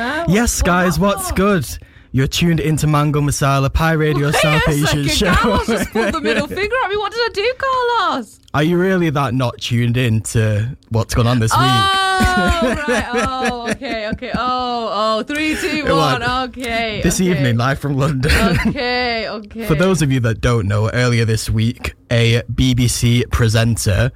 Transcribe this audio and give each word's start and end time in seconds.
Huh? 0.00 0.24
Yes, 0.28 0.62
guys, 0.62 0.98
what- 0.98 1.16
what's 1.18 1.32
good? 1.32 1.66
You're 2.12 2.26
tuned 2.26 2.58
into 2.58 2.88
Mango 2.88 3.20
Masala 3.20 3.72
Pie 3.72 3.92
Radio 3.92 4.32
South 4.32 4.68
Asian 4.68 5.06
show. 5.06 5.32
Carlos 5.32 5.66
just 5.68 5.90
pulled 5.92 6.12
the 6.12 6.20
middle 6.20 6.46
finger 6.58 6.74
at 6.84 6.90
me. 6.90 6.96
What 6.96 7.12
did 7.12 7.20
I 7.20 7.28
do, 7.32 7.52
Carlos? 7.56 8.40
Are 8.52 8.64
you 8.64 8.78
really 8.78 9.10
that 9.10 9.32
not 9.32 9.58
tuned 9.58 9.96
in 9.96 10.20
to 10.22 10.76
what's 10.88 11.14
going 11.14 11.28
on 11.28 11.38
this 11.38 11.52
week? 11.52 11.60
Oh, 11.60 12.84
right. 12.88 13.06
Oh, 13.42 13.70
okay, 13.70 14.08
okay. 14.08 14.30
Oh, 14.34 14.88
oh, 14.92 15.22
three, 15.22 15.54
two, 15.56 15.84
one. 15.84 16.22
Okay. 16.48 17.00
This 17.02 17.20
okay. 17.20 17.30
evening, 17.30 17.56
live 17.56 17.78
from 17.78 17.96
London. 17.96 18.32
Okay, 18.68 19.28
okay. 19.28 19.66
For 19.66 19.74
those 19.76 20.02
of 20.02 20.10
you 20.10 20.18
that 20.20 20.40
don't 20.40 20.66
know, 20.66 20.90
earlier 20.90 21.24
this 21.24 21.48
week, 21.48 21.94
a 22.10 22.42
BBC 22.52 23.30
presenter 23.30 24.10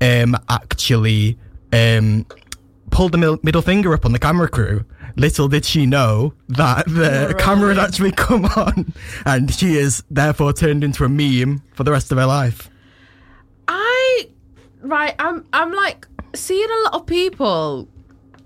um, 0.00 0.36
actually 0.48 1.38
um, 1.72 2.24
pulled 2.90 3.12
the 3.12 3.18
mil- 3.18 3.40
middle 3.42 3.62
finger 3.62 3.92
up 3.92 4.04
on 4.06 4.12
the 4.12 4.18
camera 4.18 4.48
crew. 4.48 4.84
Little 5.16 5.48
did 5.48 5.64
she 5.64 5.86
know 5.86 6.34
that 6.48 6.86
the 6.88 7.26
Right. 7.34 7.38
camera 7.38 7.74
had 7.74 7.78
actually 7.82 8.12
come 8.12 8.44
on, 8.44 8.92
and 9.24 9.52
she 9.52 9.76
is 9.76 10.02
therefore 10.10 10.52
turned 10.52 10.84
into 10.84 11.04
a 11.04 11.08
meme 11.08 11.62
for 11.72 11.84
the 11.84 11.92
rest 11.92 12.12
of 12.12 12.18
her 12.18 12.26
life. 12.26 12.68
I 13.68 14.28
right, 14.82 15.14
I'm 15.18 15.44
I'm 15.52 15.72
like 15.72 16.06
seeing 16.34 16.68
a 16.70 16.82
lot 16.84 16.94
of 16.94 17.06
people 17.06 17.88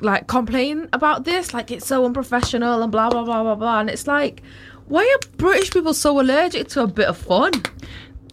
like 0.00 0.26
complain 0.28 0.88
about 0.92 1.24
this, 1.24 1.52
like 1.52 1.70
it's 1.70 1.86
so 1.86 2.04
unprofessional 2.06 2.82
and 2.82 2.90
blah 2.92 3.10
blah 3.10 3.24
blah 3.24 3.42
blah 3.42 3.54
blah. 3.56 3.80
And 3.80 3.90
it's 3.90 4.06
like, 4.06 4.42
why 4.87 5.02
are 5.04 5.28
British 5.37 5.70
people 5.73 5.92
so 5.95 6.20
allergic 6.20 6.68
to 6.68 6.82
a 6.82 6.87
bit 6.87 7.09
of 7.09 7.18
fun? 7.18 7.52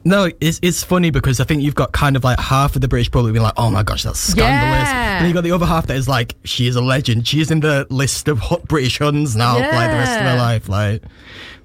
No, 0.08 0.32
it's 0.40 0.58
it's 0.64 0.84
funny 0.84 1.10
because 1.10 1.42
I 1.42 1.44
think 1.44 1.62
you've 1.64 1.76
got 1.76 1.92
kind 1.92 2.16
of 2.16 2.24
like 2.24 2.40
half 2.40 2.76
of 2.76 2.82
the 2.82 2.88
British 2.88 3.12
public 3.12 3.34
being 3.34 3.44
like, 3.44 3.56
"Oh 3.58 3.70
my 3.70 3.84
gosh, 3.84 4.04
that's 4.04 4.20
scandalous," 4.20 4.88
Yeah. 4.88 5.18
and 5.18 5.28
you've 5.28 5.34
got 5.36 5.44
the 5.44 5.52
other 5.52 5.66
half 5.66 5.88
that 5.88 5.98
is 5.98 6.08
like, 6.08 6.36
"She 6.46 6.68
is 6.68 6.78
a 6.78 6.82
legend. 6.82 7.28
She's 7.28 7.52
in 7.52 7.60
the 7.60 7.86
list 7.90 8.30
of 8.30 8.40
hot 8.40 8.66
British 8.70 9.00
Huns 9.00 9.36
now, 9.36 9.56
for, 9.56 9.60
like 9.76 9.92
the 9.92 9.98
rest 9.98 10.18
of 10.18 10.26
her 10.26 10.38
life." 10.38 10.70
Like, 10.70 11.04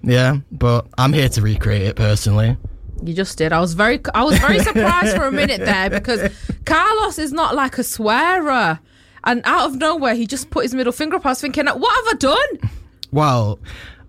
yeah, 0.03 0.39
but 0.51 0.89
I'm 0.99 1.13
here 1.13 1.29
to 1.29 1.41
recreate 1.41 1.83
it 1.83 1.95
personally. 1.95 2.57
You 3.05 3.15
just 3.15 3.39
did. 3.39 3.53
I 3.53 3.61
was 3.61 3.75
very 3.75 4.01
I 4.13 4.25
was 4.25 4.39
very 4.41 4.59
surprised 4.59 5.17
for 5.17 5.25
a 5.27 5.33
minute 5.33 5.61
there 5.61 5.89
because 5.91 6.29
Carlos 6.65 7.21
is 7.21 7.33
not 7.33 7.55
like 7.55 7.79
a 7.79 7.85
swearer. 7.85 8.81
And 9.25 9.41
out 9.45 9.67
of 9.71 9.77
nowhere, 9.77 10.17
he 10.17 10.27
just 10.27 10.51
put 10.51 10.65
his 10.65 10.75
middle 10.75 10.93
finger 10.93 11.15
up. 11.15 11.25
I 11.25 11.29
was 11.29 11.41
thinking, 11.41 11.67
what 11.67 12.05
have 12.05 12.15
I 12.15 12.17
done? 12.19 12.71
Well, 13.13 13.61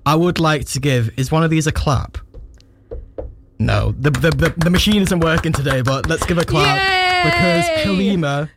I 0.08 0.16
would 0.16 0.40
like 0.40 0.66
to 0.70 0.80
give. 0.80 1.12
Is 1.18 1.32
one 1.32 1.44
of 1.44 1.52
these 1.52 1.68
a 1.68 1.72
clap? 1.72 2.18
No, 3.64 3.94
the 3.98 4.12
the 4.12 4.30
the, 4.32 4.54
the 4.58 4.70
machine 4.70 5.02
isn't 5.02 5.20
working 5.20 5.54
today, 5.54 5.82
but 5.82 6.08
let's 6.10 6.26
give 6.26 6.38
a 6.38 6.44
clap 6.46 6.78
Yay! 6.78 7.30
because 7.30 7.86
Halima 7.86 8.50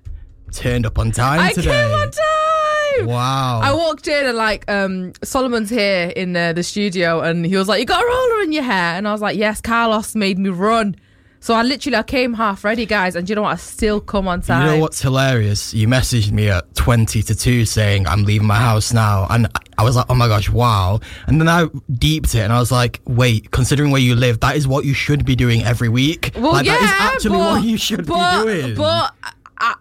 turned 0.53 0.85
up 0.85 0.99
on 0.99 1.13
time 1.13 1.41
I 1.41 1.53
today. 1.53 1.71
came 1.71 1.93
on 1.93 2.11
time. 2.11 3.07
Wow. 3.07 3.61
I 3.63 3.73
walked 3.75 4.09
in 4.09 4.27
and 4.27 4.37
like 4.37 4.69
um 4.71 5.13
Solomon's 5.23 5.71
here 5.71 6.13
in 6.17 6.35
uh, 6.37 6.53
the 6.55 6.63
studio 6.63 7.21
and 7.21 7.47
he 7.47 7.57
was 7.57 7.69
like, 7.69 7.79
"You 7.79 7.87
got 7.87 8.03
a 8.03 8.07
roller 8.07 8.43
in 8.43 8.53
your 8.53 8.65
hair," 8.65 8.97
and 8.97 9.07
I 9.07 9.13
was 9.13 9.21
like, 9.21 9.37
"Yes." 9.37 9.61
Carlos 9.61 10.15
made 10.17 10.39
me 10.39 10.51
run, 10.51 10.97
so 11.41 11.55
I 11.55 11.63
literally 11.63 11.97
I 11.97 12.03
came 12.03 12.35
half 12.35 12.65
ready, 12.65 12.87
guys, 12.87 13.17
and 13.17 13.29
you 13.29 13.35
know 13.35 13.43
what? 13.43 13.53
I 13.53 13.57
still 13.57 14.01
come 14.01 14.29
on 14.29 14.43
time. 14.43 14.67
You 14.67 14.77
know 14.77 14.81
what's 14.81 15.01
hilarious? 15.01 15.73
You 15.75 15.87
messaged 15.89 16.33
me 16.33 16.49
at 16.49 16.75
20 16.75 17.23
to 17.23 17.35
2 17.35 17.65
saying, 17.65 18.07
I'm 18.07 18.25
leaving 18.25 18.47
my 18.47 18.57
house 18.57 18.93
now. 18.93 19.27
And 19.31 19.49
I 19.79 19.83
was 19.83 19.97
like, 19.97 20.07
oh 20.09 20.15
my 20.15 20.29
gosh, 20.29 20.49
wow. 20.49 21.01
And 21.27 21.41
then 21.41 21.49
I 21.49 21.67
deeped 21.93 22.35
it 22.35 22.41
and 22.41 22.53
I 22.53 22.59
was 22.59 22.73
like, 22.73 23.01
wait, 23.05 23.51
considering 23.51 23.91
where 23.91 24.01
you 24.01 24.15
live, 24.15 24.41
that 24.41 24.57
is 24.57 24.67
what 24.67 24.85
you 24.85 24.95
should 24.95 25.25
be 25.25 25.37
doing 25.37 25.63
every 25.63 25.89
week. 25.89 26.33
Well, 26.35 26.53
like, 26.53 26.67
yeah, 26.67 26.75
that 26.79 26.83
is 26.83 26.91
actually 27.15 27.39
but, 27.39 27.51
what 27.51 27.65
you 27.65 27.77
should 27.77 28.07
but, 28.07 28.45
be 28.45 28.53
doing. 28.53 28.75
But 28.77 29.15
uh, 29.59 29.75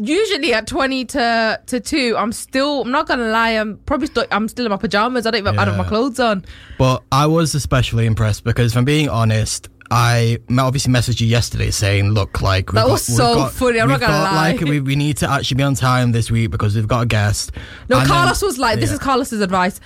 usually 0.00 0.54
at 0.54 0.66
twenty 0.66 1.04
to 1.04 1.60
to 1.66 1.80
two, 1.80 2.14
I'm 2.16 2.32
still. 2.32 2.82
I'm 2.82 2.92
not 2.92 3.08
gonna 3.08 3.28
lie. 3.28 3.50
I'm 3.50 3.78
probably 3.78 4.06
still. 4.06 4.24
I'm 4.30 4.46
still 4.48 4.66
in 4.66 4.70
my 4.70 4.76
pajamas. 4.76 5.26
I 5.26 5.32
don't 5.32 5.40
even 5.40 5.58
I 5.58 5.64
don't 5.64 5.74
have 5.74 5.84
my 5.84 5.88
clothes 5.88 6.20
on. 6.20 6.44
But 6.78 7.02
I 7.10 7.26
was 7.26 7.54
especially 7.54 8.06
impressed 8.06 8.44
because, 8.44 8.72
if 8.72 8.78
I'm 8.78 8.84
being 8.84 9.08
honest, 9.08 9.68
I 9.90 10.38
obviously 10.58 10.92
messaged 10.92 11.20
you 11.20 11.26
yesterday 11.28 11.70
saying, 11.70 12.10
"Look, 12.10 12.42
like 12.42 12.70
we've 12.70 12.74
That 12.74 12.86
got, 12.86 12.92
was 12.92 13.04
so 13.04 13.34
got- 13.34 13.52
funny, 13.52 13.80
I'm 13.80 13.88
not 13.88 14.00
gonna 14.00 14.12
got, 14.12 14.32
lie. 14.34 14.50
Like 14.52 14.60
we, 14.60 14.80
we 14.80 14.96
need 14.96 15.16
to 15.18 15.30
actually 15.30 15.56
be 15.56 15.62
on 15.62 15.74
time 15.74 16.12
this 16.12 16.30
week 16.30 16.50
because 16.50 16.74
we've 16.74 16.88
got 16.88 17.02
a 17.02 17.06
guest." 17.06 17.52
No, 17.88 17.98
And 17.98 18.06
then- 18.06 18.12
Carlos 18.16 18.42
was 18.42 18.58
like, 18.58 18.80
"This 18.80 18.90
yeah. 18.90 18.94
is 18.94 18.98
Carlos's 19.00 19.40
advice. 19.40 19.80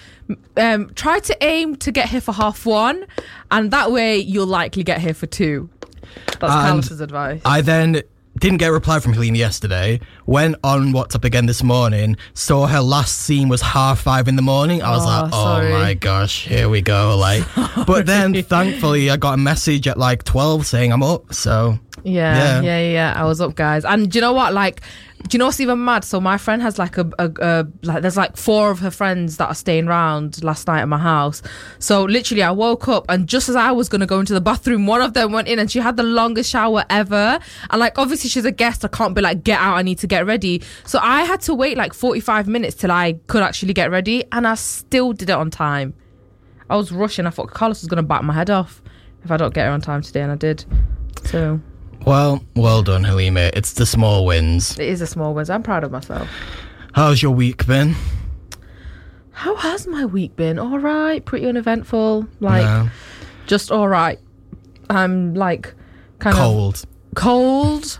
Um, 0.56 0.90
try 0.94 1.18
to 1.18 1.36
aim 1.42 1.76
to 1.76 1.90
get 1.92 2.08
here 2.08 2.20
for 2.20 2.32
half 2.32 2.64
one, 2.64 3.04
and 3.50 3.70
that 3.72 3.92
way 3.92 4.16
you'll 4.18 4.46
likely 4.46 4.82
get 4.84 5.00
here 5.00 5.14
for 5.14 5.26
two. 5.26 5.68
That's 6.40 6.42
And 6.42 6.52
Carlos's 6.52 7.00
advice. 7.00 7.42
I 7.44 7.60
then 7.60 8.02
didn't 8.40 8.58
get 8.58 8.70
a 8.70 8.72
reply 8.72 8.98
from 9.00 9.12
Halima 9.12 9.38
yesterday. 9.38 10.00
Went 10.26 10.56
on 10.64 10.92
WhatsApp 10.92 11.24
again 11.24 11.46
this 11.46 11.62
morning. 11.62 12.16
Saw 12.34 12.66
her 12.66 12.80
last 12.80 13.18
scene 13.20 13.48
was 13.48 13.60
half 13.60 14.00
five 14.00 14.26
in 14.28 14.36
the 14.36 14.42
morning. 14.42 14.82
I 14.82 14.90
was 14.90 15.02
Oh, 15.04 15.06
like, 15.08 15.24
oh 15.26 15.30
sorry. 15.30 15.72
my 15.72 15.94
gosh, 15.94 16.46
here 16.46 16.68
we 16.68 16.80
go. 16.80 17.16
Like, 17.16 17.44
but 17.86 18.06
then 18.06 18.34
thankfully 18.42 19.10
I 19.10 19.16
got 19.18 19.34
a 19.34 19.36
message 19.36 19.86
at 19.86 19.98
like 19.98 20.24
twelve 20.24 20.66
saying 20.66 20.92
I'm 20.92 21.02
up. 21.02 21.32
So 21.34 21.78
Yeah, 22.04 22.60
Yeah. 22.60 22.78
yeah, 22.78 22.90
yeah. 22.92 23.14
I 23.16 23.24
was 23.24 23.40
up, 23.40 23.54
guys. 23.54 23.84
And 23.84 24.10
do 24.10 24.18
you 24.18 24.20
know 24.22 24.32
what? 24.32 24.52
Like, 24.54 24.80
do 25.28 25.34
you 25.36 25.38
know 25.38 25.46
what's 25.46 25.60
even 25.60 25.84
mad? 25.84 26.02
So 26.02 26.18
my 26.18 26.38
friend 26.38 26.62
has 26.62 26.78
like 26.78 26.96
a, 26.96 27.08
a, 27.18 27.30
a 27.42 27.66
like, 27.82 28.00
there's 28.00 28.16
like 28.16 28.38
four 28.38 28.70
of 28.70 28.78
her 28.78 28.90
friends 28.90 29.36
that 29.36 29.48
are 29.48 29.54
staying 29.54 29.86
around 29.86 30.42
last 30.42 30.66
night 30.66 30.80
at 30.80 30.88
my 30.88 30.96
house. 30.96 31.42
So 31.78 32.04
literally, 32.04 32.42
I 32.42 32.50
woke 32.52 32.88
up 32.88 33.04
and 33.10 33.26
just 33.26 33.50
as 33.50 33.54
I 33.56 33.70
was 33.70 33.90
gonna 33.90 34.06
go 34.06 34.18
into 34.18 34.32
the 34.32 34.40
bathroom, 34.40 34.86
one 34.86 35.02
of 35.02 35.12
them 35.12 35.32
went 35.32 35.46
in 35.46 35.58
and 35.58 35.70
she 35.70 35.78
had 35.78 35.96
the 35.98 36.02
longest 36.02 36.50
shower 36.50 36.84
ever. 36.88 37.38
And 37.68 37.78
like, 37.80 37.98
obviously, 37.98 38.30
she's 38.30 38.46
a 38.46 38.50
guest. 38.52 38.82
I 38.84 38.88
can't 38.88 39.14
be 39.14 39.20
like, 39.20 39.44
get 39.44 39.60
out. 39.60 39.74
I 39.76 39.82
need 39.82 39.98
to 39.98 40.06
get 40.06 40.24
ready. 40.24 40.62
So 40.86 40.98
I 41.02 41.24
had 41.24 41.42
to 41.42 41.54
wait 41.54 41.76
like 41.76 41.92
45 41.92 42.48
minutes 42.48 42.76
till 42.76 42.90
I 42.90 43.12
could 43.26 43.42
actually 43.42 43.74
get 43.74 43.90
ready, 43.90 44.24
and 44.32 44.48
I 44.48 44.54
still 44.54 45.12
did 45.12 45.28
it 45.28 45.34
on 45.34 45.50
time. 45.50 45.92
I 46.70 46.76
was 46.76 46.92
rushing. 46.92 47.26
I 47.26 47.30
thought 47.30 47.50
Carlos 47.50 47.82
was 47.82 47.88
gonna 47.88 48.02
bite 48.02 48.24
my 48.24 48.32
head 48.32 48.48
off 48.48 48.80
if 49.22 49.30
I 49.30 49.36
don't 49.36 49.52
get 49.52 49.66
her 49.66 49.72
on 49.72 49.82
time 49.82 50.00
today, 50.00 50.22
and 50.22 50.32
I 50.32 50.36
did. 50.36 50.64
So. 51.24 51.60
Well, 52.06 52.42
well 52.56 52.82
done, 52.82 53.04
Halima. 53.04 53.50
It's 53.54 53.74
the 53.74 53.86
small 53.86 54.24
wins. 54.26 54.78
It 54.78 54.88
is 54.88 55.00
a 55.00 55.06
small 55.06 55.34
wins. 55.34 55.50
I'm 55.50 55.62
proud 55.62 55.84
of 55.84 55.90
myself. 55.92 56.28
How's 56.92 57.22
your 57.22 57.32
week 57.32 57.66
been? 57.66 57.94
How 59.32 59.54
has 59.56 59.86
my 59.86 60.04
week 60.04 60.36
been? 60.36 60.58
All 60.58 60.78
right, 60.78 61.24
pretty 61.24 61.46
uneventful. 61.46 62.26
Like 62.40 62.62
No. 62.64 62.90
just 63.46 63.70
all 63.70 63.88
right. 63.88 64.18
I'm 64.90 65.34
like 65.34 65.72
kind 66.18 66.36
cold. 66.36 66.74
of 66.76 67.14
cold. 67.14 67.72
cold. 67.82 67.99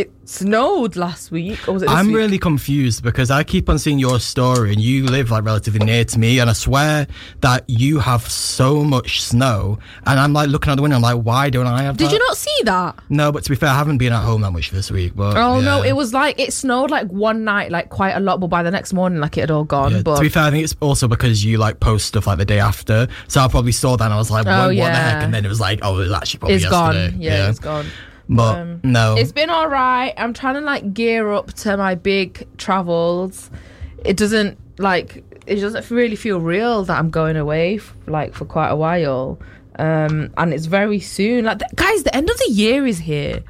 It 0.00 0.10
snowed 0.24 0.96
last 0.96 1.30
week, 1.30 1.68
or 1.68 1.72
was 1.74 1.82
it? 1.82 1.86
This 1.86 1.94
I'm 1.94 2.06
week? 2.06 2.16
really 2.16 2.38
confused 2.38 3.02
because 3.02 3.30
I 3.30 3.42
keep 3.44 3.68
on 3.68 3.78
seeing 3.78 3.98
your 3.98 4.18
story 4.20 4.72
and 4.72 4.80
you 4.80 5.04
live 5.06 5.30
like 5.30 5.44
relatively 5.44 5.84
near 5.84 6.04
to 6.04 6.18
me 6.18 6.38
and 6.38 6.48
I 6.48 6.52
swear 6.54 7.06
that 7.40 7.64
you 7.68 7.98
have 7.98 8.22
so 8.30 8.82
much 8.84 9.22
snow 9.22 9.78
and 10.06 10.18
I'm 10.20 10.32
like 10.32 10.48
looking 10.48 10.70
out 10.70 10.76
the 10.76 10.82
window 10.82 10.96
I'm 10.96 11.02
like 11.02 11.18
why 11.22 11.50
don't 11.50 11.66
I 11.66 11.82
have 11.82 11.96
Did 11.96 12.06
that? 12.08 12.12
you 12.12 12.18
not 12.20 12.36
see 12.36 12.60
that? 12.64 12.98
No, 13.08 13.30
but 13.32 13.42
to 13.44 13.50
be 13.50 13.56
fair 13.56 13.68
I 13.70 13.74
haven't 13.74 13.98
been 13.98 14.12
at 14.12 14.22
home 14.22 14.40
that 14.42 14.52
much 14.52 14.70
this 14.70 14.90
week 14.90 15.12
but 15.16 15.36
Oh 15.36 15.60
no, 15.60 15.82
it 15.82 15.92
was 15.92 16.14
like 16.14 16.38
it 16.38 16.52
snowed 16.52 16.90
like 16.90 17.08
one 17.08 17.44
night, 17.44 17.70
like 17.70 17.90
quite 17.90 18.12
a 18.12 18.20
lot, 18.20 18.40
but 18.40 18.46
by 18.46 18.62
the 18.62 18.70
next 18.70 18.92
morning, 18.92 19.20
like 19.20 19.36
it 19.36 19.42
had 19.42 19.50
all 19.50 19.64
gone. 19.64 19.92
Yeah, 19.96 20.02
but 20.02 20.16
to 20.16 20.22
be 20.22 20.28
fair, 20.28 20.44
I 20.44 20.50
think 20.50 20.64
it's 20.64 20.76
also 20.80 21.08
because 21.08 21.44
you 21.44 21.58
like 21.58 21.80
post 21.80 22.06
stuff 22.06 22.26
like 22.26 22.38
the 22.38 22.44
day 22.44 22.60
after. 22.60 23.08
So 23.28 23.40
I 23.40 23.48
probably 23.48 23.72
saw 23.72 23.96
that 23.96 24.04
and 24.04 24.14
I 24.14 24.18
was 24.18 24.30
like, 24.30 24.46
Oh, 24.46 24.50
what, 24.50 24.60
what 24.60 24.68
the 24.70 24.74
yeah. 24.76 25.10
heck? 25.10 25.22
And 25.24 25.34
then 25.34 25.44
it 25.44 25.48
was 25.48 25.60
like, 25.60 25.80
oh, 25.82 25.96
it 25.96 26.02
was 26.04 26.12
actually 26.12 26.38
probably 26.38 26.56
it's 26.56 26.68
gone. 26.68 26.94
yesterday. 26.94 27.16
Yeah, 27.24 27.50
it's 27.50 27.58
gone. 27.58 27.86
But 28.30 28.58
Um, 28.58 28.80
no. 28.84 29.16
It's 29.16 29.32
been 29.32 29.50
all 29.50 29.68
right. 29.68 30.14
I'm 30.16 30.32
trying 30.32 30.54
to 30.54 30.60
like 30.60 30.94
gear 30.94 31.32
up 31.32 31.52
to 31.54 31.76
my 31.76 31.96
big 31.96 32.46
travels. 32.58 33.50
It 34.04 34.16
doesn't 34.16 34.56
like 34.78 35.24
it 35.46 35.56
doesn't 35.56 35.90
really 35.90 36.14
feel 36.16 36.40
real 36.40 36.84
that 36.84 36.96
I'm 36.96 37.10
going 37.10 37.36
away 37.36 37.76
f- 37.76 37.92
like 38.06 38.32
for 38.34 38.44
quite 38.44 38.68
a 38.68 38.76
while. 38.76 39.40
Um, 39.78 40.32
and 40.36 40.54
it's 40.54 40.66
very 40.66 41.00
soon. 41.00 41.44
Like 41.44 41.58
the, 41.58 41.68
guys, 41.74 42.04
the 42.04 42.14
end 42.14 42.30
of 42.30 42.36
the 42.38 42.50
year 42.52 42.86
is 42.86 42.98
here. 42.98 43.42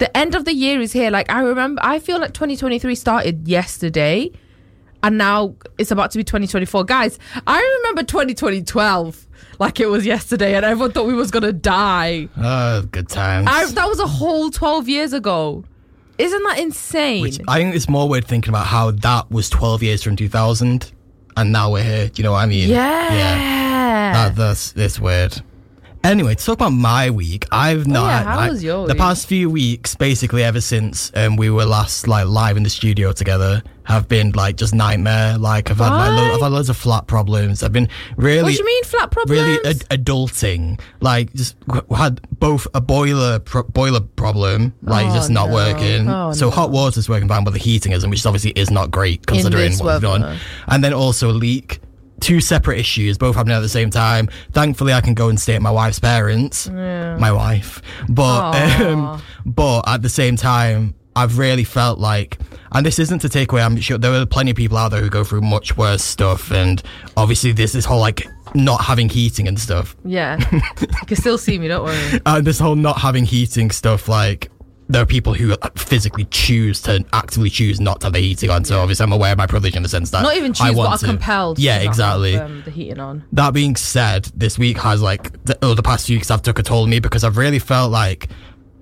The 0.00 0.14
end 0.16 0.34
of 0.34 0.44
the 0.44 0.52
year 0.52 0.80
is 0.80 0.92
here. 0.92 1.10
Like 1.10 1.30
I 1.30 1.40
remember, 1.40 1.80
I 1.82 1.98
feel 1.98 2.20
like 2.20 2.34
2023 2.34 2.94
started 2.94 3.48
yesterday, 3.48 4.30
and 5.02 5.16
now 5.16 5.54
it's 5.78 5.90
about 5.90 6.10
to 6.10 6.18
be 6.18 6.24
2024. 6.24 6.84
Guys, 6.84 7.18
I 7.46 7.78
remember 7.80 8.02
2012 8.02 9.27
like 9.58 9.80
it 9.80 9.86
was 9.88 10.06
yesterday, 10.06 10.54
and 10.54 10.64
everyone 10.64 10.92
thought 10.92 11.06
we 11.06 11.14
was 11.14 11.30
gonna 11.30 11.52
die. 11.52 12.28
oh, 12.36 12.82
good 12.82 13.08
times. 13.08 13.48
I, 13.50 13.66
that 13.66 13.88
was 13.88 13.98
a 14.00 14.06
whole 14.06 14.50
12 14.50 14.88
years 14.88 15.12
ago. 15.12 15.64
Isn't 16.18 16.42
that 16.42 16.58
insane? 16.58 17.22
Which 17.22 17.38
I 17.46 17.58
think 17.58 17.76
it's 17.76 17.88
more 17.88 18.08
weird 18.08 18.26
thinking 18.26 18.48
about 18.50 18.66
how 18.66 18.90
that 18.90 19.30
was 19.30 19.48
12 19.48 19.84
years 19.84 20.02
from 20.02 20.16
2000 20.16 20.92
and 21.36 21.52
now 21.52 21.70
we're 21.70 21.84
here. 21.84 22.08
Do 22.08 22.20
you 22.20 22.24
know 22.24 22.32
what 22.32 22.42
I 22.42 22.46
mean? 22.46 22.68
yeah. 22.68 23.14
Yeah. 23.14 24.12
That, 24.12 24.36
that's, 24.36 24.72
it's 24.76 24.98
weird. 24.98 25.40
Anyway, 26.04 26.34
to 26.34 26.44
talk 26.44 26.54
about 26.54 26.70
my 26.70 27.10
week, 27.10 27.44
I've 27.50 27.86
not. 27.86 28.04
Oh, 28.04 28.06
yeah, 28.06 28.22
how 28.24 28.38
I- 28.38 28.48
was 28.50 28.62
your 28.62 28.86
The 28.86 28.94
week? 28.94 29.00
past 29.00 29.26
few 29.26 29.50
weeks, 29.50 29.94
basically 29.94 30.42
ever 30.44 30.60
since 30.60 31.10
um, 31.14 31.36
we 31.36 31.50
were 31.50 31.64
last 31.64 32.06
like 32.06 32.26
live 32.26 32.56
in 32.56 32.62
the 32.62 32.70
studio 32.70 33.12
together, 33.12 33.62
have 33.82 34.06
been 34.08 34.30
like 34.32 34.56
just 34.56 34.74
nightmare. 34.74 35.36
Like 35.38 35.70
I've 35.70 35.78
had 35.78 35.88
like, 35.90 36.10
lo- 36.10 36.28
Why? 36.28 36.34
I've 36.34 36.40
had 36.40 36.52
loads 36.52 36.68
of 36.70 36.76
flat 36.76 37.08
problems. 37.08 37.62
I've 37.62 37.72
been 37.72 37.88
really. 38.16 38.42
what 38.44 38.52
do 38.52 38.58
you 38.58 38.64
mean 38.64 38.84
flat 38.84 39.10
problems? 39.10 39.40
Really 39.40 39.64
ad- 39.66 39.88
adulting, 40.04 40.80
like 41.00 41.32
just 41.34 41.58
w- 41.66 41.84
had 41.94 42.20
both 42.38 42.66
a 42.74 42.80
boiler 42.80 43.40
pro- 43.40 43.64
boiler 43.64 44.00
problem, 44.00 44.72
like 44.82 45.06
Oh, 45.08 45.14
just 45.14 45.30
not 45.30 45.48
no. 45.48 45.54
working. 45.54 46.08
Oh, 46.08 46.32
so 46.32 46.46
no. 46.46 46.50
hot 46.52 46.70
water's 46.70 47.08
working 47.08 47.28
fine, 47.28 47.44
but 47.44 47.52
the 47.54 47.58
heating 47.58 47.92
isn't, 47.92 48.08
which 48.08 48.24
obviously 48.24 48.52
is 48.52 48.70
not 48.70 48.90
great 48.90 49.26
considering 49.26 49.70
this 49.72 49.80
what 49.82 49.94
we've 49.94 50.02
done. 50.02 50.20
weather. 50.22 50.38
And 50.68 50.82
then 50.84 50.92
also 50.94 51.30
a 51.30 51.32
leak. 51.32 51.80
Two 52.20 52.40
separate 52.40 52.78
issues, 52.78 53.16
both 53.16 53.36
happening 53.36 53.56
at 53.56 53.60
the 53.60 53.68
same 53.68 53.90
time. 53.90 54.28
Thankfully, 54.52 54.92
I 54.92 55.00
can 55.00 55.14
go 55.14 55.28
and 55.28 55.40
stay 55.40 55.54
at 55.54 55.62
my 55.62 55.70
wife's 55.70 55.98
parents, 56.00 56.68
my 56.68 57.32
wife. 57.32 57.80
But 58.08 58.80
um, 58.80 59.22
but 59.46 59.88
at 59.88 60.02
the 60.02 60.08
same 60.08 60.36
time, 60.36 60.94
I've 61.14 61.38
really 61.38 61.64
felt 61.64 61.98
like, 61.98 62.38
and 62.72 62.86
this 62.86 62.98
isn't 62.98 63.20
to 63.20 63.28
take 63.28 63.50
away. 63.52 63.62
I'm 63.62 63.76
sure 63.80 63.98
there 63.98 64.12
are 64.12 64.26
plenty 64.26 64.52
of 64.52 64.56
people 64.56 64.76
out 64.76 64.90
there 64.90 65.00
who 65.00 65.10
go 65.10 65.24
through 65.24 65.40
much 65.42 65.76
worse 65.76 66.02
stuff, 66.02 66.52
and 66.52 66.82
obviously 67.16 67.52
there's 67.52 67.72
this 67.72 67.84
whole 67.84 68.00
like 68.00 68.26
not 68.54 68.82
having 68.84 69.08
heating 69.08 69.48
and 69.48 69.58
stuff. 69.58 69.96
Yeah, 70.04 70.38
you 70.52 70.88
can 71.06 71.16
still 71.16 71.38
see 71.38 71.58
me. 71.58 71.68
Don't 71.68 71.84
worry. 71.84 72.20
Uh, 72.24 72.40
this 72.40 72.58
whole 72.58 72.76
not 72.76 72.98
having 72.98 73.24
heating 73.24 73.70
stuff, 73.70 74.08
like 74.08 74.50
there 74.90 75.02
are 75.02 75.06
people 75.06 75.34
who 75.34 75.54
physically 75.76 76.24
choose 76.30 76.80
to 76.82 77.04
actively 77.12 77.50
choose 77.50 77.78
not 77.80 78.00
to 78.00 78.06
have 78.06 78.14
the 78.14 78.20
heating 78.20 78.48
on. 78.50 78.64
So 78.64 78.80
obviously, 78.80 79.04
I'm 79.04 79.12
aware 79.12 79.32
of 79.32 79.38
my 79.38 79.46
privilege 79.46 79.76
in 79.76 79.82
the 79.82 79.88
sense 79.88 80.10
that 80.12 80.22
Not 80.22 80.36
even 80.36 80.52
I 80.52 80.54
choose, 80.54 80.68
but 80.70 80.76
want 80.76 80.92
are 80.94 80.98
to. 80.98 81.06
compelled. 81.06 81.58
Yeah, 81.58 81.78
to 81.80 81.84
exactly. 81.84 82.32
Have, 82.32 82.50
um, 82.50 82.62
the 82.64 82.70
heating 82.70 82.98
on. 82.98 83.24
That 83.32 83.52
being 83.52 83.76
said, 83.76 84.30
this 84.34 84.58
week 84.58 84.78
has 84.78 85.02
like 85.02 85.44
the, 85.44 85.58
oh, 85.62 85.74
the 85.74 85.82
past 85.82 86.06
few 86.06 86.16
weeks 86.16 86.28
have 86.30 86.42
took 86.42 86.58
a 86.58 86.62
toll 86.62 86.84
on 86.84 86.90
me 86.90 87.00
because 87.00 87.22
I've 87.24 87.36
really 87.36 87.58
felt 87.58 87.90
like 87.90 88.28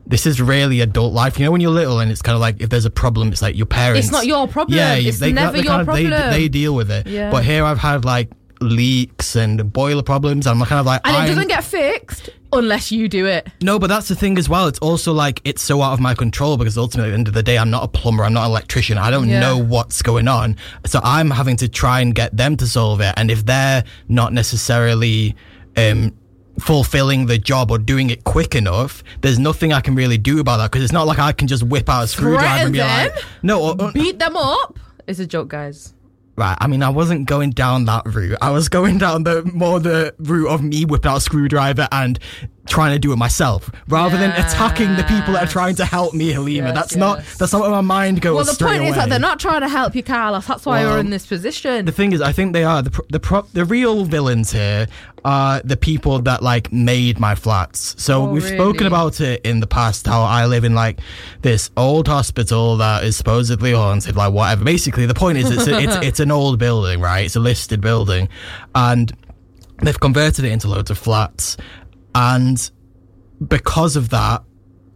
this 0.06 0.26
is 0.26 0.40
really 0.40 0.80
adult 0.80 1.12
life. 1.12 1.38
You 1.40 1.44
know, 1.46 1.50
when 1.50 1.60
you're 1.60 1.72
little 1.72 1.98
and 1.98 2.12
it's 2.12 2.22
kind 2.22 2.34
of 2.36 2.40
like 2.40 2.60
if 2.60 2.70
there's 2.70 2.84
a 2.84 2.90
problem, 2.90 3.32
it's 3.32 3.42
like 3.42 3.56
your 3.56 3.66
parents. 3.66 4.06
It's 4.06 4.12
not 4.12 4.26
your 4.26 4.46
problem. 4.46 4.78
Yeah, 4.78 4.94
It's 4.94 5.18
they, 5.18 5.32
never 5.32 5.56
they 5.56 5.64
your 5.64 5.66
kind 5.72 5.80
of- 5.88 5.94
they- 5.94 6.06
problem. 6.08 6.30
They, 6.30 6.46
deal 6.48 6.74
with 6.76 6.90
it. 6.92 7.08
Yeah. 7.08 7.32
But 7.32 7.44
here 7.44 7.64
I've 7.64 7.78
had 7.78 8.04
like 8.04 8.30
leaks 8.60 9.34
and 9.36 9.72
boiler 9.72 10.02
problems. 10.02 10.46
And 10.46 10.60
I'm 10.60 10.66
kind 10.68 10.80
of 10.80 10.86
like, 10.86 11.00
And 11.04 11.14
it 11.16 11.18
I'm- 11.18 11.28
doesn't 11.28 11.48
get 11.48 11.64
fixed 11.64 12.30
unless 12.56 12.90
you 12.92 13.08
do 13.08 13.26
it. 13.26 13.48
no, 13.62 13.78
but 13.78 13.86
that's 13.88 14.08
the 14.08 14.14
thing 14.14 14.36
as 14.38 14.48
well. 14.48 14.66
It's 14.66 14.78
also 14.80 15.12
like 15.12 15.40
it's 15.44 15.62
so 15.62 15.82
out 15.82 15.92
of 15.92 16.00
my 16.00 16.14
control 16.14 16.56
because 16.56 16.76
ultimately 16.76 17.10
at 17.10 17.12
the 17.12 17.18
end 17.18 17.28
of 17.28 17.34
the 17.34 17.42
day, 17.42 17.56
I'm 17.58 17.70
not 17.70 17.84
a 17.84 17.88
plumber, 17.88 18.24
I'm 18.24 18.32
not 18.32 18.44
an 18.44 18.50
electrician. 18.50 18.98
I 18.98 19.10
don't 19.10 19.28
Yeah. 19.28 19.40
know 19.40 19.58
what's 19.58 20.02
going 20.02 20.28
on. 20.28 20.56
So 20.86 21.00
I'm 21.02 21.30
having 21.30 21.56
to 21.58 21.68
try 21.68 22.00
and 22.00 22.14
get 22.14 22.36
them 22.36 22.56
to 22.58 22.66
solve 22.66 23.00
it. 23.00 23.14
And 23.16 23.30
if 23.30 23.46
they're 23.46 23.84
not 24.08 24.32
necessarily 24.32 25.36
um, 25.76 26.12
fulfilling 26.58 27.26
the 27.26 27.38
job 27.38 27.70
or 27.70 27.78
doing 27.78 28.10
it 28.10 28.24
quick 28.24 28.54
enough, 28.54 29.02
there's 29.20 29.38
nothing 29.38 29.72
I 29.72 29.80
can 29.80 29.94
really 29.94 30.18
do 30.18 30.40
about 30.40 30.56
that 30.58 30.70
because 30.70 30.84
it's 30.84 30.92
not 30.92 31.06
like 31.06 31.18
I 31.18 31.32
can 31.32 31.48
just 31.48 31.62
whip 31.62 31.88
out 31.88 32.04
a 32.04 32.06
screwdriver 32.06 32.64
and 32.64 32.72
be 32.72 32.78
them, 32.78 33.08
like, 33.12 33.24
no, 33.42 33.62
or, 33.62 33.76
or- 33.82 33.92
Beat 33.92 34.18
them 34.18 34.36
up. 34.36 34.78
It's 35.06 35.18
a 35.20 35.26
joke, 35.26 35.48
guys. 35.48 35.92
Right. 36.36 36.56
I 36.60 36.66
mean, 36.66 36.82
I 36.82 36.90
wasn't 36.90 37.26
going 37.26 37.50
down 37.50 37.86
that 37.86 38.04
route. 38.04 38.36
I 38.42 38.50
was 38.50 38.68
going 38.68 38.98
down 38.98 39.24
the 39.24 39.42
more 39.54 39.80
the 39.80 40.14
route 40.18 40.48
of 40.48 40.62
me 40.62 40.84
whipping 40.84 41.10
out 41.10 41.16
a 41.16 41.20
screwdriver 41.20 41.88
and 41.90 42.18
trying 42.66 42.92
to 42.92 42.98
do 42.98 43.12
it 43.12 43.16
myself, 43.16 43.70
rather 43.88 44.16
than 44.16 44.30
attacking 44.32 44.96
the 44.96 45.04
people 45.04 45.32
that 45.34 45.44
are 45.44 45.50
trying 45.50 45.74
to 45.76 45.84
help 45.84 46.14
me, 46.14 46.32
Halima. 46.32 46.68
Yes, 46.68 46.74
that's 46.74 46.96
not 46.96 47.24
that's 47.38 47.52
not 47.52 47.62
where 47.62 47.70
my 47.70 47.80
mind 47.80 48.20
goes. 48.20 48.34
Well, 48.34 48.44
the 48.54 48.64
point 48.64 48.82
is 48.84 48.94
that 48.96 49.08
they're 49.08 49.18
not 49.18 49.40
trying 49.40 49.60
to 49.62 49.68
help 49.68 49.94
you, 49.94 50.02
Carlos. 50.02 50.46
That's 50.46 50.66
why 50.66 50.82
Well, 50.82 50.90
you're 50.92 51.00
in 51.00 51.10
this 51.10 51.26
position. 51.26 51.84
The 51.84 51.92
thing 51.92 52.12
is, 52.12 52.20
I 52.20 52.32
think 52.32 52.52
they 52.52 52.64
are 52.64 52.82
the 52.82 52.90
pro- 52.90 53.06
the 53.10 53.20
pro- 53.20 53.46
the 53.52 53.64
real 53.64 54.04
villains 54.04 54.52
here 54.52 54.86
are 55.24 55.60
the 55.64 55.76
people 55.76 56.20
that 56.20 56.40
like 56.42 56.72
made 56.72 57.18
my 57.18 57.34
flats. 57.34 57.94
So 58.00 58.22
Oh, 58.22 58.30
we've 58.30 58.44
spoken 58.44 58.86
about 58.86 59.20
it 59.20 59.40
in 59.44 59.58
the 59.60 59.66
past 59.66 60.06
how 60.06 60.22
I 60.22 60.46
live 60.46 60.62
in 60.64 60.74
like 60.74 61.00
this 61.42 61.70
old 61.76 62.06
hospital 62.06 62.76
that 62.76 63.02
is 63.02 63.16
supposedly 63.16 63.72
haunted, 63.72 64.14
like 64.14 64.32
whatever. 64.32 64.64
Basically, 64.64 65.04
the 65.06 65.14
point 65.14 65.38
is 65.38 65.50
it's 65.50 65.66
a, 65.66 65.80
it's 65.80 65.96
it's 66.02 66.20
an 66.20 66.30
old 66.30 66.58
building, 66.58 67.00
right? 67.00 67.24
It's 67.26 67.34
a 67.36 67.40
listed 67.40 67.80
building, 67.80 68.28
and 68.74 69.12
they've 69.82 69.98
converted 69.98 70.44
it 70.44 70.52
into 70.52 70.68
loads 70.68 70.90
of 70.90 70.98
flats, 70.98 71.56
and 72.16 72.70
because 73.46 73.96
of 73.96 74.08
that. 74.10 74.42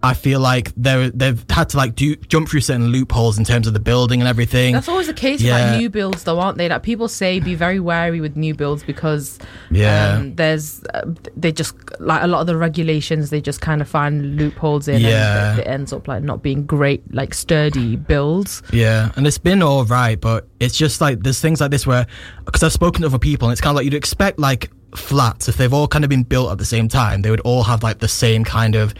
I 0.03 0.15
feel 0.15 0.41
like 0.41 0.73
they 0.79 1.11
they've 1.13 1.45
had 1.51 1.69
to 1.69 1.77
like 1.77 1.95
do 1.95 2.17
jump 2.17 2.49
through 2.49 2.63
certain 2.63 2.87
loopholes 2.87 3.37
in 3.39 3.45
terms 3.45 3.67
of 3.67 3.75
the 3.75 3.81
building 3.81 4.23
and 4.23 4.29
everything. 4.29 4.73
That's 4.73 4.89
always 4.89 5.09
the 5.09 5.13
case 5.13 5.43
with 5.43 5.51
like 5.53 5.77
new 5.79 5.91
builds, 5.91 6.25
though, 6.25 6.41
aren't 6.41 6.57
they? 6.57 6.69
That 6.69 6.83
people 6.83 7.07
say 7.07 7.39
be 7.39 7.55
very 7.55 7.81
wary 7.81 8.23
with 8.23 8.35
new 8.35 8.55
builds 8.55 8.83
because 8.83 9.39
Yeah. 9.71 10.15
um, 10.15 10.37
there's 10.37 10.83
uh, 10.95 11.03
they 11.37 11.53
just 11.53 11.75
like 12.01 12.23
a 12.23 12.27
lot 12.27 12.41
of 12.41 12.47
the 12.47 12.57
regulations 12.57 13.29
they 13.29 13.43
just 13.43 13.61
kind 13.61 13.83
of 13.83 13.89
find 13.91 14.37
loopholes 14.37 14.89
in, 14.89 15.03
Yeah. 15.03 15.51
and 15.51 15.59
it, 15.59 15.67
it 15.67 15.71
ends 15.71 15.93
up 15.93 16.09
like 16.09 16.23
not 16.23 16.43
being 16.43 16.65
great, 16.65 17.03
like 17.15 17.35
sturdy 17.35 17.97
builds. 17.97 18.63
Yeah, 18.73 19.13
and 19.17 19.27
it's 19.27 19.37
been 19.37 19.63
all 19.63 19.85
right, 19.85 20.19
but 20.19 20.49
it's 20.61 20.79
just 20.79 21.03
like 21.03 21.23
there's 21.23 21.43
things 21.43 21.61
like 21.61 21.73
this 21.73 21.87
where 21.87 22.07
because 22.47 22.63
I've 22.63 22.73
spoken 22.73 23.03
to 23.03 23.09
other 23.09 23.19
people, 23.19 23.49
and 23.49 23.53
it's 23.53 23.61
kind 23.61 23.73
of 23.73 23.77
like 23.77 23.85
you'd 23.85 23.93
expect 23.93 24.39
like 24.39 24.71
flats 24.95 25.49
if 25.49 25.57
they've 25.57 25.73
all 25.73 25.89
kind 25.89 26.05
of 26.05 26.11
been 26.11 26.23
built 26.25 26.51
at 26.51 26.59
the 26.59 26.65
same 26.65 26.89
time, 26.89 27.23
they 27.23 27.31
would 27.31 27.41
all 27.41 27.63
have 27.65 27.83
like 27.83 27.99
the 27.99 28.09
same 28.09 28.45
kind 28.45 28.75
of 28.75 28.95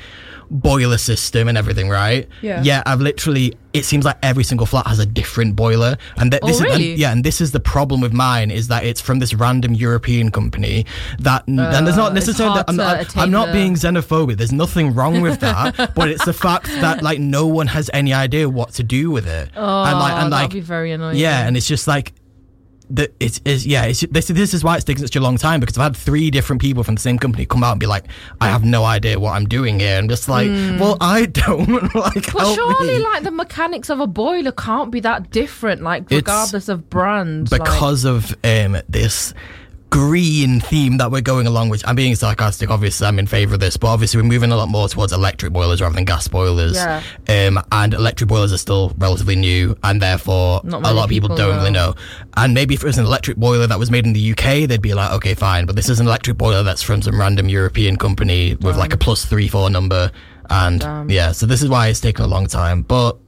boiler 0.53 0.99
system 0.99 1.47
and 1.47 1.57
everything, 1.57 1.89
right? 1.89 2.29
Yeah. 2.43 2.63
Yeah, 2.63 2.83
I've 2.87 3.01
literally. 3.01 3.55
It 3.73 3.85
seems 3.85 4.05
like 4.05 4.17
every 4.21 4.43
single 4.43 4.67
flat 4.67 4.89
has 4.89 4.99
a 4.99 5.07
different 5.07 5.55
boiler, 5.55 5.97
and 6.17 6.33
that 6.33 6.41
Oh, 6.43 6.49
this 6.49 6.57
is 6.61 6.63
and, 6.75 6.83
yeah, 6.99 7.13
and 7.13 7.23
this 7.23 7.41
is 7.41 7.53
the 7.53 7.61
problem 7.61 8.01
with 8.01 8.13
mine 8.13 8.51
is 8.51 8.67
that 8.67 8.85
it's 8.85 9.01
from 9.01 9.21
this 9.21 9.33
random 9.33 9.75
European 9.75 10.33
company 10.33 10.87
that 11.21 11.47
and 11.47 11.57
there's 11.61 11.97
not 11.97 12.11
Uh, 12.11 12.15
necessarily. 12.15 12.55
hard 12.55 12.65
I'm, 12.69 12.75
not, 12.77 13.17
I'm 13.17 13.31
not 13.31 13.47
the- 13.47 13.53
being 13.53 13.75
xenophobic. 13.75 14.39
There's 14.39 14.51
nothing 14.51 14.93
wrong 14.93 15.21
with 15.21 15.39
that, 15.39 15.93
but 15.95 16.09
it's 16.09 16.25
the 16.25 16.33
fact 16.33 16.65
that 16.81 17.01
like 17.03 17.21
no 17.21 17.47
one 17.47 17.69
has 17.69 17.89
any 17.95 18.13
idea 18.13 18.49
what 18.49 18.73
to 18.75 18.83
do 18.83 19.13
with 19.13 19.29
it. 19.29 19.51
Oh, 19.57 19.85
and 19.85 19.99
like 20.01 20.13
and 20.15 20.33
that'd 20.33 20.45
like 20.47 20.51
be 20.51 20.59
very 20.61 20.91
annoying. 20.91 21.17
yeah, 21.17 21.47
and 21.47 21.57
it's 21.57 21.69
just 21.69 21.87
like 21.87 22.13
that. 22.91 23.13
It's 23.21 23.41
yeah. 23.67 23.85
It's 23.85 24.01
this. 24.11 24.29
This 24.29 24.55
is 24.55 24.63
why 24.65 24.77
it's 24.77 24.85
taken 24.85 25.05
such 25.07 25.17
a 25.17 25.21
long 25.21 25.37
time 25.37 25.61
because 25.61 25.77
I've 25.79 25.85
had 25.85 25.97
three 25.97 26.31
different 26.31 26.61
people 26.61 26.83
from 26.85 26.95
the 26.97 27.01
same 27.01 27.19
company 27.19 27.47
come 27.47 27.63
out 27.65 27.73
and 27.73 27.81
be 27.81 27.87
like, 27.87 28.05
"I 28.41 28.49
have 28.49 28.65
no 28.65 28.85
idea 28.85 29.19
what 29.19 29.33
I'm 29.33 29.47
doing 29.47 29.81
here." 29.81 29.97
I'm 29.99 30.09
just 30.09 30.29
like, 30.29 30.49
well, 30.81 30.97
I 31.01 31.27
don't 31.27 31.69
like. 31.95 32.33
But 32.33 32.55
surely, 32.55 32.99
me. 32.99 33.05
like 33.05 33.23
the 33.23 33.31
mechanics 33.31 33.91
of 33.91 34.01
a 34.01 34.07
boiler 34.07 34.53
can't 34.53 34.91
be 34.91 35.01
that 35.01 35.31
different, 35.31 35.83
like 35.83 36.03
It's 36.05 36.13
regardless 36.13 36.69
of 36.69 36.91
brand. 36.91 37.51
like- 37.53 37.63
because 37.65 38.05
of 38.05 38.37
um 38.45 38.77
this 38.89 39.35
green 39.91 40.61
theme 40.61 40.97
that 40.99 41.11
we're 41.11 41.21
going 41.21 41.47
along 41.47 41.69
with. 41.69 41.87
I'm 41.87 41.97
being 41.97 42.15
sarcastic. 42.15 42.71
Obviously, 42.71 43.07
I'm 43.07 43.19
in 43.19 43.27
favour 43.27 43.55
of 43.55 43.61
this, 43.61 43.77
but 43.77 43.89
obviously, 43.89 44.21
we're 44.21 44.29
moving 44.29 44.53
a 44.53 44.57
lot 44.57 44.69
more 44.69 44.89
towards 44.89 45.13
electric 45.13 45.53
boilers 45.53 45.83
rather 45.83 45.95
than 45.95 46.05
gas 46.05 46.29
boilers. 46.29 46.77
Yeah. 46.77 47.03
Um, 47.29 47.61
and 47.73 47.93
electric 47.93 48.29
boilers 48.29 48.53
are 48.53 48.59
still 48.59 48.93
relatively 48.99 49.37
new, 49.37 49.77
and 49.83 50.01
therefore, 50.01 50.61
a 50.65 50.69
lot 50.69 50.85
of 50.85 51.11
people, 51.11 51.29
people 51.29 51.37
don't 51.37 51.51
know. 51.51 51.57
really 51.57 51.71
know. 51.71 51.95
And 52.37 52.55
maybe 52.55 52.75
if 52.75 52.83
it 52.83 52.87
was 52.87 52.99
an 52.99 53.05
electric 53.05 53.37
boiler 53.37 53.67
that 53.67 53.79
was 53.79 53.91
made 53.91 54.07
in 54.07 54.13
the 54.13 54.33
UK, 54.33 54.69
they'd 54.69 54.81
be 54.81 54.95
like, 54.95 55.13
okay, 55.13 55.35
fine. 55.35 55.67
But 55.67 55.77
this 55.77 55.89
is 55.89 56.01
an 56.01 56.07
electric 56.07 56.39
boiler 56.39 56.63
that's 56.63 56.83
from 56.83 57.03
some 57.03 57.21
random 57.21 57.49
European 57.49 57.97
company 57.97 58.55
with 58.55 58.77
like 58.77 58.95
a 58.95 58.97
plus 58.97 59.25
three 59.25 59.49
four 59.49 59.71
number. 59.71 60.11
And 60.49 61.11
yeah, 61.11 61.33
so 61.33 61.47
this 61.47 61.63
is 61.63 61.69
why 61.69 61.89
it's 61.89 62.01
taken 62.01 62.25
a 62.25 62.29
long 62.29 62.47
time. 62.47 62.83
But 62.83 63.19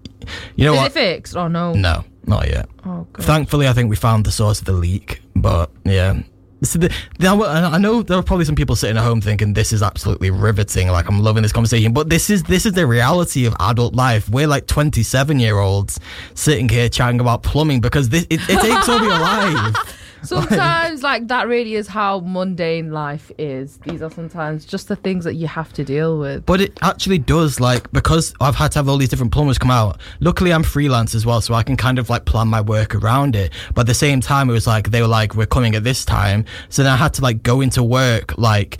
you 0.56 0.64
know 0.64 0.74
is 0.74 0.78
what? 0.78 0.86
it 0.88 0.94
fixed 0.94 1.36
or 1.36 1.48
no? 1.48 1.72
no, 1.72 2.04
not 2.24 2.48
yet. 2.48 2.68
Oh 2.86 3.06
god. 3.12 3.24
Thankfully, 3.24 3.68
I 3.68 3.72
think 3.72 3.90
we 3.90 3.96
found 3.96 4.24
the 4.24 4.32
source 4.32 4.60
of 4.60 4.64
the 4.66 4.72
leak, 4.72 5.22
but 5.34 5.70
yeah. 5.84 6.22
So 6.64 6.78
the, 6.78 6.94
I 7.20 7.78
know 7.78 8.02
there 8.02 8.16
are 8.16 8.22
probably 8.22 8.44
some 8.44 8.54
people 8.54 8.76
sitting 8.76 8.96
at 8.96 9.02
home 9.02 9.20
thinking 9.20 9.52
this 9.52 9.72
is 9.72 9.82
absolutely 9.82 10.30
riveting. 10.30 10.88
Like 10.88 11.08
I'm 11.08 11.20
loving 11.20 11.42
this 11.42 11.52
conversation, 11.52 11.92
but 11.92 12.08
this 12.08 12.30
is 12.30 12.44
this 12.44 12.66
is 12.66 12.72
the 12.72 12.86
reality 12.86 13.46
of 13.46 13.54
adult 13.58 13.94
life. 13.94 14.28
We're 14.28 14.46
like 14.46 14.68
27 14.68 15.40
year 15.40 15.58
olds 15.58 15.98
sitting 16.34 16.68
here 16.68 16.88
chatting 16.88 17.20
about 17.20 17.42
plumbing 17.42 17.80
because 17.80 18.10
this 18.10 18.26
it, 18.30 18.40
it 18.48 18.60
takes 18.60 18.88
over 18.88 19.04
your 19.04 19.18
life. 19.18 20.01
Sometimes, 20.22 21.02
like 21.02 21.28
that, 21.28 21.48
really 21.48 21.74
is 21.74 21.88
how 21.88 22.20
mundane 22.20 22.92
life 22.92 23.30
is. 23.38 23.78
These 23.78 24.02
are 24.02 24.10
sometimes 24.10 24.64
just 24.64 24.88
the 24.88 24.96
things 24.96 25.24
that 25.24 25.34
you 25.34 25.46
have 25.46 25.72
to 25.74 25.84
deal 25.84 26.18
with. 26.18 26.46
But 26.46 26.60
it 26.60 26.78
actually 26.82 27.18
does, 27.18 27.60
like, 27.60 27.90
because 27.92 28.34
I've 28.40 28.54
had 28.54 28.72
to 28.72 28.78
have 28.78 28.88
all 28.88 28.96
these 28.96 29.08
different 29.08 29.32
plumbers 29.32 29.58
come 29.58 29.70
out. 29.70 30.00
Luckily, 30.20 30.52
I'm 30.52 30.62
freelance 30.62 31.14
as 31.14 31.26
well, 31.26 31.40
so 31.40 31.54
I 31.54 31.62
can 31.62 31.76
kind 31.76 31.98
of 31.98 32.08
like 32.10 32.24
plan 32.24 32.48
my 32.48 32.60
work 32.60 32.94
around 32.94 33.36
it. 33.36 33.52
But 33.74 33.82
at 33.82 33.86
the 33.86 33.94
same 33.94 34.20
time, 34.20 34.48
it 34.48 34.52
was 34.52 34.66
like 34.66 34.90
they 34.90 35.02
were 35.02 35.08
like, 35.08 35.34
"We're 35.34 35.46
coming 35.46 35.74
at 35.74 35.84
this 35.84 36.04
time," 36.04 36.44
so 36.68 36.82
then 36.82 36.92
I 36.92 36.96
had 36.96 37.14
to 37.14 37.22
like 37.22 37.42
go 37.42 37.60
into 37.60 37.82
work 37.82 38.36
like 38.38 38.78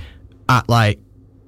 at 0.49 0.69
like 0.69 0.99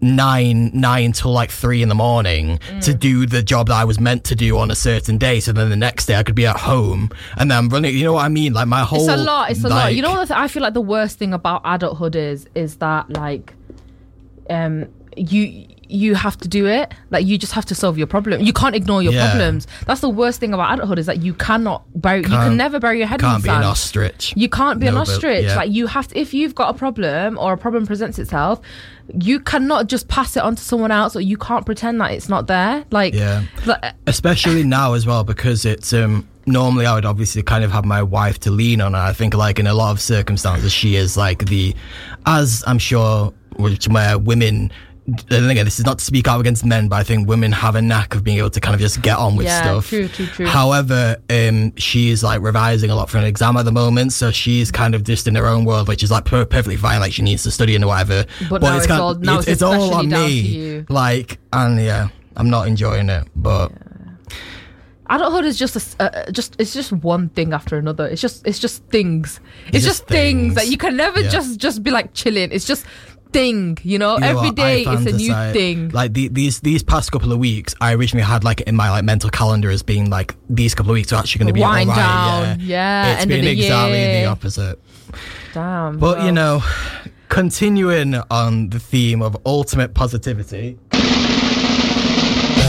nine 0.05 0.71
nine 0.75 1.13
till 1.13 1.33
like 1.33 1.51
three 1.51 1.83
in 1.83 1.89
the 1.89 1.95
morning 1.95 2.59
Mm. 2.71 2.83
to 2.85 2.95
do 2.95 3.27
the 3.27 3.43
job 3.43 3.69
that 3.69 3.75
I 3.77 3.85
was 3.85 3.99
meant 3.99 4.23
to 4.25 4.35
do 4.35 4.59
on 4.59 4.71
a 4.71 4.75
certain 4.75 5.17
day. 5.19 5.41
So 5.41 5.53
then 5.53 5.71
the 5.71 5.77
next 5.77 6.07
day 6.07 6.17
I 6.17 6.23
could 6.23 6.35
be 6.35 6.47
at 6.47 6.57
home 6.57 7.11
and 7.37 7.51
then 7.51 7.59
I'm 7.59 7.69
running. 7.69 7.97
You 7.97 8.05
know 8.05 8.13
what 8.15 8.25
I 8.25 8.29
mean? 8.29 8.53
Like 8.53 8.69
my 8.69 8.83
whole. 8.83 9.01
It's 9.09 9.09
a 9.09 9.17
lot. 9.17 9.51
It's 9.51 9.65
a 9.65 9.69
lot. 9.69 9.95
You 9.95 10.03
know 10.03 10.13
what 10.13 10.31
I 10.31 10.47
feel 10.49 10.63
like 10.63 10.75
the 10.75 10.81
worst 10.81 11.19
thing 11.19 11.33
about 11.33 11.63
adulthood 11.65 12.15
is 12.17 12.47
is 12.55 12.77
that 12.77 13.09
like 13.11 13.55
um 14.51 14.87
you 15.17 15.67
you 15.87 16.15
have 16.15 16.37
to 16.39 16.49
do 16.49 16.67
it. 16.67 16.93
Like 17.11 17.27
you 17.27 17.37
just 17.37 17.53
have 17.53 17.67
to 17.67 17.75
solve 17.75 17.99
your 17.99 18.07
problem. 18.07 18.41
You 18.41 18.53
can't 18.55 18.75
ignore 18.75 19.03
your 19.03 19.13
Yeah. 19.13 19.29
problems. 19.31 19.67
That's 19.87 20.01
the 20.01 20.09
worst 20.09 20.41
thing 20.41 20.55
about 20.55 20.73
adulthood 20.73 20.99
is 20.99 21.07
that 21.07 21.23
you 21.23 21.35
cannot 21.35 21.85
bury. 21.95 22.23
you 22.23 22.29
can 22.29 22.57
never 22.57 22.81
bury 22.81 22.99
your 22.99 23.07
head 23.07 23.21
in 23.21 23.27
Can't 23.29 23.43
the 23.43 23.49
be 23.51 23.55
an 23.55 23.63
ostrich. 23.63 24.33
You 24.35 24.49
can't 24.49 24.81
be 24.81 24.87
an 24.87 24.95
No, 24.95 25.01
but- 25.01 25.09
ostrich. 25.11 25.45
yeah. 25.45 25.57
Like 25.57 25.71
you 25.71 25.87
have 25.87 26.09
to. 26.09 26.19
If 26.19 26.33
you've 26.33 26.55
got 26.55 26.75
a 26.75 26.79
problem 26.79 27.39
or 27.39 27.53
a 27.53 27.59
problem 27.59 27.87
presents 27.87 28.19
itself, 28.19 28.61
you 29.21 29.39
cannot 29.41 29.87
just 29.89 30.09
pass 30.09 30.37
it 30.37 30.43
on 30.43 30.57
to 30.57 30.63
someone 30.63 30.91
else, 30.91 31.15
or 31.15 31.21
you 31.21 31.37
can't 31.37 31.67
pretend 31.67 32.01
that 32.01 32.13
it's 32.13 32.29
not 32.31 32.47
there. 32.47 32.85
Like, 32.91 33.15
Yeah. 33.15 33.43
like, 33.67 33.85
especially 34.07 34.65
now 34.79 34.95
as 34.95 35.07
well 35.07 35.23
because 35.23 35.65
it's 35.67 35.93
um 35.93 36.27
normally 36.47 36.87
I 36.87 36.95
would 36.95 37.05
obviously 37.05 37.43
kind 37.43 37.63
of 37.63 37.71
have 37.73 37.85
my 37.85 38.03
wife 38.03 38.41
to 38.41 38.51
lean 38.51 38.81
on 38.81 38.89
and 38.95 38.97
I 38.97 39.13
think 39.13 39.35
like 39.35 39.59
in 39.59 39.67
a 39.67 39.75
lot 39.75 39.93
of 39.93 40.01
circumstances 40.01 40.73
she 40.73 40.95
is 40.97 41.17
like 41.17 41.47
the 41.47 41.75
as 42.27 42.63
I'm 42.67 42.79
sure 42.79 43.33
which 43.57 43.87
where 43.89 44.19
women 44.19 44.71
again, 45.07 45.65
this 45.65 45.79
is 45.79 45.85
not 45.85 45.99
to 45.99 46.05
speak 46.05 46.27
out 46.29 46.41
against 46.41 46.65
men, 46.65 46.89
but 46.89 46.97
I 46.97 47.03
think 47.03 47.29
women 47.29 47.53
have 47.53 47.75
a 47.77 47.83
knack 47.83 48.15
of 48.15 48.25
being 48.25 48.39
able 48.39 48.51
to 48.51 48.61
kind 48.61 48.75
of 48.75 48.81
just 48.81 49.03
get 49.03 49.17
on 49.19 49.37
with 49.37 49.47
Yeah, 49.47 49.61
stuff. 49.63 49.89
true, 49.89 50.09
true, 50.09 50.27
true. 50.27 50.47
However, 50.47 51.17
um, 51.29 51.77
she 51.77 52.09
is 52.11 52.23
like 52.23 52.41
revising 52.41 52.91
a 52.91 52.95
lot 52.95 53.11
for 53.11 53.19
an 53.19 53.25
exam 53.25 53.57
at 53.57 53.65
the 53.65 53.73
moment, 53.73 54.13
so 54.13 54.31
she's 54.31 54.71
kind 54.71 54.95
of 54.95 55.05
just 55.05 55.27
in 55.29 55.35
her 55.35 55.47
own 55.47 55.65
world, 55.65 55.89
which 55.89 56.03
is 56.03 56.11
like 56.11 56.25
per- 56.25 56.47
perfectly 56.47 56.77
fine. 56.77 57.01
Like 57.01 57.13
she 57.13 57.23
needs 57.23 57.43
to 57.43 57.51
study 57.51 57.75
and 57.75 57.85
whatever. 57.87 58.25
But 58.49 58.63
now 58.63 58.77
it's 58.79 58.87
kind 58.87 59.01
all- 59.01 59.15
now 59.17 59.41
it's 59.41 59.63
all 59.63 59.95
on 59.95 60.09
me. 60.09 60.85
Like, 60.89 61.39
and 61.53 61.79
yeah, 61.81 62.09
I'm 62.37 62.49
not 62.49 62.67
enjoying 62.67 63.09
it, 63.11 63.29
but. 63.37 63.73
adulthood 65.11 65.45
is 65.45 65.59
just 65.59 65.77
a 65.77 66.03
uh, 66.03 66.07
uh, 66.27 66.31
just 66.31 66.57
it's 66.59 66.73
just 66.73 66.91
one 66.93 67.29
thing 67.31 67.53
after 67.53 67.77
another. 67.77 68.07
It's 68.07 68.23
just 68.23 68.47
it's 68.47 68.59
just 68.59 68.83
things. 68.87 69.39
It's, 69.67 69.77
It's 69.79 69.85
just 69.85 70.07
things. 70.07 70.55
that 70.55 70.69
you 70.69 70.79
can 70.79 70.97
never 70.97 71.21
Yeah. 71.21 71.29
just 71.29 71.59
just 71.61 71.83
be 71.83 71.91
like 71.91 72.15
chilling. 72.15 72.51
It's 72.53 72.65
just 72.65 72.87
thing. 73.35 73.77
You 73.83 73.99
know, 73.99 74.15
You 74.15 74.21
know 74.21 74.27
every 74.29 74.49
what? 74.49 74.57
Day 74.57 74.85
it's 74.87 75.07
a 75.13 75.17
new 75.17 75.35
thing. 75.53 75.89
Like 75.91 76.13
the, 76.15 76.29
these 76.29 76.61
these 76.61 76.83
past 76.83 77.13
couple 77.13 77.31
of 77.33 77.39
weeks, 77.39 77.75
I 77.81 77.93
originally 77.95 78.25
had 78.25 78.43
like 78.45 78.61
in 78.63 78.75
my 78.77 78.89
like 78.91 79.05
mental 79.05 79.29
calendar 79.31 79.71
as 79.71 79.83
being 79.83 80.09
like 80.09 80.35
these 80.49 80.75
couple 80.75 80.91
of 80.93 80.95
weeks 80.95 81.13
are 81.13 81.17
actually 81.21 81.41
going 81.41 81.49
to 81.49 81.53
be 81.55 81.61
Wind 81.61 81.91
all 81.91 81.97
right, 81.97 82.03
down. 82.05 82.61
Yeah, 82.61 82.67
Yeah, 82.75 83.13
it's 83.13 83.23
end 83.23 83.31
of 83.31 83.37
been 83.37 83.45
the 83.45 83.51
exactly 83.53 83.99
year. 83.99 84.21
the 84.23 84.27
opposite. 84.31 84.79
Damn. 85.53 85.99
But 85.99 86.25
you 86.25 86.33
know, 86.33 86.63
continuing 87.29 88.15
on 88.31 88.71
the 88.71 88.79
theme 88.81 89.21
of 89.23 89.37
ultimate 89.45 89.93
positivity. 89.95 90.79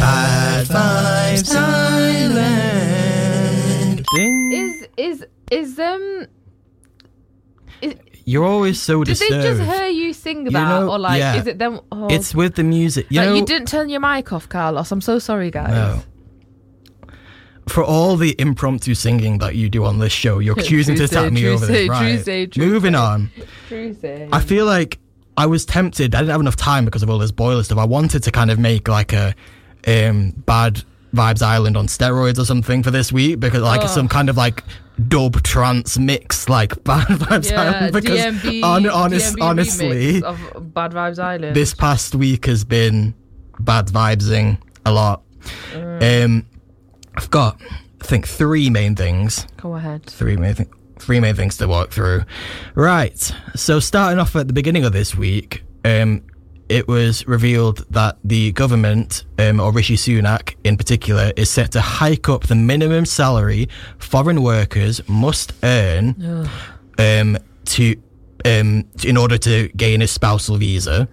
Bad 0.02 0.66
vibes 0.68 1.56
island. 2.76 4.06
Is 4.54 4.88
is 4.98 5.26
is 5.52 5.80
um. 5.80 6.28
Is, 7.82 7.94
You're 8.28 8.44
always 8.46 8.82
so 8.82 9.04
did 9.04 9.12
disturbed. 9.18 9.44
they 9.44 9.66
just 9.66 9.72
hear 9.80 9.88
you 9.88 10.12
sing 10.12 10.46
that, 10.46 10.52
know- 10.52 10.90
or 10.92 10.98
like, 10.98 11.20
yeah. 11.20 11.36
is 11.36 11.46
it 11.48 11.60
them? 11.60 11.80
Oh, 11.92 12.08
It's 12.08 12.34
with 12.34 12.56
the 12.56 12.64
music. 12.64 13.06
You 13.10 13.20
like, 13.20 13.30
know, 13.30 13.36
you 13.36 13.46
didn't 13.46 13.68
turn 13.68 13.88
your 13.90 14.00
mic 14.00 14.34
off, 14.34 14.50
Carlos. 14.50 14.92
I'm 14.92 15.02
so 15.02 15.20
sorry, 15.20 15.52
guys. 15.52 15.70
No. 15.70 16.02
For 17.68 17.84
all 17.84 18.16
the 18.16 18.36
impromptu 18.40 18.94
singing 18.94 19.40
that 19.40 19.56
you 19.56 19.70
do 19.70 19.86
on 19.86 19.98
this 20.00 20.14
show, 20.14 20.38
you're 20.40 20.56
choosing 20.72 20.96
to 20.98 21.08
tap 21.08 21.32
me 21.32 21.48
over 21.48 21.66
this. 21.66 21.90
Right. 21.90 22.24
say, 22.24 22.46
true 22.46 22.66
Moving 22.66 22.94
on. 22.96 23.32
Tuesday. 23.70 24.30
I 24.32 24.40
feel 24.40 24.66
like 24.66 25.00
I 25.36 25.48
was 25.48 25.66
tempted. 25.66 26.14
I 26.14 26.20
didn't 26.20 26.32
have 26.32 26.42
enough 26.42 26.56
time 26.56 26.86
because 26.86 27.02
of 27.02 27.10
all 27.10 27.18
this 27.18 27.32
boiler 27.32 27.64
stuff. 27.64 27.80
I 27.80 27.86
wanted 27.86 28.22
to 28.24 28.32
kind 28.32 28.52
of 28.52 28.60
make 28.60 28.88
like 28.88 29.14
a 29.14 29.34
um, 29.88 30.32
bad 30.46 30.84
vibes 31.14 31.42
island 31.42 31.76
on 31.76 31.88
steroids 31.88 32.38
or 32.38 32.46
something 32.46 32.84
for 32.84 32.92
this 32.92 33.12
week 33.12 33.40
because 33.40 33.62
like 33.62 33.82
Oh. 33.84 33.88
some 33.88 34.08
kind 34.08 34.30
of 34.30 34.38
like 34.38 34.64
dub 35.08 35.42
trance 35.44 35.98
mix 35.98 36.48
like 36.48 36.82
bad 36.84 37.08
vibes 37.08 37.52
yeah, 37.52 37.62
island 37.62 37.94
because 37.94 38.20
DMB, 38.20 38.62
hon- 38.64 38.90
honest, 38.90 39.36
DMB 39.36 39.42
honestly 39.44 40.24
of 40.24 40.74
Bad 40.74 40.92
Vibes 40.92 41.20
Island. 41.20 41.56
this 41.56 41.74
past 41.74 42.16
week 42.16 42.46
has 42.46 42.64
been 42.64 43.14
bad 43.60 43.88
vibesing 43.88 44.58
a 44.86 44.92
lot. 44.92 45.24
Mm. 45.74 46.26
Um, 46.26 46.46
I've 47.16 47.30
got 47.30 47.60
I 48.02 48.06
think 48.06 48.28
three 48.28 48.70
main 48.70 48.96
things 48.96 49.46
Go 49.58 49.76
ahead. 49.76 50.06
three 50.06 50.38
main 50.38 50.56
th- 50.56 50.70
three 51.00 51.20
main 51.20 51.36
things 51.36 51.58
to 51.58 51.68
walk 51.68 51.92
through. 51.92 52.24
Right. 52.74 53.18
So 53.56 53.80
starting 53.80 54.20
off 54.20 54.36
at 54.36 54.48
the 54.48 54.54
beginning 54.54 54.86
of 54.86 54.94
this 54.94 55.14
week, 55.16 55.64
um, 55.84 56.24
it 56.70 56.88
was 56.88 57.28
revealed 57.28 57.86
that 57.92 58.18
the 58.24 58.52
government, 58.54 59.24
um, 59.38 59.60
or 59.60 59.72
Rishi 59.72 59.96
Sunak 59.96 60.56
in 60.64 60.78
particular, 60.78 61.32
is 61.36 61.50
set 61.50 61.72
to 61.74 61.82
hike 61.82 62.28
up 62.30 62.48
the 62.48 62.56
minimum 62.56 63.06
salary 63.06 63.70
foreign 64.00 64.42
workers 64.42 65.02
must 65.08 65.54
earn 65.64 66.16
um, 66.98 67.38
to 67.66 67.96
um, 68.46 68.86
in 69.04 69.18
order 69.18 69.38
to 69.40 69.70
gain 69.70 70.02
a 70.02 70.08
spousal 70.08 70.58
visa, 70.58 71.08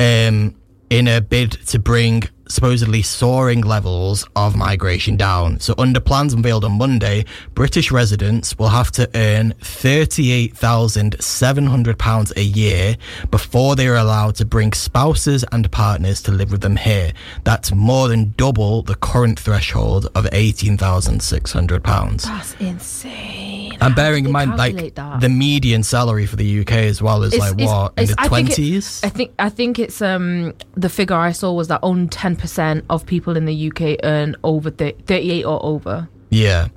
um, 0.00 0.54
in 0.90 1.08
a 1.08 1.20
bid 1.20 1.52
to 1.68 1.78
bring 1.78 2.24
supposedly 2.48 3.02
soaring 3.02 3.60
levels 3.62 4.26
of 4.36 4.56
migration 4.56 5.16
down. 5.16 5.58
So, 5.60 5.74
under 5.78 6.00
plans 6.00 6.32
unveiled 6.34 6.64
on 6.64 6.72
Monday, 6.72 7.24
British 7.54 7.90
residents 7.90 8.58
will 8.58 8.68
have 8.68 8.90
to 8.92 9.08
earn 9.14 9.52
£38,700 9.60 12.36
a 12.36 12.42
year 12.42 12.96
before 13.30 13.76
they 13.76 13.86
are 13.88 13.96
allowed 13.96 14.34
to 14.36 14.44
bring 14.44 14.72
spouses 14.72 15.44
and 15.52 15.70
partners 15.70 16.20
to 16.22 16.32
live 16.32 16.50
with 16.52 16.60
them 16.60 16.76
here. 16.76 17.12
That's 17.44 17.72
more 17.72 18.08
than 18.08 18.34
double 18.36 18.82
the 18.82 18.94
current 18.96 19.38
threshold 19.38 20.06
of 20.14 20.24
£18,600. 20.26 22.22
That's 22.22 22.54
insane. 22.60 23.76
And 23.80 23.94
bearing 23.94 24.24
in 24.24 24.32
mind, 24.32 24.56
like 24.56 24.94
that. 24.94 25.20
the 25.20 25.28
median 25.28 25.82
salary 25.82 26.26
for 26.26 26.36
the 26.36 26.60
UK 26.60 26.72
as 26.86 27.02
well 27.02 27.22
is 27.22 27.34
It's- 27.34 27.50
like 27.50 27.60
it's- 27.60 27.68
what 27.74 27.92
in 27.98 28.06
the 28.06 28.14
I 28.18 28.28
think 28.28 28.50
it- 28.50 28.54
twenties. 28.54 29.00
I 29.02 29.08
think 29.08 29.32
I 29.38 29.48
think 29.48 29.78
it's 29.78 30.00
um 30.02 30.54
the 30.76 30.88
figure 30.88 31.16
I 31.16 31.32
saw 31.32 31.52
was 31.52 31.68
that 31.68 31.80
only 31.82 32.08
ten 32.08 32.33
percent 32.36 32.84
of 32.90 33.06
people 33.06 33.36
in 33.36 33.44
the 33.44 33.70
UK 33.70 33.98
earn 34.04 34.36
over 34.44 34.70
th- 34.70 34.96
thirty 35.06 35.30
eight 35.30 35.44
or 35.44 35.64
over, 35.64 36.08
Yeah, 36.30 36.68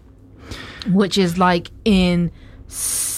which 0.89 1.17
is 1.17 1.37
like 1.37 1.69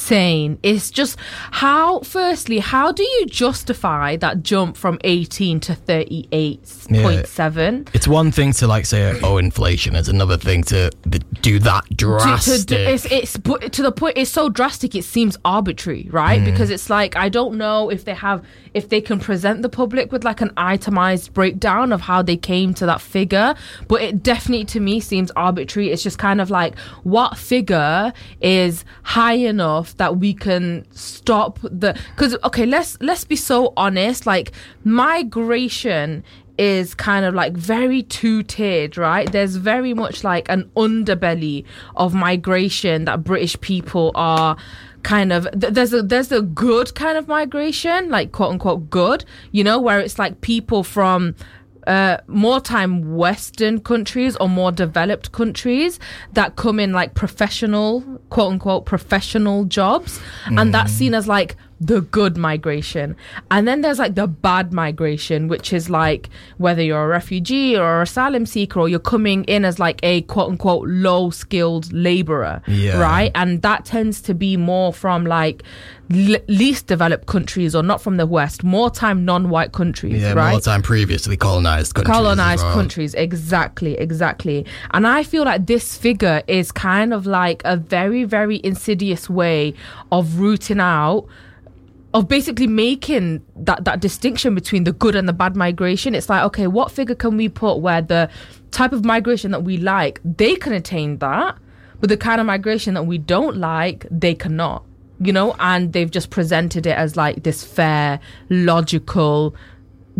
insane. 0.09 0.59
It's 0.63 0.91
just 0.91 1.17
how. 1.51 1.99
Firstly, 2.01 2.59
how 2.59 2.91
do 2.91 3.03
you 3.03 3.25
justify 3.27 4.15
that 4.17 4.43
jump 4.43 4.75
from 4.77 4.99
eighteen 5.03 5.59
to 5.61 5.75
thirty 5.75 6.27
eight 6.31 6.61
point 6.89 7.27
seven? 7.27 7.87
it's 7.93 8.07
one 8.07 8.31
thing 8.31 8.53
to 8.53 8.67
like 8.67 8.85
say, 8.85 9.19
oh, 9.23 9.37
inflation. 9.37 9.95
It's 9.95 10.07
another 10.07 10.37
thing 10.37 10.63
to 10.63 10.89
do 11.41 11.59
that 11.59 11.85
to, 11.89 11.95
drastic. 11.95 12.67
to, 12.67 12.75
it's 12.75 13.05
it's 13.05 13.33
to 13.33 13.81
the 13.81 13.91
point 13.91 14.17
it's 14.17 14.31
so 14.31 14.49
drastic 14.49 14.95
it 14.95 15.03
seems 15.03 15.37
arbitrary 15.45 16.07
right 16.11 16.39
hmm. 16.39 16.45
because 16.45 16.69
it's 16.69 16.89
like 16.89 17.15
i 17.15 17.29
don't 17.29 17.57
know 17.57 17.89
if 17.89 18.05
they 18.05 18.13
have 18.13 18.43
if 18.73 18.89
they 18.89 19.01
can 19.01 19.19
present 19.19 19.61
the 19.61 19.69
public 19.69 20.11
with 20.11 20.23
like 20.23 20.41
an 20.41 20.51
itemized 20.57 21.33
breakdown 21.33 21.91
of 21.91 22.01
how 22.01 22.21
they 22.21 22.37
came 22.37 22.73
to 22.73 22.85
that 22.85 23.01
figure 23.01 23.55
but 23.87 24.01
it 24.01 24.21
definitely 24.21 24.65
to 24.65 24.79
me 24.79 24.99
seems 24.99 25.31
arbitrary 25.35 25.89
it's 25.89 26.03
just 26.03 26.17
kind 26.17 26.41
of 26.41 26.49
like 26.49 26.77
what 27.03 27.37
figure 27.37 28.11
is 28.41 28.83
high 29.03 29.33
enough 29.33 29.95
that 29.99 30.17
we 30.17 30.33
can 30.33 30.85
stop 30.91 31.59
the 31.61 31.95
because 32.15 32.35
okay 32.43 32.65
let's 32.65 32.97
let's 32.99 33.23
be 33.23 33.35
so 33.35 33.73
honest 33.77 34.25
like 34.25 34.51
migration 34.83 36.23
is 36.59 36.93
kind 36.93 37.23
of 37.23 37.33
like 37.33 37.53
very 37.53 38.03
two 38.03 38.43
tiered, 38.43 38.97
right? 38.97 39.31
There's 39.31 39.55
very 39.55 39.93
much 39.93 40.25
like 40.25 40.49
an 40.49 40.69
underbelly 40.75 41.63
of 41.95 42.13
migration 42.13 43.05
that 43.05 43.23
British 43.23 43.59
people 43.61 44.11
are 44.13 44.57
kind 45.03 45.31
of 45.31 45.47
th- 45.57 45.73
there's 45.73 45.93
a 45.93 46.01
there's 46.03 46.33
a 46.33 46.41
good 46.41 46.93
kind 46.93 47.17
of 47.17 47.25
migration 47.29 48.09
like 48.09 48.33
quote 48.33 48.51
unquote 48.51 48.89
good 48.89 49.23
you 49.53 49.63
know 49.63 49.79
where 49.79 49.97
it's 49.97 50.19
like 50.19 50.41
people 50.41 50.83
from 50.83 51.33
uh, 51.89 52.17
more 52.27 52.61
time 52.61 53.15
Western 53.15 53.81
countries 53.81 54.35
or 54.35 54.47
more 54.47 54.71
developed 54.71 55.31
countries 55.31 55.99
that 56.33 56.55
come 56.55 56.79
in 56.79 56.93
like 56.93 57.15
professional, 57.15 58.01
quote 58.29 58.51
unquote, 58.51 58.85
professional 58.85 59.65
jobs. 59.65 60.19
And 60.45 60.71
that's 60.71 60.93
seen 60.93 61.15
as 61.15 61.27
like 61.27 61.55
the 61.81 62.01
good 62.01 62.35
migration. 62.37 63.15
And 63.51 63.67
then 63.67 63.81
there's 63.81 63.99
like 63.99 64.15
the 64.15 64.27
bad 64.27 64.73
migration, 64.73 65.47
which 65.47 65.71
is 65.71 65.89
like 65.89 66.29
whether 66.57 66.81
you're 66.81 67.03
a 67.05 67.07
refugee 67.07 67.77
or 67.77 68.01
asylum 68.01 68.45
seeker 68.45 68.79
or 68.81 68.89
you're 68.89 68.99
coming 68.99 69.43
in 69.45 69.63
as 69.63 69.79
like 69.79 69.99
a 70.03 70.21
quote 70.23 70.49
unquote 70.51 70.87
low 70.89 71.29
skilled 71.29 71.91
laborer, 71.93 72.61
Yeah. 72.67 72.99
right? 72.99 73.31
And 73.33 73.61
that 73.61 73.85
tends 73.85 74.21
to 74.23 74.33
be 74.33 74.57
more 74.57 74.91
from 74.91 75.25
like 75.25 75.63
l- 76.11 76.35
least 76.49 76.87
developed 76.87 77.27
countries 77.27 77.73
or 77.73 77.81
not 77.83 78.01
from 78.01 78.17
the 78.17 78.25
West, 78.25 78.63
more 78.63 78.89
time 78.89 79.23
non 79.23 79.49
white 79.49 79.71
countries, 79.71 80.21
yeah, 80.21 80.33
right? 80.33 80.51
more 80.51 80.59
time 80.59 80.81
previously 80.81 81.37
colonized 81.37 81.93
countries. 81.93 82.13
colonized 82.13 82.63
well. 82.63 82.73
countries 82.73 83.13
exactly 83.13 83.97
exactly 83.97 84.65
and 84.91 85.05
i 85.07 85.23
feel 85.23 85.43
like 85.45 85.65
this 85.67 85.97
figure 85.97 86.41
is 86.47 86.71
kind 86.71 87.13
of 87.13 87.25
like 87.25 87.61
a 87.65 87.77
very 87.77 88.23
very 88.23 88.59
insidious 88.63 89.29
way 89.29 89.73
of 90.11 90.39
rooting 90.39 90.79
out 90.79 91.25
of 92.13 92.27
basically 92.27 92.67
making 92.67 93.45
that 93.55 93.85
that 93.85 93.99
distinction 93.99 94.55
between 94.55 94.83
the 94.83 94.91
good 94.91 95.15
and 95.15 95.27
the 95.27 95.33
bad 95.33 95.55
migration. 95.55 96.15
It's 96.15 96.29
like 96.29 96.43
okay 96.43 96.67
what 96.67 96.91
figure 96.91 97.15
can 97.15 97.37
we 97.37 97.49
put 97.49 97.79
where 97.79 98.01
the 98.01 98.29
type 98.71 98.93
of 98.93 99.03
migration 99.05 99.51
that 99.51 99.63
we 99.63 99.77
like 99.77 100.19
they 100.23 100.55
can 100.55 100.73
attain 100.73 101.17
that 101.17 101.57
but 101.99 102.07
the 102.07 102.17
kind 102.17 102.39
of 102.39 102.47
migration 102.47 102.93
that 102.93 103.03
we 103.03 103.17
don't 103.17 103.57
like 103.57 104.05
they 104.11 104.35
cannot 104.35 104.85
you 105.19 105.33
know? 105.33 105.55
And 105.59 105.93
they've 105.93 106.09
just 106.09 106.29
presented 106.29 106.85
it 106.85 106.97
as 106.97 107.15
like 107.15 107.43
this 107.43 107.63
fair 107.63 108.19
logical 108.49 109.55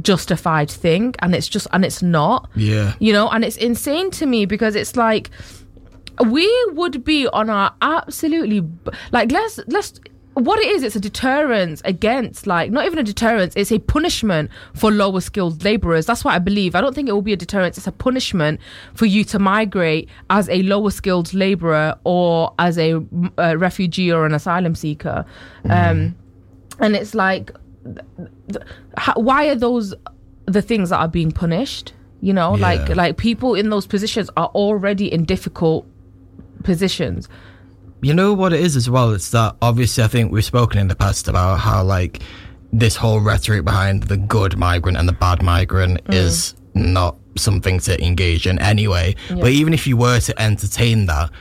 justified 0.02 0.70
thing 0.70 1.14
and 1.20 1.36
it's 1.36 1.48
just 1.48 1.68
and 1.72 1.84
it's 1.84 2.02
not. 2.02 2.50
Yeah. 2.56 2.94
you 3.00 3.12
know 3.12 3.30
and 3.30 3.44
it's 3.44 3.58
insane 3.58 4.12
to 4.12 4.26
me 4.26 4.46
because 4.46 4.76
it's 4.76 4.96
like 4.96 5.30
we 6.26 6.50
would 6.72 7.04
be 7.04 7.28
on 7.28 7.50
our 7.50 7.74
absolutely 7.82 8.66
like 9.12 9.32
let's 9.32 9.60
let's 9.68 10.00
what 10.46 10.60
it 10.60 10.68
is 10.68 10.84
it's 10.84 10.96
a 10.96 11.00
deterrence 11.00 11.82
against 11.86 12.48
like 12.48 12.72
not 12.72 12.86
even 12.86 13.00
a 13.00 13.04
deterrence 13.04 13.54
it's 13.56 13.72
a 13.72 13.80
punishment 13.80 14.50
for 14.74 14.92
lower 14.92 15.22
skilled 15.22 15.64
laborers 15.64 16.06
that's 16.06 16.24
what 16.24 16.34
i 16.34 16.40
believe. 16.40 16.76
I 16.76 16.82
don't 16.82 16.94
think 16.94 17.10
it 17.10 17.14
will 17.14 17.22
be 17.22 17.34
a 17.34 17.38
deterrence 17.38 17.78
it's 17.78 17.88
a 17.88 17.92
punishment 17.92 18.60
for 18.94 19.06
you 19.06 19.24
to 19.26 19.40
migrate 19.40 20.10
as 20.30 20.50
a 20.50 20.62
lower 20.64 20.92
skilled 20.92 21.34
laborer 21.34 21.96
or 22.04 22.54
as 22.60 22.78
a, 22.78 22.94
mm, 22.94 23.32
a 23.38 23.58
refugee 23.58 24.12
or 24.12 24.26
an 24.26 24.34
asylum 24.34 24.76
seeker. 24.76 25.26
Um 25.66 26.16
and 26.80 26.96
it's 26.96 27.14
like 27.14 27.52
th- 27.84 28.30
th- 28.52 28.66
how, 28.98 29.14
why 29.16 29.48
are 29.50 29.56
those 29.56 29.94
the 30.46 30.62
things 30.62 30.90
that 30.90 30.98
are 30.98 31.08
being 31.08 31.32
punished? 31.32 31.94
You 32.22 32.34
know 32.34 32.54
like 32.54 32.96
like 32.96 33.18
people 33.18 33.56
in 33.56 33.70
those 33.70 33.88
positions 33.88 34.30
are 34.38 34.48
already 34.48 35.12
in 35.12 35.24
difficult 35.26 35.86
positions 36.64 37.30
You 38.02 38.14
know 38.14 38.34
what 38.34 38.54
it 38.54 38.62
is 38.62 38.76
as 38.76 38.90
well? 38.90 39.12
It's 39.14 39.32
that 39.32 39.56
obviously 39.62 40.04
I 40.04 40.08
think 40.08 40.32
we've 40.32 40.46
spoken 40.46 40.80
in 40.80 40.88
the 40.88 40.96
past 40.96 41.28
about 41.28 41.60
how 41.60 41.84
like 41.84 42.22
this 42.72 42.96
whole 42.96 43.20
rhetoric 43.20 43.66
behind 43.66 44.04
the 44.04 44.18
good 44.18 44.58
migrant 44.58 44.98
and 44.98 45.08
the 45.08 45.14
bad 45.14 45.42
migrant 45.42 46.04
mm. 46.06 46.14
is 46.14 46.56
not 46.74 47.18
something 47.36 47.80
to 47.80 48.04
engage 48.04 48.48
in 48.48 48.60
anyway. 48.60 49.16
But 49.30 49.50
even 49.50 49.74
if 49.74 49.88
you 49.88 49.98
were 49.98 50.20
to 50.20 50.42
entertain 50.42 51.08
that, 51.08 51.32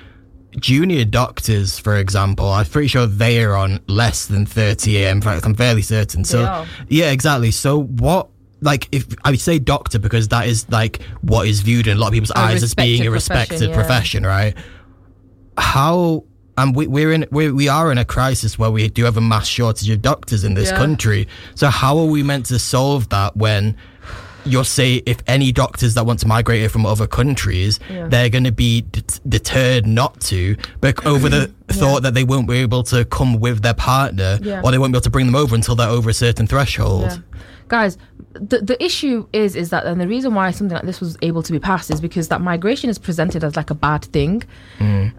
junior 0.59 1.05
doctors, 1.05 1.79
for 1.79 1.97
example, 1.97 2.49
I'm 2.49 2.67
pretty 2.67 2.89
sure 2.89 3.07
they 3.07 3.43
are 3.45 3.55
on 3.55 3.81
less 3.87 4.27
than 4.27 4.47
30 4.47 5.05
a.m. 5.05 5.17
In 5.17 5.23
fact, 5.23 5.45
I'm 5.45 5.55
fairly 5.55 5.83
certain. 5.83 6.25
So, 6.25 6.67
yeah, 6.89 7.11
exactly. 7.11 7.51
So, 7.51 7.83
what, 7.83 8.29
like, 8.61 8.89
if 8.93 9.07
I 9.25 9.35
say 9.37 9.59
doctor 9.59 9.99
because 9.99 10.29
that 10.29 10.47
is 10.49 10.69
like 10.71 11.03
what 11.21 11.47
is 11.47 11.61
viewed 11.61 11.87
in 11.87 11.97
a 11.97 12.01
lot 12.01 12.09
of 12.09 12.13
people's 12.15 12.33
eyes 12.33 12.63
as 12.63 12.75
being 12.75 13.07
a 13.07 13.11
respected 13.11 13.61
respected 13.61 13.75
profession, 13.75 14.23
yeah. 14.23 14.31
profession, 14.31 14.55
right? 14.57 14.57
How, 15.59 16.25
and 16.59 16.75
we, 16.77 16.87
we're 16.87 17.13
in, 17.13 17.27
we, 17.31 17.51
we 17.53 17.69
are 17.69 17.91
in 17.93 17.99
a 17.99 18.05
crisis 18.05 18.59
where 18.59 18.71
we 18.71 18.89
do 18.89 19.05
have 19.05 19.17
a 19.17 19.21
mass 19.21 19.47
shortage 19.47 19.89
of 19.89 20.03
doctors 20.03 20.45
in 20.45 20.55
this 20.55 20.71
Yeah. 20.71 20.77
country. 20.77 21.29
So, 21.55 21.69
how 21.69 21.97
are 21.99 22.07
we 22.07 22.23
meant 22.23 22.47
to 22.47 22.59
solve 22.59 23.09
that 23.11 23.37
when? 23.37 23.77
You'll 24.45 24.65
say 24.65 25.03
if 25.05 25.19
any 25.27 25.53
doctors 25.53 25.93
that 25.95 26.07
want 26.07 26.21
to 26.21 26.27
migrate 26.29 26.61
here 26.61 26.69
from 26.71 26.87
other 26.87 27.07
countries, 27.07 27.79
Yeah. 27.91 28.09
they're 28.09 28.31
going 28.31 28.45
to 28.45 28.53
be 28.53 28.81
det- 28.83 29.21
deterred 29.29 29.87
not 29.87 30.21
to, 30.23 30.57
but 30.81 31.05
over 31.13 31.29
the 31.29 31.51
thought 31.69 32.03
that 32.03 32.15
they 32.15 32.25
won't 32.25 32.49
be 32.49 32.59
able 32.59 32.83
to 32.85 33.05
come 33.05 33.41
with 33.41 33.63
their 33.63 33.75
partner, 33.75 34.39
Yeah. 34.43 34.63
or 34.65 34.71
they 34.71 34.79
won't 34.79 34.93
be 34.93 34.97
able 34.97 35.03
to 35.05 35.11
bring 35.11 35.27
them 35.27 35.35
over 35.37 35.55
until 35.55 35.75
they're 35.75 35.89
over 35.89 36.09
a 36.11 36.15
certain 36.15 36.47
threshold. 36.47 37.23
Guys, 37.69 37.99
the 38.33 38.59
the 38.61 38.83
issue 38.83 39.27
is 39.33 39.57
is 39.57 39.71
that 39.71 39.85
and 39.85 40.01
the 40.01 40.09
reason 40.09 40.35
why 40.35 40.51
something 40.51 40.75
like 40.75 40.87
this 40.87 41.01
was 41.01 41.17
able 41.23 41.43
to 41.43 41.53
be 41.53 41.59
passed 41.59 41.91
is 41.91 42.01
because 42.01 42.29
that 42.29 42.41
migration 42.41 42.91
is 42.91 42.99
presented 42.99 43.45
as 43.45 43.57
like 43.57 43.71
a 43.71 43.75
bad 43.75 44.05
thing. 44.07 44.43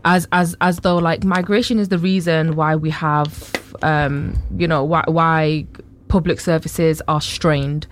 As 0.06 0.28
as 0.32 0.56
as 0.62 0.78
though 0.78 0.98
like 0.98 1.24
migration 1.24 1.80
is 1.80 1.90
the 1.90 1.98
reason 1.98 2.56
why 2.56 2.76
we 2.76 2.90
have 2.90 3.54
um 3.82 4.36
you 4.58 4.68
know 4.68 4.84
why 4.84 5.04
why 5.08 5.66
public 6.08 6.40
services 6.40 7.02
are 7.08 7.22
strained. 7.22 7.88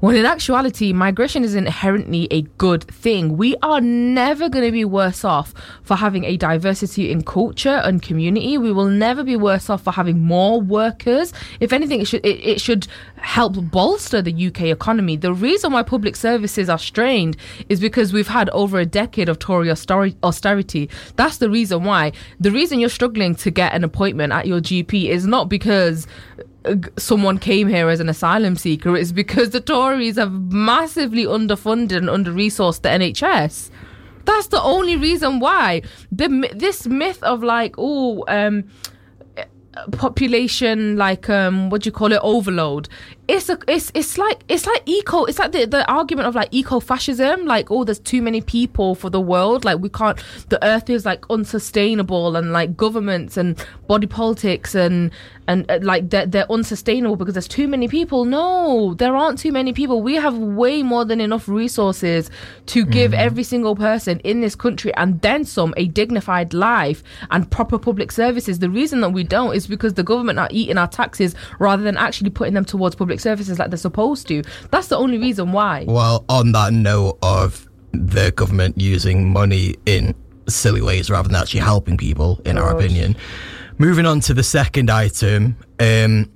When 0.00 0.16
in 0.16 0.26
actuality, 0.26 0.92
migration 0.92 1.44
is 1.44 1.54
inherently 1.54 2.28
a 2.30 2.42
good 2.58 2.84
thing. 2.84 3.36
We 3.36 3.56
are 3.62 3.80
never 3.80 4.48
going 4.48 4.64
to 4.64 4.72
be 4.72 4.84
worse 4.84 5.24
off 5.24 5.54
for 5.82 5.96
having 5.96 6.24
a 6.24 6.36
diversity 6.36 7.10
in 7.10 7.22
culture 7.22 7.80
and 7.84 8.02
community. 8.02 8.58
We 8.58 8.72
will 8.72 8.88
never 8.88 9.24
be 9.24 9.36
worse 9.36 9.70
off 9.70 9.82
for 9.82 9.92
having 9.92 10.20
more 10.20 10.60
workers. 10.60 11.32
If 11.60 11.72
anything, 11.72 12.00
it 12.00 12.08
should 12.08 12.24
it, 12.24 12.40
it 12.44 12.60
should 12.60 12.86
help 13.16 13.54
bolster 13.70 14.20
the 14.20 14.46
UK 14.46 14.62
economy. 14.62 15.16
The 15.16 15.32
reason 15.32 15.72
why 15.72 15.82
public 15.82 16.16
services 16.16 16.68
are 16.68 16.78
strained 16.78 17.36
is 17.68 17.80
because 17.80 18.12
we've 18.12 18.28
had 18.28 18.50
over 18.50 18.78
a 18.78 18.86
decade 18.86 19.28
of 19.28 19.38
Tory 19.38 19.70
austerity. 19.70 20.90
That's 21.16 21.38
the 21.38 21.50
reason 21.50 21.84
why. 21.84 22.12
The 22.40 22.50
reason 22.50 22.80
you're 22.80 22.88
struggling 22.88 23.34
to 23.36 23.50
get 23.50 23.72
an 23.72 23.84
appointment 23.84 24.32
at 24.32 24.46
your 24.46 24.60
GP 24.60 25.08
is 25.08 25.26
not 25.26 25.48
because 25.48 26.06
someone 26.96 27.38
came 27.38 27.68
here 27.68 27.88
as 27.88 28.00
an 28.00 28.08
asylum 28.08 28.56
seeker 28.56 28.96
it's 28.96 29.12
because 29.12 29.50
the 29.50 29.60
Tories 29.60 30.16
have 30.16 30.32
massively 30.32 31.24
underfunded 31.24 31.96
and 31.96 32.10
under 32.10 32.32
resourced 32.32 32.82
the 32.82 32.88
NHS. 32.88 33.70
That's 34.24 34.46
the 34.46 34.62
only 34.62 34.96
reason 34.96 35.40
why. 35.40 35.82
The 36.10 36.50
this 36.54 36.86
myth 36.86 37.22
of 37.22 37.42
like, 37.42 37.74
oh, 37.76 38.24
um, 38.28 38.64
population 39.92 40.96
like 40.96 41.28
um 41.28 41.68
what 41.68 41.82
do 41.82 41.88
you 41.88 41.92
call 41.92 42.12
it 42.12 42.20
overload 42.22 42.88
it's 43.26 43.48
a 43.48 43.58
it's 43.66 43.90
it's 43.94 44.18
like 44.18 44.44
it's 44.48 44.66
like 44.66 44.82
eco 44.86 45.24
it's 45.24 45.38
like 45.38 45.52
the, 45.52 45.64
the 45.64 45.90
argument 45.90 46.28
of 46.28 46.34
like 46.34 46.48
eco-fascism 46.52 47.46
like 47.46 47.70
oh 47.70 47.82
there's 47.82 47.98
too 47.98 48.20
many 48.20 48.42
people 48.42 48.94
for 48.94 49.08
the 49.08 49.20
world 49.20 49.64
like 49.64 49.78
we 49.78 49.88
can't 49.88 50.22
the 50.50 50.62
earth 50.64 50.90
is 50.90 51.06
like 51.06 51.24
unsustainable 51.30 52.36
and 52.36 52.52
like 52.52 52.76
governments 52.76 53.38
and 53.38 53.64
body 53.86 54.06
politics 54.06 54.74
and 54.74 55.10
and 55.46 55.70
uh, 55.70 55.78
like 55.82 56.10
they're, 56.10 56.26
they're 56.26 56.50
unsustainable 56.50 57.16
because 57.16 57.34
there's 57.34 57.48
too 57.48 57.68
many 57.68 57.88
people. 57.88 58.24
No 58.24 58.94
there 58.94 59.14
aren't 59.16 59.38
too 59.38 59.52
many 59.52 59.72
people. 59.72 60.02
We 60.02 60.14
have 60.14 60.36
way 60.38 60.82
more 60.82 61.04
than 61.04 61.20
enough 61.20 61.48
resources 61.48 62.30
to 62.66 62.84
give 62.84 63.12
every 63.14 63.42
single 63.42 63.76
person 63.76 64.20
in 64.20 64.40
this 64.40 64.54
country 64.54 64.94
and 64.94 65.20
then 65.20 65.44
some 65.44 65.74
a 65.76 65.86
dignified 65.88 66.54
life 66.54 67.02
and 67.30 67.50
proper 67.50 67.78
public 67.78 68.12
services. 68.12 68.58
The 68.58 68.70
reason 68.70 69.00
that 69.02 69.10
we 69.10 69.24
don't 69.24 69.54
is 69.54 69.66
because 69.66 69.94
the 69.94 70.02
government 70.02 70.38
are 70.38 70.48
eating 70.50 70.78
our 70.78 70.88
taxes 70.88 71.34
rather 71.58 71.82
than 71.82 71.96
actually 71.96 72.30
putting 72.30 72.54
them 72.54 72.64
towards 72.64 72.94
public 72.94 73.13
services 73.20 73.58
like 73.58 73.70
they're 73.70 73.76
supposed 73.78 74.26
to 74.28 74.42
that's 74.70 74.88
the 74.88 74.96
only 74.96 75.18
reason 75.18 75.52
why 75.52 75.84
Well, 75.86 76.24
on 76.28 76.52
that 76.52 76.72
note 76.72 77.18
of 77.22 77.68
the 77.92 78.32
government 78.32 78.80
using 78.80 79.32
money 79.32 79.76
in 79.86 80.14
silly 80.48 80.82
ways 80.82 81.10
rather 81.10 81.28
than 81.28 81.36
actually 81.36 81.60
helping 81.60 81.96
people, 81.96 82.40
in 82.44 82.58
our 82.58 82.76
opinion. 82.76 83.16
Moving 83.78 84.04
on 84.04 84.20
to 84.20 84.34
the 84.34 84.42
second 84.42 84.90
item, 84.90 85.56
um, 85.80 86.30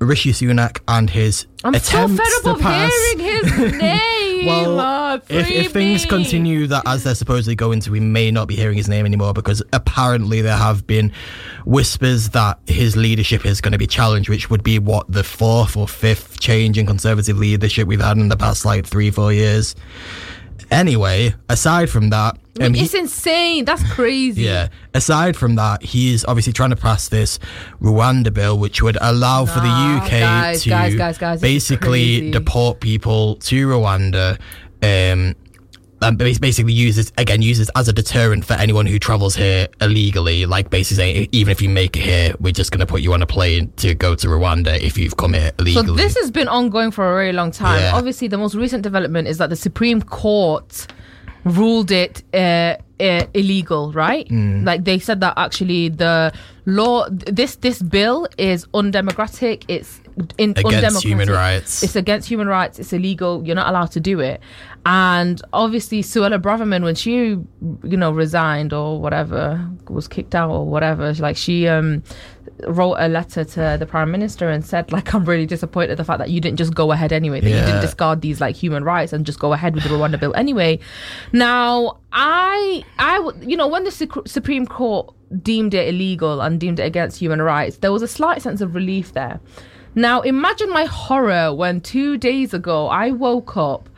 Rishi 0.00 0.32
Sunak 0.32 0.80
and 0.88 1.08
his 1.08 1.46
i'm 1.64 1.72
so 1.74 2.08
fed 2.08 2.20
up 2.20 2.42
to 2.42 2.50
of 2.50 2.60
pass. 2.60 2.92
hearing 2.92 3.18
his 3.42 3.72
name 3.80 4.00
Well, 4.46 5.22
if, 5.28 5.50
if 5.50 5.72
things 5.72 6.04
continue 6.06 6.66
that 6.66 6.82
as 6.86 7.04
they're 7.04 7.14
supposedly 7.14 7.54
going 7.54 7.80
to, 7.80 7.90
we 7.90 8.00
may 8.00 8.30
not 8.30 8.48
be 8.48 8.56
hearing 8.56 8.76
his 8.76 8.88
name 8.88 9.06
anymore 9.06 9.32
because 9.32 9.62
apparently 9.72 10.40
there 10.42 10.56
have 10.56 10.86
been 10.86 11.12
whispers 11.64 12.30
that 12.30 12.58
his 12.66 12.96
leadership 12.96 13.46
is 13.46 13.60
going 13.60 13.72
to 13.72 13.78
be 13.78 13.86
challenged, 13.86 14.28
which 14.28 14.50
would 14.50 14.62
be 14.62 14.78
what 14.78 15.10
the 15.10 15.24
fourth 15.24 15.76
or 15.76 15.88
fifth 15.88 16.40
change 16.40 16.78
in 16.78 16.86
conservative 16.86 17.38
leadership 17.38 17.86
we've 17.86 18.00
had 18.00 18.16
in 18.16 18.28
the 18.28 18.36
past 18.36 18.64
like 18.64 18.86
three, 18.86 19.10
four 19.10 19.32
years. 19.32 19.74
Anyway, 20.70 21.34
aside 21.48 21.90
from 21.90 22.10
that, 22.10 22.36
um, 22.60 22.74
he- 22.74 22.82
it's 22.84 22.94
insane 22.94 23.64
that's 23.64 23.82
crazy 23.92 24.42
yeah. 24.42 24.68
Aside 24.94 25.36
from 25.36 25.56
that, 25.56 25.82
he's 25.82 26.24
obviously 26.24 26.52
trying 26.52 26.70
to 26.70 26.76
pass 26.76 27.08
this 27.08 27.38
Rwanda 27.82 28.32
bill, 28.32 28.58
which 28.58 28.82
would 28.82 28.96
allow 29.00 29.44
for 29.46 29.60
the 29.60 29.66
UK 29.68 30.10
guys, 30.20 30.62
to 30.62 30.70
guys, 30.70 31.18
guys, 31.18 31.40
basically 31.40 32.30
deport 32.30 32.80
people 32.80 33.36
to 33.36 33.66
Rwanda. 33.68 34.38
Um, 34.82 35.34
bas- 36.12 36.38
basically 36.38 36.72
uses 36.72 37.12
again 37.18 37.42
uses 37.42 37.70
as 37.76 37.88
a 37.88 37.92
deterrent 37.92 38.44
for 38.44 38.54
anyone 38.54 38.86
who 38.86 38.98
travels 38.98 39.34
here 39.34 39.68
illegally. 39.80 40.46
Like 40.46 40.70
basically 40.70 40.96
saying, 40.96 41.28
even 41.32 41.50
if 41.52 41.60
you 41.62 41.68
make 41.68 41.96
it 41.96 42.02
here, 42.02 42.34
we're 42.40 42.52
just 42.52 42.70
going 42.70 42.80
to 42.80 42.86
put 42.86 43.00
you 43.02 43.12
on 43.12 43.22
a 43.22 43.26
plane 43.26 43.72
to 43.76 43.94
go 43.94 44.14
to 44.14 44.26
Rwanda 44.28 44.78
if 44.80 44.96
you've 44.98 45.16
come 45.16 45.32
here 45.34 45.50
So 45.58 45.64
illegally. 45.64 45.96
this 45.96 46.16
has 46.16 46.30
been 46.30 46.48
ongoing 46.48 46.90
for 46.90 47.10
a 47.10 47.14
very 47.14 47.32
long 47.32 47.50
time. 47.50 47.80
Yeah. 47.80 47.94
Obviously, 47.94 48.28
the 48.28 48.38
most 48.38 48.54
recent 48.54 48.82
development 48.82 49.28
is 49.28 49.38
that 49.38 49.50
the 49.50 49.56
Supreme 49.56 50.00
Court 50.02 50.86
ruled 51.44 51.90
it 51.90 52.22
uh, 52.32 52.76
uh, 53.00 53.26
illegal, 53.34 53.92
right? 53.92 54.26
Mm. 54.28 54.64
Like 54.64 54.84
they 54.84 54.98
said 54.98 55.20
that 55.20 55.34
actually 55.36 55.90
the 55.90 56.32
law, 56.66 57.06
this 57.10 57.56
this 57.56 57.82
bill 57.82 58.26
is 58.38 58.66
undemocratic. 58.72 59.64
It's 59.68 60.00
in 60.38 60.54
Against 60.56 61.02
human 61.02 61.28
rights. 61.28 61.82
It's 61.82 61.96
against 61.96 62.28
human 62.28 62.46
rights. 62.46 62.78
It's 62.78 62.92
illegal. 62.92 63.44
You're 63.44 63.56
not 63.56 63.68
allowed 63.68 63.90
to 63.92 64.00
do 64.00 64.20
it. 64.20 64.40
And 64.86 65.40
obviously, 65.52 66.02
Suella 66.02 66.40
Braverman, 66.40 66.84
when 66.84 66.94
she, 66.94 67.16
you 67.16 67.96
know, 67.96 68.12
resigned 68.12 68.72
or 68.72 69.00
whatever, 69.00 69.68
was 69.88 70.06
kicked 70.06 70.34
out 70.34 70.50
or 70.50 70.66
whatever, 70.66 71.12
like 71.14 71.36
she 71.36 71.66
um 71.66 72.02
wrote 72.66 72.94
a 72.98 73.08
letter 73.08 73.44
to 73.44 73.76
the 73.78 73.86
prime 73.86 74.10
minister 74.10 74.48
and 74.48 74.64
said 74.64 74.92
like 74.92 75.12
i'm 75.14 75.24
really 75.24 75.46
disappointed 75.46 75.90
at 75.90 75.96
the 75.96 76.04
fact 76.04 76.18
that 76.18 76.30
you 76.30 76.40
didn't 76.40 76.56
just 76.56 76.74
go 76.74 76.92
ahead 76.92 77.12
anyway 77.12 77.40
that 77.40 77.48
you 77.48 77.56
didn't 77.56 77.80
discard 77.80 78.20
these 78.20 78.40
like 78.40 78.54
human 78.54 78.84
rights 78.84 79.12
and 79.12 79.26
just 79.26 79.38
go 79.40 79.52
ahead 79.52 79.74
with 79.74 79.82
the 79.82 79.90
rwanda 79.90 80.18
bill 80.18 80.32
anyway 80.34 80.78
now 81.32 81.98
I, 82.12 82.84
I, 82.98 83.32
you 83.40 83.56
know 83.56 83.66
when 83.66 83.84
the 83.84 83.90
Suc- 83.90 84.28
supreme 84.28 84.66
court 84.66 85.12
deemed 85.42 85.74
it 85.74 85.88
illegal 85.88 86.40
and 86.40 86.60
deemed 86.60 86.78
it 86.78 86.84
against 86.84 87.18
human 87.18 87.42
rights 87.42 87.78
there 87.78 87.90
was 87.90 88.02
a 88.02 88.08
slight 88.08 88.40
sense 88.40 88.60
of 88.60 88.74
relief 88.74 89.14
there 89.14 89.40
now 89.94 90.20
imagine 90.22 90.70
my 90.70 90.84
horror 90.84 91.54
when 91.54 91.80
two 91.80 92.16
days 92.18 92.52
ago 92.54 92.86
i 92.88 93.10
woke 93.10 93.56
up 93.56 93.88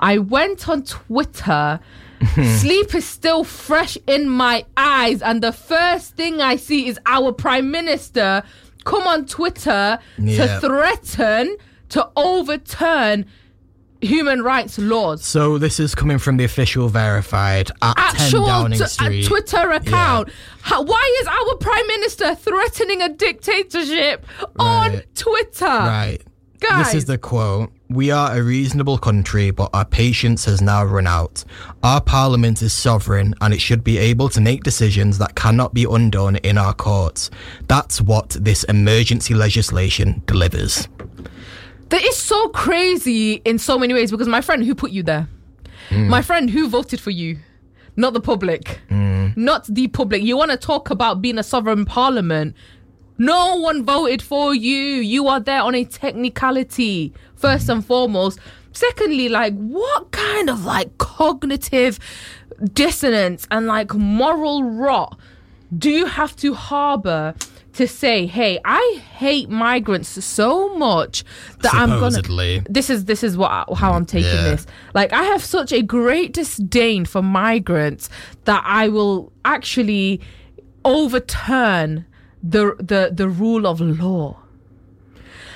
i 0.00 0.18
went 0.18 0.68
on 0.68 0.82
twitter 0.82 1.80
Sleep 2.58 2.94
is 2.94 3.04
still 3.06 3.44
fresh 3.44 3.98
in 4.06 4.30
my 4.30 4.64
eyes, 4.78 5.20
and 5.20 5.42
the 5.42 5.52
first 5.52 6.16
thing 6.16 6.40
I 6.40 6.56
see 6.56 6.88
is 6.88 6.98
our 7.04 7.32
prime 7.32 7.70
minister 7.70 8.42
come 8.84 9.02
on 9.06 9.26
Twitter 9.26 9.98
Yeah. 10.16 10.36
to 10.46 10.60
threaten 10.60 11.56
to 11.90 12.08
overturn 12.16 13.26
human 14.04 14.42
rights 14.42 14.78
laws. 14.78 15.24
So 15.24 15.58
this 15.58 15.80
is 15.80 15.94
coming 15.94 16.18
from 16.18 16.36
the 16.36 16.44
official 16.44 16.88
verified 16.88 17.70
at 17.82 17.94
10 17.96 18.04
Actual 18.20 18.46
Downing 18.46 18.78
t- 18.78 18.84
uh, 18.84 18.88
Street. 18.88 19.26
Twitter 19.26 19.70
account. 19.70 20.30
How, 20.62 20.82
why 20.82 21.18
is 21.20 21.26
our 21.26 21.56
prime 21.56 21.86
minister 21.86 22.34
threatening 22.34 23.02
a 23.02 23.08
dictatorship 23.08 24.26
on 24.58 25.02
Twitter? 25.14 25.64
Right. 25.66 26.18
Guys. 26.60 26.86
This 26.86 26.94
is 26.94 27.04
the 27.04 27.18
quote. 27.18 27.70
We 27.90 28.10
are 28.10 28.34
a 28.36 28.42
reasonable 28.42 28.96
country, 28.96 29.50
but 29.50 29.68
our 29.74 29.84
patience 29.84 30.46
has 30.46 30.62
now 30.62 30.84
run 30.84 31.06
out. 31.06 31.44
Our 31.82 32.00
parliament 32.00 32.62
is 32.62 32.72
sovereign 32.72 33.34
and 33.42 33.52
it 33.52 33.60
should 33.60 33.84
be 33.84 33.98
able 33.98 34.30
to 34.30 34.40
make 34.40 34.62
decisions 34.62 35.18
that 35.18 35.34
cannot 35.34 35.74
be 35.74 35.84
undone 35.88 36.36
in 36.36 36.56
our 36.56 36.72
courts. 36.72 37.30
That's 37.68 38.00
what 38.00 38.30
this 38.30 38.64
emergency 38.64 39.34
legislation 39.34 40.22
delivers. 40.26 40.88
That 41.94 42.02
is 42.02 42.16
so 42.16 42.48
crazy 42.48 43.34
in 43.44 43.56
so 43.60 43.78
many 43.78 43.94
ways 43.94 44.10
because 44.10 44.26
my 44.26 44.40
friend 44.40 44.64
who 44.64 44.74
put 44.74 44.90
you 44.90 45.04
there, 45.04 45.28
Hmm. 45.90 46.08
my 46.08 46.22
friend 46.22 46.50
who 46.50 46.66
voted 46.68 46.98
for 46.98 47.12
you, 47.12 47.38
not 47.94 48.14
the 48.14 48.20
public, 48.20 48.80
Hmm. 48.88 49.28
not 49.36 49.64
the 49.72 49.86
public. 49.86 50.20
You 50.24 50.36
want 50.36 50.50
to 50.50 50.56
talk 50.56 50.90
about 50.90 51.22
being 51.22 51.38
a 51.38 51.44
sovereign 51.44 51.84
parliament? 51.84 52.56
No 53.16 53.54
one 53.60 53.84
voted 53.84 54.22
for 54.22 54.52
you. 54.56 54.76
You 55.14 55.28
are 55.28 55.38
there 55.38 55.62
on 55.62 55.76
a 55.76 55.84
technicality, 55.84 57.12
first 57.36 57.68
and 57.68 57.86
foremost. 57.86 58.40
Secondly, 58.72 59.28
like, 59.28 59.54
what 59.56 60.10
kind 60.10 60.50
of 60.50 60.64
like 60.64 60.98
cognitive 60.98 62.00
dissonance 62.72 63.46
and 63.52 63.68
like 63.68 63.94
moral 63.94 64.64
rot 64.64 65.16
do 65.78 65.90
you 65.90 66.06
have 66.06 66.34
to 66.36 66.54
harbor 66.54 67.34
to 67.74 67.86
say, 67.88 68.26
hey, 68.26 68.58
I 68.64 69.00
hate 69.16 69.48
migrants 69.50 70.08
so 70.24 70.74
much 70.76 71.24
that 71.60 71.74
I'm 71.74 71.90
gonna. 72.00 72.22
This 72.68 72.88
is 72.90 73.04
this 73.06 73.22
is 73.24 73.36
what 73.36 73.50
how 73.76 73.92
I'm 73.92 74.06
taking 74.06 74.30
Yeah. 74.30 74.42
this. 74.50 74.66
Like 74.94 75.12
I 75.12 75.22
have 75.24 75.42
such 75.44 75.72
a 75.72 75.82
great 75.82 76.32
disdain 76.32 77.04
for 77.04 77.22
migrants 77.22 78.08
that 78.44 78.62
I 78.64 78.88
will 78.88 79.32
actually 79.44 80.20
overturn 80.84 82.04
the 82.42 82.74
the 82.78 83.10
the 83.12 83.28
rule 83.28 83.66
of 83.66 83.80
law. 83.80 84.36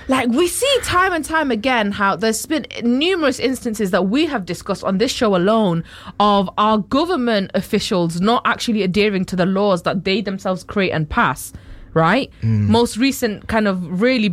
Like 0.09 0.28
we 0.31 0.48
see 0.48 0.74
time 0.83 1.12
and 1.12 1.22
time 1.22 1.50
again 1.50 1.92
how 1.92 2.16
there's 2.16 2.46
been 2.46 2.64
numerous 2.83 3.38
instances 3.38 3.90
that 3.90 4.07
we 4.09 4.24
have 4.24 4.46
discussed 4.46 4.83
on 4.83 4.96
this 4.96 5.12
show 5.12 5.37
alone 5.37 5.85
of 6.18 6.48
our 6.57 6.78
government 6.78 7.50
officials 7.52 8.18
not 8.18 8.40
actually 8.46 8.83
adhering 8.83 9.26
to 9.26 9.37
the 9.37 9.44
laws 9.44 9.83
that 9.83 10.04
they 10.04 10.22
themselves 10.22 10.64
create 10.64 10.92
and 10.92 11.11
pass, 11.11 11.52
right? 11.94 12.31
Most 12.42 12.96
recent 12.96 13.48
kind 13.48 13.68
of 13.68 14.01
really 14.01 14.31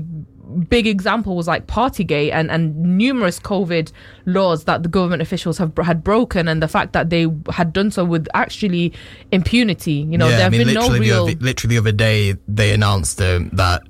big 0.69 0.87
example 0.87 1.35
was 1.35 1.47
like 1.47 1.67
Partygate 1.67 2.31
and, 2.31 2.49
and 2.49 2.75
numerous 2.97 3.39
COVID 3.39 3.91
laws 4.25 4.65
that 4.65 4.83
the 4.83 4.89
government 4.89 5.21
officials 5.21 5.57
have 5.57 5.75
had 5.77 6.03
broken 6.03 6.47
and 6.47 6.61
the 6.61 6.67
fact 6.67 6.93
that 6.93 7.09
they 7.09 7.27
had 7.51 7.73
done 7.73 7.91
so 7.91 8.05
with 8.05 8.27
actually 8.33 8.93
impunity. 9.31 9.93
You 9.93 10.17
know, 10.17 10.29
there 10.29 10.41
have 10.41 10.51
been 10.51 10.73
no 10.73 10.81
literally, 10.81 10.99
real 10.99 11.25
the 11.25 11.33
other, 11.33 11.43
literally 11.43 11.75
the 11.75 11.79
other 11.79 11.91
day 11.91 12.35
they 12.47 12.73
announced 12.73 13.21
um, 13.21 13.49
that 13.53 13.81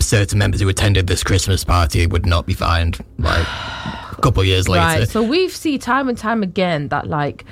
certain 0.00 0.38
members 0.38 0.60
who 0.60 0.68
attended 0.68 1.06
this 1.06 1.24
Christmas 1.24 1.64
party 1.64 2.06
would 2.06 2.26
not 2.26 2.46
be 2.46 2.54
fined. 2.54 3.04
Like 3.18 3.46
a 3.46 4.18
couple 4.22 4.44
years 4.44 4.68
later. 4.68 5.00
Right. 5.00 5.08
So 5.08 5.22
we've 5.22 5.54
seen 5.54 5.78
time 5.78 6.08
and 6.08 6.16
time 6.16 6.42
again 6.42 6.88
that 6.88 7.08
like 7.08 7.44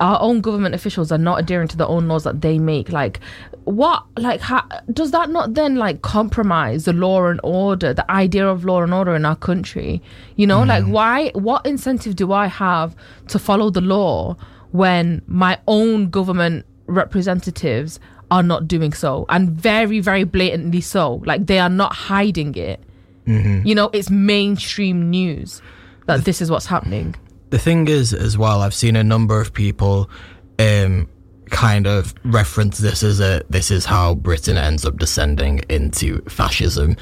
our 0.00 0.20
own 0.20 0.40
government 0.40 0.74
officials 0.74 1.12
are 1.12 1.18
not 1.18 1.38
adhering 1.38 1.68
to 1.68 1.76
their 1.76 1.86
own 1.86 2.08
laws 2.08 2.24
that 2.24 2.40
they 2.40 2.58
make. 2.58 2.90
Like 2.90 3.20
what 3.68 4.04
like 4.16 4.40
how, 4.40 4.66
does 4.92 5.10
that 5.10 5.28
not 5.28 5.54
then 5.54 5.76
like 5.76 6.00
compromise 6.02 6.86
the 6.86 6.92
law 6.92 7.26
and 7.26 7.38
order, 7.44 7.92
the 7.92 8.10
idea 8.10 8.48
of 8.48 8.64
law 8.64 8.82
and 8.82 8.94
order 8.94 9.14
in 9.14 9.24
our 9.24 9.36
country? 9.36 10.02
You 10.36 10.46
know, 10.46 10.62
like 10.62 10.84
why 10.84 11.30
what 11.30 11.66
incentive 11.66 12.16
do 12.16 12.32
I 12.32 12.46
have 12.46 12.96
to 13.28 13.38
follow 13.38 13.70
the 13.70 13.82
law 13.82 14.36
when 14.70 15.22
my 15.26 15.58
own 15.66 16.08
government 16.08 16.64
representatives 16.86 18.00
are 18.30 18.42
not 18.42 18.66
doing 18.66 18.92
so? 18.92 19.26
And 19.28 19.50
very 19.50 20.00
very 20.00 20.24
blatantly 20.24 20.80
so. 20.80 21.22
Like 21.26 21.46
they 21.46 21.58
are 21.58 21.68
not 21.68 21.94
hiding 21.94 22.54
it. 22.54 22.80
You 23.26 23.74
know 23.74 23.90
it's 23.92 24.08
mainstream 24.08 25.10
news 25.10 25.60
that 26.06 26.24
this 26.24 26.40
is 26.40 26.50
what's 26.50 26.66
happening. 26.66 27.14
The 27.50 27.58
thing 27.58 27.88
is 27.88 28.12
as 28.14 28.36
well 28.36 28.60
i've 28.60 28.74
seen 28.74 28.94
a 28.94 29.02
number 29.02 29.40
of 29.40 29.54
people 29.54 30.10
um 30.58 31.08
kind 31.50 31.86
of 31.86 32.14
reference 32.24 32.78
this 32.78 33.02
as 33.02 33.20
a 33.20 33.42
this 33.50 33.70
is 33.70 33.84
how 33.84 34.14
britain 34.14 34.56
ends 34.56 34.84
up 34.84 34.96
descending 34.98 35.60
into 35.68 36.20
fascism 36.28 36.96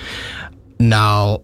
now 0.79 1.43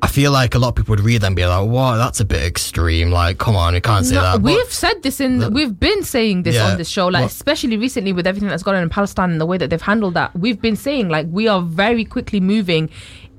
I 0.00 0.06
feel 0.06 0.30
like 0.30 0.54
a 0.54 0.60
lot 0.60 0.68
of 0.68 0.74
people 0.76 0.92
would 0.92 1.00
read 1.00 1.22
that 1.22 1.26
and 1.26 1.34
be 1.34 1.44
like, 1.44 1.68
"Wow, 1.68 1.96
that's 1.96 2.20
a 2.20 2.24
bit 2.24 2.40
extreme." 2.44 3.10
Like, 3.10 3.38
come 3.38 3.56
on, 3.56 3.74
we 3.74 3.80
can't 3.80 4.06
say 4.06 4.14
No, 4.14 4.22
that. 4.22 4.42
We've 4.42 4.72
said 4.72 5.02
this 5.02 5.20
in 5.20 5.52
we've 5.52 5.78
been 5.80 6.04
saying 6.04 6.44
this 6.44 6.54
Yeah, 6.54 6.70
on 6.70 6.78
this 6.78 6.88
show 6.88 7.08
like 7.08 7.22
well- 7.22 7.26
especially 7.26 7.76
recently 7.76 8.12
with 8.12 8.24
everything 8.24 8.48
that's 8.48 8.62
gone 8.62 8.76
on 8.76 8.82
in 8.84 8.90
palestine 8.90 9.30
and 9.32 9.40
the 9.40 9.46
way 9.46 9.58
that 9.58 9.70
they've 9.70 9.82
handled 9.82 10.14
that 10.14 10.36
we've 10.36 10.60
been 10.60 10.76
saying 10.76 11.08
like 11.08 11.26
we 11.30 11.48
are 11.48 11.60
very 11.60 12.04
quickly 12.04 12.38
moving 12.38 12.88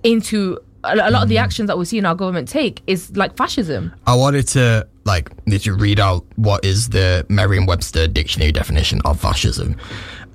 into 0.03 0.59
a, 0.83 0.95
a 0.95 1.09
lot 1.11 1.23
of 1.23 1.29
the 1.29 1.35
Mm. 1.37 1.43
actions 1.43 1.67
that 1.67 1.77
we 1.77 1.85
see 1.85 1.97
in 1.97 2.05
our 2.05 2.15
government 2.15 2.49
take 2.49 2.81
is 2.87 3.15
like 3.15 3.37
fascism 3.37 3.93
I 4.05 4.15
wanted 4.15 4.45
to 4.49 4.85
like 5.09 5.25
need 5.47 5.61
to 5.61 5.73
read 5.73 5.99
out 5.99 6.23
what 6.35 6.63
is 6.63 6.89
the 6.89 7.25
Merriam-Webster 7.29 8.07
dictionary 8.07 8.51
definition 8.51 9.01
of 9.05 9.19
fascism. 9.19 9.75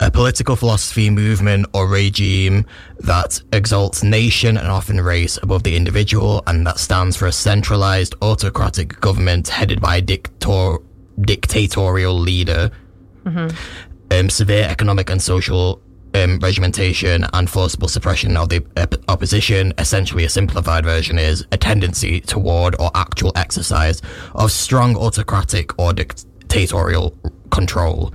A 0.00 0.10
political 0.10 0.56
philosophy, 0.56 1.08
movement, 1.10 1.66
or 1.72 1.86
regime 1.86 2.66
that 2.98 3.40
exalts 3.52 4.02
nation 4.02 4.56
and 4.56 4.66
often 4.66 5.00
race 5.00 5.38
above 5.40 5.62
the 5.62 5.76
individual, 5.76 6.42
and 6.48 6.66
that 6.66 6.78
stands 6.80 7.16
for 7.16 7.26
a 7.28 7.32
centralized 7.32 8.16
autocratic 8.20 9.00
government 9.00 9.46
headed 9.46 9.80
by 9.80 9.98
a 9.98 10.02
dictor- 10.02 10.82
dictatorial 11.20 12.18
leader. 12.18 12.70
Um, 14.10 14.28
severe 14.28 14.66
economic 14.68 15.08
and 15.10 15.22
social 15.22 15.80
um, 16.14 16.38
regimentation 16.38 17.26
and 17.32 17.50
forcible 17.50 17.88
suppression 17.88 18.36
of 18.36 18.48
the 18.48 18.64
op- 18.76 18.94
opposition. 19.08 19.72
Essentially, 19.78 20.24
a 20.24 20.28
simplified 20.28 20.84
version 20.84 21.18
is 21.18 21.46
a 21.52 21.56
tendency 21.56 22.20
toward 22.20 22.74
or 22.80 22.90
actual 22.94 23.32
exercise 23.36 24.00
of 24.34 24.50
strong 24.50 24.96
autocratic 24.96 25.78
or 25.78 25.92
dictatorial 25.92 27.16
control. 27.50 28.12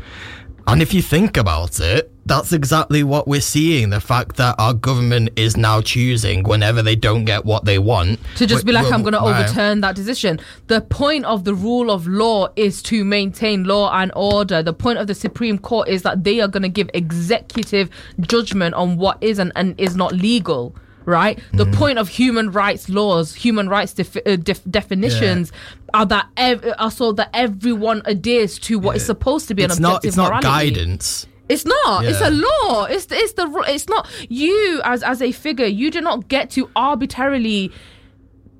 And 0.68 0.82
if 0.82 0.94
you 0.94 1.02
think 1.02 1.38
about 1.38 1.80
it, 1.80 2.12
that's 2.30 2.54
exactly 2.54 3.04
what 3.04 3.28
we're 3.28 3.42
seeing. 3.42 3.90
The 3.90 4.00
fact 4.00 4.38
that 4.38 4.56
our 4.58 4.74
government 4.74 5.32
is 5.36 5.58
now 5.58 5.82
choosing 5.82 6.44
whenever 6.44 6.82
they 6.82 6.96
don't 6.96 7.26
get 7.26 7.44
what 7.44 7.66
they 7.66 7.80
want 7.80 8.20
to 8.38 8.46
just 8.48 8.66
be 8.66 8.72
like 8.72 8.90
i'm 8.94 9.02
going 9.02 9.14
to 9.14 9.20
overturn 9.20 9.82
that 9.82 9.96
decision 9.96 10.40
the 10.68 10.80
point 10.82 11.26
of 11.26 11.44
the 11.44 11.54
rule 11.54 11.90
of 11.92 12.08
law 12.08 12.48
is 12.56 12.82
to 12.84 13.04
maintain 13.04 13.64
law 13.66 13.92
and 14.00 14.12
order 14.16 14.62
the 14.64 14.72
point 14.74 14.98
of 15.00 15.08
the 15.08 15.14
supreme 15.16 15.58
court 15.58 15.88
is 15.90 16.04
that 16.04 16.24
they 16.24 16.40
are 16.40 16.48
going 16.48 16.64
to 16.64 16.70
give 16.70 16.90
executive 16.94 17.90
judgment 18.22 18.74
on 18.76 18.98
what 18.98 19.18
is 19.22 19.40
and, 19.40 19.52
and 19.56 19.80
is 19.80 19.96
not 19.96 20.12
legal 20.14 20.76
right 21.06 21.40
the 21.54 21.66
Mm-hmm. 21.66 21.74
point 21.80 21.98
of 22.00 22.08
human 22.10 22.52
rights 22.52 22.88
laws 22.90 23.34
human 23.36 23.68
rights 23.70 23.94
defi- 23.94 24.26
uh, 24.26 24.36
def- 24.36 24.64
definitions 24.70 25.52
are 25.94 26.06
that 26.06 26.28
ev- 26.38 26.66
are 26.78 26.92
so 26.92 27.12
that 27.14 27.30
everyone 27.34 28.02
adheres 28.06 28.60
to 28.60 28.78
what 28.80 28.96
is 28.96 29.06
supposed 29.06 29.48
to 29.48 29.56
be 29.56 29.64
an 29.64 29.72
It's 29.72 29.80
objective 29.80 30.04
not. 30.04 30.06
It's 30.06 30.18
not 30.18 30.28
morality. 30.44 30.72
guidance. 30.72 31.26
It's 31.50 31.66
not. 31.66 32.06
It's 32.06 32.22
a 32.22 32.30
law. 32.30 32.86
It's 32.86 33.08
it's 33.10 33.34
the 33.34 33.64
it's 33.68 33.90
not 33.90 34.08
you 34.30 34.82
as 34.84 35.02
as 35.04 35.22
a 35.22 35.32
figure. 35.32 35.66
You 35.66 35.90
do 35.90 36.00
not 36.00 36.28
get 36.28 36.52
to 36.52 36.70
arbitrarily 36.76 37.72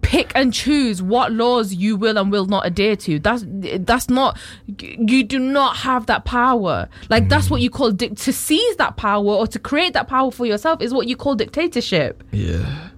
pick 0.02 0.32
and 0.34 0.52
choose 0.52 1.02
what 1.02 1.32
laws 1.32 1.74
you 1.74 1.96
will 1.96 2.18
and 2.18 2.32
will 2.32 2.48
not 2.48 2.66
adhere 2.66 2.96
to. 2.96 3.20
That's 3.20 3.46
that's 3.48 4.10
not. 4.10 4.40
You 4.68 5.24
do 5.24 5.38
not 5.38 5.78
have 5.78 6.08
that 6.08 6.26
power. 6.26 6.90
Like 7.10 7.30
that's 7.30 7.50
what 7.50 7.60
mm. 7.60 7.64
you 7.64 7.70
call 7.70 7.92
dic- 7.92 8.18
to 8.18 8.34
seize 8.34 8.76
that 8.78 8.98
power 8.98 9.24
or 9.24 9.46
to 9.48 9.60
create 9.60 9.94
that 9.94 10.08
power 10.08 10.32
for 10.32 10.48
yourself 10.48 10.82
is 10.82 10.94
what 10.94 11.08
you 11.08 11.16
call 11.16 11.36
dictatorship. 11.36 12.24
Yeah. 12.32 12.90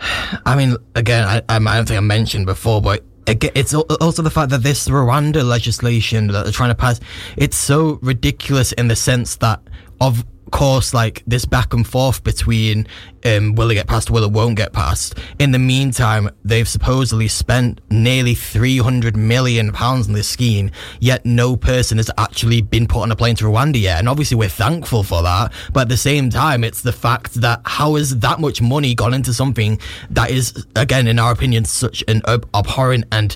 I 0.46 0.56
mean, 0.56 0.76
again, 0.94 1.24
I, 1.24 1.42
I 1.48 1.58
don't 1.58 1.86
think 1.86 1.98
I 1.98 2.00
mentioned 2.00 2.46
before, 2.46 2.80
but 2.80 3.04
it's 3.26 3.74
also 3.74 4.22
the 4.22 4.30
fact 4.30 4.50
that 4.50 4.62
this 4.62 4.88
Rwanda 4.88 5.46
legislation 5.46 6.28
that 6.28 6.44
they're 6.44 6.52
trying 6.52 6.70
to 6.70 6.74
pass, 6.74 7.00
it's 7.36 7.56
so 7.56 7.98
ridiculous 8.02 8.72
in 8.72 8.88
the 8.88 8.96
sense 8.96 9.36
that, 9.36 9.60
of 10.00 10.24
course, 10.50 10.94
like 10.94 11.22
this 11.26 11.44
back 11.44 11.72
and 11.72 11.86
forth 11.86 12.22
between 12.24 12.86
um, 13.24 13.54
will 13.54 13.70
it 13.70 13.74
get 13.74 13.86
passed, 13.86 14.10
will 14.10 14.24
it 14.24 14.30
won't 14.30 14.56
get 14.56 14.72
passed. 14.72 15.18
In 15.38 15.50
the 15.50 15.58
meantime, 15.58 16.30
they've 16.44 16.68
supposedly 16.68 17.28
spent 17.28 17.80
nearly 17.90 18.34
300 18.34 19.16
million 19.16 19.72
pounds 19.72 20.06
on 20.06 20.14
this 20.14 20.28
scheme, 20.28 20.70
yet 21.00 21.24
no 21.24 21.56
person 21.56 21.98
has 21.98 22.10
actually 22.18 22.62
been 22.62 22.86
put 22.86 23.02
on 23.02 23.12
a 23.12 23.16
plane 23.16 23.36
to 23.36 23.44
Rwanda 23.44 23.80
yet. 23.80 23.98
And 23.98 24.08
obviously, 24.08 24.36
we're 24.36 24.48
thankful 24.48 25.02
for 25.02 25.22
that. 25.22 25.52
But 25.72 25.82
at 25.82 25.88
the 25.88 25.96
same 25.96 26.30
time, 26.30 26.64
it's 26.64 26.82
the 26.82 26.92
fact 26.92 27.34
that 27.34 27.60
how 27.64 27.96
has 27.96 28.18
that 28.18 28.40
much 28.40 28.62
money 28.62 28.94
gone 28.94 29.14
into 29.14 29.34
something 29.34 29.80
that 30.10 30.30
is, 30.30 30.66
again, 30.76 31.08
in 31.08 31.18
our 31.18 31.32
opinion, 31.32 31.64
such 31.64 32.04
an 32.08 32.22
ab- 32.26 32.48
abhorrent 32.54 33.04
and 33.12 33.34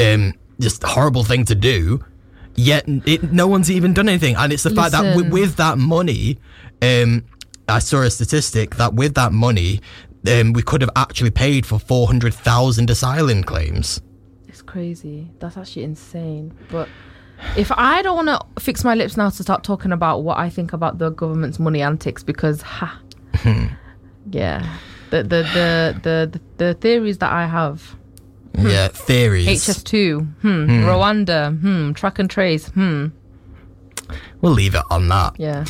um, 0.00 0.34
just 0.60 0.82
horrible 0.82 1.24
thing 1.24 1.44
to 1.46 1.54
do. 1.54 2.04
Yet 2.60 2.84
it, 2.86 3.32
no 3.32 3.46
one's 3.46 3.70
even 3.70 3.94
done 3.94 4.08
anything, 4.08 4.36
and 4.36 4.52
it's 4.52 4.64
the 4.64 4.70
fact 4.70 4.92
that 4.92 5.16
with, 5.16 5.32
with 5.32 5.56
that 5.56 5.78
money, 5.78 6.38
um, 6.82 7.24
I 7.66 7.78
saw 7.78 8.02
a 8.02 8.10
statistic 8.10 8.76
that 8.76 8.92
with 8.92 9.14
that 9.14 9.32
money, 9.32 9.80
um, 10.28 10.52
we 10.52 10.62
could 10.62 10.82
have 10.82 10.90
actually 10.94 11.30
paid 11.30 11.64
for 11.64 11.78
400,000 11.78 12.90
asylum 12.90 13.44
claims. 13.44 14.02
It's 14.46 14.60
crazy. 14.60 15.30
That's 15.38 15.56
actually 15.56 15.84
insane. 15.84 16.52
But 16.70 16.88
if 17.56 17.72
I 17.72 18.02
don't 18.02 18.26
want 18.26 18.28
to 18.28 18.60
fix 18.60 18.84
my 18.84 18.94
lips 18.94 19.16
now 19.16 19.30
to 19.30 19.42
start 19.42 19.64
talking 19.64 19.92
about 19.92 20.22
what 20.22 20.36
I 20.36 20.50
think 20.50 20.74
about 20.74 20.98
the 20.98 21.10
government's 21.10 21.58
money 21.58 21.80
antics, 21.80 22.22
because 22.22 22.60
ha, 22.60 23.00
yeah, 24.30 24.76
the 25.10 25.22
the 25.22 25.42
the 25.54 26.00
the 26.02 26.40
the 26.58 26.74
theories 26.74 27.18
that 27.18 27.32
I 27.32 27.46
have. 27.46 27.96
Yeah, 28.58 28.88
theories. 28.88 29.46
HS2, 29.46 30.40
hmm, 30.40 30.48
Rwanda, 30.84 31.58
hmm, 31.60 31.92
track 31.92 32.18
and 32.18 32.28
trace, 32.28 32.68
hmm, 32.68 33.06
We'll 34.40 34.52
leave 34.52 34.74
it 34.74 34.82
on 34.90 35.08
that. 35.08 35.38
yeah. 35.38 35.64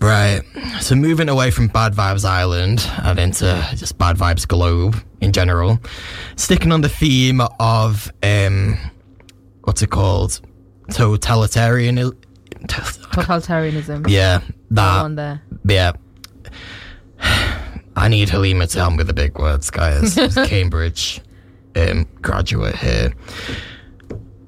Right. 0.00 0.40
So 0.80 0.94
moving 0.94 1.28
away 1.28 1.50
from 1.50 1.66
Bad 1.66 1.92
Vibes 1.92 2.24
Island 2.24 2.88
and 3.02 3.18
into 3.18 3.62
just 3.76 3.98
Bad 3.98 4.16
Vibes 4.16 4.48
Globe 4.48 4.96
in 5.20 5.32
general, 5.32 5.78
sticking 6.36 6.72
on 6.72 6.80
the 6.80 6.88
theme 6.88 7.42
of 7.58 8.10
um, 8.22 8.78
what's 9.64 9.82
it 9.82 9.90
called, 9.90 10.40
totalitarian. 10.90 11.96
Totalitarianism. 12.66 14.08
Yeah, 14.08 14.40
That 14.70 15.02
one 15.02 15.16
there. 15.16 15.42
Yeah. 15.66 15.92
I 17.96 18.08
need 18.08 18.30
Halima 18.30 18.68
to 18.68 18.78
help 18.78 18.92
me 18.92 18.98
with 18.98 19.08
the 19.08 19.12
big 19.12 19.38
words, 19.38 19.68
guys. 19.70 20.14
Cambridge 20.46 21.20
um, 21.76 22.06
graduate 22.22 22.76
here. 22.76 23.12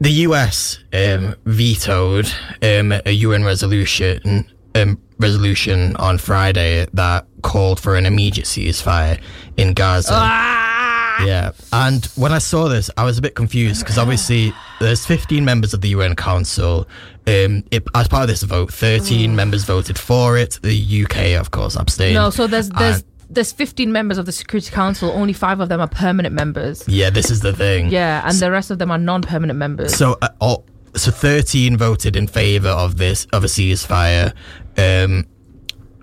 The 0.00 0.10
US 0.26 0.78
um, 0.92 1.36
vetoed 1.44 2.28
um, 2.62 2.92
a 3.06 3.12
UN 3.12 3.44
resolution 3.44 4.50
um, 4.74 4.98
resolution 5.18 5.94
on 5.96 6.18
Friday 6.18 6.86
that 6.92 7.26
called 7.42 7.78
for 7.78 7.94
an 7.96 8.06
immediate 8.06 8.46
ceasefire 8.46 9.20
in 9.56 9.74
Gaza. 9.74 10.10
Ah! 10.14 11.24
Yeah, 11.24 11.52
and 11.72 12.04
when 12.16 12.32
I 12.32 12.38
saw 12.38 12.68
this, 12.68 12.90
I 12.96 13.04
was 13.04 13.18
a 13.18 13.22
bit 13.22 13.34
confused 13.34 13.80
because 13.80 13.98
obviously 13.98 14.52
there's 14.80 15.06
15 15.06 15.44
members 15.44 15.74
of 15.74 15.80
the 15.80 15.88
UN 15.90 16.16
Council. 16.16 16.88
Um, 17.26 17.62
it, 17.70 17.84
as 17.94 18.08
part 18.08 18.22
of 18.22 18.28
this 18.28 18.42
vote, 18.42 18.72
13 18.72 19.36
members 19.36 19.64
voted 19.64 19.98
for 19.98 20.36
it. 20.36 20.58
The 20.62 21.04
UK, 21.04 21.40
of 21.40 21.50
course, 21.52 21.76
abstained. 21.76 22.14
No, 22.14 22.30
so 22.30 22.46
there's 22.46 22.70
there's 22.70 23.04
there's 23.32 23.52
15 23.52 23.90
members 23.92 24.18
of 24.18 24.26
the 24.26 24.32
Security 24.32 24.70
Council. 24.70 25.10
Only 25.10 25.32
five 25.32 25.60
of 25.60 25.68
them 25.68 25.80
are 25.80 25.88
permanent 25.88 26.34
members. 26.34 26.86
yeah, 26.88 27.10
this 27.10 27.30
is 27.30 27.40
the 27.40 27.52
thing. 27.52 27.88
Yeah, 27.90 28.26
and 28.26 28.36
the 28.36 28.50
rest 28.50 28.70
of 28.70 28.78
them 28.78 28.90
are 28.90 28.98
non-permanent 28.98 29.58
members. 29.58 29.94
So, 29.96 30.18
uh, 30.22 30.28
all, 30.40 30.64
so 30.94 31.10
13 31.10 31.76
voted 31.76 32.16
in 32.16 32.26
favour 32.26 32.68
of 32.68 32.98
this 32.98 33.26
of 33.32 33.44
a 33.44 33.46
ceasefire. 33.46 34.34
Um, 34.76 35.26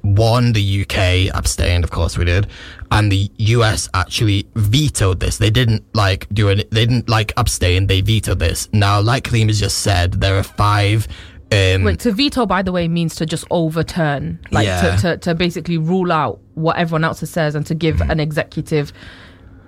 one, 0.01 0.53
the 0.53 0.81
UK 0.81 1.35
abstained, 1.35 1.83
of 1.83 1.91
course 1.91 2.17
we 2.17 2.25
did, 2.25 2.47
and 2.91 3.11
the 3.11 3.29
US 3.37 3.89
actually 3.93 4.47
vetoed 4.55 5.19
this. 5.19 5.37
They 5.37 5.49
didn't 5.49 5.83
like 5.93 6.27
do 6.33 6.47
it. 6.47 6.71
They 6.71 6.85
didn't 6.85 7.09
like 7.09 7.33
abstain. 7.37 7.87
They 7.87 8.01
vetoed 8.01 8.39
this. 8.39 8.69
Now, 8.73 9.01
like 9.01 9.27
Halima 9.27 9.49
has 9.49 9.59
just 9.59 9.79
said, 9.79 10.13
there 10.13 10.37
are 10.37 10.43
five. 10.43 11.07
Um, 11.51 11.83
Wait, 11.83 11.99
to 12.01 12.12
veto, 12.12 12.45
by 12.45 12.62
the 12.62 12.71
way, 12.71 12.88
means 12.88 13.15
to 13.15 13.25
just 13.25 13.45
overturn, 13.49 14.39
like 14.51 14.65
Yeah. 14.65 14.95
to, 14.97 15.01
to, 15.01 15.17
to 15.17 15.35
basically 15.35 15.77
rule 15.77 16.12
out 16.12 16.39
what 16.53 16.77
everyone 16.77 17.03
else 17.03 17.19
says 17.29 17.55
and 17.55 17.65
to 17.65 17.73
give 17.75 17.95
Mm-hmm. 17.97 18.12
an 18.12 18.19
executive 18.19 18.93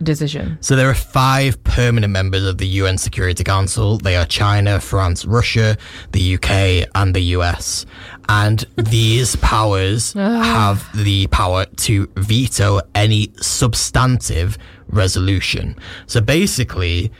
decision. 0.03 0.57
So 0.61 0.75
there 0.75 0.89
are 0.89 0.95
five 0.95 1.63
permanent 1.63 2.11
members 2.11 2.43
of 2.43 2.57
the 2.57 2.65
UN 2.67 2.97
Security 2.97 3.43
Council. 3.43 3.97
They 3.99 4.15
are 4.15 4.25
China, 4.25 4.79
France, 4.79 5.25
Russia, 5.25 5.77
the 6.11 6.35
UK, 6.35 6.87
and 6.95 7.13
the 7.13 7.21
US. 7.37 7.85
And 8.27 8.65
these 8.77 9.35
powers 9.37 10.13
have 10.13 10.87
the 10.97 11.27
power 11.27 11.65
to 11.65 12.07
veto 12.15 12.81
any 12.95 13.31
substantive 13.41 14.57
resolution. 14.89 15.75
So 16.07 16.19
basically, 16.19 17.11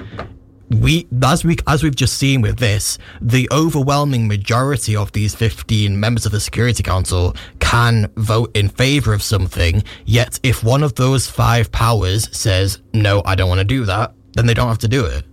we 0.79 1.07
as 1.23 1.43
we 1.43 1.57
as 1.67 1.83
we've 1.83 1.95
just 1.95 2.17
seen 2.17 2.41
with 2.41 2.57
this, 2.57 2.97
the 3.19 3.47
overwhelming 3.51 4.27
majority 4.27 4.95
of 4.95 5.11
these 5.11 5.35
15 5.35 5.99
members 5.99 6.25
of 6.25 6.31
the 6.31 6.39
Security 6.39 6.83
Council 6.83 7.35
can 7.59 8.11
vote 8.15 8.55
in 8.55 8.69
favor 8.69 9.13
of 9.13 9.21
something. 9.21 9.83
Yet, 10.05 10.39
if 10.43 10.63
one 10.63 10.83
of 10.83 10.95
those 10.95 11.27
five 11.27 11.71
powers 11.71 12.35
says 12.35 12.79
no, 12.93 13.21
I 13.25 13.35
don't 13.35 13.49
want 13.49 13.59
to 13.59 13.65
do 13.65 13.85
that, 13.85 14.13
then 14.33 14.45
they 14.45 14.53
don't 14.53 14.67
have 14.67 14.79
to 14.79 14.87
do 14.87 15.05
it. 15.05 15.25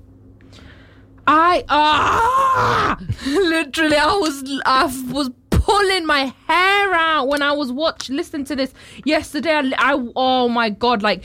I 1.26 1.64
ah, 1.68 2.98
literally, 3.26 3.96
I 3.96 4.14
was 4.14 4.60
I 4.64 4.84
was 5.12 5.30
pulling 5.50 6.06
my 6.06 6.32
hair 6.46 6.94
out 6.94 7.28
when 7.28 7.42
I 7.42 7.52
was 7.52 7.70
watch 7.70 8.08
listening 8.08 8.44
to 8.46 8.56
this 8.56 8.72
yesterday. 9.04 9.52
I, 9.52 9.72
I 9.76 10.08
oh 10.16 10.48
my 10.48 10.70
god, 10.70 11.02
like. 11.02 11.22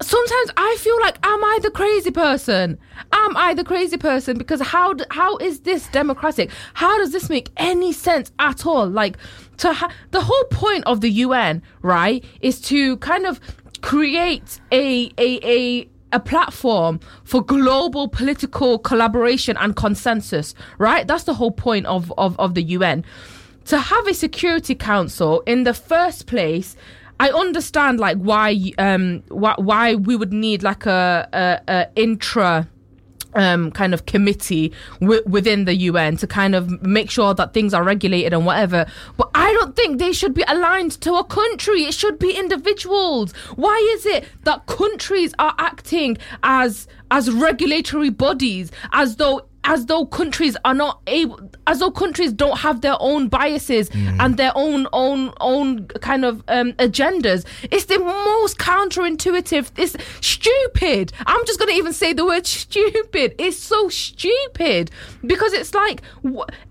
Sometimes 0.00 0.50
I 0.56 0.76
feel 0.78 1.00
like, 1.00 1.18
am 1.26 1.42
I 1.42 1.58
the 1.62 1.70
crazy 1.70 2.10
person? 2.12 2.78
Am 3.12 3.36
I 3.36 3.54
the 3.54 3.64
crazy 3.64 3.96
person? 3.96 4.38
Because 4.38 4.60
how 4.60 4.94
how 5.10 5.36
is 5.38 5.60
this 5.60 5.88
democratic? 5.88 6.50
How 6.74 6.98
does 6.98 7.10
this 7.10 7.28
make 7.28 7.50
any 7.56 7.92
sense 7.92 8.30
at 8.38 8.64
all? 8.64 8.86
Like, 8.86 9.16
to 9.58 9.72
ha- 9.72 9.92
the 10.12 10.20
whole 10.20 10.44
point 10.50 10.84
of 10.86 11.00
the 11.00 11.10
UN, 11.10 11.62
right, 11.82 12.24
is 12.40 12.60
to 12.62 12.96
kind 12.98 13.26
of 13.26 13.40
create 13.80 14.60
a 14.70 15.10
a 15.18 15.40
a 15.42 15.88
a 16.12 16.20
platform 16.20 17.00
for 17.24 17.42
global 17.42 18.08
political 18.08 18.78
collaboration 18.78 19.56
and 19.58 19.76
consensus, 19.76 20.54
right? 20.78 21.06
That's 21.06 21.24
the 21.24 21.34
whole 21.34 21.50
point 21.50 21.86
of, 21.86 22.12
of, 22.16 22.38
of 22.38 22.54
the 22.54 22.62
UN. 22.62 23.04
To 23.66 23.78
have 23.78 24.06
a 24.06 24.14
Security 24.14 24.74
Council 24.74 25.42
in 25.46 25.64
the 25.64 25.74
first 25.74 26.26
place, 26.26 26.76
I 27.20 27.30
understand 27.30 27.98
like 28.00 28.16
why 28.18 28.72
um 28.78 29.22
why, 29.28 29.54
why 29.58 29.94
we 29.96 30.16
would 30.16 30.32
need 30.32 30.62
like 30.62 30.86
a, 30.86 31.28
a, 31.32 31.72
a 31.72 31.86
intra 31.96 32.68
um, 33.34 33.70
kind 33.70 33.94
of 33.94 34.06
committee 34.06 34.72
w- 35.00 35.22
within 35.26 35.64
the 35.64 35.74
UN 35.74 36.16
to 36.18 36.26
kind 36.26 36.54
of 36.54 36.82
make 36.82 37.10
sure 37.10 37.34
that 37.34 37.52
things 37.54 37.74
are 37.74 37.84
regulated 37.84 38.32
and 38.32 38.46
whatever. 38.46 38.86
But 39.16 39.30
I 39.34 39.52
don't 39.52 39.76
think 39.76 39.98
they 39.98 40.12
should 40.12 40.34
be 40.34 40.44
aligned 40.48 40.92
to 41.02 41.14
a 41.14 41.24
country. 41.24 41.84
It 41.84 41.94
should 41.94 42.18
be 42.18 42.32
individuals. 42.32 43.32
Why 43.56 43.76
is 43.96 44.06
it 44.06 44.24
that 44.44 44.66
countries 44.66 45.34
are 45.38 45.54
acting 45.58 46.18
as 46.42 46.88
as 47.10 47.30
regulatory 47.30 48.10
bodies 48.10 48.70
as 48.92 49.16
though 49.16 49.47
as 49.68 49.84
though 49.84 50.06
countries 50.06 50.56
are 50.64 50.72
not 50.72 51.00
able 51.06 51.38
as 51.66 51.78
though 51.80 51.90
countries 51.90 52.32
don't 52.32 52.58
have 52.58 52.80
their 52.80 52.96
own 53.00 53.28
biases 53.28 53.90
and 54.18 54.38
their 54.38 54.50
own 54.54 54.88
own 54.94 55.30
own 55.40 55.86
kind 56.00 56.24
of 56.24 56.42
um, 56.48 56.72
agendas. 56.74 57.44
It's 57.70 57.84
the 57.84 57.98
most 57.98 58.58
counterintuitive 58.58 59.70
it's 59.76 59.94
stupid. 60.26 61.12
I'm 61.26 61.44
just 61.44 61.58
going 61.58 61.70
to 61.70 61.76
even 61.76 61.92
say 61.92 62.14
the 62.14 62.24
word 62.24 62.46
stupid. 62.46 63.34
It's 63.38 63.58
so 63.58 63.90
stupid 63.90 64.90
because 65.26 65.52
it's 65.52 65.74
like 65.74 66.00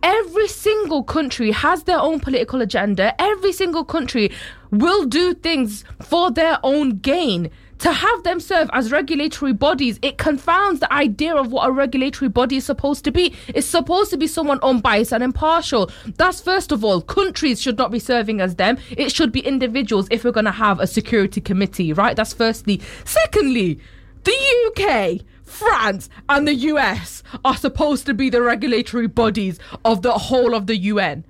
every 0.02 0.48
single 0.48 1.04
country 1.04 1.52
has 1.52 1.84
their 1.84 2.00
own 2.00 2.20
political 2.20 2.62
agenda. 2.62 3.14
Every 3.22 3.54
single 3.54 3.86
country 3.86 4.32
will 4.72 5.06
do 5.06 5.36
things 5.36 5.86
for 6.02 6.32
their 6.32 6.58
own 6.64 6.98
gain 6.98 7.52
to 7.80 7.92
have 7.92 8.24
them 8.24 8.40
serve 8.40 8.70
as 8.74 8.92
regulatory 8.92 9.54
bodies, 9.54 10.00
it 10.02 10.18
confounds 10.18 10.80
the 10.80 10.92
idea 10.92 11.36
of 11.36 11.52
what 11.52 11.68
a 11.68 11.72
regulatory 11.72 12.30
body 12.30 12.58
is 12.58 12.66
supposed 12.66 13.04
to 13.06 13.12
be. 13.12 13.36
It's 13.48 13.68
supposed 13.68 14.12
to 14.12 14.18
be 14.18 14.28
someone 14.28 14.60
unbiased 14.62 15.14
and 15.14 15.24
impartial. 15.24 15.92
That's 16.18 16.42
first 16.42 16.72
of 16.72 16.84
all, 16.84 17.02
countries 17.02 17.62
should 17.62 17.78
not 17.78 17.92
be 17.92 18.00
serving 18.00 18.42
as 18.42 18.56
them. 18.56 18.78
It 18.92 19.12
should 19.12 19.32
be 19.32 19.42
individuals 19.42 20.08
if 20.12 20.24
we're 20.24 20.32
going 20.32 20.46
to 20.46 20.52
have 20.52 20.80
a 20.80 20.88
security 20.88 21.42
committee, 21.42 21.94
right? 21.94 22.16
That's 22.16 22.34
firstly. 22.34 22.82
Secondly, 23.06 23.80
the 24.24 25.22
UK. 25.22 25.26
France 25.48 26.10
and 26.28 26.46
the 26.46 26.54
US 26.54 27.24
are 27.46 27.56
supposed 27.56 28.06
to 28.06 28.14
be 28.14 28.30
the 28.30 28.42
regulatory 28.42 29.08
bodies 29.08 29.60
of 29.86 30.02
the 30.02 30.12
whole 30.12 30.54
of 30.54 30.68
the 30.68 30.76
UN. 30.76 31.24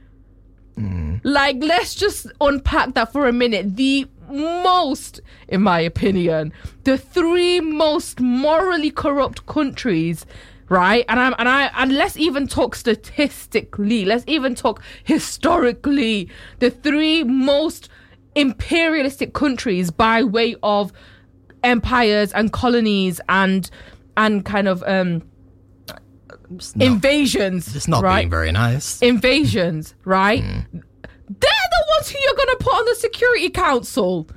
Mm. 0.78 1.22
Like, 1.24 1.58
let's 1.60 1.96
just 1.96 2.28
unpack 2.42 2.94
that 2.96 3.12
for 3.12 3.28
a 3.28 3.34
minute. 3.34 3.76
The 3.76 4.08
most, 4.30 5.22
in 5.48 5.62
my 5.62 5.80
opinion, 5.80 6.54
the 6.84 6.98
three 6.98 7.60
most 7.60 8.20
morally 8.20 8.92
corrupt 8.92 9.46
countries, 9.46 10.26
right? 10.70 11.06
And 11.10 11.20
I'm 11.20 11.34
and 11.38 11.48
I 11.50 11.72
and 11.76 11.94
let's 11.94 12.18
even 12.18 12.48
talk 12.48 12.76
statistically. 12.76 14.06
Let's 14.06 14.24
even 14.28 14.56
talk 14.56 14.82
historically. 15.04 16.30
The 16.60 16.70
three 16.72 17.24
most 17.24 17.90
imperialistic 18.36 19.34
countries 19.34 19.90
by 19.92 20.24
way 20.24 20.56
of 20.62 20.94
empires 21.64 22.32
and 22.34 22.52
colonies 22.54 23.20
and 23.30 23.70
and 24.16 24.46
kind 24.46 24.68
of 24.68 24.84
um 24.86 25.24
It's 26.56 26.76
not, 26.76 26.86
invasions. 26.86 27.76
it's 27.76 27.88
not 27.88 28.04
right? 28.04 28.22
being 28.22 28.30
very 28.30 28.52
nice. 28.52 29.02
invasions, 29.02 29.96
right? 30.06 30.44
They're 31.30 31.70
the 31.72 31.86
ones 31.98 32.10
who 32.10 32.18
you're 32.24 32.36
gonna 32.36 32.58
put 32.58 32.74
on 32.74 32.86
the 32.86 32.96
Security 32.96 33.50
Council. 33.50 34.28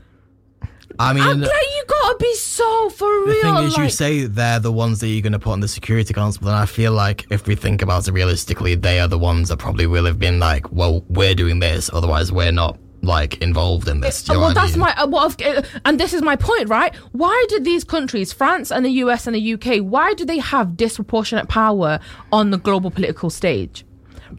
I 0.99 1.15
mean, 1.15 1.23
I'm 1.23 1.41
like, 1.41 1.51
you 1.51 1.85
gotta 1.89 2.17
be 2.19 2.35
so 2.35 2.91
for 2.91 3.09
The 3.25 3.31
real. 3.31 3.41
thing 3.57 3.65
is, 3.65 3.77
you 3.79 3.89
say 3.89 4.25
they're 4.27 4.61
the 4.61 4.73
ones 4.73 5.01
that 5.01 5.09
you're 5.09 5.23
going 5.23 5.33
to 5.33 5.39
put 5.39 5.53
on 5.53 5.61
the 5.61 5.69
Security 5.69 6.13
Council, 6.13 6.41
but 6.43 6.51
then 6.51 6.59
I 6.59 6.67
feel 6.67 6.93
like 6.93 7.27
if 7.31 7.47
we 7.47 7.55
think 7.55 7.81
about 7.81 8.07
it 8.07 8.13
realistically, 8.13 8.75
they 8.75 9.01
are 9.01 9.09
the 9.09 9.19
ones 9.19 9.49
that 9.49 9.57
probably 9.59 9.87
will 9.87 10.05
have 10.05 10.19
been 10.19 10.39
like, 10.41 10.71
well, 10.73 11.03
we're 11.09 11.35
doing 11.35 11.59
this, 11.59 11.89
otherwise 11.95 12.31
we're 12.33 12.53
not 12.53 12.77
like 13.03 13.39
involved 13.41 13.89
in 13.89 14.01
this. 14.01 14.23
Do 14.25 14.35
you 14.35 14.41
well, 14.41 14.49
what 14.49 14.59
I 14.59 14.61
that's 14.63 14.73
mean? 14.75 14.81
my 14.81 14.95
uh, 14.99 15.07
what, 15.07 15.41
uh, 15.41 15.63
and 15.87 15.99
this 15.99 16.13
is 16.13 16.21
my 16.21 16.37
point, 16.37 16.69
right? 16.69 16.95
Why 17.13 17.47
did 17.49 17.65
these 17.65 17.83
countries, 17.83 18.31
France 18.35 18.71
and 18.71 18.85
the 18.85 18.91
US 19.05 19.27
and 19.27 19.35
the 19.35 19.55
UK, 19.55 19.79
why 19.79 20.13
do 20.13 20.27
they 20.27 20.39
have 20.39 20.77
disproportionate 20.77 21.49
power 21.49 21.99
on 22.31 22.51
the 22.51 22.59
global 22.59 22.91
political 22.91 23.31
stage? 23.31 23.87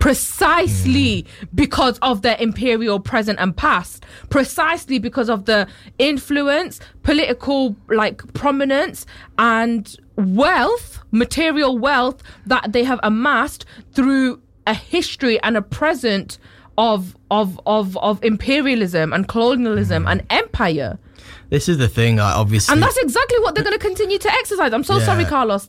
Precisely 0.02 1.26
because 1.54 2.00
of 2.00 2.24
their 2.24 2.36
imperial 2.40 3.00
present 3.00 3.40
and 3.40 3.56
past. 3.56 4.04
Precisely 4.30 5.00
because 5.00 5.30
of 5.30 5.46
the 5.46 5.68
influence, 6.00 6.80
political 7.04 7.76
like 7.88 8.34
prominence, 8.34 9.06
and 9.38 9.96
wealth, 10.16 11.00
material 11.12 11.78
wealth 11.78 12.22
that 12.46 12.74
they 12.74 12.84
have 12.84 13.00
amassed 13.04 13.66
through 13.94 14.42
a 14.68 14.74
history 14.74 15.42
and 15.44 15.56
a 15.56 15.62
present 15.62 16.38
of 16.78 17.16
of 17.30 17.60
of 17.66 17.98
of 17.98 18.24
imperialism 18.24 19.14
and 19.14 19.28
colonialism 19.28 20.06
mm. 20.06 20.12
and 20.12 20.26
empire. 20.30 20.98
This 21.52 21.68
is 21.68 21.78
the 21.78 21.90
thing. 21.90 22.18
Obviously, 22.20 22.72
And 22.74 22.82
that's 22.82 22.96
exactly 22.98 23.38
what 23.40 23.56
they're 23.56 23.64
going 23.64 23.78
to 23.78 23.86
continue 23.86 24.18
to 24.18 24.32
exercise. 24.32 24.72
I'm 24.72 24.86
so 24.86 24.98
Yeah. 24.98 25.06
sorry, 25.06 25.26
Carlos. 25.26 25.68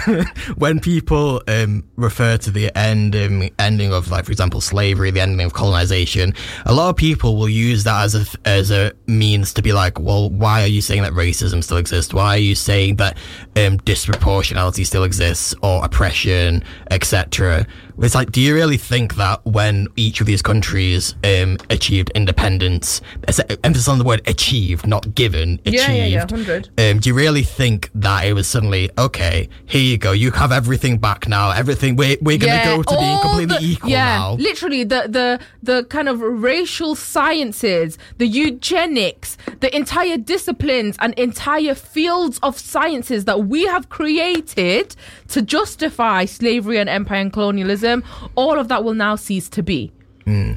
when 0.56 0.78
people 0.78 1.42
um, 1.48 1.82
refer 1.96 2.36
to 2.38 2.50
the 2.52 2.70
end 2.78 3.16
um, 3.16 3.48
ending 3.58 3.92
of, 3.92 4.08
like, 4.08 4.24
for 4.24 4.30
example, 4.30 4.60
slavery, 4.60 5.10
the 5.10 5.20
ending 5.20 5.44
of 5.44 5.52
colonization, 5.52 6.32
a 6.64 6.72
lot 6.72 6.90
of 6.90 6.96
people 6.96 7.36
will 7.36 7.48
use 7.48 7.82
that 7.84 8.04
as 8.04 8.14
a 8.14 8.24
as 8.48 8.70
a 8.70 8.92
means 9.08 9.52
to 9.54 9.62
be 9.62 9.72
like, 9.72 9.98
well, 9.98 10.30
why 10.30 10.62
are 10.62 10.68
you 10.68 10.80
saying 10.80 11.02
that 11.02 11.12
racism 11.12 11.62
still 11.62 11.76
exists? 11.76 12.14
Why 12.14 12.36
are 12.36 12.38
you 12.38 12.54
saying 12.54 12.96
that 12.96 13.16
um, 13.56 13.78
disproportionality 13.80 14.86
still 14.86 15.02
exists 15.02 15.54
or 15.60 15.84
oppression, 15.84 16.62
etc.? 16.92 17.66
It's 17.98 18.14
like, 18.14 18.30
do 18.30 18.40
you 18.40 18.54
really 18.54 18.76
think 18.76 19.14
that 19.16 19.44
when 19.46 19.88
each 19.96 20.20
of 20.20 20.26
these 20.26 20.42
countries 20.42 21.14
um, 21.24 21.56
achieved 21.70 22.10
independence, 22.14 23.00
it's- 23.26 23.40
emphasis 23.64 23.88
on 23.88 23.98
the 23.98 24.04
word 24.04 24.20
achieved, 24.26 24.86
not 24.86 25.14
given, 25.14 25.54
achieved? 25.64 25.74
Yeah, 25.88 25.92
yeah, 25.92 26.04
yeah, 26.06 26.24
100. 26.30 26.68
Um, 26.78 27.00
do 27.00 27.08
you 27.08 27.14
really 27.14 27.42
think 27.42 27.90
that 27.94 28.26
it 28.26 28.34
was 28.34 28.46
suddenly 28.46 28.90
okay? 28.98 29.48
Here 29.64 29.80
you 29.80 29.96
go. 29.98 30.12
You 30.12 30.30
have 30.32 30.52
everything 30.52 30.98
back 30.98 31.26
now. 31.28 31.50
Everything. 31.52 31.96
We're 31.96 32.16
we're 32.20 32.38
gonna 32.38 32.62
go 32.64 32.82
to 32.82 32.96
being 32.98 33.18
completely 33.20 33.56
the- 33.56 33.64
equal 33.72 33.90
yeah, 33.90 34.18
now. 34.18 34.32
literally 34.34 34.84
the 34.84 35.06
the 35.08 35.40
the 35.62 35.84
kind 35.84 36.08
of 36.08 36.20
racial 36.20 36.94
sciences, 36.94 37.98
the 38.18 38.26
eugenics, 38.26 39.36
the 39.60 39.74
entire 39.74 40.18
disciplines 40.18 40.96
and 41.00 41.14
entire 41.14 41.74
fields 41.74 42.38
of 42.42 42.58
sciences 42.58 43.24
that 43.24 43.38
we 43.46 43.64
have 43.66 43.88
created 43.88 44.94
to 45.28 45.40
justify 45.42 46.24
slavery 46.24 46.78
and 46.78 46.88
empire 46.88 47.20
and 47.20 47.32
colonialism, 47.32 47.85
all 48.34 48.58
of 48.58 48.68
that 48.68 48.84
will 48.84 48.94
now 48.94 49.16
cease 49.16 49.48
to 49.50 49.62
be. 49.62 49.92
Hmm. 50.24 50.52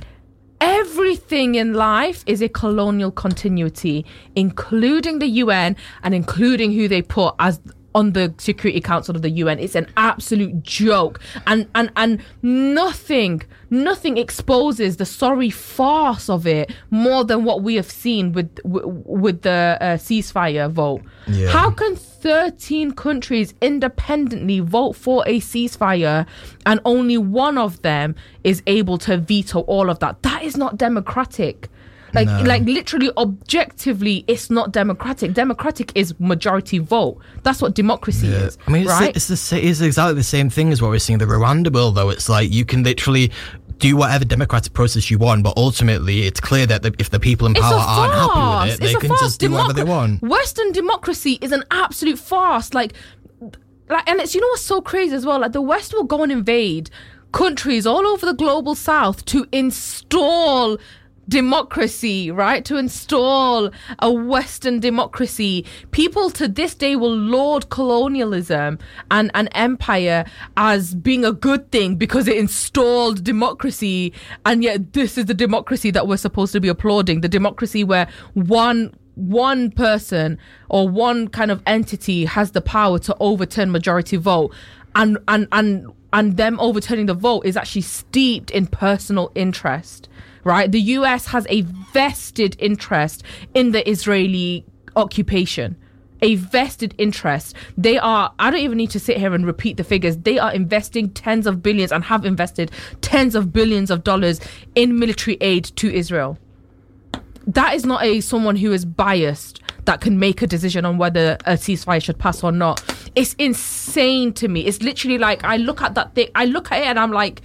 Everything 0.62 1.56
in 1.56 1.74
life 1.74 2.24
is 2.26 2.42
a 2.42 2.50
colonial 2.50 3.12
continuity, 3.12 4.06
including 4.36 5.20
the 5.20 5.28
UN 5.28 5.76
and 6.04 6.14
including 6.14 6.74
who 6.74 6.88
they 6.88 7.02
put 7.02 7.34
as 7.40 7.62
on 7.96 8.14
the 8.14 8.34
Security 8.38 8.82
Council 8.82 9.16
of 9.16 9.22
the 9.22 9.30
UN. 9.30 9.60
It's 9.60 9.76
an 9.76 9.88
absolute 9.98 10.64
joke, 10.64 11.20
and 11.48 11.68
and 11.76 11.92
and 11.96 12.22
nothing, 12.42 13.44
nothing 13.70 14.18
exposes 14.18 14.98
the 14.98 15.06
sorry 15.06 15.50
farce 15.50 16.30
of 16.30 16.46
it 16.46 16.72
more 16.90 17.24
than 17.24 17.44
what 17.44 17.62
we 17.64 17.76
have 17.76 17.90
seen 17.90 18.32
with 18.32 18.60
with, 18.64 18.86
with 18.86 19.42
the 19.42 19.78
uh, 19.80 19.98
ceasefire 19.98 20.70
vote. 20.70 21.02
Yeah. 21.28 21.50
How 21.50 21.72
can 21.72 21.96
13 21.96 22.92
countries 22.92 23.54
independently 23.62 24.60
vote 24.60 24.94
for 24.94 25.24
a 25.26 25.40
ceasefire 25.40 26.28
and 26.66 26.80
only 26.86 27.18
one 27.18 27.58
of 27.58 27.82
them 27.82 28.16
is 28.44 28.62
able 28.68 28.98
to 29.00 29.18
veto 29.18 29.62
all 29.62 29.90
of 29.90 30.00
that? 30.00 30.22
That 30.24 30.44
is 30.44 30.58
not 30.58 30.78
democratic. 30.78 31.70
Like, 32.14 32.28
No. 32.28 32.42
like 32.44 32.64
literally, 32.64 33.12
objectively, 33.18 34.24
it's 34.28 34.50
not 34.50 34.72
democratic. 34.72 35.34
Democratic 35.34 35.92
is 35.96 36.14
majority 36.20 36.80
vote. 36.80 37.18
That's 37.44 37.62
what 37.62 37.76
democracy 37.76 38.28
Yeah. 38.28 38.46
is. 38.46 38.58
I 38.68 38.72
mean, 38.72 38.82
it's, 38.84 38.92
right? 38.92 39.16
it's 39.16 39.28
the 39.28 39.60
it's 39.68 39.82
exactly 39.82 40.16
the 40.16 40.24
same 40.24 40.50
thing 40.50 40.72
as 40.72 40.82
what 40.82 40.90
we're 40.92 41.00
seeing 41.00 41.20
in 41.20 41.28
the 41.28 41.34
Rwanda 41.34 41.72
bill, 41.72 41.92
though. 41.92 42.10
It's 42.10 42.30
like 42.30 42.52
you 42.52 42.66
can 42.66 42.84
literally 42.84 43.32
do 43.78 43.96
whatever 43.96 44.26
democratic 44.26 44.74
process 44.74 45.10
you 45.10 45.18
want, 45.18 45.42
but 45.44 45.54
ultimately, 45.56 46.24
it's 46.28 46.40
clear 46.42 46.66
that 46.66 46.82
the, 46.84 46.94
if 47.00 47.10
the 47.12 47.20
people 47.20 47.48
in 47.48 47.54
power 47.54 47.76
aren't 47.76 48.14
happy 48.14 48.40
with 48.40 48.80
it, 48.80 48.84
It's 48.84 48.92
they 48.92 48.98
a 48.98 49.00
can 49.00 49.10
farce. 49.10 49.22
just 49.22 49.40
do 49.40 49.52
whatever 49.52 49.72
they 49.74 49.84
want. 49.86 50.22
Western 50.22 50.72
democracy 50.74 51.38
is 51.42 51.52
an 51.54 51.64
absolute 51.72 52.20
farce. 52.20 52.74
Like, 52.74 52.94
like, 53.90 54.08
and 54.10 54.20
it's 54.20 54.36
you 54.36 54.42
know 54.42 54.48
what's 54.48 54.64
so 54.64 54.82
crazy 54.82 55.16
as 55.16 55.26
well. 55.26 55.40
Like, 55.40 55.54
the 55.54 55.62
West 55.62 55.94
will 55.94 56.04
go 56.04 56.24
and 56.24 56.32
invade 56.32 56.90
countries 57.32 57.86
all 57.88 58.06
over 58.06 58.26
the 58.26 58.34
global 58.34 58.76
South 58.76 59.24
to 59.26 59.48
install 59.52 60.78
democracy, 61.30 62.32
right? 62.32 62.66
To 62.66 62.78
install 62.78 63.72
a 64.00 64.12
Western 64.12 64.80
democracy. 64.80 65.66
People 65.92 66.30
to 66.32 66.48
this 66.48 66.76
day 66.76 66.96
will 66.96 67.16
laud 67.16 67.70
colonialism 67.70 68.80
and 69.12 69.32
an 69.34 69.48
empire 69.50 70.26
as 70.58 70.96
being 70.96 71.24
a 71.24 71.32
good 71.32 71.72
thing 71.72 71.96
because 71.96 72.28
it 72.28 72.38
installed 72.38 73.24
democracy. 73.24 74.12
And 74.46 74.64
yet, 74.64 74.94
this 74.94 75.18
is 75.18 75.26
the 75.26 75.34
democracy 75.34 75.92
that 75.92 76.08
we're 76.08 76.18
supposed 76.18 76.52
to 76.54 76.60
be 76.60 76.68
applauding 76.68 77.22
the 77.22 77.30
democracy 77.30 77.84
where 77.84 78.08
one 78.34 78.94
one 79.16 79.70
person 79.70 80.38
or 80.70 80.88
one 80.88 81.28
kind 81.28 81.52
of 81.52 81.62
entity 81.66 82.24
has 82.24 82.52
the 82.52 82.62
power 82.62 82.98
to 82.98 83.16
overturn 83.20 83.70
majority 83.70 84.16
vote 84.16 84.54
and 84.96 85.18
and 85.28 85.48
and 85.52 85.88
and 86.14 86.38
them 86.38 86.60
overturning 86.60 87.06
the 87.06 87.14
vote 87.14 87.42
is 87.42 87.58
actually 87.58 87.82
steeped 87.82 88.50
in 88.52 88.66
personal 88.66 89.32
interest 89.36 90.09
right 90.44 90.72
the 90.72 90.82
US 90.82 91.28
has 91.28 91.46
a 91.50 91.62
vested 91.94 92.56
interest 92.60 93.24
in 93.54 93.72
the 93.72 93.88
Israeli 93.90 94.66
occupation 94.96 95.76
a 96.22 96.36
vested 96.36 96.94
interest. 96.98 97.56
They 97.78 97.98
are, 97.98 98.34
I 98.40 98.52
don't 98.52 98.60
even 98.60 98.78
need 98.78 98.90
to 98.90 99.00
sit 99.00 99.16
here 99.16 99.34
and 99.34 99.46
repeat 99.46 99.78
the 99.78 99.86
figures. 99.86 100.18
They 100.18 100.38
are 100.38 100.52
investing 100.52 101.12
tens 101.12 101.48
of 101.48 101.64
billions 101.64 101.94
and 101.94 102.04
have 102.04 102.26
invested 102.26 102.72
tens 103.00 103.36
of 103.36 103.54
billions 103.54 103.90
of 103.90 104.04
dollars 104.04 104.42
in 104.76 105.00
military 105.00 105.38
aid 105.40 105.64
to 105.78 105.90
Israel 105.90 106.38
that 107.54 107.74
is 107.74 107.86
not 107.86 108.04
a 108.04 108.22
someone 108.22 108.56
who 108.56 108.72
is 108.72 108.86
biased 108.86 109.62
that 109.86 110.02
can 110.02 110.20
make 110.20 110.42
a 110.42 110.48
decision 110.48 110.86
on 110.86 110.98
whether 110.98 111.38
a 111.46 111.54
ceasefire 111.54 112.02
should 112.02 112.20
pass 112.20 112.44
or 112.44 112.52
not. 112.52 112.84
It's 113.16 113.34
insane 113.36 114.34
to 114.34 114.48
me. 114.48 114.66
It's 114.66 114.82
literally 114.84 115.18
like 115.18 115.44
I 115.44 115.58
look 115.58 115.82
at 115.82 115.96
that 115.96 116.14
thing, 116.14 116.30
I 116.36 116.46
look 116.46 116.72
at 116.72 116.82
it 116.82 116.86
and 116.86 117.00
I'm 117.00 117.12
like, 117.12 117.42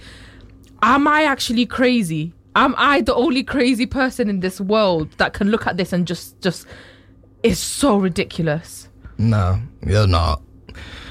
am 0.83 1.07
I 1.07 1.23
actually 1.23 1.65
crazy? 1.65 2.33
Am 2.55 2.73
I 2.77 3.01
the 3.01 3.13
only 3.13 3.43
crazy 3.43 3.85
person 3.85 4.29
in 4.29 4.39
this 4.39 4.61
world 4.61 5.11
that 5.17 5.33
can 5.33 5.49
look 5.49 5.67
at 5.67 5.77
this 5.77 5.91
and 5.91 6.07
just 6.07 6.39
just 6.41 6.65
it's 7.45 7.59
so 7.59 7.97
ridiculous. 7.97 8.89
No, 9.19 9.59
you're 9.85 10.07
not. 10.07 10.41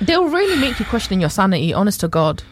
They'll 0.01 0.29
really 0.29 0.61
make 0.61 0.81
you 0.81 0.85
question 0.85 1.21
your 1.21 1.31
sanity, 1.31 1.73
honest 1.73 2.01
to 2.01 2.09
God. 2.09 2.43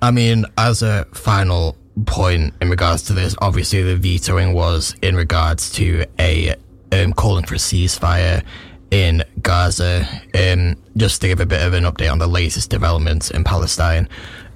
I 0.00 0.10
mean, 0.10 0.46
as 0.56 0.82
a 0.82 1.04
final 1.12 1.76
point 2.06 2.54
in 2.62 2.70
regards 2.70 3.02
to 3.04 3.12
this, 3.12 3.36
obviously 3.40 3.82
the 3.82 3.96
vetoing 3.96 4.54
was 4.54 4.94
in 5.02 5.16
regards 5.16 5.70
to 5.72 6.06
a 6.18 6.54
um, 6.92 7.12
calling 7.12 7.44
for 7.44 7.56
a 7.56 7.58
ceasefire 7.58 8.42
in 8.90 9.22
Gaza. 9.42 10.06
Um, 10.34 10.76
just 10.96 11.20
to 11.20 11.28
give 11.28 11.40
a 11.40 11.46
bit 11.46 11.62
of 11.62 11.74
an 11.74 11.84
update 11.84 12.10
on 12.10 12.18
the 12.18 12.26
latest 12.26 12.70
developments 12.70 13.30
in 13.30 13.44
Palestine. 13.44 14.08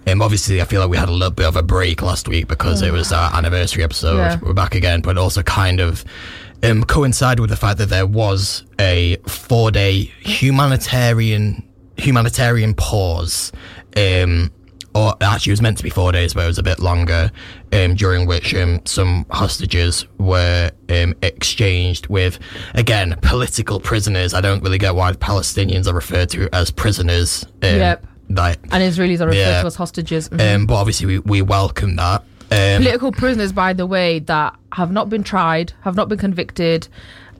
Um, 0.08 0.22
obviously, 0.22 0.60
I 0.60 0.64
feel 0.64 0.80
like 0.80 0.90
we 0.90 0.96
had 0.96 1.08
a 1.08 1.12
little 1.12 1.30
bit 1.30 1.46
of 1.46 1.56
a 1.56 1.62
break 1.62 2.02
last 2.02 2.28
week 2.28 2.48
because 2.48 2.82
it 2.82 2.92
was 2.92 3.12
our 3.12 3.34
anniversary 3.34 3.84
episode. 3.84 4.16
Yeah. 4.16 4.38
We're 4.40 4.54
back 4.54 4.74
again, 4.74 5.00
but 5.02 5.18
also 5.18 5.42
kind 5.42 5.80
of 5.80 6.04
um, 6.62 6.82
coincided 6.84 7.40
with 7.40 7.50
the 7.50 7.56
fact 7.56 7.78
that 7.78 7.90
there 7.90 8.06
was 8.06 8.64
a 8.80 9.16
four-day 9.26 10.02
humanitarian 10.20 11.62
humanitarian 11.96 12.74
pause. 12.74 13.52
Um, 13.96 14.50
or 14.94 15.14
actually, 15.20 15.50
it 15.50 15.54
was 15.54 15.62
meant 15.62 15.76
to 15.78 15.84
be 15.84 15.90
four 15.90 16.10
days, 16.12 16.32
but 16.32 16.44
it 16.44 16.46
was 16.46 16.58
a 16.58 16.62
bit 16.62 16.78
longer. 16.78 17.30
Um, 17.72 17.94
during 17.94 18.26
which 18.26 18.54
um, 18.54 18.80
some 18.86 19.26
hostages 19.30 20.06
were 20.18 20.70
um, 20.88 21.14
exchanged 21.22 22.06
with, 22.06 22.38
again, 22.74 23.16
political 23.20 23.78
prisoners. 23.78 24.32
I 24.32 24.40
don't 24.40 24.62
really 24.62 24.78
get 24.78 24.94
why 24.94 25.12
Palestinians 25.12 25.86
are 25.86 25.92
referred 25.94 26.30
to 26.30 26.48
as 26.54 26.70
prisoners. 26.70 27.44
Um, 27.62 27.76
Yep. 27.76 28.06
Like, 28.28 28.58
And 28.70 28.82
Israelis 28.82 29.20
are 29.20 29.26
referred 29.26 29.38
Yeah. 29.38 29.60
to 29.62 29.66
as 29.66 29.74
hostages. 29.76 30.28
Mhm. 30.28 30.54
um, 30.56 30.66
but 30.66 30.74
obviously, 30.74 31.06
we, 31.06 31.18
we 31.20 31.42
welcome 31.42 31.96
that. 31.96 32.22
Um, 32.50 32.82
political 32.82 33.12
prisoners, 33.12 33.52
by 33.52 33.72
the 33.72 33.86
way, 33.86 34.20
that 34.20 34.54
have 34.72 34.90
not 34.90 35.08
been 35.10 35.22
tried, 35.22 35.72
have 35.82 35.94
not 35.96 36.08
been 36.08 36.18
convicted, 36.18 36.88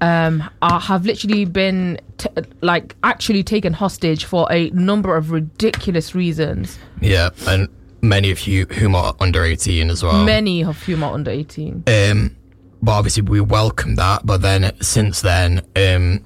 um, 0.01 0.45
are, 0.63 0.81
have 0.81 1.05
literally 1.07 1.45
been 1.45 1.99
t- 2.19 2.29
like 2.61 2.95
actually 3.03 3.43
taken 3.43 3.73
hostage 3.73 4.25
for 4.25 4.47
a 4.51 4.71
number 4.71 5.17
of 5.17 5.31
ridiculous 5.31 6.15
reasons. 6.15 6.79
yeah, 7.01 7.31
and 7.47 7.69
many 8.01 8.31
of 8.31 8.47
you 8.47 8.65
whom 8.67 8.95
are 8.95 9.15
under 9.19 9.43
18 9.45 9.91
as 9.91 10.03
well. 10.03 10.25
Many 10.25 10.63
of 10.63 10.81
whom 10.85 11.03
are 11.03 11.15
under 11.15 11.31
eighteen. 11.33 11.83
Um, 11.87 12.37
but 12.83 12.93
obviously 12.93 13.23
we 13.23 13.41
welcome 13.41 13.97
that. 13.97 14.25
But 14.25 14.41
then 14.43 14.71
since 14.81 15.21
then, 15.23 15.63
um, 15.75 16.21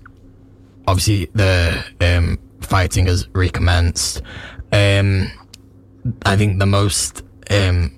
obviously 0.87 1.29
the 1.35 1.83
um, 2.01 2.38
fighting 2.61 3.07
has 3.07 3.27
recommenced. 3.33 4.22
Um, 4.73 5.31
I 6.25 6.37
think 6.37 6.59
the 6.59 6.67
most 6.67 7.23
um, 7.51 7.92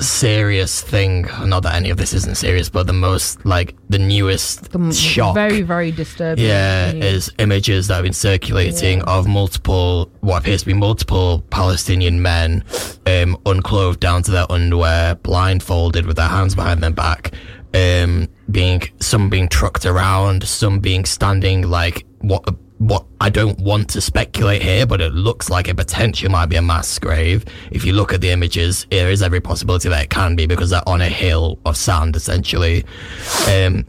serious 0.00 0.82
thing. 0.82 1.26
Not 1.44 1.62
that 1.62 1.74
any 1.74 1.90
of 1.90 1.96
this 1.96 2.12
isn't 2.12 2.36
serious, 2.36 2.68
but 2.68 2.86
the 2.86 2.92
most 2.92 3.44
like 3.46 3.74
the 3.88 3.98
newest 3.98 4.72
The 4.72 4.92
shock. 4.92 5.34
Very, 5.34 5.62
very 5.62 5.90
disturbing. 5.90 6.44
yeah, 6.44 6.92
news. 6.92 7.04
is 7.04 7.32
images 7.38 7.88
that 7.88 7.94
have 7.94 8.04
been 8.04 8.12
circulating 8.12 9.02
of 9.02 9.26
multiple, 9.26 10.10
what 10.20 10.38
appears 10.42 10.60
to 10.60 10.66
be 10.66 10.74
multiple 10.74 11.42
Palestinian 11.50 12.20
men, 12.20 12.64
um, 13.06 13.38
unclothed 13.46 14.00
down 14.00 14.22
to 14.24 14.30
their 14.30 14.50
underwear, 14.50 15.14
blindfolded 15.16 16.06
with 16.06 16.16
their 16.16 16.28
hands 16.28 16.54
behind 16.54 16.82
their 16.82 16.90
back, 16.90 17.32
um, 17.74 18.28
being 18.50 18.82
some 19.00 19.28
being 19.30 19.48
trucked 19.48 19.86
around, 19.86 20.42
some 20.42 20.80
being 20.80 21.04
standing 21.04 21.68
like 21.68 22.04
what 22.20 22.44
what 22.78 23.06
I 23.20 23.30
don't 23.30 23.58
want 23.58 23.88
to 23.90 24.00
speculate 24.00 24.62
here, 24.62 24.86
but 24.86 25.00
it 25.00 25.12
looks 25.12 25.48
like 25.48 25.68
it 25.68 25.76
potentially 25.76 26.30
might 26.30 26.46
be 26.46 26.56
a 26.56 26.62
mass 26.62 26.98
grave. 26.98 27.44
If 27.70 27.84
you 27.84 27.92
look 27.92 28.12
at 28.12 28.20
the 28.20 28.30
images, 28.30 28.86
there 28.90 29.10
is 29.10 29.22
every 29.22 29.40
possibility 29.40 29.88
that 29.88 30.04
it 30.04 30.10
can 30.10 30.36
be 30.36 30.46
because 30.46 30.70
they're 30.70 30.86
on 30.86 31.00
a 31.00 31.08
hill 31.08 31.58
of 31.64 31.76
sand, 31.76 32.16
essentially. 32.16 32.84
Um, 33.48 33.86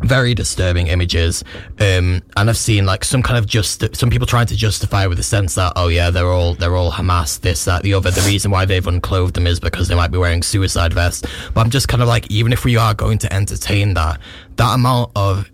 very 0.00 0.34
disturbing 0.34 0.88
images 0.88 1.44
um 1.80 2.20
and 2.36 2.50
i've 2.50 2.56
seen 2.56 2.84
like 2.84 3.04
some 3.04 3.22
kind 3.22 3.38
of 3.38 3.46
just 3.46 3.84
some 3.94 4.10
people 4.10 4.26
trying 4.26 4.46
to 4.46 4.56
justify 4.56 5.06
with 5.06 5.16
the 5.16 5.22
sense 5.22 5.54
that 5.54 5.72
oh 5.76 5.88
yeah 5.88 6.10
they're 6.10 6.30
all 6.30 6.54
they're 6.54 6.76
all 6.76 6.90
hamas 6.90 7.40
this 7.40 7.64
that 7.64 7.82
the 7.82 7.94
other 7.94 8.10
the 8.10 8.20
reason 8.22 8.50
why 8.50 8.64
they've 8.64 8.86
unclothed 8.86 9.34
them 9.34 9.46
is 9.46 9.60
because 9.60 9.88
they 9.88 9.94
might 9.94 10.10
be 10.10 10.18
wearing 10.18 10.42
suicide 10.42 10.92
vests 10.92 11.22
but 11.54 11.60
i'm 11.60 11.70
just 11.70 11.88
kind 11.88 12.02
of 12.02 12.08
like 12.08 12.28
even 12.30 12.52
if 12.52 12.64
we 12.64 12.76
are 12.76 12.94
going 12.94 13.18
to 13.18 13.32
entertain 13.32 13.94
that 13.94 14.20
that 14.56 14.74
amount 14.74 15.10
of 15.14 15.50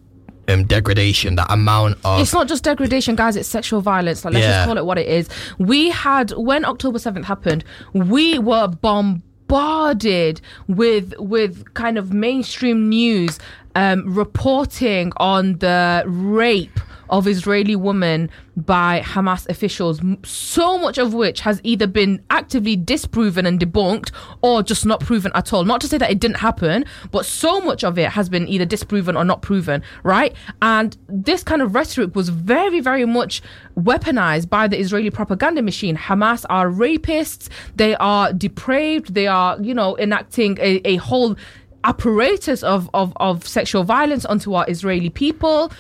um, 0.49 0.65
degradation 0.65 1.37
that 1.37 1.51
amount 1.51 1.99
of 2.05 2.21
It's 2.21 2.33
not 2.33 2.49
just 2.49 2.65
degradation, 2.65 3.15
guys. 3.17 3.37
It's 3.37 3.49
sexual 3.49 3.81
violence. 3.81 4.25
Like, 4.25 4.35
let's 4.35 4.45
Yeah. 4.45 4.53
just 4.59 4.67
call 4.67 4.79
it 4.79 4.85
what 4.87 4.99
it 4.99 5.07
is. 5.07 5.29
We 5.59 5.91
had 5.91 6.31
when 6.33 6.65
October 6.65 6.99
seventh 6.99 7.27
happened, 7.27 7.65
we 7.93 8.39
were 8.39 8.69
bombarded 8.69 10.41
with 10.67 11.15
with 11.19 11.73
kind 11.75 11.99
of 11.99 12.13
mainstream 12.13 12.89
news 12.89 13.39
um, 13.75 14.13
reporting 14.13 15.13
on 15.19 15.59
the 15.59 16.03
rape 16.07 16.81
of 17.11 17.27
Israeli 17.27 17.77
women 17.77 18.31
by 18.57 19.01
Hamas 19.01 19.49
officials, 19.49 20.01
so 20.25 20.79
much 20.79 20.99
of 20.99 21.15
which 21.15 21.41
has 21.41 21.61
either 21.63 21.87
been 21.87 22.23
actively 22.31 22.77
disproven 22.77 23.47
and 23.47 23.61
debunked 23.61 24.11
or 24.43 24.63
just 24.63 24.85
not 24.85 25.01
proven 25.01 25.31
at 25.35 25.53
all. 25.53 25.65
Not 25.65 25.81
to 25.83 25.89
say 25.89 25.99
that 25.99 26.11
it 26.11 26.19
didn't 26.21 26.39
happen, 26.39 26.85
but 27.11 27.25
so 27.25 27.61
much 27.61 27.85
of 27.85 27.99
it 27.99 28.11
has 28.11 28.29
been 28.29 28.49
either 28.49 28.65
disproven 28.65 29.17
or 29.17 29.25
not 29.25 29.43
proven, 29.43 29.83
right? 30.03 30.35
And 30.63 30.97
this 31.09 31.43
kind 31.43 31.63
of 31.63 31.75
rhetoric 31.75 32.15
was 32.15 32.29
very, 32.29 32.81
very 32.81 33.05
much 33.05 33.43
weaponized 33.77 34.49
by 34.49 34.67
the 34.69 34.79
Israeli 34.79 35.11
propaganda 35.11 35.63
machine. 35.63 35.97
Hamas 35.97 36.45
are 36.51 36.69
rapists, 36.69 37.49
they 37.77 37.95
are 37.97 38.33
depraved, 38.33 39.15
they 39.15 39.27
are, 39.27 39.61
you 39.61 39.75
know, 39.75 39.97
enacting 39.99 40.59
a, 40.61 40.81
a 40.85 40.97
whole 40.97 41.37
apparatus 41.85 42.63
of, 42.63 42.91
of, 42.93 43.13
of 43.17 43.47
sexual 43.47 43.85
violence 43.85 44.25
onto 44.25 44.55
our 44.55 44.67
Israeli 44.69 45.11
people. 45.11 45.73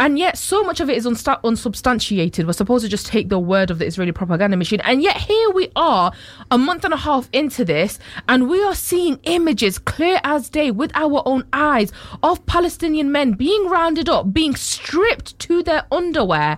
And 0.00 0.18
yet, 0.18 0.38
so 0.38 0.64
much 0.64 0.80
of 0.80 0.88
it 0.88 0.96
is 0.96 1.04
unsta- 1.04 1.40
unsubstantiated. 1.44 2.46
We're 2.46 2.54
supposed 2.54 2.84
to 2.84 2.88
just 2.88 3.06
take 3.06 3.28
the 3.28 3.38
word 3.38 3.70
of 3.70 3.78
the 3.78 3.84
Israeli 3.84 4.12
propaganda 4.12 4.56
machine. 4.56 4.80
And 4.80 5.02
yet, 5.02 5.18
here 5.18 5.50
we 5.50 5.70
are, 5.76 6.10
a 6.50 6.56
month 6.56 6.86
and 6.86 6.94
a 6.94 6.96
half 6.96 7.28
into 7.34 7.66
this, 7.66 7.98
and 8.26 8.48
we 8.48 8.62
are 8.64 8.74
seeing 8.74 9.20
images 9.24 9.78
clear 9.78 10.18
as 10.24 10.48
day 10.48 10.70
with 10.70 10.90
our 10.94 11.22
own 11.26 11.46
eyes 11.52 11.92
of 12.22 12.44
Palestinian 12.46 13.12
men 13.12 13.32
being 13.32 13.66
rounded 13.68 14.08
up, 14.08 14.32
being 14.32 14.56
stripped 14.56 15.38
to 15.40 15.62
their 15.62 15.84
underwear. 15.92 16.56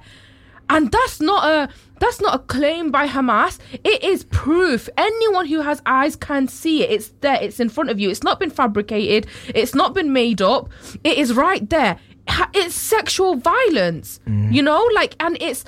And 0.71 0.93
that's 0.93 1.21
not 1.21 1.45
a 1.45 1.69
that's 1.99 2.21
not 2.21 2.35
a 2.35 2.39
claim 2.39 2.91
by 2.91 3.07
Hamas. 3.07 3.59
It 3.85 4.03
is 4.03 4.25
proof. 4.25 4.89
Anyone 4.97 5.47
who 5.47 5.61
has 5.61 5.81
eyes 5.87 6.17
can 6.17 6.49
see 6.49 6.83
it. 6.83 6.91
It's 6.91 7.09
there. 7.21 7.39
It's 7.41 7.61
in 7.61 7.69
front 7.69 7.91
of 7.91 8.01
you. 8.01 8.11
It's 8.11 8.25
not 8.25 8.41
been 8.41 8.51
fabricated. 8.51 9.29
It's 9.55 9.75
not 9.75 9.95
been 9.95 10.13
made 10.13 10.43
up. 10.43 10.69
It 11.05 11.19
is 11.19 11.35
right 11.35 11.69
there. 11.71 11.99
It's 12.55 12.75
sexual 12.75 13.37
violence. 13.37 14.21
You 14.53 14.63
know, 14.63 14.89
like, 14.95 15.17
and 15.21 15.37
it's. 15.41 15.65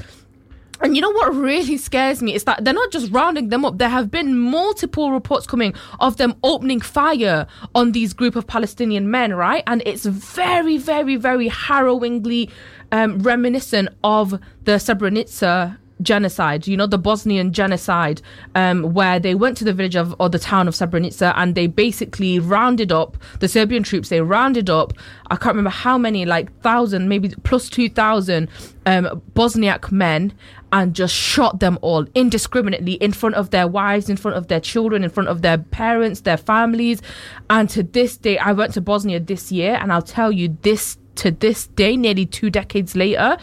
And 0.80 0.96
you 0.96 1.00
know 1.00 1.12
what 1.12 1.32
really 1.34 1.76
scares 1.78 2.20
me 2.20 2.34
is 2.34 2.44
that 2.44 2.64
they're 2.64 2.74
not 2.74 2.90
just 2.90 3.11
rounding 3.12 3.48
them 3.48 3.64
up. 3.64 3.78
There 3.78 3.88
have 3.88 4.11
been 4.11 4.36
multiple 4.36 5.12
reports 5.12 5.46
coming 5.46 5.72
of 6.00 6.16
them 6.16 6.34
opening 6.42 6.80
fire 6.80 7.46
on 7.76 7.92
these 7.92 8.12
group 8.12 8.34
of 8.34 8.46
Palestinian 8.46 9.09
men, 9.09 9.34
right? 9.34 9.62
And 9.68 9.82
it's 9.86 10.05
very, 10.05 10.76
very, 10.76 11.14
very 11.14 11.48
harrowingly 11.48 12.50
um, 12.90 13.20
reminiscent 13.20 13.88
of 14.02 14.32
the 14.64 14.72
Srebrenica 14.72 15.78
genocide, 16.05 16.66
you 16.66 16.76
know, 16.76 16.86
the 16.86 16.98
Bosnian 16.98 17.52
genocide, 17.52 18.22
um, 18.55 18.94
where 18.94 19.18
they 19.18 19.34
went 19.34 19.57
to 19.59 19.64
the 19.64 19.72
village 19.72 19.96
of 19.96 20.14
or 20.20 20.28
the 20.28 20.38
town 20.38 20.68
of 20.68 20.74
Srebrenica 20.74 21.32
and 21.36 21.55
they 21.55 21.66
basically 21.66 22.38
rounded 22.38 22.92
up 22.92 23.16
the 23.40 23.48
Serbian 23.48 23.82
troops. 23.82 24.11
They 24.11 24.20
rounded 24.20 24.70
up, 24.70 24.92
I 25.30 25.36
can't 25.36 25.57
remember 25.57 25.70
how 25.70 25.98
many, 25.98 26.24
like 26.24 26.57
thousand, 26.61 27.09
maybe 27.09 27.30
plus 27.42 27.68
two 27.68 27.88
thousand 27.88 28.48
um, 28.86 29.22
Bosniak 29.34 29.90
men, 29.90 30.32
and 30.72 30.94
just 30.94 31.14
shot 31.14 31.61
them 31.61 31.78
all 31.82 32.07
indiscriminately 32.14 32.94
in 32.94 33.12
front 33.12 33.34
of 33.36 33.50
their 33.50 33.66
wives, 33.66 34.09
in 34.09 34.16
front 34.16 34.36
of 34.36 34.48
their 34.48 34.61
children, 34.61 35.05
in 35.05 35.11
front 35.11 35.28
of 35.28 35.42
their 35.42 35.59
parents, 35.59 36.22
their 36.22 36.36
families. 36.36 37.00
And 37.48 37.70
to 37.70 37.82
this 37.82 38.16
day, 38.16 38.38
I 38.38 38.52
went 38.52 38.74
to 38.74 38.80
Bosnia 38.80 39.20
this 39.20 39.50
year, 39.50 39.78
and 39.80 39.92
I'll 39.92 40.02
tell 40.02 40.30
you 40.30 40.57
this 40.62 40.98
to 41.16 41.30
this 41.30 41.68
day, 41.68 41.96
nearly 41.96 42.26
two 42.26 42.50
decades 42.50 42.96
later, 42.96 43.36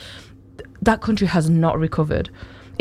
that 0.81 0.99
country 1.01 1.27
has 1.27 1.49
not 1.49 1.79
recovered. 1.79 2.29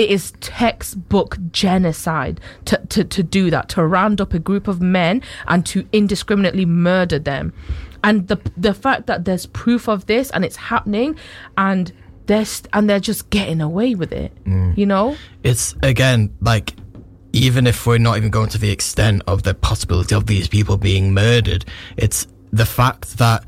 It 0.01 0.09
is 0.09 0.33
textbook 0.41 1.37
genocide 1.53 2.41
to, 2.65 2.79
to, 2.89 3.05
to 3.05 3.23
do 3.23 3.51
that, 3.51 3.69
to 3.71 3.85
round 3.85 4.19
up 4.19 4.33
a 4.33 4.39
group 4.39 4.67
of 4.67 4.81
men 4.81 5.21
and 5.47 5.67
to 5.67 5.87
indiscriminately 5.93 6.65
murder 6.65 7.19
them. 7.19 7.53
And 8.03 8.27
the 8.29 8.41
the 8.57 8.73
fact 8.73 9.09
that 9.09 9.27
there's 9.27 9.45
proof 9.45 9.91
of 9.91 10.07
this 10.07 10.31
and 10.31 10.43
it's 10.43 10.57
happening 10.57 11.17
and 11.59 11.93
they're 12.25 12.47
st- 12.47 12.71
and 12.73 12.89
they're 12.89 12.99
just 12.99 13.29
getting 13.29 13.61
away 13.61 13.95
with 13.95 14.11
it. 14.11 14.33
Mm. 14.45 14.79
You 14.79 14.87
know? 14.87 15.17
it's 15.43 15.75
again 15.83 16.35
like 16.41 16.77
even 17.35 17.67
if 17.67 17.87
we're 17.87 17.99
not 17.99 18.17
even 18.17 18.31
going 18.31 18.49
to 18.49 18.59
the 18.59 18.71
extent 18.71 19.21
of 19.27 19.43
the 19.43 19.53
possibility 19.53 20.15
of 20.15 20.25
these 20.29 20.49
people 20.49 20.77
being 20.79 21.13
murdered 21.15 21.65
it's 21.97 22.27
the 22.53 22.67
fact 22.67 23.19
that 23.19 23.45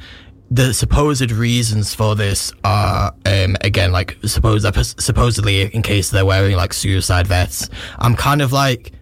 the 0.54 0.74
supposed 0.74 1.30
reasons 1.30 1.94
for 1.94 2.14
this 2.14 2.52
are 2.62 3.14
um, 3.24 3.56
again 3.62 3.90
like 3.90 4.18
suppose 4.26 4.66
supposedly 4.98 5.62
in 5.62 5.80
case 5.82 6.10
they're 6.10 6.26
wearing 6.26 6.54
like 6.54 6.74
suicide 6.74 7.26
vests 7.26 7.70
i'm 7.98 8.14
kind 8.14 8.42
of 8.42 8.52
like 8.52 8.92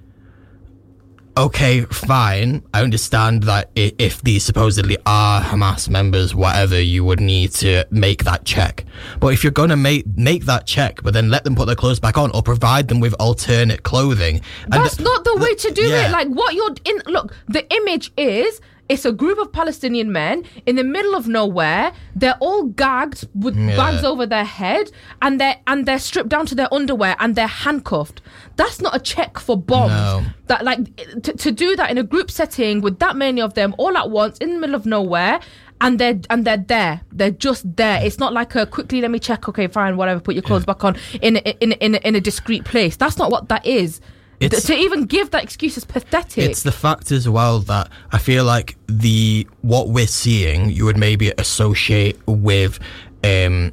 okay, 1.37 1.83
fine. 1.83 2.63
I 2.75 2.83
understand 2.83 3.45
that 3.45 3.71
if 3.75 4.21
these 4.23 4.45
supposedly 4.45 4.99
are 5.07 5.41
Hamas 5.41 5.89
members, 5.89 6.35
whatever, 6.35 6.81
you 6.81 7.05
would 7.05 7.21
need 7.21 7.53
to 7.53 7.87
make 7.91 8.25
that 8.25 8.45
check. 8.45 8.85
But 9.21 9.29
if 9.29 9.43
you're 9.43 9.53
gonna 9.53 9.77
make 9.77 10.05
make 10.17 10.45
that 10.47 10.67
check, 10.67 11.03
but 11.03 11.15
then 11.15 11.31
let 11.31 11.45
them 11.45 11.55
put 11.55 11.67
their 11.67 11.77
clothes 11.77 12.01
back 12.01 12.19
on, 12.19 12.31
or 12.33 12.43
provide 12.43 12.89
them 12.89 13.01
with 13.01 13.15
alternate 13.19 13.83
clothing, 13.83 14.43
and 14.65 14.73
That's 14.73 15.01
not 15.01 15.25
the 15.25 15.37
way 15.37 15.55
to 15.55 15.71
do 15.71 15.83
yeah. 15.83 16.09
it. 16.09 16.13
Like 16.13 16.29
what 16.29 16.55
you're 16.55 16.75
in 16.85 17.01
look, 17.07 17.35
the 17.49 17.65
image 17.75 18.13
is 18.17 18.61
it's 18.91 19.05
a 19.07 19.13
group 19.13 19.39
of 19.39 19.53
Palestinian 19.53 20.11
men 20.13 20.45
in 20.67 20.75
the 20.77 20.85
middle 20.85 21.15
of 21.15 21.27
nowhere. 21.29 21.93
They're 22.15 22.37
all 22.41 22.65
gagged 22.65 23.27
with 23.35 23.57
Yeah. 23.57 23.77
bags 23.77 24.05
over 24.05 24.27
their 24.27 24.45
head 24.45 24.91
and 25.23 25.41
they're 25.41 25.57
and 25.67 25.87
they're 25.87 25.99
stripped 26.01 26.29
down 26.29 26.45
to 26.47 26.55
their 26.55 26.73
underwear 26.75 27.15
and 27.21 27.37
they're 27.37 27.47
handcuffed. 27.47 28.21
That's 28.57 28.81
not 28.81 28.95
a 28.95 28.99
check 29.01 29.39
for 29.39 29.57
bombs. 29.57 29.93
No. 29.93 30.23
That 30.49 30.65
like 30.65 30.81
to, 31.23 31.33
to 31.33 31.51
do 31.53 31.77
that 31.77 31.91
in 31.91 31.99
a 31.99 32.03
group 32.03 32.31
setting 32.31 32.81
with 32.81 32.99
that 32.99 33.15
many 33.17 33.41
of 33.41 33.55
them 33.55 33.75
all 33.79 33.97
at 33.97 34.11
once 34.11 34.37
in 34.39 34.55
the 34.55 34.59
middle 34.59 34.75
of 34.75 34.85
nowhere 34.85 35.41
and 35.81 35.99
they're 35.99 36.21
and 36.29 36.45
they're 36.45 36.65
there. 36.75 37.01
They're 37.13 37.31
just 37.31 37.77
there. 37.77 38.05
It's 38.05 38.19
not 38.19 38.33
like 38.33 38.55
a 38.57 38.67
quickly 38.67 39.01
let 39.01 39.11
me 39.11 39.19
check. 39.19 39.49
Okay, 39.49 39.69
fine, 39.69 39.97
whatever. 39.97 40.21
Put 40.21 40.35
your 40.35 40.43
clothes 40.43 40.67
back 40.67 40.83
on 40.85 40.97
in 41.23 41.37
in 41.37 41.73
in 41.73 41.95
a, 41.95 41.99
in 41.99 42.15
a 42.17 42.21
discreet 42.21 42.65
place. 42.65 42.97
That's 42.97 43.17
not 43.19 43.31
what 43.31 43.49
that 43.49 43.65
is. 43.65 44.01
To 44.41 44.75
even 44.75 45.05
give 45.05 45.31
that 45.33 45.43
excuse 45.43 45.77
is 45.77 45.85
pathetic. 45.85 46.45
It's 46.45 46.63
the 46.63 46.73
fact 46.73 47.13
as 47.13 47.29
well 47.29 47.61
that 47.61 47.91
I 48.11 48.19
feel 48.19 48.45
like 48.45 48.77
the 48.87 49.47
what 49.61 49.89
we're 49.91 50.07
seeing 50.07 50.71
you 50.71 50.87
would 50.87 50.97
maybe 50.97 51.31
associate 51.37 52.19
with 52.27 52.79
um 53.23 53.73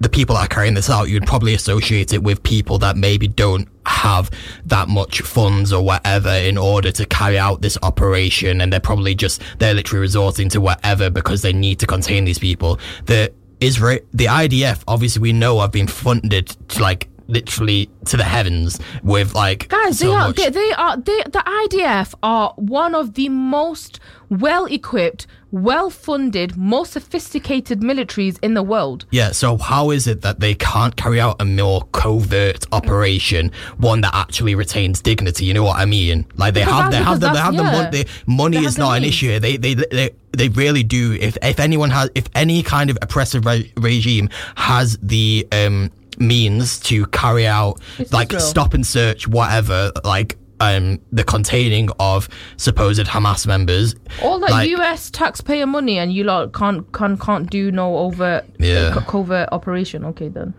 the 0.00 0.08
people 0.08 0.34
that 0.34 0.46
are 0.46 0.48
carrying 0.48 0.74
this 0.74 0.88
out, 0.88 1.08
you'd 1.08 1.26
probably 1.26 1.54
associate 1.54 2.12
it 2.14 2.22
with 2.22 2.42
people 2.42 2.78
that 2.78 2.96
maybe 2.96 3.28
don't 3.28 3.68
have 3.84 4.30
that 4.64 4.88
much 4.88 5.20
funds 5.20 5.72
or 5.72 5.84
whatever 5.84 6.30
in 6.30 6.56
order 6.56 6.90
to 6.90 7.04
carry 7.06 7.38
out 7.38 7.60
this 7.60 7.76
operation 7.82 8.62
and 8.62 8.72
they're 8.72 8.80
probably 8.80 9.14
just 9.14 9.42
they're 9.58 9.74
literally 9.74 10.00
resorting 10.00 10.48
to 10.48 10.60
whatever 10.60 11.10
because 11.10 11.42
they 11.42 11.52
need 11.52 11.78
to 11.78 11.86
contain 11.86 12.24
these 12.24 12.38
people. 12.38 12.80
The 13.06 13.32
Israel 13.60 13.98
the 14.14 14.24
IDF 14.24 14.82
obviously 14.88 15.20
we 15.20 15.34
know 15.34 15.60
have 15.60 15.72
been 15.72 15.86
funded 15.86 16.48
to 16.68 16.82
like 16.82 17.09
literally 17.30 17.88
to 18.06 18.16
the 18.16 18.24
heavens 18.24 18.78
with 19.02 19.34
like 19.34 19.68
Guys, 19.68 19.98
so 19.98 20.06
they 20.06 20.12
are 20.14 20.32
they, 20.32 20.50
they 20.50 20.72
are 20.72 20.96
they 20.96 21.22
the 21.24 21.42
IDF 21.68 22.14
are 22.22 22.52
one 22.56 22.94
of 22.94 23.14
the 23.14 23.28
most 23.28 24.00
well 24.28 24.66
equipped, 24.66 25.26
well 25.50 25.90
funded, 25.90 26.56
most 26.56 26.92
sophisticated 26.92 27.80
militaries 27.80 28.38
in 28.42 28.54
the 28.54 28.62
world. 28.62 29.04
Yeah, 29.10 29.32
so 29.32 29.56
how 29.56 29.90
is 29.90 30.06
it 30.06 30.22
that 30.22 30.38
they 30.40 30.54
can't 30.54 30.94
carry 30.96 31.20
out 31.20 31.36
a 31.40 31.44
more 31.44 31.82
covert 31.92 32.64
operation, 32.72 33.50
one 33.78 34.00
that 34.02 34.14
actually 34.14 34.54
retains 34.54 35.00
dignity? 35.00 35.44
You 35.46 35.54
know 35.54 35.64
what 35.64 35.78
I 35.78 35.84
mean? 35.84 36.26
Like 36.36 36.54
they 36.54 36.60
Because 36.60 36.80
have, 36.82 36.90
they 36.92 36.96
have, 36.98 37.20
the, 37.20 37.30
they 37.30 37.38
have 37.38 37.56
the, 37.56 37.62
that's- 37.62 37.82
mon- 37.84 37.92
yeah. 37.94 38.04
the 38.04 38.08
money 38.32 38.58
They 38.58 38.64
is 38.66 38.78
not 38.78 38.96
an 38.96 39.04
issue. 39.04 39.38
They, 39.40 39.56
they, 39.56 39.74
they, 39.74 40.10
they 40.32 40.48
really 40.50 40.84
do. 40.84 41.14
If 41.20 41.36
if 41.42 41.58
anyone 41.58 41.90
has, 41.90 42.08
if 42.14 42.26
any 42.36 42.62
kind 42.62 42.88
of 42.88 42.96
oppressive 43.02 43.44
re- 43.46 43.72
regime 43.76 44.28
has 44.54 44.96
the 45.02 45.46
um 45.50 45.90
means 46.20 46.78
to 46.80 47.06
carry 47.06 47.46
out 47.46 47.80
It's 47.98 48.12
like 48.12 48.28
Israel. 48.32 48.40
stop 48.48 48.74
and 48.74 48.86
search 48.86 49.26
whatever, 49.28 49.90
like. 50.04 50.36
Um, 50.62 51.00
the 51.10 51.24
containing 51.24 51.88
of 51.98 52.28
supposed 52.58 53.06
Hamas 53.06 53.46
members, 53.46 53.94
All 54.22 54.38
that 54.40 54.50
like- 54.50 54.68
U.S. 54.68 55.10
taxpayer 55.10 55.64
money, 55.66 55.96
and 55.98 56.12
you 56.12 56.22
lot 56.22 56.52
can't 56.52 56.84
can't 56.92 57.18
can't 57.18 57.48
do 57.48 57.72
no 57.72 57.96
overt 57.96 58.44
Yeah. 58.58 58.92
co- 58.92 59.00
covert 59.00 59.48
operation. 59.52 60.04
Okay, 60.04 60.28
then. 60.28 60.52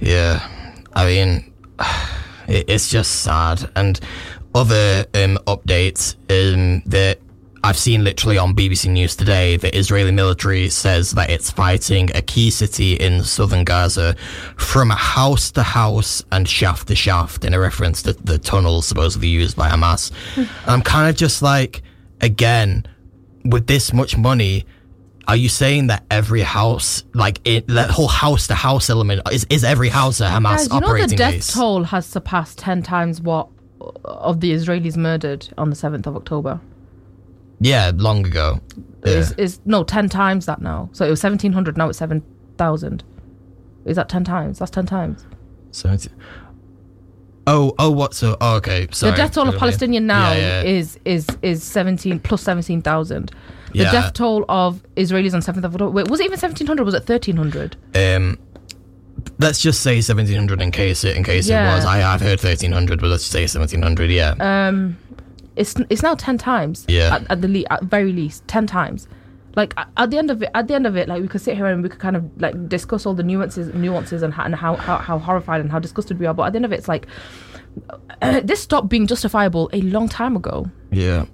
Yeah, 0.00 0.40
I 0.94 1.04
mean, 1.04 1.52
it, 2.48 2.64
it's 2.70 2.88
just 2.88 3.20
sad. 3.20 3.68
And 3.76 4.00
other 4.54 5.04
um, 5.12 5.36
updates 5.46 6.14
um, 6.30 6.82
that 6.86 7.18
I've 7.64 7.78
seen 7.78 8.04
literally 8.04 8.36
on 8.36 8.54
BBC 8.54 8.90
News 8.90 9.16
today, 9.16 9.56
the 9.56 9.74
Israeli 9.74 10.10
military 10.10 10.68
says 10.68 11.12
that 11.12 11.30
it's 11.30 11.50
fighting 11.50 12.14
a 12.14 12.20
key 12.20 12.50
city 12.50 12.92
in 12.92 13.24
southern 13.24 13.64
Gaza 13.64 14.16
from 14.58 14.90
house 14.90 15.50
to 15.52 15.62
house 15.62 16.22
and 16.30 16.46
shaft 16.46 16.88
to 16.88 16.94
shaft 16.94 17.42
in 17.42 17.54
a 17.54 17.58
reference 17.58 18.02
to 18.02 18.12
the 18.12 18.36
tunnels 18.36 18.86
supposedly 18.86 19.28
used 19.28 19.56
by 19.56 19.70
Hamas. 19.70 20.12
I'm 20.66 20.82
kind 20.82 21.08
of 21.08 21.16
just 21.16 21.40
like, 21.40 21.80
again, 22.20 22.86
with 23.46 23.66
this 23.66 23.94
much 23.94 24.18
money, 24.18 24.66
are 25.26 25.36
you 25.36 25.48
saying 25.48 25.86
that 25.86 26.04
every 26.10 26.42
house, 26.42 27.02
like 27.14 27.40
it, 27.46 27.66
that 27.68 27.88
whole 27.88 28.08
house 28.08 28.46
to 28.48 28.54
house 28.54 28.90
element, 28.90 29.22
is, 29.32 29.46
is 29.48 29.64
every 29.64 29.88
house 29.88 30.20
a 30.20 30.24
Hamas 30.26 30.42
Guys, 30.42 30.64
you 30.64 30.68
know 30.74 30.80
the 30.80 30.86
operating 30.86 31.16
death 31.16 31.32
base? 31.32 31.54
toll 31.54 31.84
has 31.84 32.04
surpassed 32.04 32.58
ten 32.58 32.82
times 32.82 33.22
what 33.22 33.48
of 34.04 34.40
the 34.40 34.52
Israelis 34.52 34.98
murdered 34.98 35.48
on 35.56 35.70
the 35.70 35.76
seventh 35.76 36.06
of 36.06 36.14
October. 36.14 36.60
Yeah, 37.60 37.92
long 37.94 38.26
ago. 38.26 38.60
Is 39.04 39.32
is 39.32 39.60
no 39.64 39.84
ten 39.84 40.08
times 40.08 40.46
that 40.46 40.60
now. 40.62 40.88
So 40.92 41.06
it 41.06 41.10
was 41.10 41.20
seventeen 41.20 41.52
hundred. 41.52 41.76
Now 41.76 41.88
it's 41.88 41.98
seven 41.98 42.22
thousand. 42.56 43.04
Is 43.84 43.96
that 43.96 44.08
ten 44.08 44.24
times? 44.24 44.58
That's 44.58 44.70
ten 44.70 44.86
times. 44.86 45.26
So 45.70 45.90
it's, 45.90 46.08
oh, 47.46 47.74
oh, 47.78 47.90
what? 47.90 48.14
So, 48.14 48.36
oh, 48.40 48.56
okay. 48.56 48.86
Sorry. 48.92 49.10
the 49.12 49.16
death 49.16 49.32
toll 49.32 49.48
of 49.48 49.56
Palestinian 49.58 50.06
now 50.06 50.32
Yeah, 50.32 50.62
yeah. 50.62 50.68
is 50.70 50.98
is 51.04 51.26
is 51.42 51.62
seventeen 51.62 52.18
plus 52.20 52.42
seventeen 52.42 52.80
thousand. 52.80 53.30
The 53.72 53.78
Yeah. 53.80 53.92
death 53.92 54.12
toll 54.14 54.44
of 54.48 54.82
Israelis 54.96 55.34
on 55.34 55.42
seventh 55.42 55.64
of 55.64 55.74
October. 55.74 55.90
Wait, 55.90 56.08
was 56.08 56.20
it 56.20 56.24
even 56.24 56.38
seventeen 56.38 56.66
hundred? 56.66 56.84
Was 56.84 56.94
it 56.94 57.04
thirteen 57.04 57.36
hundred? 57.36 57.76
Um, 57.94 58.38
let's 59.38 59.60
just 59.60 59.80
say 59.82 59.96
1700 59.96 60.60
in 60.62 60.70
case 60.70 61.02
it 61.04 61.16
in 61.16 61.24
case 61.24 61.48
it 61.48 61.54
was. 61.54 61.84
I 61.84 61.98
have 61.98 62.20
heard 62.20 62.40
1300, 62.42 63.00
but 63.00 63.08
let's 63.08 63.24
just 63.24 63.32
say 63.32 63.42
1700. 63.42 64.10
Yeah. 64.10 64.34
Um, 64.38 64.96
it's 65.56 65.74
it's 65.90 66.02
now 66.02 66.14
ten 66.14 66.38
times. 66.38 66.84
Yeah. 66.88 67.16
At, 67.16 67.30
at 67.30 67.40
the 67.42 67.48
le- 67.48 67.66
at 67.70 67.84
very 67.84 68.12
least 68.12 68.46
ten 68.48 68.66
times. 68.66 69.08
Like 69.56 69.72
at, 69.96 70.10
the 70.10 70.18
end 70.18 70.32
of 70.32 70.42
it, 70.42 70.50
at 70.54 70.66
the 70.66 70.74
end 70.74 70.84
of 70.84 70.96
it, 70.96 71.08
like 71.08 71.22
we 71.22 71.28
could 71.28 71.40
sit 71.40 71.56
here 71.56 71.66
and 71.66 71.80
we 71.82 71.88
could 71.88 72.00
kind 72.00 72.16
of 72.16 72.28
like 72.40 72.68
discuss 72.68 73.06
all 73.06 73.14
the 73.14 73.22
nuances, 73.22 73.72
nuances, 73.72 74.22
and 74.22 74.34
how 74.34 74.44
and 74.44 74.54
how, 74.54 74.74
how, 74.74 74.98
how 74.98 75.18
horrified 75.18 75.60
and 75.60 75.70
how 75.70 75.78
disgusted 75.78 76.18
we 76.18 76.26
are. 76.26 76.34
But 76.34 76.44
at 76.44 76.52
the 76.54 76.56
end 76.56 76.64
of 76.64 76.72
it, 76.72 76.78
it's 76.80 76.88
like 76.88 77.06
this 78.42 78.60
stopped 78.60 78.88
being 78.88 79.06
justifiable 79.06 79.70
a 79.72 79.80
long 79.82 80.08
time 80.08 80.36
ago. 80.36 80.70
yeah. 80.90 81.26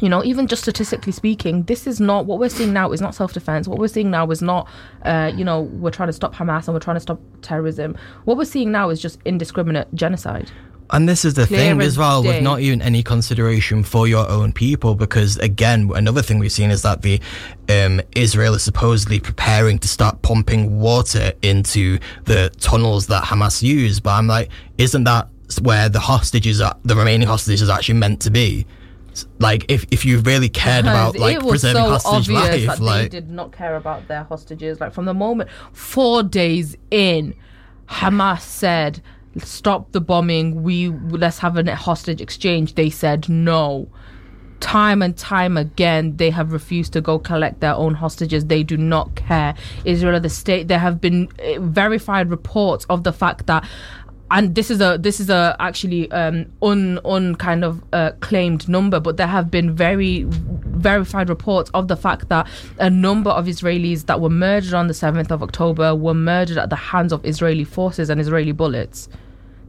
You 0.00 0.08
know, 0.08 0.24
even 0.24 0.46
just 0.46 0.62
statistically 0.62 1.12
speaking, 1.12 1.64
this 1.64 1.86
is 1.86 2.00
not 2.00 2.24
what 2.24 2.38
we're 2.38 2.48
seeing 2.48 2.72
now. 2.72 2.92
Is 2.92 3.02
not 3.02 3.14
self-defense. 3.14 3.68
What 3.68 3.78
we're 3.78 3.88
seeing 3.88 4.10
now 4.10 4.28
is 4.30 4.40
not, 4.40 4.66
uh, 5.02 5.30
you 5.36 5.44
know, 5.44 5.60
we're 5.60 5.90
trying 5.90 6.08
to 6.08 6.14
stop 6.14 6.34
Hamas 6.34 6.66
and 6.66 6.74
we're 6.74 6.80
trying 6.80 6.96
to 6.96 7.00
stop 7.00 7.20
terrorism. 7.42 7.96
What 8.24 8.38
we're 8.38 8.46
seeing 8.46 8.72
now 8.72 8.88
is 8.88 9.02
just 9.02 9.20
indiscriminate 9.26 9.94
genocide. 9.94 10.50
And 10.90 11.08
this 11.08 11.24
is 11.24 11.34
the 11.34 11.46
Clear 11.46 11.58
thing 11.58 11.80
as 11.80 11.96
well, 11.96 12.22
with 12.22 12.42
not 12.42 12.60
even 12.60 12.82
any 12.82 13.02
consideration 13.02 13.82
for 13.82 14.06
your 14.06 14.28
own 14.28 14.52
people, 14.52 14.94
because 14.94 15.38
again, 15.38 15.90
another 15.94 16.20
thing 16.20 16.38
we've 16.38 16.52
seen 16.52 16.70
is 16.70 16.82
that 16.82 17.00
the 17.00 17.20
um, 17.68 18.02
Israel 18.14 18.54
is 18.54 18.62
supposedly 18.62 19.18
preparing 19.18 19.78
to 19.78 19.88
start 19.88 20.20
pumping 20.20 20.78
water 20.78 21.32
into 21.40 21.98
the 22.24 22.50
tunnels 22.60 23.06
that 23.06 23.24
Hamas 23.24 23.62
use. 23.62 24.00
But 24.00 24.10
I'm 24.10 24.26
like, 24.26 24.50
isn't 24.76 25.04
that 25.04 25.28
where 25.62 25.88
the 25.88 26.00
hostages 26.00 26.60
are, 26.60 26.76
the 26.84 26.94
remaining 26.94 27.26
hostages 27.26 27.68
are 27.70 27.78
actually 27.78 27.98
meant 27.98 28.20
to 28.22 28.30
be? 28.30 28.66
Like, 29.38 29.70
if, 29.70 29.84
if 29.90 30.04
you 30.04 30.20
really 30.20 30.48
cared 30.48 30.86
about 30.86 31.18
like 31.18 31.38
preserving 31.40 31.82
so 31.82 31.90
hostage 31.90 32.30
life, 32.30 32.66
that 32.66 32.80
like 32.80 33.02
they 33.10 33.20
did 33.20 33.30
not 33.30 33.52
care 33.52 33.76
about 33.76 34.08
their 34.08 34.24
hostages. 34.24 34.80
Like 34.80 34.92
from 34.92 35.04
the 35.04 35.14
moment 35.14 35.50
four 35.72 36.22
days 36.22 36.76
in, 36.90 37.34
Hamas 37.88 38.40
said, 38.40 39.02
"Stop 39.38 39.92
the 39.92 40.00
bombing. 40.00 40.62
We 40.62 40.88
let's 40.88 41.38
have 41.38 41.56
a 41.56 41.74
hostage 41.76 42.20
exchange." 42.20 42.74
They 42.74 42.90
said 42.90 43.28
no. 43.28 43.88
Time 44.60 45.02
and 45.02 45.16
time 45.16 45.56
again, 45.56 46.16
they 46.18 46.30
have 46.30 46.52
refused 46.52 46.92
to 46.92 47.00
go 47.00 47.18
collect 47.18 47.58
their 47.58 47.74
own 47.74 47.94
hostages. 47.94 48.46
They 48.46 48.62
do 48.62 48.76
not 48.76 49.16
care. 49.16 49.54
Israel, 49.84 50.20
the 50.20 50.30
state, 50.30 50.68
there 50.68 50.78
have 50.78 51.00
been 51.00 51.28
uh, 51.40 51.60
verified 51.60 52.30
reports 52.30 52.86
of 52.88 53.02
the 53.02 53.12
fact 53.12 53.46
that 53.46 53.64
and 54.32 54.54
this 54.54 54.70
is 54.70 54.80
a 54.80 54.96
this 54.98 55.20
is 55.20 55.28
a 55.28 55.54
actually 55.60 56.10
um 56.10 56.46
un 56.62 56.98
un 57.04 57.34
kind 57.34 57.62
of 57.64 57.84
uh, 57.92 58.12
claimed 58.20 58.66
number 58.68 58.98
but 58.98 59.18
there 59.18 59.26
have 59.26 59.50
been 59.50 59.76
very 59.76 60.24
verified 60.26 61.28
reports 61.28 61.70
of 61.74 61.86
the 61.88 61.96
fact 61.96 62.28
that 62.30 62.48
a 62.78 62.88
number 62.88 63.30
of 63.30 63.44
Israelis 63.46 64.06
that 64.06 64.20
were 64.20 64.30
murdered 64.30 64.72
on 64.72 64.86
the 64.88 64.94
7th 64.94 65.30
of 65.30 65.42
October 65.42 65.94
were 65.94 66.14
murdered 66.14 66.56
at 66.56 66.70
the 66.70 66.76
hands 66.76 67.12
of 67.12 67.24
Israeli 67.24 67.64
forces 67.64 68.08
and 68.08 68.20
Israeli 68.20 68.52
bullets 68.52 69.08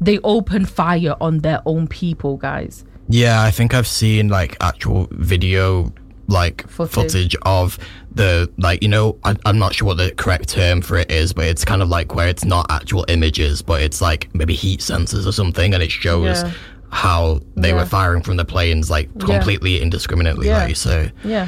they 0.01 0.19
opened 0.19 0.69
fire 0.69 1.15
on 1.21 1.39
their 1.39 1.61
own 1.65 1.87
people 1.87 2.37
guys 2.37 2.83
Yeah, 3.09 3.41
I 3.41 3.51
think 3.51 3.73
I've 3.73 3.87
seen 3.87 4.29
like 4.29 4.57
actual 4.61 5.07
video 5.11 5.91
like 6.27 6.65
Footage. 6.69 6.93
footage, 6.93 7.35
of 7.43 7.77
the 8.15 8.49
like 8.57 8.81
you 8.81 8.87
know 8.89 9.17
I, 9.25 9.35
I'm 9.45 9.59
not 9.59 9.75
sure 9.75 9.87
what 9.89 9.97
the 9.97 10.11
correct 10.15 10.47
term 10.49 10.81
for 10.81 10.97
it 10.97 11.11
is, 11.11 11.33
but 11.33 11.45
it's 11.45 11.65
kind 11.65 11.81
of 11.81 11.89
like 11.89 12.15
where 12.15 12.29
it's 12.29 12.45
not 12.45 12.65
actual 12.69 13.03
images, 13.09 13.61
but 13.61 13.81
it's 13.81 13.99
like 14.01 14.33
maybe 14.33 14.53
heat 14.55 14.79
sensors 14.79 15.27
or 15.27 15.33
something, 15.33 15.73
and 15.73 15.83
it 15.83 15.91
shows 15.91 16.41
Yeah. 16.43 16.51
how 16.91 17.41
they 17.55 17.69
Yeah. 17.69 17.75
were 17.75 17.85
firing 17.85 18.23
from 18.23 18.37
the 18.37 18.45
planes 18.45 18.89
like 18.89 19.09
completely 19.19 19.81
indiscriminately. 19.81 20.47
Yeah. 20.47 20.59
Like 20.59 20.69
you 20.69 20.75
say, 20.75 21.11
yeah 21.25 21.47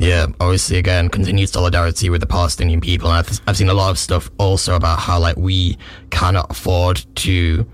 yeah, 0.00 0.26
obviously, 0.40 0.78
again, 0.78 1.10
continued 1.10 1.50
solidarity 1.50 2.08
with 2.08 2.22
the 2.22 2.26
Palestinian 2.26 2.80
people. 2.80 3.10
And 3.10 3.18
I've, 3.18 3.40
I've 3.46 3.56
seen 3.58 3.68
a 3.68 3.74
lot 3.74 3.90
of 3.90 3.98
stuff 3.98 4.30
also 4.38 4.74
about 4.74 4.98
how, 4.98 5.20
like, 5.20 5.36
we 5.36 5.76
cannot 6.08 6.50
afford 6.50 7.04
to, 7.16 7.68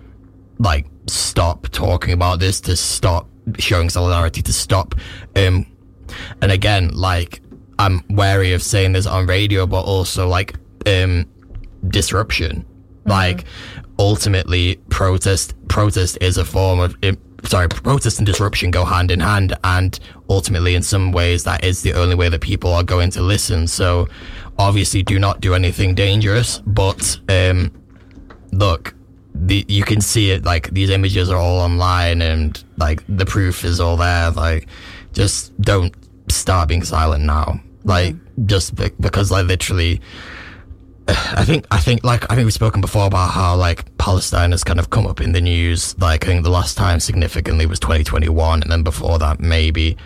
like, 0.58 0.86
stop 1.06 1.68
talking 1.68 2.12
about 2.12 2.40
this, 2.40 2.60
to 2.62 2.74
stop 2.74 3.28
showing 3.58 3.88
solidarity, 3.90 4.42
to 4.42 4.52
stop. 4.52 4.96
Um, 5.36 5.66
and 6.42 6.50
again, 6.50 6.88
like, 6.94 7.42
I'm 7.78 8.02
wary 8.10 8.54
of 8.54 8.62
saying 8.62 8.94
this 8.94 9.06
on 9.06 9.26
radio, 9.26 9.64
but 9.64 9.82
also, 9.82 10.26
like, 10.26 10.56
um, 10.84 11.26
disruption. 11.86 12.66
Like, 13.04 13.44
ultimately, 14.00 14.80
protest 14.90 15.54
protest 15.68 16.18
is 16.20 16.38
a 16.38 16.44
form 16.44 16.80
of. 16.80 16.96
Sorry, 17.46 17.68
protest 17.68 18.18
and 18.18 18.26
disruption 18.26 18.70
go 18.70 18.84
hand 18.84 19.10
in 19.10 19.20
hand, 19.20 19.56
and 19.64 19.98
ultimately, 20.28 20.74
in 20.74 20.82
some 20.82 21.12
ways, 21.12 21.44
that 21.44 21.64
is 21.64 21.82
the 21.82 21.94
only 21.94 22.14
way 22.14 22.28
that 22.28 22.40
people 22.40 22.72
are 22.72 22.82
going 22.82 23.10
to 23.12 23.22
listen. 23.22 23.66
So, 23.66 24.08
obviously, 24.58 25.02
do 25.02 25.18
not 25.18 25.40
do 25.40 25.54
anything 25.54 25.94
dangerous. 25.94 26.58
But 26.58 27.18
um, 27.28 27.72
look, 28.52 28.94
the, 29.34 29.64
you 29.68 29.84
can 29.84 30.00
see 30.00 30.30
it. 30.30 30.44
Like 30.44 30.70
these 30.70 30.90
images 30.90 31.30
are 31.30 31.38
all 31.38 31.60
online, 31.60 32.22
and 32.22 32.62
like 32.76 33.02
the 33.08 33.26
proof 33.26 33.64
is 33.64 33.80
all 33.80 33.96
there. 33.96 34.30
Like, 34.30 34.68
just 35.12 35.58
don't 35.60 35.94
start 36.28 36.68
being 36.68 36.84
silent 36.84 37.24
now. 37.24 37.60
Like, 37.84 38.16
just 38.46 38.74
be- 38.74 38.90
because, 39.00 39.30
like, 39.30 39.46
literally. 39.46 40.00
I 41.08 41.44
think 41.44 41.66
I 41.70 41.78
think 41.78 42.04
like 42.04 42.24
I 42.30 42.34
think 42.34 42.46
we've 42.46 42.52
spoken 42.52 42.80
before 42.80 43.06
about 43.06 43.30
how 43.30 43.56
like 43.56 43.96
Palestine 43.98 44.50
has 44.50 44.64
kind 44.64 44.78
of 44.78 44.90
come 44.90 45.06
up 45.06 45.20
in 45.20 45.32
the 45.32 45.40
news. 45.40 45.98
Like 45.98 46.24
I 46.24 46.28
think 46.28 46.44
the 46.44 46.50
last 46.50 46.76
time 46.76 47.00
significantly 47.00 47.66
was 47.66 47.78
2021, 47.80 48.62
and 48.62 48.70
then 48.70 48.82
before 48.82 49.18
that 49.18 49.40
maybe 49.40 49.96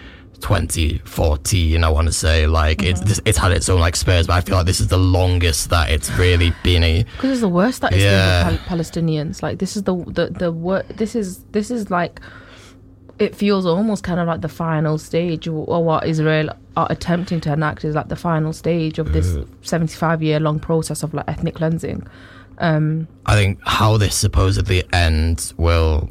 2014. 0.41 1.85
I 1.85 1.89
want 1.89 2.07
to 2.09 2.13
say 2.13 2.47
like 2.47 2.83
it's 2.83 3.01
mm-hmm. 3.01 3.29
it's 3.29 3.39
had 3.39 3.53
its 3.53 3.69
own 3.69 3.81
like 3.81 3.97
spurs, 3.97 4.27
but 4.27 4.35
I 4.35 4.41
feel 4.41 4.57
like 4.57 4.67
this 4.67 4.81
is 4.81 4.89
the 4.89 4.99
longest 4.99 5.71
that 5.71 5.91
it's 5.91 6.11
really 6.13 6.53
been 6.63 6.83
a 6.83 7.03
because 7.05 7.33
it's 7.33 7.41
the 7.41 7.49
worst 7.49 7.81
that 7.83 7.93
it's 7.93 8.03
Yeah. 8.03 8.49
been 8.49 8.59
for 8.59 8.65
Pal- 8.65 8.79
Palestinians. 8.79 9.43
Like 9.43 9.59
this 9.59 9.77
is 9.77 9.85
the 9.85 9.95
the 10.07 10.27
the 10.39 10.53
wor- 10.53 10.85
This 10.97 11.15
is 11.15 11.39
this 11.53 11.71
is 11.71 11.91
like 11.91 12.21
it 13.21 13.37
feels 13.37 13.67
almost 13.67 14.03
kind 14.03 14.19
of 14.19 14.27
like 14.27 14.41
the 14.41 14.49
final 14.49 14.97
stage 14.97 15.47
or, 15.47 15.85
what 15.85 16.07
Israel 16.07 16.49
are 16.77 16.87
attempting 16.89 17.39
to 17.43 17.53
enact 17.53 17.85
is 17.85 17.95
like 17.95 18.09
the 18.09 18.17
final 18.17 18.53
stage 18.53 18.99
of 18.99 19.13
this 19.13 19.37
75 19.61 20.23
year 20.23 20.41
long 20.41 20.59
process 20.59 21.03
of 21.03 21.13
like 21.13 21.29
ethnic 21.29 21.55
cleansing. 21.55 22.07
Um, 22.59 23.07
I 23.27 23.35
think 23.35 23.61
how 23.65 23.99
this 23.99 24.17
supposedly 24.17 24.83
ends 24.93 25.55
will 25.59 26.11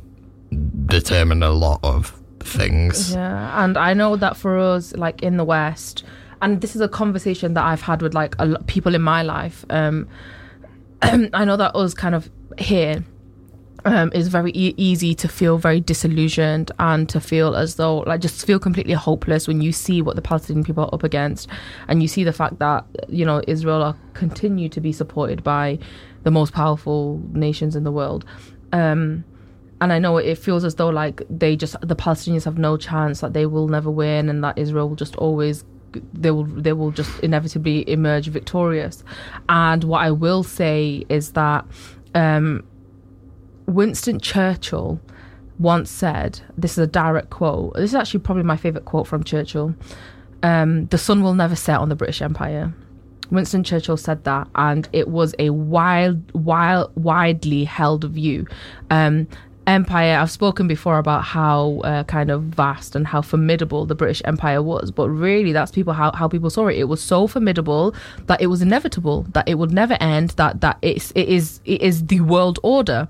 determine 0.86 1.42
a 1.42 1.50
lot 1.50 1.80
of 1.84 2.16
things. 2.42 3.14
Yeah, 3.14 3.64
and 3.64 3.76
I 3.76 3.96
know 3.96 4.16
that 4.16 4.38
for 4.38 4.58
us, 4.58 4.96
like 4.96 5.24
in 5.24 5.38
the 5.38 5.44
West, 5.44 6.04
and 6.44 6.62
this 6.62 6.76
is 6.76 6.82
a 6.82 6.88
conversation 6.88 7.56
that 7.56 7.66
I've 7.66 7.82
had 7.82 8.04
with 8.04 8.14
like 8.14 8.36
a 8.38 8.46
lot 8.46 8.68
people 8.68 8.94
in 8.94 9.02
my 9.02 9.24
life. 9.24 9.66
Um, 9.72 10.08
I 11.02 11.46
know 11.46 11.58
that 11.58 11.76
us 11.76 11.96
kind 11.96 12.14
of 12.14 12.30
here 12.60 13.04
um, 13.86 14.12
is 14.14 14.28
very 14.28 14.52
e- 14.52 14.74
easy 14.78 15.16
to 15.16 15.28
feel 15.28 15.58
very 15.58 15.80
disillusioned 15.80 16.72
and 16.80 17.08
to 17.10 17.20
feel 17.20 17.56
as 17.56 17.76
though 17.76 18.00
like 18.00 18.22
just 18.22 18.46
feel 18.46 18.60
completely 18.60 18.94
hopeless 18.94 19.48
when 19.48 19.62
you 19.62 19.72
see 19.72 20.02
what 20.02 20.16
the 20.16 20.22
Palestinian 20.22 20.64
people 20.64 20.86
are 20.86 20.94
up 20.94 21.04
against, 21.04 21.50
and 21.88 22.02
you 22.02 22.08
see 22.08 22.24
the 22.24 22.34
fact 22.34 22.60
that 22.60 22.86
you 23.08 23.26
know 23.26 23.42
Israel 23.48 23.82
are 23.82 23.96
continue 24.14 24.70
to 24.70 24.82
be 24.82 24.92
supported 24.92 25.44
by 25.44 25.80
the 26.24 26.32
most 26.32 26.54
powerful 26.54 27.22
nations 27.32 27.76
in 27.76 27.84
the 27.84 27.92
world. 27.92 28.26
Um, 28.72 29.24
and 29.82 29.94
I 29.94 30.00
know 30.00 30.18
it 30.18 30.38
feels 30.38 30.66
as 30.66 30.76
though 30.76 30.90
like 30.90 31.22
they 31.30 31.56
just 31.56 31.76
the 31.82 31.96
Palestinians 31.96 32.46
have 32.46 32.58
no 32.58 32.78
chance 32.78 33.22
that 33.22 33.34
they 33.34 33.46
will 33.46 33.68
never 33.68 33.90
win 33.90 34.30
and 34.30 34.44
that 34.44 34.58
Israel 34.58 34.90
will 34.90 34.96
just 34.96 35.16
always 35.16 35.64
they 36.14 36.32
will 36.32 36.44
they 36.44 36.74
will 36.74 36.92
just 36.92 37.20
inevitably 37.22 37.90
emerge 37.90 38.28
victorious. 38.28 39.04
And 39.48 39.84
what 39.86 40.02
I 40.02 40.12
will 40.12 40.44
say 40.44 41.06
is 41.10 41.32
that 41.34 41.66
um, 42.14 42.64
Winston 43.70 44.20
Churchill 44.20 45.00
once 45.58 45.92
said, 45.92 46.42
this 46.58 46.72
is 46.72 46.78
a 46.80 46.88
direct 46.88 47.30
quote. 47.30 47.74
This 47.76 47.92
is 47.92 47.96
actually 47.96 48.22
probably 48.22 48.44
my 48.44 48.58
favorite 48.58 48.86
quote 48.86 49.08
from 49.08 49.24
Churchill. 49.24 49.76
Um, 50.42 50.86
the 50.88 50.98
sun 50.98 51.22
will 51.22 51.34
never 51.34 51.56
set 51.56 51.80
on 51.80 51.90
the 51.90 51.96
British 51.96 52.22
Empire. 52.22 52.74
Winston 53.30 53.64
Churchill 53.64 53.98
said 53.98 54.24
that, 54.24 54.48
and 54.56 54.88
it 54.94 55.10
was 55.10 55.36
a 55.38 55.50
wild, 55.52 56.32
wild, 56.34 56.92
widely 56.96 57.64
held 57.64 58.04
view. 58.06 58.48
Um, 58.90 59.28
empire, 59.68 60.18
I've 60.18 60.32
spoken 60.32 60.68
before 60.68 60.98
about 60.98 61.24
how 61.24 61.82
uh, 61.84 62.04
kind 62.06 62.32
of 62.32 62.42
vast 62.44 62.96
and 62.96 63.06
how 63.06 63.22
formidable 63.22 63.86
the 63.86 63.94
British 63.94 64.22
Empire 64.26 64.64
was, 64.64 64.90
but 64.90 65.10
really, 65.10 65.52
that's 65.52 65.72
people 65.72 65.94
how, 65.94 66.12
how 66.14 66.28
people 66.28 66.50
saw 66.50 66.68
it. 66.68 66.78
It 66.78 66.86
was 66.86 67.04
so 67.04 67.28
formidable 67.28 67.94
that 68.26 68.42
it 68.42 68.48
was 68.48 68.62
inevitable, 68.64 69.28
that 69.34 69.48
it 69.48 69.56
would 69.56 69.72
never 69.72 69.96
end, 70.00 70.32
that 70.32 70.62
that 70.62 70.78
it's 70.82 71.12
it 71.12 71.28
is 71.28 71.60
it 71.66 71.82
is 71.82 72.08
the 72.08 72.22
world 72.22 72.60
order, 72.64 73.08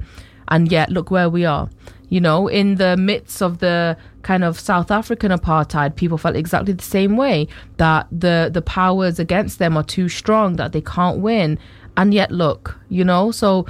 and 0.49 0.71
yet 0.71 0.89
look 0.89 1.09
where 1.09 1.29
we 1.29 1.45
are. 1.45 1.69
You 2.09 2.19
know, 2.19 2.47
in 2.47 2.75
the 2.75 2.97
midst 2.97 3.41
of 3.41 3.59
the 3.59 3.95
kind 4.23 4.43
of 4.43 4.59
South 4.59 4.89
African 4.89 5.31
apartheid, 5.31 5.95
people 5.95 6.17
felt 6.17 6.35
exactly 6.35 6.73
the 6.73 6.83
same 6.83 7.15
way 7.17 7.47
that 7.77 8.07
the 8.11 8.49
the 8.51 8.63
powers 8.63 9.19
against 9.19 9.59
them 9.59 9.77
are 9.77 9.83
too 9.83 10.09
strong, 10.09 10.55
that 10.55 10.71
they 10.71 10.81
can't 10.81 11.19
win. 11.19 11.59
And 11.95 12.13
yet, 12.13 12.31
look, 12.31 12.79
you 12.89 13.03
know, 13.03 13.31
so 13.31 13.65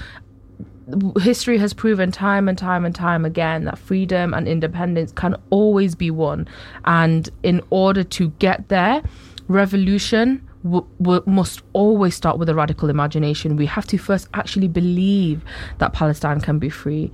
history 1.19 1.57
has 1.57 1.73
proven 1.73 2.11
time 2.11 2.47
and 2.47 2.57
time 2.57 2.85
and 2.85 2.95
time 2.95 3.25
again 3.25 3.65
that 3.65 3.77
freedom 3.77 4.33
and 4.33 4.47
independence 4.47 5.11
can 5.11 5.35
always 5.49 5.95
be 5.95 6.09
won. 6.09 6.47
And 6.85 7.29
in 7.43 7.61
order 7.69 8.03
to 8.03 8.29
get 8.39 8.69
there, 8.69 9.03
revolution 9.47 10.48
w- 10.63 10.85
w- 11.01 11.23
must 11.25 11.61
always 11.73 12.15
start 12.15 12.37
with 12.37 12.49
a 12.49 12.55
radical 12.55 12.89
imagination. 12.89 13.55
We 13.55 13.65
have 13.67 13.85
to 13.87 13.97
first 13.97 14.27
actually 14.33 14.67
believe 14.67 15.43
that 15.79 15.93
Palestine 15.93 16.41
can 16.41 16.59
be 16.59 16.69
free 16.69 17.11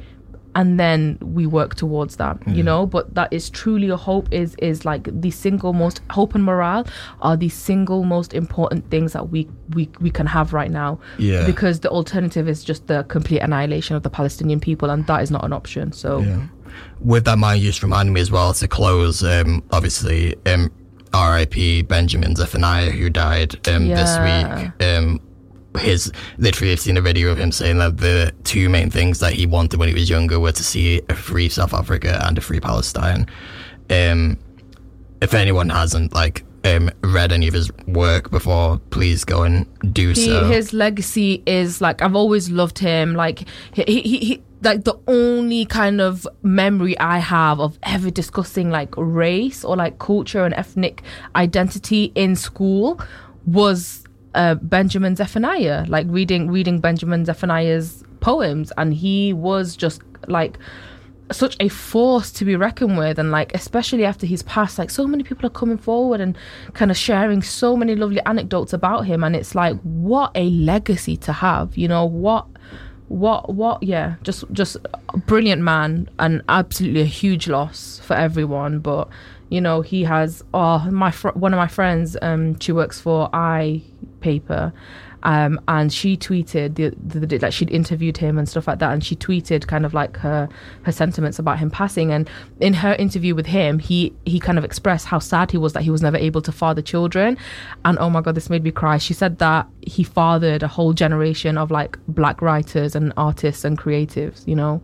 and 0.58 0.80
then 0.80 1.18
we 1.22 1.46
work 1.46 1.76
towards 1.76 2.16
that 2.16 2.38
you 2.48 2.64
know 2.64 2.86
but 2.86 3.14
that 3.14 3.28
is 3.34 3.50
truly 3.50 3.90
a 3.90 3.98
hope 3.98 4.26
is 4.32 4.56
is 4.60 4.86
like 4.86 5.10
the 5.22 5.30
single 5.30 5.74
most 5.74 6.00
hope 6.12 6.34
and 6.34 6.46
morale 6.46 6.88
are 7.22 7.36
the 7.36 7.50
single 7.50 8.06
most 8.06 8.34
important 8.34 8.90
things 8.90 9.12
that 9.12 9.30
we 9.32 9.46
we, 9.74 9.90
we 10.00 10.10
can 10.10 10.26
have 10.26 10.54
right 10.54 10.72
now 10.72 10.98
Yeah. 11.18 11.46
because 11.46 11.82
the 11.82 11.90
alternative 11.90 12.48
is 12.48 12.64
just 12.64 12.88
the 12.88 13.04
complete 13.10 13.40
annihilation 13.40 13.98
of 13.98 14.04
the 14.04 14.10
palestinian 14.10 14.62
people 14.62 14.90
and 14.90 15.06
that 15.08 15.22
is 15.22 15.30
not 15.30 15.44
an 15.44 15.52
option 15.52 15.92
so 15.92 16.20
Yeah. 16.20 16.48
With 17.02 17.26
that 17.26 17.38
mind, 17.38 17.62
you 17.62 17.70
just 17.70 17.84
reminded 17.84 18.12
me 18.14 18.20
as 18.22 18.32
well 18.32 18.54
to 18.54 18.68
close. 18.68 19.24
Um, 19.24 19.64
obviously, 19.72 20.36
um, 20.46 20.70
R.I.P. 21.16 21.84
Benjamin 21.84 22.36
Zephaniah, 22.36 22.92
who 22.92 23.10
died 23.10 23.68
um, 23.68 23.86
Yeah. 23.86 23.96
this 23.96 24.72
week. 24.80 24.88
Um, 24.88 25.22
his 25.80 26.12
literally, 26.38 26.72
I've 26.72 26.80
seen 26.80 26.98
a 26.98 27.02
video 27.02 27.32
of 27.32 27.38
him 27.40 27.52
saying 27.52 27.78
that 27.80 27.98
the 27.98 28.34
two 28.44 28.70
main 28.70 28.90
things 28.90 29.20
that 29.20 29.34
he 29.34 29.46
wanted 29.46 29.80
when 29.80 29.88
he 29.90 29.94
was 29.94 30.10
younger 30.10 30.40
were 30.40 30.52
to 30.52 30.64
see 30.64 31.02
a 31.10 31.16
free 31.16 31.50
South 31.50 31.74
Africa 31.74 32.22
and 32.26 32.38
a 32.38 32.42
free 32.42 32.60
Palestine. 32.60 33.28
Um, 33.90 34.38
if 35.22 35.34
anyone 35.34 35.70
hasn't 35.70 36.14
like 36.14 36.44
um, 36.64 36.90
read 37.02 37.32
any 37.32 37.48
of 37.48 37.54
his 37.54 37.72
work 37.88 38.32
before, 38.32 38.80
please 38.90 39.24
go 39.24 39.44
and 39.44 39.66
do 39.94 40.10
he, 40.10 40.16
so. 40.28 40.46
his 40.46 40.74
legacy 40.74 41.44
is 41.46 41.82
like 41.82 42.02
I've 42.02 42.16
always 42.16 42.50
loved 42.50 42.80
him. 42.80 43.14
Like 43.14 43.48
he, 43.74 43.84
he, 43.88 44.02
he, 44.02 44.18
he 44.20 44.42
like 44.66 44.84
the 44.84 45.00
only 45.08 45.66
kind 45.66 46.02
of 46.02 46.28
memory 46.42 46.98
I 47.00 47.20
have 47.20 47.60
of 47.60 47.80
ever 47.84 48.10
discussing 48.10 48.70
like 48.72 48.94
race 48.98 49.64
or 49.64 49.78
like 49.78 50.00
culture 50.00 50.44
and 50.44 50.54
ethnic 50.56 51.04
identity 51.36 52.12
in 52.16 52.36
school 52.36 53.00
was 53.46 54.04
uh, 54.34 54.56
Benjamin 54.56 55.16
Zephaniah. 55.16 55.86
Like 55.88 56.08
reading 56.10 56.50
reading 56.52 56.80
Benjamin 56.80 57.26
Zephaniah's 57.26 58.04
poems, 58.20 58.74
and 58.78 58.94
he 58.94 59.32
was 59.32 59.78
just 59.78 60.02
like 60.28 60.58
such 61.32 61.56
a 61.60 61.70
force 61.70 62.32
to 62.32 62.46
be 62.46 62.56
reckoned 62.56 62.98
with 63.00 63.18
and 63.18 63.32
like 63.32 63.52
especially 63.56 64.06
after 64.06 64.28
he's 64.28 64.44
passed 64.44 64.78
like 64.78 64.92
so 64.92 65.08
many 65.08 65.24
people 65.24 65.44
are 65.44 65.50
coming 65.50 65.78
forward 65.78 66.22
and 66.22 66.38
kind 66.74 66.92
of 66.92 66.98
sharing 66.98 67.42
so 67.42 67.76
many 67.76 67.96
lovely 67.96 68.22
anecdotes 68.28 68.74
about 68.74 69.08
him 69.08 69.24
and 69.24 69.36
it's 69.36 69.56
like 69.56 69.76
what 69.82 70.32
a 70.36 70.50
legacy 70.52 71.18
to 71.18 71.34
have 71.34 71.76
you 71.76 71.88
know 71.88 72.06
what 72.06 72.46
what 73.08 73.54
what 73.54 73.82
yeah 73.84 74.16
just 74.24 74.44
just 74.52 74.78
brilliant 75.28 75.62
man 75.62 76.10
and 76.18 76.42
absolutely 76.50 77.02
a 77.02 77.06
huge 77.06 77.48
loss 77.48 78.00
for 78.04 78.16
everyone 78.16 78.80
but 78.80 79.08
you 79.50 79.62
know 79.62 79.82
he 79.82 80.04
has 80.04 80.44
oh 80.54 80.90
my 80.90 81.12
fr- 81.12 81.30
one 81.30 81.54
of 81.54 81.58
my 81.58 81.68
friends 81.68 82.18
um 82.22 82.58
she 82.60 82.72
works 82.72 83.00
for 83.00 83.30
i 83.34 83.82
paper 84.22 84.74
um, 85.26 85.60
and 85.68 85.92
she 85.92 86.16
tweeted 86.16 86.76
the, 86.76 86.94
the, 87.04 87.26
the 87.26 87.40
like 87.40 87.52
she'd 87.52 87.72
interviewed 87.72 88.18
him 88.18 88.38
and 88.38 88.48
stuff 88.48 88.68
like 88.68 88.80
that, 88.80 88.94
and 88.94 89.04
she 89.04 89.16
tweeted 89.16 89.68
kind 89.68 89.86
of 89.86 89.94
like 89.94 90.16
her 90.18 90.48
her 90.84 90.92
sentiments 90.92 91.40
about 91.40 91.58
him 91.60 91.70
passing. 91.72 92.12
And 92.12 92.30
in 92.60 92.74
her 92.76 92.94
interview 92.94 93.34
with 93.36 93.48
him, 93.48 93.80
he 93.80 94.14
he 94.26 94.40
kind 94.40 94.58
of 94.58 94.64
expressed 94.64 95.08
how 95.08 95.20
sad 95.20 95.52
he 95.52 95.58
was 95.58 95.74
that 95.74 95.84
he 95.84 95.90
was 95.90 96.02
never 96.02 96.16
able 96.18 96.42
to 96.44 96.52
father 96.52 96.82
children. 96.82 97.38
And 97.84 97.98
oh 98.00 98.10
my 98.10 98.22
god, 98.22 98.36
this 98.36 98.50
made 98.50 98.64
me 98.64 98.72
cry. 98.72 98.98
She 99.00 99.14
said 99.14 99.40
that 99.40 99.68
he 99.82 100.04
fathered 100.04 100.62
a 100.64 100.68
whole 100.68 100.94
generation 100.94 101.58
of 101.58 101.72
like 101.72 101.98
black 102.08 102.42
writers 102.42 102.96
and 102.96 103.12
artists 103.18 103.66
and 103.66 103.78
creatives, 103.78 104.48
you 104.48 104.56
know, 104.56 104.82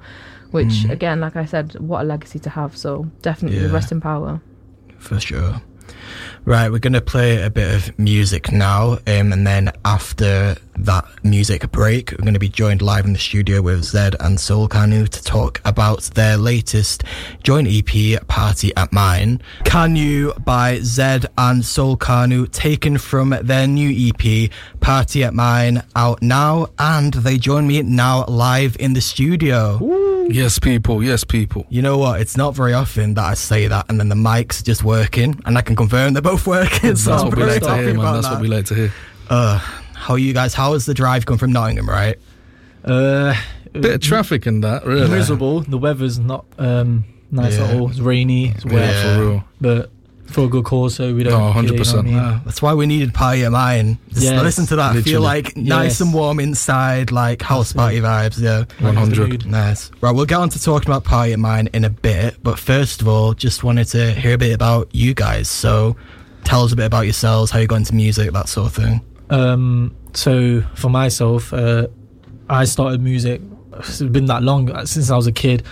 which 0.50 0.86
again, 0.90 1.20
like 1.22 1.36
I 1.36 1.46
said, 1.46 1.80
what 1.80 2.02
a 2.02 2.04
legacy 2.04 2.40
to 2.40 2.50
have. 2.50 2.76
So 2.76 3.08
definitely 3.22 3.60
Yeah. 3.60 3.72
rest 3.72 3.92
in 3.92 4.02
power. 4.02 4.42
for 4.98 5.20
sure. 5.20 5.62
Right, 6.44 6.72
we're 6.72 6.80
going 6.80 6.94
to 6.94 7.02
play 7.02 7.42
a 7.42 7.52
bit 7.52 7.74
of 7.76 8.00
music 8.00 8.52
now, 8.52 8.94
um, 9.06 9.32
and 9.32 9.46
then 9.46 9.72
after 9.86 10.56
that 10.76 11.06
music 11.24 11.72
break, 11.72 12.12
we're 12.12 12.24
going 12.24 12.34
to 12.34 12.40
be 12.40 12.50
joined 12.50 12.82
live 12.82 13.06
in 13.06 13.14
the 13.14 13.20
studio 13.20 13.62
with 13.62 13.84
Zed 13.84 14.16
and 14.20 14.40
SoulKaanu 14.40 15.08
to 15.10 15.24
talk 15.24 15.62
about 15.66 16.02
their 16.16 16.38
latest 16.38 17.04
joint 17.44 17.68
EP, 17.70 18.28
Party 18.28 18.76
at 18.76 18.92
Mine. 18.92 19.40
Kanu 19.66 20.44
by 20.44 20.80
Zed 20.80 21.28
and 21.38 21.62
SoulKaanu, 21.62 22.52
taken 22.52 22.98
from 22.98 23.36
their 23.42 23.68
new 23.68 24.10
EP, 24.10 24.50
Party 24.80 25.24
at 25.24 25.36
Mine, 25.36 25.84
out 25.96 26.24
now, 26.24 26.68
and 26.80 27.14
they 27.14 27.38
join 27.38 27.68
me 27.68 27.84
now 27.84 28.26
live 28.26 28.76
in 28.80 28.94
the 28.94 29.02
studio. 29.02 29.78
Yes, 30.34 30.60
people. 30.60 31.04
Yes, 31.04 31.24
people. 31.24 31.66
You 31.70 31.82
know 31.82 31.98
what? 31.98 32.22
It's 32.22 32.38
not 32.38 32.56
very 32.56 32.74
often 32.74 33.14
that 33.16 33.26
I 33.26 33.34
say 33.36 33.68
that 33.68 33.86
and 33.90 34.00
then 34.00 34.10
the 34.10 34.16
mic's 34.16 34.62
just 34.64 34.84
working 34.84 35.40
and 35.46 35.58
I 35.58 35.62
can 35.62 35.76
confirm 35.76 36.14
they're 36.14 36.22
both 36.22 36.48
working. 36.48 36.96
so 36.96 37.12
That's 37.12 37.24
I'm 37.24 37.30
what 37.30 37.38
we 37.38 37.44
like 37.44 37.62
to 37.64 37.76
hear, 37.78 37.94
man. 37.94 38.14
That's 38.14 38.28
that. 38.28 38.34
what 38.34 38.42
we 38.42 38.48
like 38.48 38.66
to 38.66 38.76
hear. 38.76 38.94
Uh, 39.30 39.58
how 39.94 40.14
are 40.16 40.20
you 40.20 40.34
guys? 40.34 40.54
How 40.54 40.72
was 40.72 40.86
the 40.86 40.94
drive 40.94 41.26
come 41.26 41.38
from 41.38 41.52
Nottingham, 41.52 41.90
right? 41.90 42.18
Uh, 42.84 43.36
Bit 43.74 43.86
of 43.96 44.02
traffic 44.02 44.48
in 44.48 44.62
that, 44.62 44.86
really. 44.86 45.10
miserable. 45.10 45.62
The 45.62 45.78
weather's 45.78 46.20
not 46.20 46.46
um, 46.58 47.06
nice 47.32 47.58
at 47.58 47.74
all. 47.76 47.90
It's 47.90 48.00
rainy. 48.00 48.50
It's 48.50 48.66
wet. 48.66 48.74
Yeah. 48.94 49.16
For 49.16 49.22
real. 49.22 49.44
But 49.62 49.92
for 50.32 50.42
a 50.42 50.48
good 50.48 50.66
cause, 50.66 50.96
so 50.96 51.14
we 51.14 51.24
don't. 51.24 51.34
No, 51.34 51.54
care, 51.54 51.64
you 51.64 51.70
know 51.72 51.84
100%. 51.84 51.96
what 51.96 52.00
I 52.00 52.02
mean? 52.02 52.16
Uh, 52.18 52.42
that's 52.46 52.62
why 52.62 52.74
we 52.74 52.86
needed 52.86 53.14
Party 53.14 53.44
at 53.46 53.52
Mine. 53.52 53.98
Just 54.10 54.24
Yes, 54.24 54.42
listen 54.44 54.66
to 54.68 54.76
that. 54.78 55.04
Feel 55.04 55.22
like 55.22 55.56
nice 55.58 55.92
Yes. 55.92 56.02
and 56.02 56.14
warm 56.14 56.40
inside, 56.40 57.12
like 57.12 57.42
house 57.42 57.74
party 57.74 58.00
vibes. 58.00 58.40
Yeah. 58.40 58.64
100. 58.80 59.46
Nice. 59.46 59.92
Right, 60.02 60.12
we'll 60.12 60.26
get 60.26 60.38
on 60.40 60.50
to 60.50 60.62
talking 60.62 60.90
about 60.90 61.04
Party 61.04 61.34
at 61.34 61.40
Mine 61.40 61.70
in 61.74 61.84
a 61.86 61.90
bit, 61.90 62.38
but 62.44 62.58
first 62.60 63.02
of 63.02 63.08
all, 63.08 63.34
just 63.34 63.64
wanted 63.64 63.86
to 63.90 64.12
hear 64.14 64.34
a 64.34 64.38
bit 64.38 64.54
about 64.54 64.90
you 64.94 65.14
guys. 65.14 65.50
So 65.50 65.96
tell 66.44 66.64
us 66.64 66.72
a 66.74 66.76
bit 66.76 66.86
about 66.86 67.02
yourselves, 67.02 67.52
how 67.52 67.60
you 67.60 67.68
got 67.68 67.76
into 67.78 67.96
music, 67.96 68.32
that 68.34 68.50
sort 68.50 68.68
of 68.68 68.74
thing. 68.74 69.02
Um, 69.30 69.96
so 70.14 70.62
for 70.76 70.90
myself, 70.90 71.54
uh, 71.54 71.88
I 72.50 72.66
started 72.66 73.02
music. 73.02 73.42
It's 73.80 74.02
been 74.02 74.26
that 74.26 74.44
long 74.44 74.70
uh, 74.70 74.86
since 74.86 75.10
I 75.10 75.16
was 75.16 75.28
a 75.28 75.32
kid. 75.32 75.64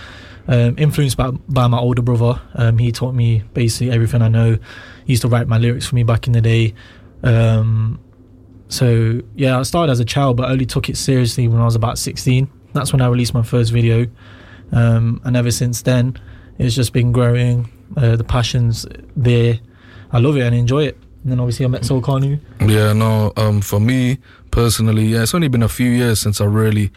Um, 0.50 0.74
influenced 0.78 1.16
by 1.16 1.30
by 1.30 1.68
my 1.68 1.78
older 1.78 2.02
brother. 2.02 2.42
Um, 2.54 2.76
he 2.76 2.90
taught 2.90 3.14
me 3.14 3.44
basically 3.54 3.92
everything 3.92 4.20
I 4.20 4.26
know. 4.26 4.58
He 5.04 5.12
used 5.12 5.22
to 5.22 5.28
write 5.28 5.46
my 5.46 5.58
lyrics 5.58 5.86
for 5.86 5.94
me 5.94 6.02
back 6.02 6.26
in 6.26 6.32
the 6.32 6.40
day. 6.40 6.74
Um, 7.22 8.00
so 8.66 9.20
yeah, 9.36 9.60
I 9.60 9.62
started 9.62 9.92
as 9.92 10.00
a 10.00 10.04
child, 10.04 10.36
but 10.36 10.50
only 10.50 10.66
took 10.66 10.88
it 10.88 10.96
seriously 10.96 11.46
when 11.46 11.60
I 11.60 11.64
was 11.64 11.76
about 11.76 11.98
16. 11.98 12.50
That's 12.72 12.92
when 12.92 13.00
I 13.00 13.06
released 13.06 13.32
my 13.32 13.44
first 13.44 13.70
video, 13.70 14.08
um, 14.72 15.20
and 15.24 15.36
ever 15.36 15.52
since 15.52 15.82
then, 15.82 16.18
it's 16.58 16.74
just 16.74 16.92
been 16.92 17.12
growing. 17.12 17.70
Uh, 17.96 18.16
the 18.16 18.24
passion's 18.24 18.86
there. 19.14 19.60
I 20.10 20.18
love 20.18 20.36
it 20.36 20.42
and 20.42 20.54
enjoy 20.54 20.86
it. 20.86 20.98
And 21.22 21.30
then 21.30 21.38
obviously 21.38 21.64
I 21.64 21.68
met 21.68 21.82
SoulKaanu. 21.82 22.40
Yeah, 22.66 22.92
no. 22.92 23.32
Um, 23.36 23.60
for 23.60 23.78
me 23.78 24.18
personally, 24.50 25.04
yeah, 25.04 25.22
it's 25.22 25.34
only 25.34 25.48
been 25.48 25.62
a 25.62 25.68
few 25.68 25.90
years 25.90 26.20
since 26.20 26.40
I 26.40 26.44
really 26.44 26.90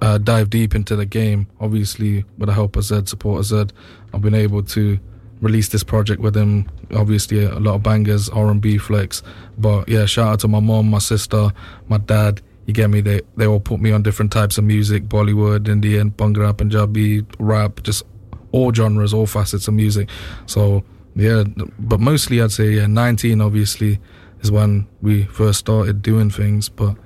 uh, 0.00 0.18
dived 0.18 0.50
deep 0.50 0.74
into 0.74 0.96
the 0.96 1.06
game. 1.06 1.46
Obviously, 1.60 2.24
with 2.38 2.48
the 2.48 2.54
help 2.54 2.76
of 2.76 2.84
Zed, 2.84 3.08
support 3.08 3.40
of 3.40 3.46
Zed, 3.46 3.72
I've 4.12 4.22
been 4.22 4.34
able 4.34 4.62
to 4.62 4.98
release 5.40 5.68
this 5.68 5.82
project 5.82 6.20
with 6.20 6.36
him. 6.36 6.70
Obviously, 6.94 7.44
a 7.44 7.58
lot 7.58 7.74
of 7.74 7.82
bangers, 7.82 8.28
R 8.28 8.50
and 8.50 8.60
B 8.60 8.78
flex. 8.78 9.22
But 9.58 9.88
yeah, 9.88 10.06
shout 10.06 10.28
out 10.28 10.40
to 10.40 10.48
my 10.48 10.60
mom, 10.60 10.90
my 10.90 10.98
sister, 10.98 11.50
my 11.88 11.98
dad. 11.98 12.40
You 12.66 12.74
get 12.74 12.90
me? 12.90 13.00
They 13.00 13.20
they 13.36 13.46
all 13.46 13.60
put 13.60 13.80
me 13.80 13.90
on 13.90 14.02
different 14.02 14.32
types 14.32 14.58
of 14.58 14.64
music: 14.64 15.04
Bollywood, 15.04 15.68
Indian, 15.68 16.10
Bhangra, 16.12 16.56
Punjabi, 16.56 17.24
rap, 17.38 17.82
just 17.82 18.04
all 18.52 18.72
genres, 18.72 19.12
all 19.14 19.26
facets 19.26 19.66
of 19.66 19.74
music. 19.74 20.08
So 20.46 20.84
yeah, 21.16 21.44
but 21.78 22.00
mostly 22.00 22.40
I'd 22.40 22.52
say 22.52 22.70
yeah, 22.70 22.86
19 22.86 23.40
obviously 23.40 23.98
is 24.40 24.50
when 24.50 24.86
we 25.02 25.24
first 25.24 25.58
started 25.58 26.02
doing 26.02 26.30
things. 26.30 26.68
But 26.68 26.96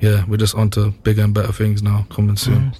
yeah, 0.00 0.24
we're 0.28 0.36
just 0.36 0.54
onto 0.54 0.90
bigger 1.02 1.22
and 1.22 1.34
better 1.34 1.52
things 1.52 1.82
now 1.82 2.06
coming 2.10 2.36
soon. 2.36 2.72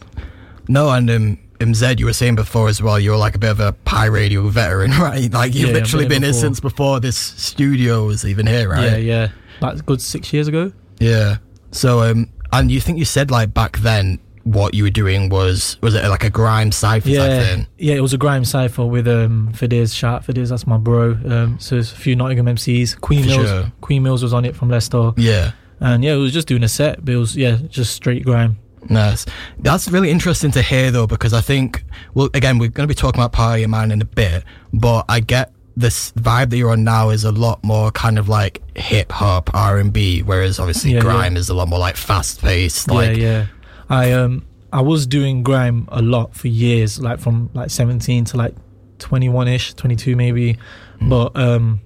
No, 0.68 0.90
and 0.90 1.10
um, 1.10 1.38
um, 1.60 1.74
Zed, 1.74 1.98
you 1.98 2.06
were 2.06 2.12
saying 2.12 2.34
before 2.36 2.68
as 2.68 2.82
well, 2.82 3.00
you're 3.00 3.16
like 3.16 3.34
a 3.34 3.38
bit 3.38 3.50
of 3.50 3.60
a 3.60 3.72
Pi 3.72 4.06
Radio 4.06 4.48
veteran, 4.48 4.90
right? 5.00 5.32
Like 5.32 5.54
you've 5.54 5.68
Yeah, 5.70 5.74
literally 5.74 6.04
been 6.04 6.22
been 6.22 6.24
here 6.24 6.32
since 6.32 6.60
before 6.60 7.00
this 7.00 7.16
studio 7.16 8.06
was 8.06 8.24
even 8.24 8.46
here, 8.46 8.68
right? 8.68 9.02
Yeah, 9.02 9.28
yeah. 9.60 9.68
A 9.68 9.76
good 9.76 10.00
six 10.00 10.32
years 10.32 10.46
ago. 10.48 10.72
Yeah. 11.00 11.38
So, 11.72 12.02
um, 12.02 12.28
and 12.52 12.70
you 12.70 12.80
think 12.80 12.98
you 12.98 13.04
said 13.04 13.30
like 13.30 13.52
back 13.54 13.78
then 13.78 14.18
what 14.44 14.72
you 14.72 14.82
were 14.84 14.88
doing 14.90 15.28
was 15.28 15.76
was 15.82 15.94
it 15.94 16.06
like 16.08 16.24
a 16.24 16.30
grime 16.30 16.72
cipher 16.72 17.06
type 17.08 17.14
Yeah, 17.16 17.42
thing? 17.42 17.66
yeah. 17.76 17.94
It 17.94 18.00
was 18.00 18.14
a 18.14 18.18
grime 18.18 18.44
cipher 18.44 18.86
with 18.86 19.06
um. 19.08 19.52
Shout 19.54 20.04
out 20.04 20.24
Fidiz, 20.26 20.50
that's 20.50 20.66
my 20.66 20.76
bro. 20.78 21.18
Um, 21.26 21.58
so 21.58 21.76
it's 21.76 21.92
a 21.92 21.96
few 21.96 22.14
Nottingham 22.16 22.46
MCs. 22.46 23.00
Queen 23.00 23.22
For 23.24 23.28
Mills, 23.28 23.48
sure. 23.48 23.72
Queen 23.80 24.02
Mills 24.02 24.22
was 24.22 24.32
on 24.32 24.44
it 24.44 24.54
from 24.56 24.68
Leicester, 24.70 25.12
Yeah. 25.16 25.52
And 25.80 26.04
yeah, 26.04 26.14
it 26.14 26.18
was 26.18 26.32
just 26.32 26.48
doing 26.48 26.62
a 26.62 26.68
set. 26.68 27.04
But 27.04 27.14
it 27.14 27.18
was 27.18 27.36
yeah, 27.36 27.58
just 27.68 27.94
straight 27.94 28.24
grime. 28.24 28.58
Nice. 28.88 29.26
That's 29.58 29.88
really 29.88 30.10
interesting 30.10 30.50
to 30.52 30.62
hear 30.62 30.90
though, 30.90 31.06
because 31.06 31.34
I 31.34 31.40
think, 31.40 31.84
well, 32.14 32.30
again, 32.34 32.58
we're 32.58 32.68
going 32.68 32.88
to 32.88 32.92
be 32.92 32.98
talking 32.98 33.20
about 33.20 33.32
Party 33.32 33.66
Man 33.66 33.90
in 33.90 34.00
a 34.00 34.06
bit, 34.06 34.44
but 34.72 35.04
I 35.08 35.20
get 35.20 35.52
this 35.76 36.10
vibe 36.12 36.50
that 36.50 36.56
you're 36.56 36.72
on 36.72 36.82
now 36.82 37.10
is 37.10 37.24
a 37.24 37.30
lot 37.30 37.62
more 37.62 37.92
kind 37.92 38.18
of 38.18 38.28
like 38.28 38.60
hip 38.76 39.12
hop 39.12 39.50
R 39.54 39.78
and 39.78 39.92
B, 39.92 40.22
whereas 40.22 40.58
obviously 40.58 40.92
Yeah, 40.92 41.00
grime 41.00 41.36
is 41.36 41.48
a 41.48 41.54
lot 41.54 41.68
more 41.68 41.78
like 41.78 41.96
fast 41.96 42.40
paced. 42.40 42.90
Like, 42.90 43.16
yeah, 43.16 43.22
yeah. 43.22 43.46
I 43.88 44.12
um 44.12 44.44
I 44.72 44.82
was 44.82 45.06
doing 45.06 45.42
grime 45.42 45.88
a 45.90 46.02
lot 46.02 46.34
for 46.34 46.48
years, 46.48 47.00
like 47.00 47.20
from 47.20 47.50
like 47.54 47.70
17 47.70 48.24
to 48.26 48.36
like 48.36 48.54
21 48.98 49.48
ish, 49.48 49.74
22 49.74 50.16
maybe. 50.16 50.58
Mm. 51.00 51.08
But 51.08 51.36
um, 51.36 51.80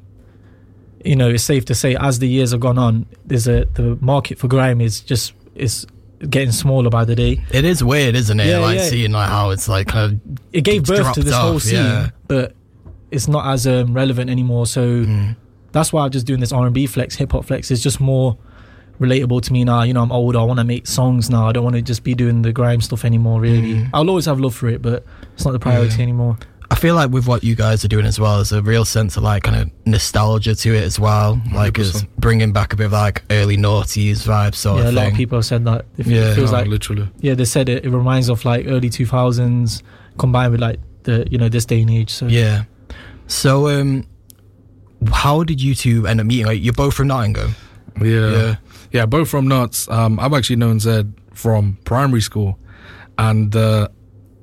you 1.04 1.16
know, 1.16 1.28
it's 1.30 1.44
safe 1.44 1.64
to 1.66 1.74
say 1.74 1.96
as 1.96 2.18
the 2.18 2.28
years 2.28 2.50
have 2.52 2.60
gone 2.60 2.78
on, 2.78 3.06
there's 3.24 3.48
a 3.48 3.64
the 3.74 3.96
market 4.00 4.38
for 4.38 4.48
grime 4.48 4.80
is 4.80 5.00
just 5.00 5.32
is 5.54 5.86
getting 6.28 6.52
smaller 6.52 6.88
by 6.90 7.04
the 7.04 7.14
day. 7.16 7.42
It 7.52 7.64
is 7.64 7.82
weird, 7.82 8.14
isn't 8.14 8.38
it? 8.38 8.46
Yeah, 8.46 8.58
like 8.58 8.78
yeah. 8.78 8.84
seeing 8.88 9.12
like 9.12 9.28
how 9.28 9.50
it's 9.50 9.68
like 9.68 9.88
kind 9.88 10.20
It 10.52 10.62
gave 10.62 10.84
birth 10.84 11.12
to 11.14 11.22
this 11.22 11.34
whole 11.34 11.58
scene, 11.60 11.76
yeah. 11.76 12.10
but 12.28 12.54
it's 13.10 13.28
not 13.28 13.46
as 13.52 13.66
um, 13.66 13.94
relevant 13.94 14.30
anymore. 14.30 14.66
So. 14.66 14.82
Mm. 15.04 15.36
that's 15.72 15.92
why 15.92 16.04
I'm 16.04 16.10
just 16.10 16.26
doing 16.26 16.40
this 16.40 16.52
R&B 16.52 16.86
flex, 16.86 17.16
hip 17.16 17.32
hop 17.32 17.44
flex. 17.46 17.70
It's 17.70 17.82
just 17.82 17.98
more 18.00 18.36
relatable 19.00 19.40
to 19.42 19.52
me 19.52 19.64
now. 19.64 19.82
You 19.82 19.94
know, 19.94 20.02
I'm 20.02 20.12
older. 20.12 20.38
I 20.38 20.44
want 20.44 20.58
to 20.60 20.64
make 20.64 20.86
songs 20.86 21.28
now. 21.30 21.48
I 21.48 21.52
don't 21.52 21.64
want 21.64 21.76
to 21.76 21.82
just 21.82 22.04
be 22.04 22.14
doing 22.14 22.42
the 22.42 22.52
grime 22.52 22.80
stuff 22.80 23.04
anymore. 23.04 23.40
Really, 23.40 23.74
Mm. 23.74 23.90
I'll 23.94 24.08
always 24.08 24.26
have 24.26 24.38
love 24.38 24.54
for 24.54 24.68
it, 24.68 24.80
but 24.82 25.04
it's 25.34 25.44
not 25.44 25.52
the 25.52 25.58
priority 25.58 25.96
Yeah. 25.96 26.02
anymore. 26.02 26.38
I 26.72 26.74
feel 26.74 26.94
like 26.94 27.10
with 27.10 27.26
what 27.26 27.44
you 27.44 27.54
guys 27.54 27.84
are 27.84 27.88
doing 27.88 28.06
as 28.06 28.18
well, 28.18 28.36
there's 28.36 28.50
a 28.50 28.62
real 28.62 28.86
sense 28.86 29.18
of 29.18 29.22
like 29.22 29.42
kind 29.42 29.56
of 29.60 29.70
nostalgia 29.86 30.54
to 30.54 30.74
it 30.74 30.82
as 30.82 30.98
well. 30.98 31.38
Like 31.52 31.78
it's 31.78 32.00
100%. 32.02 32.08
bringing 32.16 32.52
back 32.52 32.72
a 32.72 32.76
bit 32.76 32.86
of 32.86 32.92
like 32.92 33.22
early 33.30 33.58
noughties 33.58 34.26
vibe 34.26 34.54
sort 34.54 34.82
yeah, 34.82 34.90
a 34.90 34.92
lot 34.92 35.08
of 35.08 35.14
people 35.14 35.36
have 35.38 35.44
said 35.44 35.66
that. 35.66 35.84
It 35.98 36.06
Yeah. 36.06 36.34
feels 36.34 36.50
No, 36.50 36.56
like 36.58 36.68
literally. 36.68 37.08
yeah, 37.20 37.34
they 37.34 37.44
said 37.44 37.68
it. 37.68 37.84
It 37.84 37.90
reminds 37.90 38.30
of 38.30 38.42
like 38.46 38.64
early 38.66 38.88
2000s 38.88 39.82
combined 40.18 40.52
with 40.52 40.60
like 40.62 40.80
the 41.02 41.26
you 41.30 41.36
know 41.36 41.50
this 41.50 41.66
day 41.66 41.82
and 41.82 41.90
age. 41.90 42.08
So 42.10 42.26
Yeah. 42.26 42.64
So, 43.26 43.68
um, 43.68 44.06
how 45.12 45.42
did 45.44 45.60
you 45.60 45.74
two 45.74 46.06
end 46.06 46.20
up 46.20 46.26
meeting? 46.26 46.46
Like, 46.46 46.62
you're 46.62 46.72
both 46.72 46.94
from 46.94 47.08
Nottingham. 47.08 47.54
Yeah. 48.00 48.30
Yeah. 48.30 48.56
yeah. 48.92 49.06
both 49.06 49.28
from 49.28 49.46
Notts. 49.46 49.88
Um, 49.90 50.18
I've 50.20 50.32
actually 50.32 50.56
known 50.56 50.80
Zed 50.80 51.12
from 51.34 51.76
primary 51.84 52.20
school. 52.22 52.58
And 53.18 53.54
uh, 53.54 53.88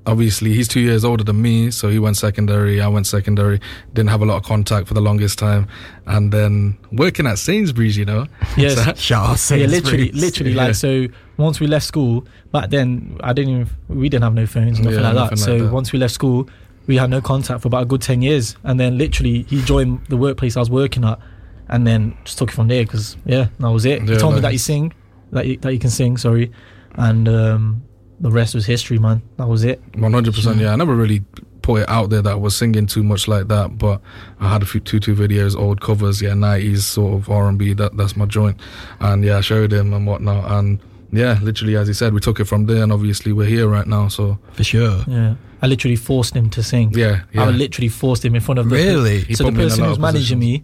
obviously, 0.06 0.54
he's 0.54 0.68
two 0.68 0.80
years 0.80 1.04
older 1.06 1.24
than 1.24 1.42
me. 1.42 1.72
So 1.72 1.90
he 1.90 2.00
went 2.00 2.18
secondary. 2.18 2.82
I 2.82 2.88
went 2.88 3.08
secondary. 3.08 3.60
Didn't 3.94 4.10
have 4.10 4.22
a 4.22 4.26
lot 4.26 4.38
of 4.38 4.44
contact 4.44 4.88
for 4.88 4.94
the 4.94 5.02
longest 5.02 5.38
time. 5.40 5.68
And 6.08 6.32
then 6.32 6.78
working 6.92 7.28
at 7.28 7.38
Sainsbury's, 7.40 7.98
you 7.98 8.06
know. 8.06 8.26
yes, 8.58 8.76
So- 9.02 9.56
yeah, 9.56 9.66
literally, 9.68 10.08
Sainsbury's. 10.12 10.14
literally. 10.16 10.52
Yeah. 10.54 10.64
Like 10.66 10.76
so, 10.76 11.08
once 11.38 11.60
we 11.60 11.68
left 11.68 11.86
school, 11.86 12.26
back 12.52 12.70
then 12.70 13.18
I 13.22 13.34
didn't 13.34 13.52
even 13.54 13.70
we 13.88 14.10
didn't 14.10 14.24
have 14.24 14.34
no 14.34 14.46
phones, 14.46 14.80
nothing 14.80 15.00
Yeah, 15.00 15.06
like 15.12 15.14
that. 15.16 15.30
like 15.32 15.38
so 15.38 15.60
that. 15.66 15.72
once 15.74 15.92
we 15.94 16.00
left 16.00 16.14
school, 16.14 16.50
we 16.88 16.98
had 16.98 17.10
no 17.10 17.22
contact 17.22 17.62
for 17.62 17.68
about 17.68 17.84
a 17.84 17.86
good 17.86 18.02
ten 18.02 18.22
years, 18.22 18.56
and 18.64 18.80
then 18.80 18.98
literally 18.98 19.44
he 19.44 19.62
joined 19.62 20.06
the 20.08 20.18
workplace 20.18 20.58
I 20.58 20.60
was 20.60 20.70
working 20.72 21.04
at, 21.06 21.20
and 21.68 21.86
then 21.86 22.18
just 22.26 22.38
took 22.40 22.50
it 22.50 22.56
from 22.56 22.68
there 22.68 22.84
because 22.84 23.16
yeah, 23.26 23.48
that 23.60 23.70
was 23.72 23.86
it. 23.86 24.02
he 24.02 24.12
Yeah, 24.14 24.18
told 24.18 24.34
me 24.36 24.42
that 24.42 24.52
he 24.52 24.58
sing, 24.58 24.92
that 25.32 25.46
you, 25.46 25.58
that 25.58 25.72
you 25.72 25.80
can 25.80 25.92
sing, 25.92 26.18
sorry, 26.18 26.52
and 26.96 27.30
um, 27.30 27.84
the 28.20 28.32
rest 28.32 28.56
was 28.56 28.66
history, 28.66 29.00
man. 29.00 29.22
That 29.38 29.48
was 29.48 29.64
it. 29.64 29.82
One 29.96 30.14
hundred 30.14 30.34
percent. 30.36 30.60
Yeah, 30.60 30.74
I 30.74 30.76
never 30.76 30.96
really 30.96 31.22
put 31.62 31.82
it 31.82 31.90
out 31.90 32.10
there 32.10 32.22
that 32.22 32.32
I 32.32 32.36
was 32.36 32.56
singing 32.56 32.88
too 32.88 33.04
much 33.04 33.28
like 33.28 33.48
that, 33.50 33.78
but 33.78 34.02
I 34.40 34.52
had 34.52 34.62
a 34.62 34.66
few 34.66 34.82
two 34.82 35.00
two 35.00 35.16
videos, 35.16 35.56
old 35.58 35.82
covers, 35.82 36.22
yeah, 36.22 36.34
nineties 36.34 36.86
sort 36.86 37.14
of 37.16 37.30
R 37.30 37.48
and 37.48 37.58
B. 37.58 37.74
That 37.74 37.96
that's 37.98 38.16
my 38.16 38.26
joint, 38.26 38.60
and 39.00 39.24
yeah, 39.24 39.38
I 39.38 39.42
showed 39.42 39.72
him 39.72 39.94
and 39.94 40.06
whatnot, 40.08 40.52
and 40.52 40.80
yeah, 41.12 41.40
literally 41.42 41.76
as 41.76 41.88
he 41.88 41.94
said, 41.94 42.14
we 42.14 42.20
took 42.20 42.40
it 42.40 42.46
from 42.46 42.66
there, 42.66 42.84
and 42.84 42.92
obviously 42.92 43.34
we're 43.34 43.48
here 43.48 43.68
right 43.68 43.88
now. 43.88 44.08
So 44.08 44.38
For 44.54 44.64
sure. 44.64 45.04
Yeah, 45.08 45.36
I 45.62 45.68
literally 45.68 45.96
forced 45.96 46.36
him 46.36 46.50
to 46.52 46.64
sing. 46.64 46.92
yeah, 46.94 47.22
yeah. 47.34 47.44
I 47.44 47.50
literally 47.50 47.90
forced 47.90 48.24
him 48.24 48.36
in 48.36 48.42
front 48.42 48.60
of 48.60 48.70
the 48.70 48.76
Really? 48.76 49.22
He 49.22 49.36
so 49.36 49.46
the 49.46 49.52
me 49.52 49.56
in 49.58 49.62
a 49.62 49.64
person 49.66 49.80
lot 49.82 49.86
who 49.86 49.90
was 49.92 49.98
of 49.98 50.02
managing 50.02 50.40
me. 50.40 50.64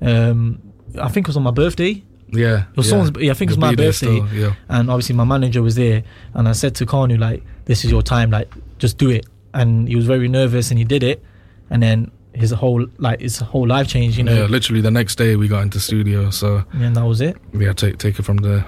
Um, 0.00 0.60
I 1.00 1.08
think 1.08 1.26
it 1.26 1.28
was 1.28 1.36
on 1.36 1.42
my 1.42 1.50
birthday. 1.50 2.02
Yeah, 2.28 2.64
It 2.70 2.76
was 2.76 2.86
yeah. 2.86 2.90
someone's. 2.90 3.10
Yeah, 3.18 3.30
I 3.30 3.34
think 3.34 3.50
it 3.50 3.52
was 3.52 3.56
You'll 3.56 3.60
my 3.60 3.70
be 3.70 3.76
there 3.76 3.88
birthday. 3.88 4.06
still, 4.26 4.28
yeah, 4.34 4.54
and 4.68 4.90
obviously 4.90 5.14
my 5.14 5.24
manager 5.24 5.62
was 5.62 5.74
there 5.76 6.02
and 6.34 6.48
i 6.48 6.52
said 6.52 6.74
to 6.76 6.86
Kaanu 6.86 7.18
like 7.18 7.42
this 7.66 7.84
is 7.84 7.90
your 7.90 8.02
time 8.02 8.30
like 8.30 8.48
just 8.78 8.98
do 8.98 9.10
it 9.10 9.24
and 9.52 9.88
he 9.88 9.94
was 9.96 10.06
very 10.06 10.28
nervous 10.28 10.70
and 10.70 10.78
he 10.78 10.84
did 10.84 11.02
it 11.02 11.22
and 11.70 11.82
then 11.82 12.10
his 12.32 12.50
whole 12.50 12.84
like 12.98 13.20
his 13.20 13.38
whole 13.38 13.66
life 13.68 13.86
changed 13.88 14.18
you 14.18 14.24
know 14.24 14.34
yeah. 14.34 14.44
Literally 14.46 14.80
the 14.80 14.90
next 14.90 15.16
day 15.16 15.36
we 15.36 15.46
got 15.48 15.62
into 15.62 15.78
studio, 15.78 16.30
so 16.30 16.64
and 16.72 16.96
that 16.96 17.04
was 17.04 17.20
it 17.20 17.36
yeah, 17.52 17.72
take 17.72 17.98
take 17.98 18.18
it 18.18 18.22
from 18.24 18.38
there. 18.38 18.64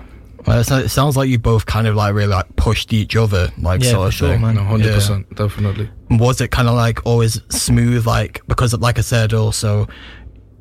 Well, 0.46 0.60
it 0.60 0.88
sounds 0.90 1.16
like 1.16 1.28
you 1.28 1.40
both 1.40 1.66
kind 1.66 1.88
of 1.88 1.96
like 1.96 2.14
really 2.14 2.28
like 2.28 2.54
pushed 2.54 2.92
each 2.92 3.16
other, 3.16 3.50
like 3.58 3.82
Yeah, 3.82 3.90
sort 3.90 4.02
for 4.02 4.06
of 4.06 4.14
sure, 4.14 4.28
thing. 4.34 4.42
man. 4.42 4.54
No, 4.54 4.62
hundred 4.62 4.94
percent, 4.94 5.34
definitely. 5.34 5.90
Was 6.08 6.40
it 6.40 6.52
kind 6.52 6.68
of 6.68 6.76
like 6.76 7.04
always 7.04 7.40
smooth, 7.48 8.06
like 8.06 8.42
because 8.46 8.72
like 8.78 8.96
I 8.98 9.02
said, 9.02 9.34
also 9.34 9.88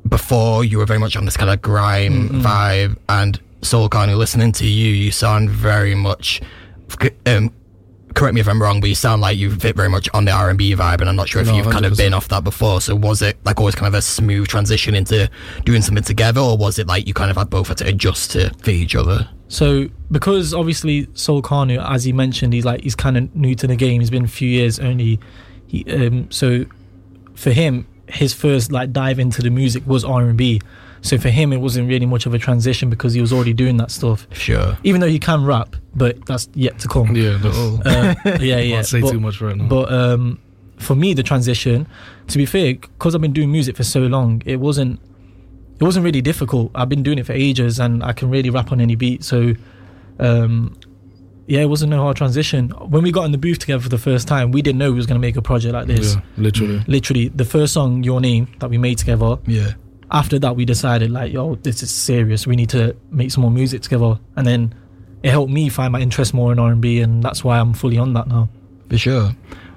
before 0.08 0.64
you 0.64 0.78
were 0.78 0.86
very 0.86 0.98
much 0.98 1.16
on 1.16 1.24
this 1.24 1.36
kind 1.36 1.50
of 1.50 1.60
grime 1.62 2.28
Mm-mm. 2.28 2.42
vibe, 2.42 2.96
and 3.08 3.40
Soul 3.62 3.88
kind 3.88 4.10
of 4.10 4.18
listening 4.18 4.52
to 4.52 4.66
you, 4.66 4.92
you 4.92 5.10
sound 5.10 5.50
very 5.50 5.94
much. 5.94 6.40
Um, 7.26 7.52
correct 8.14 8.34
me 8.34 8.40
if 8.40 8.48
I'm 8.48 8.62
wrong, 8.62 8.80
but 8.80 8.88
you 8.88 8.94
sound 8.94 9.20
like 9.22 9.36
you 9.36 9.50
fit 9.54 9.74
very 9.76 9.88
much 9.88 10.08
on 10.14 10.24
the 10.24 10.30
R 10.30 10.48
and 10.50 10.58
B 10.58 10.74
vibe, 10.74 11.00
and 11.00 11.08
I'm 11.08 11.16
not 11.16 11.28
sure 11.28 11.42
if 11.42 11.48
No, 11.48 11.56
you've 11.56 11.68
kind 11.70 11.84
of 11.84 11.96
been 11.96 12.14
off 12.14 12.28
that 12.28 12.44
before. 12.44 12.80
So 12.80 12.94
was 12.94 13.22
it 13.22 13.36
like 13.44 13.58
always 13.58 13.74
kind 13.74 13.88
of 13.88 13.94
a 13.94 14.02
smooth 14.02 14.46
transition 14.46 14.94
into 14.94 15.28
doing 15.64 15.82
something 15.82 16.04
together, 16.04 16.40
or 16.40 16.56
was 16.56 16.78
it 16.78 16.86
like 16.86 17.06
you 17.08 17.14
kind 17.14 17.30
of 17.30 17.36
had 17.36 17.50
both 17.50 17.68
had 17.68 17.78
to 17.78 17.88
adjust 17.88 18.32
to 18.32 18.50
fit 18.62 18.74
each 18.74 18.94
other? 18.94 19.28
so 19.48 19.88
because 20.10 20.52
obviously 20.52 21.06
SoulKaanu, 21.06 21.84
as 21.88 22.02
he 22.02 22.12
mentioned, 22.12 22.52
he's 22.52 22.64
like 22.64 22.80
he's 22.82 22.96
kind 22.96 23.16
of 23.16 23.34
new 23.34 23.54
to 23.54 23.66
the 23.66 23.76
game. 23.76 24.00
He's 24.00 24.10
been 24.10 24.24
a 24.24 24.28
few 24.28 24.48
years 24.48 24.78
only. 24.80 25.20
He 25.68 25.84
um 25.92 26.30
so 26.30 26.64
for 27.34 27.50
him, 27.50 27.86
his 28.08 28.32
first 28.32 28.72
like 28.72 28.92
dive 28.92 29.18
into 29.18 29.42
the 29.42 29.50
music 29.50 29.86
was 29.86 30.04
R 30.04 30.22
and 30.22 30.36
B. 30.36 30.60
So 31.02 31.18
for 31.18 31.28
him, 31.28 31.52
it 31.52 31.58
wasn't 31.58 31.88
really 31.88 32.06
much 32.06 32.26
of 32.26 32.34
a 32.34 32.38
transition 32.38 32.90
because 32.90 33.12
he 33.12 33.20
was 33.20 33.32
already 33.32 33.52
doing 33.52 33.76
that 33.76 33.90
stuff. 33.90 34.26
Sure. 34.32 34.76
Even 34.82 35.00
though 35.00 35.08
he 35.08 35.18
can 35.18 35.44
rap, 35.44 35.76
but 35.94 36.24
that's 36.26 36.48
yet 36.54 36.78
to 36.80 36.88
come. 36.88 37.14
Yeah, 37.14 37.36
that's, 37.40 37.56
Uh, 37.56 38.14
yeah, 38.24 38.36
yeah. 38.40 38.74
Can't 38.76 38.86
say 38.86 39.00
but, 39.00 39.12
too 39.12 39.20
much 39.20 39.40
right 39.40 39.56
now. 39.56 39.68
but 39.68 39.92
um, 39.92 40.40
for 40.78 40.96
me, 40.96 41.14
the 41.14 41.22
transition, 41.22 41.86
to 42.28 42.38
be 42.38 42.46
fair, 42.46 42.74
because 42.74 43.14
I've 43.14 43.20
been 43.20 43.32
doing 43.32 43.52
music 43.52 43.76
for 43.76 43.84
so 43.84 44.00
long, 44.00 44.42
it 44.46 44.56
wasn't 44.56 45.00
it 45.78 45.84
wasn't 45.84 46.04
really 46.04 46.22
difficult. 46.22 46.70
I've 46.74 46.88
been 46.88 47.02
doing 47.02 47.18
it 47.18 47.26
for 47.26 47.34
ages, 47.34 47.78
and 47.78 48.02
I 48.02 48.12
can 48.12 48.30
really 48.30 48.50
rap 48.50 48.72
on 48.72 48.80
any 48.80 48.96
beat. 48.96 49.22
So, 49.22 49.54
um, 50.18 50.76
yeah, 51.46 51.60
it 51.60 51.68
wasn't 51.68 51.90
no 51.90 52.00
hard 52.02 52.16
transition. 52.16 52.70
When 52.70 53.02
we 53.02 53.12
got 53.12 53.24
in 53.24 53.32
the 53.32 53.38
booth 53.38 53.58
together 53.58 53.82
for 53.82 53.88
the 53.88 53.98
first 53.98 54.26
time, 54.28 54.50
we 54.52 54.62
didn't 54.62 54.78
know 54.78 54.90
we 54.90 54.96
was 54.96 55.06
gonna 55.06 55.20
make 55.20 55.36
a 55.36 55.42
project 55.42 55.74
like 55.74 55.86
this. 55.86 56.14
yeah, 56.14 56.20
literally. 56.36 56.78
Mm. 56.80 56.88
Literally, 56.88 57.28
the 57.28 57.44
first 57.44 57.72
song, 57.74 58.02
"Your 58.02 58.20
Name," 58.20 58.48
that 58.60 58.70
we 58.70 58.78
made 58.78 58.98
together, 58.98 59.38
Yeah. 59.46 59.72
after 60.10 60.38
that 60.38 60.56
we 60.56 60.64
decided 60.64 61.10
like, 61.10 61.32
yo, 61.32 61.56
this 61.62 61.82
is 61.82 61.90
serious. 61.90 62.46
We 62.46 62.56
need 62.56 62.68
to 62.70 62.94
make 63.10 63.30
some 63.30 63.42
more 63.42 63.50
music 63.50 63.82
together, 63.82 64.18
and 64.36 64.46
then 64.46 64.74
it 65.22 65.30
helped 65.30 65.50
me 65.52 65.68
find 65.68 65.92
my 65.92 66.00
interest 66.00 66.34
more 66.34 66.52
in 66.52 66.58
R 66.58 66.70
and 66.72 66.80
B, 66.80 67.00
and 67.00 67.22
that's 67.22 67.42
why 67.44 67.58
I'm 67.58 67.72
fully 67.72 67.98
on 67.98 68.12
that 68.14 68.28
now. 68.28 68.48
For 68.88 68.98
sure. 68.98 69.34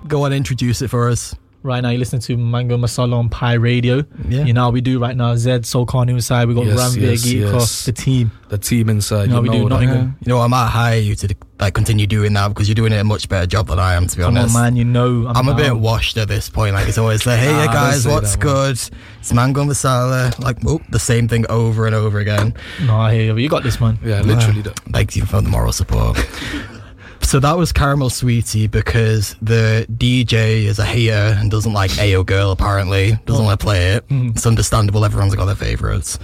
Go 0.08 0.24
on, 0.26 0.34
introduce 0.34 0.82
it 0.82 0.90
for 0.90 1.10
us. 1.10 1.36
Right 1.62 1.82
now, 1.82 1.90
you're 1.90 2.00
listening 2.00 2.22
to 2.22 2.38
Mango 2.38 2.78
Masala 2.78 3.16
on 3.16 3.28
Pi 3.28 3.54
Radio. 3.56 4.06
Yeah. 4.30 4.46
You 4.46 4.54
know 4.54 4.62
how 4.62 4.70
we 4.72 4.80
do 4.80 4.98
right 4.98 5.16
now. 5.18 5.36
Zed, 5.36 5.64
SoulKaanu 5.64 6.12
inside. 6.12 6.48
We 6.48 6.54
got 6.54 6.66
Yes, 6.68 6.80
Ranveer, 6.96 7.02
yes, 7.02 7.26
yes. 7.34 7.50
Cross, 7.50 7.86
the 7.86 7.92
team. 7.92 8.32
The 8.48 8.58
team 8.58 8.88
inside. 8.90 9.30
No, 9.30 9.44
you 9.44 9.52
we 9.52 9.58
do. 9.58 9.68
Nottingham. 9.68 10.16
You 10.24 10.30
know, 10.30 10.40
I 10.40 10.48
might 10.48 10.68
hire 10.68 11.00
you 11.00 11.16
to 11.16 11.28
like 11.60 11.74
continue 11.74 12.08
doing 12.08 12.34
that 12.34 12.48
because 12.50 12.68
you're 12.70 12.76
doing 12.76 12.94
a 12.94 13.04
much 13.04 13.28
better 13.28 13.46
job 13.46 13.68
than 13.68 13.80
I 13.80 13.94
am. 13.96 14.08
To 14.08 14.18
be 14.18 14.24
Come 14.24 14.38
honest, 14.38 14.56
on, 14.56 14.62
man. 14.64 14.76
You 14.76 14.86
know 14.86 15.28
I'm, 15.28 15.36
I'm 15.38 15.48
a 15.50 15.56
bit 15.56 15.76
washed 15.76 16.18
at 16.18 16.28
this 16.28 16.50
point. 16.50 16.74
Like 16.74 16.88
it's 16.88 16.98
always 16.98 17.26
like, 17.26 17.40
hey 17.46 17.54
Ah, 17.54 17.72
guys, 17.72 18.08
what's 18.08 18.36
that, 18.36 18.44
man. 18.46 18.54
good? 18.54 18.80
It's 19.20 19.34
mango 19.34 19.64
masala. 19.66 20.38
Like, 20.40 20.58
oh, 20.66 20.80
the 20.90 21.00
same 21.00 21.28
thing 21.28 21.46
over 21.50 21.86
and 21.86 21.94
over 21.96 22.20
again. 22.20 22.54
No, 22.86 22.98
I 22.98 23.14
hear 23.14 23.24
you. 23.26 23.34
But 23.34 23.42
You 23.42 23.50
got 23.50 23.64
this, 23.64 23.80
man. 23.82 24.00
Yeah, 24.04 24.22
literally. 24.22 24.62
that. 24.62 24.80
Thank 24.92 25.16
you 25.16 25.26
for 25.26 25.42
the 25.42 25.50
moral 25.50 25.74
support. 25.74 26.18
so 27.22 27.40
that 27.40 27.58
was 27.58 27.72
Caramel 27.72 28.10
Sweetie 28.10 28.68
because 28.68 29.36
the 29.42 29.86
DJ 29.92 30.64
is 30.64 30.80
a 30.80 30.86
hater 30.86 31.36
and 31.38 31.52
doesn't 31.52 31.74
like 31.74 31.92
Ayo 31.92 32.26
Girl 32.26 32.52
apparently. 32.52 33.18
Doesn't 33.26 33.44
want 33.46 33.60
to 33.60 33.64
play 33.64 33.94
it. 33.96 34.06
It's 34.10 34.46
understandable. 34.46 35.04
Everyone's 35.06 35.36
got 35.36 35.46
their 35.46 35.56
favourites. 35.56 36.18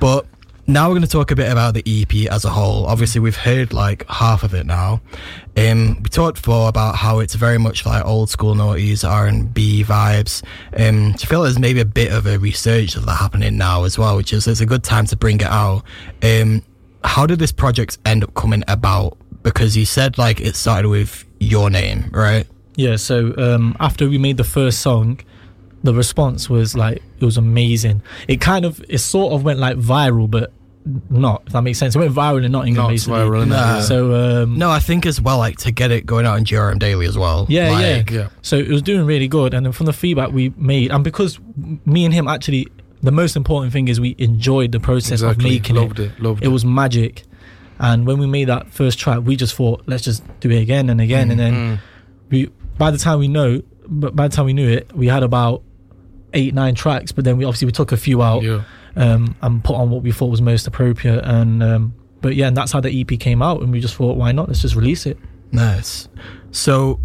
But 0.00 0.26
now 0.72 0.88
we're 0.88 0.94
going 0.94 1.02
to 1.02 1.08
talk 1.08 1.30
a 1.30 1.36
bit 1.36 1.50
about 1.50 1.74
the 1.74 1.82
EP 1.86 2.30
as 2.30 2.44
a 2.44 2.50
whole. 2.50 2.86
Obviously, 2.86 3.20
we've 3.20 3.36
heard 3.36 3.72
like 3.72 4.06
half 4.08 4.42
of 4.42 4.54
it 4.54 4.66
now. 4.66 5.00
Um, 5.56 6.00
we 6.02 6.08
talked 6.08 6.36
before 6.36 6.68
about 6.68 6.94
how 6.96 7.18
it's 7.18 7.34
very 7.34 7.58
much 7.58 7.84
like 7.84 8.04
old 8.04 8.30
school 8.30 8.54
noughties, 8.54 9.08
R 9.08 9.26
and 9.26 9.52
B 9.52 9.82
vibes. 9.82 10.42
Um, 10.76 11.12
do 11.12 11.26
feel 11.26 11.42
there's 11.42 11.58
maybe 11.58 11.80
a 11.80 11.84
bit 11.84 12.12
of 12.12 12.26
a 12.26 12.38
resurgence 12.38 12.94
of 12.96 13.06
that 13.06 13.16
happening 13.16 13.56
now 13.56 13.84
as 13.84 13.98
well, 13.98 14.16
which 14.16 14.32
is 14.32 14.46
it's 14.46 14.60
a 14.60 14.66
good 14.66 14.84
time 14.84 15.06
to 15.06 15.16
bring 15.16 15.40
it 15.40 15.46
out. 15.46 15.82
Um, 16.22 16.62
how 17.02 17.26
did 17.26 17.38
this 17.38 17.52
project 17.52 17.98
end 18.04 18.22
up 18.22 18.34
coming 18.34 18.62
about? 18.68 19.18
Because 19.42 19.76
you 19.76 19.86
said 19.86 20.18
like 20.18 20.40
it 20.40 20.54
started 20.54 20.88
with 20.88 21.24
your 21.40 21.70
name, 21.70 22.10
right? 22.12 22.46
Yeah, 22.76 22.96
so 22.96 23.34
um, 23.36 23.76
after 23.80 24.08
we 24.08 24.18
made 24.18 24.36
the 24.36 24.44
first 24.44 24.80
song, 24.80 25.20
the 25.82 25.94
response 25.94 26.48
was 26.48 26.76
like 26.76 27.02
it 27.18 27.24
was 27.24 27.36
amazing. 27.36 28.02
It 28.28 28.40
kind 28.40 28.64
of 28.64 28.84
it 28.88 28.98
sort 28.98 29.32
of 29.32 29.44
went 29.44 29.58
like 29.58 29.76
viral, 29.76 30.30
but 30.30 30.52
not 31.10 31.42
if 31.46 31.52
that 31.52 31.62
makes 31.62 31.78
sense. 31.78 31.94
It 31.94 31.98
went 31.98 32.14
viral 32.14 32.44
in 32.44 32.52
Nottingham, 32.52 32.84
Not 32.84 32.88
basically. 32.88 33.18
viral, 33.18 33.44
innit? 33.44 33.48
Nah. 33.48 33.76
Yeah. 33.76 33.80
So 33.82 34.42
um, 34.42 34.58
No, 34.58 34.70
I 34.70 34.78
think 34.78 35.04
as 35.06 35.20
well 35.20 35.38
like 35.38 35.58
to 35.58 35.70
get 35.70 35.90
it 35.90 36.06
going 36.06 36.26
out 36.26 36.38
in 36.38 36.44
GRM 36.44 36.78
Daily 36.78 37.06
as 37.06 37.18
well. 37.18 37.46
Yeah, 37.48 37.70
like, 37.70 38.10
yeah. 38.10 38.28
So 38.42 38.56
it 38.56 38.68
was 38.68 38.82
doing 38.82 39.04
really 39.06 39.28
good, 39.28 39.52
and 39.54 39.64
then 39.66 39.72
from 39.72 39.86
the 39.86 39.92
feedback 39.92 40.30
we 40.32 40.52
made, 40.56 40.90
and 40.90 41.04
because 41.04 41.38
me 41.84 42.04
and 42.04 42.14
him 42.14 42.26
actually, 42.28 42.66
the 43.02 43.12
most 43.12 43.36
important 43.36 43.72
thing 43.72 43.88
is 43.88 44.00
we 44.00 44.14
enjoyed 44.18 44.72
the 44.72 44.80
process 44.80 45.20
exactly. 45.22 45.44
of 45.46 45.50
making 45.52 45.76
loved 45.76 46.00
it. 46.00 46.12
it. 46.12 46.20
Loved 46.22 46.42
It 46.42 46.46
It 46.46 46.48
was 46.48 46.64
magic, 46.64 47.24
and 47.78 48.06
when 48.06 48.18
we 48.18 48.26
made 48.26 48.46
that 48.48 48.70
first 48.72 48.98
track, 48.98 49.20
we 49.24 49.36
just 49.36 49.54
thought, 49.54 49.82
let's 49.86 50.02
just 50.02 50.22
do 50.40 50.50
it 50.50 50.60
again 50.62 50.88
and 50.90 51.00
again, 51.00 51.30
and 51.30 51.38
then 51.40 51.54
Mm. 51.54 51.78
we. 52.30 52.48
By 52.78 52.90
the 52.90 52.96
time 52.98 53.18
we 53.18 53.28
know, 53.28 53.60
but 53.86 54.16
by 54.16 54.26
the 54.28 54.34
time 54.34 54.46
we 54.46 54.54
knew 54.54 54.68
it, 54.68 54.90
we 54.96 55.06
had 55.08 55.22
about 55.22 55.62
eight, 56.32 56.54
nine 56.54 56.74
tracks. 56.74 57.12
But 57.12 57.24
then 57.26 57.36
we 57.36 57.44
obviously 57.44 57.66
we 57.66 57.72
took 57.72 57.92
a 57.92 57.96
few 57.98 58.22
out 58.22 58.42
Yeah. 58.42 58.62
Um, 58.96 59.36
and 59.42 59.62
put 59.62 59.76
on 59.76 59.90
what 59.90 60.02
we 60.02 60.12
thought 60.12 60.26
was 60.26 60.42
most 60.42 60.66
appropriate, 60.66 61.24
and 61.24 61.62
um, 61.62 61.94
but 62.20 62.34
yeah, 62.34 62.48
and 62.48 62.56
that's 62.56 62.72
how 62.72 62.80
the 62.80 63.00
EP 63.00 63.18
came 63.18 63.42
out, 63.42 63.62
and 63.62 63.72
we 63.72 63.80
just 63.80 63.94
thought, 63.94 64.16
why 64.16 64.32
not? 64.32 64.48
Let's 64.48 64.62
just 64.62 64.74
release 64.74 65.06
it. 65.06 65.18
Nice. 65.52 66.08
So, 66.52 67.00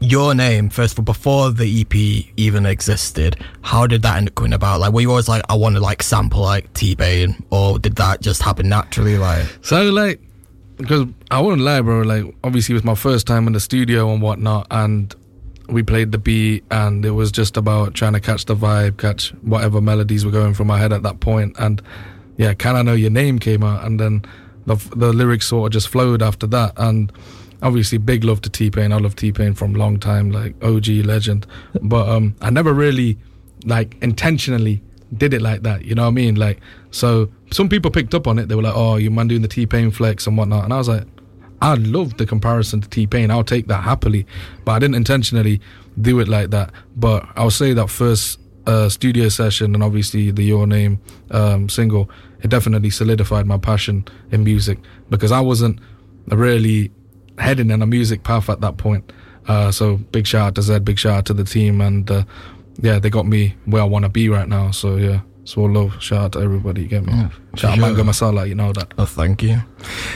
your 0.00 0.34
name, 0.34 0.68
first 0.68 0.94
of 0.94 1.00
all, 1.00 1.04
before 1.04 1.50
the 1.50 1.80
EP 1.80 2.32
even 2.36 2.66
existed, 2.66 3.36
how 3.62 3.86
did 3.86 4.02
that 4.02 4.16
end 4.16 4.28
up 4.28 4.34
coming 4.34 4.52
about? 4.52 4.80
Like, 4.80 4.92
were 4.92 5.00
you 5.00 5.10
always 5.10 5.28
like, 5.28 5.42
I 5.48 5.54
want 5.54 5.76
to 5.76 5.80
like 5.80 6.02
sample 6.02 6.42
like 6.42 6.72
T 6.74 6.94
Pain, 6.94 7.42
or 7.50 7.78
did 7.78 7.96
that 7.96 8.20
just 8.20 8.42
happen 8.42 8.68
naturally? 8.68 9.16
Like, 9.18 9.46
So 9.62 9.90
like, 9.90 10.20
because 10.76 11.06
I 11.30 11.40
wouldn't 11.40 11.62
lie, 11.62 11.80
bro. 11.80 12.02
Like, 12.02 12.34
obviously, 12.42 12.74
it 12.74 12.76
was 12.76 12.84
my 12.84 12.94
first 12.94 13.26
time 13.26 13.46
in 13.46 13.52
the 13.52 13.60
studio 13.60 14.12
and 14.12 14.20
whatnot, 14.20 14.66
and 14.70 15.14
we 15.68 15.82
played 15.82 16.12
the 16.12 16.18
beat, 16.18 16.64
and 16.70 17.04
it 17.04 17.12
was 17.12 17.32
just 17.32 17.56
about 17.56 17.94
trying 17.94 18.12
to 18.12 18.20
catch 18.20 18.44
the 18.44 18.56
vibe, 18.56 18.98
catch 18.98 19.30
whatever 19.42 19.80
melodies 19.80 20.24
were 20.24 20.30
going 20.30 20.54
through 20.54 20.66
my 20.66 20.78
head 20.78 20.92
at 20.92 21.02
that 21.02 21.20
point, 21.20 21.56
and 21.58 21.82
yeah, 22.36 22.54
can 22.54 22.76
I 22.76 22.82
know 22.82 22.94
your 22.94 23.10
name 23.10 23.38
came 23.38 23.62
out, 23.62 23.84
and 23.84 23.98
then 23.98 24.24
the 24.66 24.76
the 24.96 25.12
lyrics 25.12 25.46
sort 25.46 25.68
of 25.68 25.72
just 25.72 25.88
flowed 25.88 26.22
after 26.22 26.46
that, 26.48 26.72
and 26.76 27.12
obviously, 27.62 27.98
big 27.98 28.24
love 28.24 28.40
to 28.42 28.50
T 28.50 28.70
Pain. 28.70 28.92
I 28.92 28.98
love 28.98 29.16
T 29.16 29.32
Pain 29.32 29.54
from 29.54 29.74
long 29.74 29.98
time, 29.98 30.30
like 30.30 30.54
OG 30.62 30.88
legend, 31.04 31.46
but 31.82 32.08
um, 32.08 32.36
I 32.40 32.50
never 32.50 32.72
really 32.72 33.18
like 33.64 33.96
intentionally 34.02 34.82
did 35.16 35.32
it 35.32 35.42
like 35.42 35.62
that. 35.62 35.84
You 35.84 35.94
know 35.94 36.02
what 36.02 36.08
I 36.08 36.12
mean? 36.12 36.34
Like, 36.34 36.60
so 36.90 37.30
some 37.50 37.68
people 37.68 37.90
picked 37.90 38.14
up 38.14 38.26
on 38.26 38.38
it. 38.38 38.48
They 38.48 38.54
were 38.54 38.62
like, 38.62 38.76
"Oh, 38.76 38.96
you 38.96 39.10
man 39.10 39.28
doing 39.28 39.42
the 39.42 39.48
T 39.48 39.66
Pain 39.66 39.90
flex 39.90 40.26
and 40.26 40.36
whatnot," 40.36 40.64
and 40.64 40.72
I 40.72 40.78
was 40.78 40.88
like, 40.88 41.06
"I 41.64 41.74
love 41.74 42.16
the 42.18 42.26
comparison 42.26 42.80
to 42.82 42.88
T 42.88 43.06
Pain. 43.06 43.30
I'll 43.30 43.44
take 43.44 43.66
that 43.68 43.82
happily," 43.82 44.26
but 44.64 44.72
I 44.72 44.78
didn't 44.78 44.96
intentionally 44.96 45.60
do 46.00 46.20
it 46.20 46.28
like 46.28 46.50
that. 46.50 46.70
But 46.96 47.26
I'll 47.36 47.50
say 47.50 47.72
that 47.72 47.88
first 47.90 48.38
uh, 48.66 48.88
studio 48.88 49.28
session 49.28 49.74
and 49.74 49.82
obviously 49.82 50.30
the 50.30 50.42
Your 50.42 50.66
Name 50.66 51.00
um, 51.30 51.68
single, 51.68 52.10
it 52.42 52.48
definitely 52.48 52.90
solidified 52.90 53.46
my 53.46 53.58
passion 53.58 54.04
in 54.30 54.44
music 54.44 54.78
because 55.10 55.32
I 55.32 55.40
wasn't 55.40 55.80
really 56.28 56.90
heading 57.38 57.70
in 57.70 57.82
a 57.82 57.86
music 57.86 58.22
path 58.22 58.48
at 58.48 58.60
that 58.60 58.76
point. 58.76 59.12
Uh, 59.46 59.70
so 59.70 59.96
big 59.96 60.26
shout 60.26 60.48
out 60.48 60.54
to 60.54 60.62
Zed, 60.62 60.84
big 60.84 60.98
shout 60.98 61.18
out 61.18 61.24
to 61.26 61.34
the 61.34 61.44
team, 61.44 61.80
and 61.80 62.10
uh, 62.10 62.24
yeah, 62.80 62.98
they 62.98 63.10
got 63.10 63.26
me 63.26 63.54
where 63.66 63.82
I 63.82 63.84
want 63.84 64.04
to 64.04 64.08
be 64.08 64.28
right 64.28 64.48
now. 64.48 64.70
So 64.70 64.96
yeah, 64.96 65.20
it's 65.44 65.58
all 65.58 65.70
love. 65.70 66.02
Shout 66.02 66.24
out 66.24 66.32
to 66.32 66.40
everybody. 66.40 66.82
You 66.82 66.88
get 66.88 67.04
me? 67.04 67.12
Yeah, 67.12 67.28
shout 67.54 67.72
out 67.72 67.76
sure. 67.76 67.86
Mango 67.86 68.02
Masala. 68.02 68.48
You 68.48 68.54
know 68.54 68.72
that. 68.72 68.94
oh, 68.96 69.04
thank 69.04 69.42
you. 69.42 69.58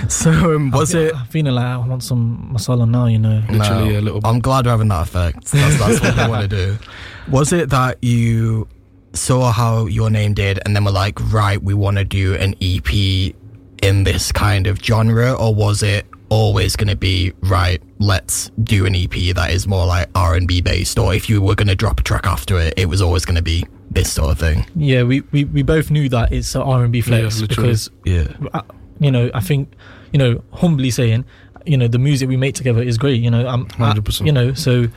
So, 0.09 0.31
um, 0.31 0.71
was 0.71 0.95
I'm, 0.95 1.03
it? 1.03 1.15
I'm 1.15 1.27
feeling 1.27 1.53
like 1.53 1.67
I 1.67 1.77
want 1.77 2.03
some 2.03 2.51
masala 2.55 2.89
now, 2.89 3.05
you 3.05 3.19
know. 3.19 3.43
Literally 3.51 3.97
a 3.97 4.01
little. 4.01 4.23
I'm 4.25 4.41
glad 4.41 4.65
we're 4.65 4.71
having 4.71 4.89
that 4.89 5.03
effect. 5.03 5.45
That's, 5.45 5.79
that's 5.79 6.01
what 6.01 6.19
I 6.19 6.29
want 6.29 6.49
to 6.51 6.57
do. 6.57 6.79
Was 7.31 7.53
it 7.53 7.69
that 7.69 8.03
you 8.03 8.69
saw 9.13 9.53
how 9.53 9.85
your 9.85 10.09
name 10.09 10.33
did, 10.33 10.61
and 10.65 10.75
then 10.75 10.85
were 10.85 10.91
like, 10.91 11.21
right, 11.31 11.63
we 11.63 11.75
want 11.75 11.99
to 11.99 12.05
do 12.05 12.35
an 12.37 12.55
EP 12.63 13.35
in 13.83 14.05
this 14.05 14.33
kind 14.33 14.67
of 14.67 14.83
genre, 14.83 15.35
or 15.35 15.55
was 15.55 15.83
it 15.83 16.07
always 16.29 16.77
going 16.77 16.89
to 16.89 16.97
be 16.97 17.33
right? 17.41 17.83
Let's 17.99 18.51
do 18.63 18.87
an 18.87 18.95
EP 18.95 19.35
that 19.35 19.51
is 19.51 19.67
more 19.67 19.87
like 19.87 20.09
R 20.15 20.35
and 20.35 20.47
B 20.47 20.61
based, 20.61 20.99
or 20.99 21.15
if 21.15 21.29
you 21.29 21.41
were 21.41 21.55
going 21.55 21.69
to 21.69 21.75
drop 21.75 22.01
a 22.01 22.03
track 22.03 22.27
after 22.27 22.59
it, 22.59 22.75
it 22.77 22.87
was 22.87 23.03
always 23.03 23.25
going 23.25 23.37
to 23.37 23.43
be 23.43 23.65
this 23.91 24.13
sort 24.13 24.31
of 24.31 24.39
thing. 24.39 24.67
Yeah, 24.77 25.03
we, 25.03 25.21
we, 25.33 25.45
we 25.45 25.63
both 25.63 25.91
knew 25.91 26.09
that 26.11 26.33
it's 26.33 26.55
an 26.55 26.63
R&B 26.63 27.01
flex 27.01 27.41
Yeah, 27.41 27.47
because, 27.47 27.91
Yeah, 28.05 28.29
uh, 28.53 28.63
you 29.01 29.11
know, 29.11 29.31
I 29.35 29.41
think, 29.41 29.73
you 30.13 30.19
know, 30.19 30.43
humbly 30.53 30.91
saying, 30.91 31.25
you 31.67 31.77
know, 31.77 31.89
the 31.89 31.99
music 31.99 32.29
we 32.29 32.37
make 32.37 32.55
together 32.55 32.83
is 32.83 32.99
great, 32.99 33.23
you 33.23 33.31
know. 33.31 33.47
I'm, 33.47 33.67
100%. 33.67 34.27
you 34.27 34.33
know, 34.33 34.55
so 34.55 34.89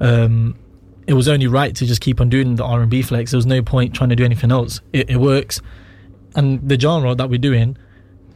um, 0.00 0.56
it 1.06 1.14
was 1.14 1.28
only 1.28 1.46
right 1.46 1.74
to 1.74 1.86
just 1.86 2.00
keep 2.00 2.20
on 2.20 2.28
doing 2.28 2.56
the 2.56 2.64
R&B 2.64 3.02
flex. 3.02 3.30
There 3.30 3.38
was 3.38 3.46
no 3.46 3.62
point 3.62 3.94
trying 3.94 4.10
to 4.10 4.16
do 4.16 4.24
anything 4.24 4.52
else. 4.52 4.80
It, 4.92 5.10
it 5.10 5.16
works. 5.16 5.60
And 6.34 6.68
the 6.68 6.78
genre 6.78 7.14
that 7.14 7.28
we're 7.28 7.38
doing 7.38 7.76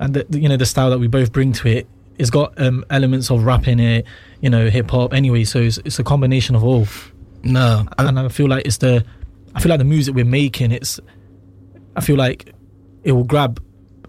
and, 0.00 0.14
the, 0.14 0.26
you 0.38 0.48
know, 0.48 0.56
the 0.56 0.66
style 0.66 0.90
that 0.90 0.98
we 0.98 1.06
both 1.06 1.32
bring 1.32 1.52
to 1.52 1.68
it, 1.68 1.86
it's 2.18 2.30
got 2.30 2.60
um, 2.60 2.84
elements 2.90 3.30
of 3.30 3.44
rap 3.44 3.66
in 3.68 3.80
it, 3.80 4.06
you 4.40 4.48
know, 4.50 4.68
hip 4.70 4.90
hop 4.90 5.12
anyway. 5.14 5.44
So 5.44 5.60
it's, 5.60 5.78
it's 5.78 5.98
a 5.98 6.04
combination 6.04 6.54
of 6.54 6.62
all. 6.64 6.86
no, 7.42 7.86
I, 7.98 8.06
and 8.08 8.18
I 8.18 8.28
feel 8.28 8.48
like 8.48 8.64
it's 8.66 8.78
the 8.78 9.04
I 9.54 9.60
feel 9.60 9.70
like 9.70 9.78
the 9.78 9.84
music 9.84 10.14
we're 10.14 10.24
making 10.24 10.72
it's 10.72 10.98
I 11.96 12.00
feel 12.00 12.16
like 12.16 12.52
it 13.04 13.12
will 13.12 13.24
grab 13.24 13.62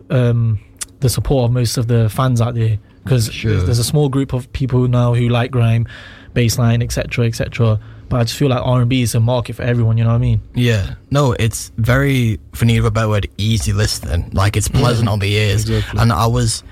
um 0.10 0.60
the 1.00 1.10
support 1.10 1.46
of 1.46 1.52
most 1.52 1.78
of 1.78 1.88
the 1.88 2.10
fans 2.10 2.42
out 2.42 2.56
there 2.56 2.80
because 3.04 3.32
Sure. 3.32 3.52
there's, 3.52 3.66
there's 3.66 3.80
a 3.80 3.84
small 3.84 4.10
group 4.10 4.34
of 4.34 4.52
people 4.54 4.88
now 4.88 5.14
who 5.14 5.28
like 5.30 5.52
grime 5.52 5.86
bassline 6.34 6.82
etc 6.84 7.26
etc 7.26 7.80
but 8.10 8.18
I 8.20 8.24
just 8.24 8.38
feel 8.38 8.50
like 8.50 8.62
R&B 8.64 9.02
is 9.02 9.14
a 9.16 9.20
market 9.20 9.56
for 9.56 9.64
everyone 9.64 9.98
you 9.98 10.04
know 10.04 10.12
what 10.12 10.16
I 10.18 10.20
mean 10.20 10.42
Yeah, 10.54 10.96
no, 11.12 11.34
it's 11.34 11.72
very, 11.78 12.40
for 12.54 12.66
need 12.66 12.78
of 12.78 12.86
a 12.86 12.92
better 12.92 13.10
word, 13.10 13.28
easy 13.40 13.74
listening. 13.74 14.30
Like 14.32 14.56
it's 14.56 14.68
pleasant 14.68 15.10
on 15.10 15.18
the 15.20 15.34
ears, 15.34 15.68
exactly. 15.68 16.00
and 16.00 16.12
I 16.14 16.28
was, 16.28 16.64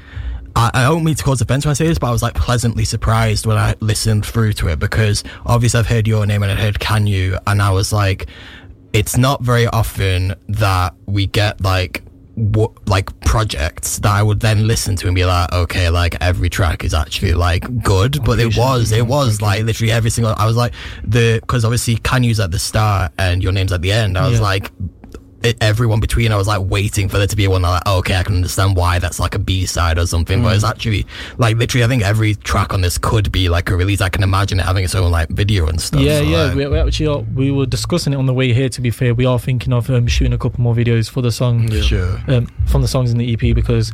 I, 0.56 0.70
I 0.74 0.84
don't 0.84 1.04
mean 1.04 1.16
to 1.16 1.24
cause 1.24 1.42
offense 1.42 1.66
when 1.66 1.72
I 1.72 1.74
say 1.74 1.88
this, 1.88 1.98
but 1.98 2.08
I 2.08 2.12
was 2.12 2.22
like 2.22 2.36
pleasantly 2.36 2.86
surprised 2.86 3.46
when 3.46 3.58
I 3.58 3.76
listened 3.80 4.26
through 4.26 4.54
to 4.54 4.68
it 4.70 4.80
because 4.80 5.24
obviously 5.46 5.80
I've 5.80 5.88
heard 5.88 6.08
your 6.08 6.26
name 6.26 6.44
and 6.44 6.52
I 6.52 6.56
heard 6.56 6.80
Can 6.80 7.08
You, 7.08 7.38
and 7.48 7.62
I 7.62 7.72
was 7.72 7.92
like, 7.92 8.28
it's 8.94 9.18
not 9.18 9.42
very 9.42 9.66
often 9.68 10.36
that 10.50 10.94
we 11.06 11.28
get 11.28 11.62
like. 11.62 12.04
What, 12.36 12.88
like 12.90 13.20
projects 13.20 14.00
that 14.00 14.10
I 14.12 14.24
would 14.24 14.40
then 14.40 14.66
listen 14.66 14.96
to 14.96 15.06
and 15.06 15.14
be 15.14 15.24
like, 15.24 15.54
okay, 15.54 15.90
like 15.92 16.20
every 16.20 16.50
track 16.50 16.84
is 16.84 16.92
actually 16.92 17.34
like 17.36 17.84
good, 17.84 18.24
but 18.24 18.40
it 18.40 18.58
was, 18.58 18.92
it 18.92 19.06
was 19.06 19.40
like 19.40 19.62
literally 19.64 19.92
every 19.92 20.10
single. 20.10 20.34
I 20.36 20.48
was 20.48 20.56
like 20.58 20.74
the 21.04 21.38
because 21.42 21.64
obviously 21.64 21.98
can 21.98 22.24
use 22.24 22.40
at 22.40 22.50
the 22.50 22.58
start 22.58 23.12
and 23.20 23.44
your 23.44 23.52
name's 23.52 23.72
at 23.72 23.84
the 23.84 23.92
end. 23.92 24.18
I 24.18 24.28
was 24.28 24.40
Yeah. 24.40 24.46
like, 24.46 24.72
everyone 25.62 26.00
between. 26.00 26.32
I 26.32 26.36
was 26.38 26.48
like 26.48 26.62
waiting 26.64 27.10
for 27.10 27.18
there 27.18 27.28
to 27.28 27.36
be 27.36 27.48
one 27.48 27.62
that 27.64 27.70
like, 27.70 27.84
oh, 27.86 27.98
okay, 28.00 28.16
I 28.16 28.24
can 28.24 28.36
understand 28.36 28.76
why 28.76 29.00
that's 29.00 29.20
like 29.20 29.36
a 29.36 29.40
B 29.40 29.66
side 29.66 29.98
or 29.98 30.06
something. 30.06 30.42
But 30.42 30.50
Mm. 30.54 30.56
it's 30.56 30.64
actually 30.64 31.06
like 31.38 31.58
literally, 31.58 31.84
I 31.84 31.88
think 31.88 32.04
every 32.04 32.36
track 32.36 32.74
on 32.74 32.82
this 32.82 32.98
could 32.98 33.32
be 33.32 33.50
like 33.50 33.70
a 33.70 33.76
release. 33.76 34.02
I 34.02 34.10
can 34.10 34.24
imagine 34.24 34.60
it 34.60 34.64
having 34.66 34.84
its 34.86 34.96
own 34.96 35.12
like 35.12 35.30
video 35.30 35.68
and 35.68 35.80
stuff. 35.82 36.02
Yeah, 36.02 36.20
so, 36.20 36.24
yeah. 36.24 36.44
like, 36.44 36.56
We, 36.56 36.68
we 36.68 36.78
actually 36.80 37.08
are, 37.08 37.20
we 37.20 37.52
were 37.52 37.66
discussing 37.66 38.14
it 38.14 38.18
on 38.18 38.26
the 38.26 38.34
way 38.34 38.54
here. 38.54 38.70
To 38.70 38.82
be 38.82 38.90
fair, 38.92 39.14
we 39.14 39.26
are 39.26 39.40
thinking 39.40 39.74
of 39.74 39.90
um, 39.90 40.08
shooting 40.08 40.34
a 40.34 40.38
couple 40.38 40.62
more 40.62 40.76
videos 40.76 41.10
for 41.10 41.22
the 41.22 41.32
song 41.32 41.68
Yeah. 41.72 41.82
sure. 41.82 42.20
um, 42.28 42.48
from 42.68 42.82
the 42.82 42.88
songs 42.88 43.12
in 43.12 43.18
the 43.18 43.34
EP 43.34 43.54
because 43.56 43.92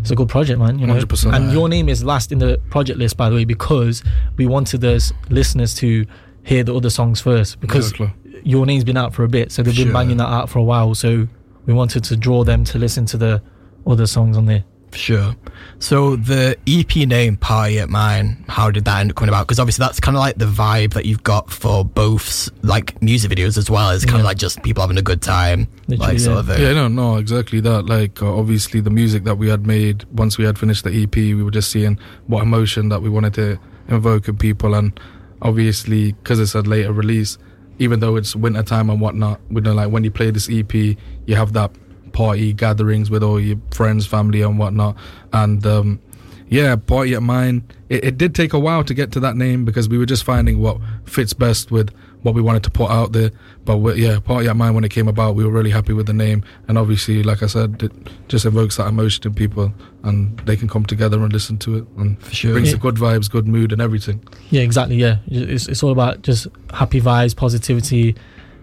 it's 0.00 0.10
a 0.10 0.16
good 0.16 0.28
project, 0.28 0.58
man. 0.58 0.78
You 0.78 0.86
know, 0.86 0.94
100%. 0.94 1.32
and 1.34 1.52
your 1.52 1.68
name 1.68 1.88
is 1.88 2.02
last 2.04 2.32
in 2.32 2.38
the 2.38 2.60
project 2.70 2.98
list, 2.98 3.16
by 3.16 3.28
the 3.28 3.36
way, 3.36 3.44
because 3.44 4.02
we 4.36 4.46
wanted 4.46 4.80
the 4.80 4.94
s- 4.94 5.12
listeners 5.30 5.74
to 5.76 6.06
hear 6.44 6.64
the 6.64 6.74
other 6.74 6.90
songs 6.90 7.20
first 7.20 7.60
because 7.60 7.92
Exactly. 7.92 8.12
Your 8.44 8.66
name's 8.66 8.84
been 8.84 8.96
out 8.96 9.14
for 9.14 9.24
a 9.24 9.28
bit, 9.28 9.52
so 9.52 9.62
they've 9.62 9.74
been 9.76 9.86
Sure. 9.86 9.92
banging 9.92 10.16
that 10.18 10.28
out 10.28 10.48
for 10.50 10.58
a 10.58 10.62
while. 10.64 10.94
So 10.94 11.26
we 11.66 11.72
wanted 11.74 12.04
to 12.04 12.16
draw 12.16 12.44
them 12.44 12.64
to 12.64 12.78
listen 12.78 13.06
to 13.06 13.16
the 13.16 13.42
other 13.86 14.06
songs 14.06 14.36
on 14.36 14.46
there. 14.46 14.64
Sure. 14.94 15.34
So 15.78 16.16
the 16.16 16.54
EP 16.66 17.06
name 17.06 17.36
"Party 17.38 17.78
at 17.78 17.88
Mine," 17.88 18.44
how 18.46 18.70
did 18.70 18.84
that 18.84 19.00
end 19.00 19.10
up 19.10 19.16
coming 19.16 19.30
about? 19.30 19.46
Because 19.46 19.58
obviously 19.58 19.82
that's 19.82 19.98
kind 20.00 20.18
of 20.18 20.20
like 20.20 20.36
the 20.36 20.44
vibe 20.44 20.92
that 20.92 21.06
you've 21.06 21.22
got 21.22 21.50
for 21.50 21.82
both 21.82 22.50
like 22.62 23.00
music 23.00 23.30
videos 23.30 23.56
as 23.56 23.70
well 23.70 23.88
as 23.88 24.04
kind 24.04 24.16
of 24.16 24.20
Yeah. 24.20 24.26
like 24.26 24.36
just 24.36 24.62
people 24.62 24.82
having 24.82 24.98
a 24.98 25.02
good 25.02 25.22
time, 25.22 25.66
Literally, 25.88 26.12
like 26.12 26.20
sort 26.20 26.36
of 26.40 26.46
thing. 26.46 26.60
Yeah, 26.60 26.74
no, 26.74 26.88
no, 26.88 27.16
exactly 27.16 27.60
that. 27.60 27.86
Like, 27.86 28.20
uh, 28.22 28.36
obviously, 28.36 28.80
the 28.80 28.90
music 28.90 29.24
that 29.24 29.38
we 29.38 29.48
had 29.48 29.66
made 29.66 30.04
once 30.12 30.36
we 30.36 30.44
had 30.44 30.58
finished 30.58 30.84
the 30.84 30.90
EP, 30.92 31.16
we 31.16 31.42
were 31.42 31.50
just 31.50 31.70
seeing 31.70 31.98
what 32.26 32.42
emotion 32.42 32.90
that 32.90 33.00
we 33.00 33.08
wanted 33.08 33.32
to 33.34 33.58
invoke 33.88 34.28
in 34.28 34.36
people, 34.36 34.74
and 34.74 35.00
obviously, 35.40 36.12
because 36.12 36.38
it's 36.38 36.54
a 36.54 36.60
later 36.60 36.92
release, 36.92 37.38
even 37.78 38.00
though 38.00 38.16
it's 38.16 38.36
winter 38.36 38.62
time 38.62 38.90
and 38.90 39.00
whatnot, 39.00 39.40
we 39.50 39.60
know 39.60 39.74
like 39.74 39.90
when 39.90 40.04
you 40.04 40.10
play 40.10 40.30
this 40.30 40.48
EP, 40.50 40.72
you 40.74 41.34
have 41.34 41.52
that 41.54 41.70
party 42.12 42.52
gatherings 42.52 43.10
with 43.10 43.22
all 43.22 43.40
your 43.40 43.56
friends, 43.72 44.06
family, 44.06 44.42
and 44.42 44.58
whatnot, 44.58 44.96
and 45.32 45.66
um, 45.66 46.00
yeah, 46.48 46.76
party 46.76 47.14
at 47.14 47.22
mine. 47.22 47.64
It, 47.88 48.04
it 48.04 48.18
did 48.18 48.34
take 48.34 48.52
a 48.52 48.58
while 48.58 48.84
to 48.84 48.94
get 48.94 49.12
to 49.12 49.20
that 49.20 49.36
name 49.36 49.64
because 49.64 49.88
we 49.88 49.98
were 49.98 50.06
just 50.06 50.24
finding 50.24 50.60
what 50.60 50.78
fits 51.04 51.32
best 51.32 51.70
with 51.70 51.94
what 52.22 52.34
we 52.34 52.40
wanted 52.40 52.62
to 52.64 52.70
put 52.70 52.90
out 52.90 53.12
there. 53.12 53.30
But 53.64 53.78
we, 53.78 53.94
yeah, 54.04 54.18
party 54.20 54.48
at 54.48 54.56
mine 54.56 54.74
when 54.74 54.84
it 54.84 54.90
came 54.90 55.08
about, 55.08 55.34
we 55.34 55.44
were 55.44 55.50
really 55.50 55.70
happy 55.70 55.92
with 55.92 56.06
the 56.06 56.12
name, 56.12 56.44
and 56.68 56.78
obviously, 56.78 57.22
like 57.22 57.42
I 57.42 57.46
said, 57.46 57.82
it 57.82 57.92
just 58.28 58.44
evokes 58.44 58.76
that 58.76 58.86
emotion 58.88 59.26
in 59.26 59.34
people, 59.34 59.72
and 60.04 60.38
they 60.40 60.56
can 60.56 60.68
come 60.68 60.84
together 60.86 61.22
and 61.22 61.32
listen 61.32 61.58
to 61.58 61.76
it, 61.78 61.84
and 61.96 62.20
For 62.22 62.34
sure. 62.34 62.52
brings 62.52 62.68
Yeah. 62.68 62.74
the 62.74 62.80
good 62.80 62.96
vibes, 62.96 63.30
good 63.30 63.46
mood, 63.48 63.72
and 63.72 63.80
everything. 63.82 64.22
Yeah, 64.50 64.62
exactly. 64.62 64.96
Yeah, 64.96 65.18
it's 65.26 65.68
it's 65.68 65.82
all 65.82 65.92
about 65.92 66.22
just 66.22 66.46
happy 66.72 67.00
vibes, 67.00 67.34
positivity, 67.36 68.14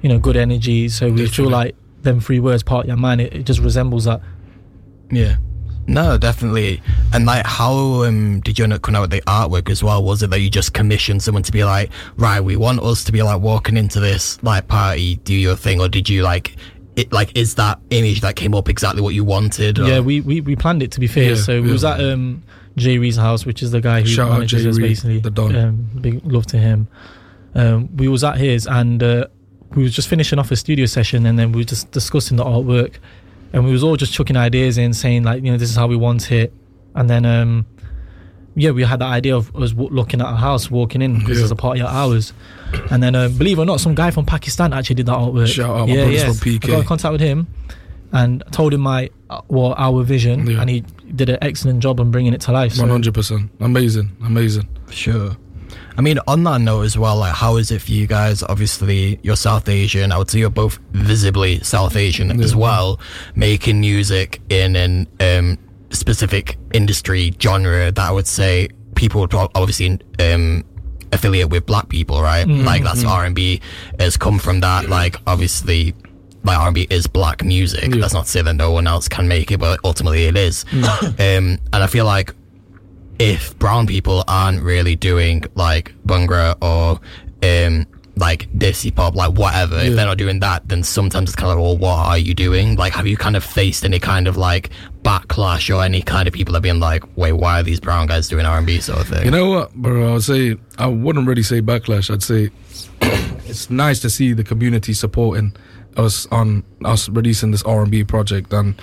you 0.01 0.09
know, 0.09 0.19
good 0.19 0.37
energy. 0.37 0.89
So 0.89 1.09
we 1.11 1.27
feel 1.27 1.49
like 1.49 1.75
them 2.01 2.19
three 2.21 2.39
words, 2.39 2.63
part 2.63 2.85
of 2.85 2.87
your 2.87 2.97
man, 2.97 3.19
it, 3.19 3.33
it 3.33 3.45
just 3.45 3.59
resembles 3.59 4.05
that. 4.05 4.21
Yeah. 5.11 5.35
No, 5.89 6.17
definitely. 6.17 6.81
And 7.13 7.25
like, 7.25 7.45
how 7.45 8.03
um, 8.03 8.39
did 8.41 8.57
you 8.57 8.63
end 8.63 8.73
up 8.73 8.81
coming 8.83 8.97
out 8.97 9.01
with 9.01 9.11
the 9.11 9.21
artwork 9.21 9.69
as 9.69 9.83
well? 9.83 10.03
Was 10.03 10.21
it 10.23 10.29
that 10.29 10.39
you 10.39 10.49
just 10.49 10.73
commissioned 10.73 11.23
someone 11.23 11.43
to 11.43 11.51
be 11.51 11.63
like, 11.63 11.89
right, 12.15 12.39
we 12.39 12.55
want 12.55 12.79
us 12.81 13.03
to 13.05 13.11
be 13.11 13.23
like 13.23 13.41
walking 13.41 13.75
into 13.75 13.99
this 13.99 14.41
like 14.43 14.67
party, 14.67 15.15
do 15.17 15.33
your 15.33 15.55
thing, 15.55 15.81
or 15.81 15.89
did 15.89 16.07
you 16.07 16.21
like? 16.21 16.55
It, 16.95 17.11
like 17.13 17.35
is 17.37 17.55
that 17.55 17.79
image 17.91 18.21
that 18.21 18.35
came 18.35 18.53
up 18.53 18.67
exactly 18.67 19.01
what 19.01 19.13
you 19.13 19.23
wanted? 19.23 19.79
or- 19.79 19.87
Yeah, 19.87 19.99
we, 20.01 20.21
we 20.21 20.41
we 20.41 20.55
planned 20.55 20.83
it 20.83 20.91
to 20.91 20.99
be 20.99 21.07
fair. 21.07 21.29
Yeah, 21.29 21.35
so 21.35 21.61
we 21.61 21.67
yeah. 21.67 21.73
was 21.73 21.83
at 21.85 21.99
um 22.01 22.43
Jay 22.75 22.97
Reed's 22.97 23.17
house, 23.17 23.45
which 23.45 23.63
is 23.63 23.71
the 23.71 23.81
guy 23.81 24.01
who 24.01 24.07
Shout 24.07 24.29
out 24.29 24.33
manages 24.35 24.65
us 24.65 24.77
Reed, 24.77 24.89
basically. 24.89 25.19
the 25.19 25.31
Don. 25.31 25.55
Um, 25.55 25.89
big 26.01 26.21
love 26.25 26.45
to 26.47 26.57
him. 26.57 26.87
Um, 27.55 27.95
we 27.97 28.07
was 28.07 28.23
at 28.23 28.37
his 28.37 28.67
and 28.67 29.01
uh, 29.01 29.25
we 29.75 29.83
was 29.83 29.93
just 29.93 30.07
finishing 30.07 30.39
off 30.39 30.51
a 30.51 30.55
studio 30.55 30.85
session, 30.85 31.25
and 31.25 31.39
then 31.39 31.51
we 31.51 31.61
were 31.61 31.65
just 31.65 31.89
discussing 31.91 32.37
the 32.37 32.43
artwork, 32.45 32.95
and 33.53 33.65
we 33.65 33.71
was 33.71 33.83
all 33.83 33.95
just 33.97 34.13
chucking 34.13 34.37
ideas 34.37 34.77
in, 34.77 34.93
saying 34.93 35.23
like, 35.23 35.43
you 35.43 35.51
know, 35.51 35.57
this 35.57 35.69
is 35.69 35.75
how 35.75 35.87
we 35.87 35.95
want 35.95 36.31
it, 36.31 36.53
and 36.95 37.09
then 37.09 37.25
um. 37.25 37.65
Yeah, 38.55 38.71
we 38.71 38.83
had 38.83 38.99
the 38.99 39.05
idea 39.05 39.37
of 39.37 39.55
us 39.55 39.73
looking 39.73 40.19
at 40.19 40.27
a 40.27 40.35
house, 40.35 40.69
walking 40.69 41.01
in 41.01 41.13
because 41.19 41.37
Yeah. 41.37 41.41
there's 41.43 41.51
a 41.51 41.55
party 41.55 41.79
at 41.79 41.87
ours, 41.87 42.33
and 42.91 43.01
then 43.01 43.15
um, 43.15 43.37
believe 43.37 43.57
it 43.57 43.61
or 43.61 43.65
not, 43.65 43.79
some 43.79 43.95
guy 43.95 44.11
from 44.11 44.25
Pakistan 44.25 44.73
actually 44.73 44.95
did 44.95 45.05
that 45.05 45.13
artwork. 45.17 45.47
Shout 45.47 45.69
out 45.69 45.87
my 45.87 45.95
brothers 45.95 46.23
from 46.23 46.33
PK. 46.33 46.65
I 46.65 46.67
got 46.67 46.79
in 46.81 46.85
contact 46.85 47.11
with 47.13 47.21
him 47.21 47.47
and 48.11 48.43
told 48.51 48.73
him 48.73 48.81
my 48.81 49.11
uh, 49.29 49.41
well 49.47 49.75
our 49.77 50.03
vision, 50.03 50.45
Yeah. 50.45 50.59
and 50.59 50.69
he 50.69 50.83
did 51.15 51.29
an 51.29 51.37
excellent 51.41 51.79
job 51.81 52.01
on 52.01 52.11
bringing 52.11 52.33
it 52.33 52.41
to 52.41 52.51
life. 52.51 52.73
So, 52.73 52.81
One 52.81 52.89
hundred 52.89 53.13
percent, 53.13 53.49
amazing, 53.61 54.11
amazing. 54.25 54.67
Sure. 54.89 55.37
I 55.99 56.01
mean, 56.01 56.17
on 56.27 56.45
that 56.45 56.61
note 56.61 56.83
as 56.83 56.97
well, 56.97 57.17
like, 57.17 57.35
how 57.35 57.57
is 57.57 57.71
it 57.71 57.81
for 57.81 57.91
you 57.91 58.07
guys? 58.07 58.41
Obviously, 58.41 59.19
you're 59.21 59.35
South 59.35 59.67
Asian. 59.67 60.13
I 60.13 60.17
would 60.17 60.29
say 60.29 60.39
you're 60.39 60.49
both 60.49 60.79
visibly 60.91 61.59
South 61.59 61.97
Asian 61.97 62.39
as 62.41 62.55
well, 62.55 63.01
making 63.35 63.81
music 63.81 64.41
in 64.47 64.77
an 64.77 65.07
um, 65.19 65.57
specific 65.89 66.57
industry 66.73 67.33
genre 67.41 67.91
that 67.91 67.99
I 67.99 68.11
would 68.11 68.27
say 68.27 68.69
people 68.95 69.19
would 69.19 69.33
obviously 69.33 69.99
um, 70.21 70.63
affiliate 71.11 71.49
with 71.49 71.65
black 71.65 71.89
people, 71.89 72.21
right? 72.21 72.47
Mm. 72.47 72.63
Like 72.63 72.81
that's 72.81 73.03
R&B 73.03 73.59
has 73.99 74.15
come 74.15 74.39
from 74.39 74.61
that. 74.61 74.87
Like 74.87 75.17
obviously, 75.27 75.93
like 76.45 76.57
R&B 76.59 76.87
is 76.89 77.07
black 77.07 77.43
music. 77.43 77.93
Yeah. 77.93 77.99
That's 77.99 78.13
not 78.13 78.23
to 78.23 78.31
say 78.31 78.41
that 78.41 78.53
no 78.53 78.71
one 78.71 78.87
else 78.87 79.09
can 79.09 79.27
make 79.27 79.51
it, 79.51 79.59
but 79.59 79.81
ultimately 79.83 80.27
it 80.27 80.37
is. 80.37 80.63
um, 80.71 80.79
and 81.19 81.59
I 81.73 81.87
feel 81.87 82.05
like 82.05 82.33
if 83.19 83.57
brown 83.59 83.85
people 83.85 84.23
aren't 84.27 84.61
really 84.63 84.95
doing 84.95 85.43
like 85.55 85.93
bhangra 86.05 86.55
or 86.61 86.99
um 87.43 87.85
like 88.15 88.51
desi 88.51 88.93
pop 88.93 89.15
like 89.15 89.31
whatever 89.37 89.77
if 89.77 89.95
they're 89.95 90.05
not 90.05 90.17
doing 90.17 90.39
that 90.41 90.67
then 90.67 90.83
sometimes 90.83 91.29
it's 91.29 91.35
kind 91.37 91.51
of 91.51 91.57
like 91.57 91.63
well 91.63 91.77
what 91.77 92.05
are 92.05 92.17
you 92.17 92.33
doing 92.33 92.75
like 92.75 92.91
have 92.91 93.07
you 93.07 93.15
kind 93.15 93.37
of 93.37 93.43
faced 93.43 93.85
any 93.85 93.97
kind 93.99 94.27
of 94.27 94.35
like 94.35 94.69
backlash 95.03 95.73
or 95.73 95.81
any 95.83 96.01
kind 96.01 96.27
of 96.27 96.33
people 96.33 96.53
have 96.53 96.63
been 96.63 96.81
like 96.81 97.03
wait 97.17 97.31
why 97.31 97.59
are 97.61 97.63
these 97.63 97.79
brown 97.79 98.07
guys 98.07 98.27
doing 98.27 98.45
r&b 98.45 98.79
sort 98.81 98.99
of 98.99 99.07
thing 99.07 99.23
You 99.23 99.31
know 99.31 99.49
what, 99.49 99.73
bro? 99.73 100.09
I 100.09 100.13
would 100.13 100.23
say 100.23 100.57
I 100.77 100.87
wouldn't 100.87 101.27
really 101.27 101.43
say 101.43 101.61
backlash. 101.61 102.11
I'd 102.11 102.23
say 102.23 102.49
it's 103.49 103.69
nice 103.69 103.99
to 104.01 104.09
see 104.09 104.33
the 104.33 104.43
community 104.43 104.91
supporting 104.93 105.55
us 105.97 106.25
on 106.31 106.63
us 106.83 107.07
releasing 107.09 107.51
this 107.51 107.63
R 107.63 107.81
and 107.81 107.91
B 107.91 108.03
project, 108.03 108.53
and 108.53 108.75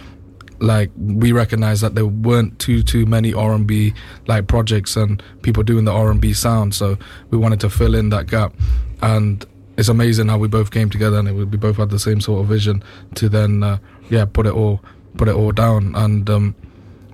like 0.58 0.90
we 0.96 1.32
recognized 1.32 1.82
that 1.82 1.94
there 1.94 2.06
weren't 2.06 2.58
too 2.58 2.82
too 2.82 3.06
many 3.06 3.32
R 3.34 3.52
and 3.54 3.66
B 3.66 3.94
like 4.26 4.46
projects 4.46 4.96
and 4.96 5.22
people 5.42 5.62
doing 5.62 5.84
the 5.84 5.92
R 5.92 6.10
and 6.10 6.20
B 6.20 6.32
sound, 6.32 6.74
so 6.74 6.96
we 7.30 7.38
wanted 7.38 7.60
to 7.60 7.70
fill 7.70 7.94
in 7.94 8.10
that 8.10 8.26
gap, 8.26 8.54
and 9.02 9.44
it's 9.76 9.88
amazing 9.88 10.28
how 10.28 10.38
we 10.38 10.48
both 10.48 10.70
came 10.70 10.88
together 10.88 11.18
and 11.18 11.28
it, 11.28 11.32
we 11.32 11.44
both 11.44 11.76
had 11.76 11.90
the 11.90 11.98
same 11.98 12.20
sort 12.20 12.40
of 12.40 12.46
vision 12.48 12.82
to 13.14 13.28
then 13.28 13.62
uh, 13.62 13.78
yeah 14.08 14.24
put 14.24 14.46
it 14.46 14.54
all 14.54 14.80
put 15.16 15.28
it 15.28 15.34
all 15.34 15.52
down 15.52 15.94
and. 15.94 16.28
um 16.30 16.54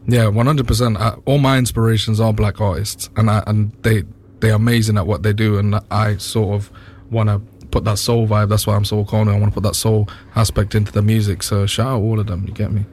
yeah, 0.05 0.26
one 0.26 0.47
hundred 0.47 0.66
percent. 0.66 0.97
All 1.26 1.38
my 1.38 1.59
inspirations 1.59 2.18
are 2.18 2.32
black 2.32 2.61
artists, 2.61 3.09
and 3.16 3.30
I, 3.30 3.45
and 3.47 3.70
they 3.82 4.03
they're 4.40 4.57
amazing 4.57 4.99
at 4.99 5.07
what 5.07 5.22
they 5.22 5.32
do, 5.32 5.59
and 5.59 5.78
I 5.93 6.16
sort 6.16 6.57
of 6.57 6.72
want 7.09 7.28
to 7.28 7.40
put 7.72 7.84
that 7.84 7.98
soul 7.98 8.28
vibe. 8.28 8.48
That's 8.48 8.66
why 8.66 8.76
I'm 8.76 8.84
SoulKaanu. 8.84 9.34
I 9.34 9.38
want 9.38 9.52
to 9.52 9.60
put 9.60 9.64
that 9.64 9.74
soul 9.74 10.08
aspect 10.36 10.76
into 10.76 10.92
the 10.92 11.02
music. 11.02 11.42
So 11.42 11.66
shout 11.66 11.88
out 11.88 12.00
all 12.00 12.20
of 12.20 12.26
them. 12.28 12.44
You 12.46 12.54
get 12.54 12.70
me? 12.70 12.84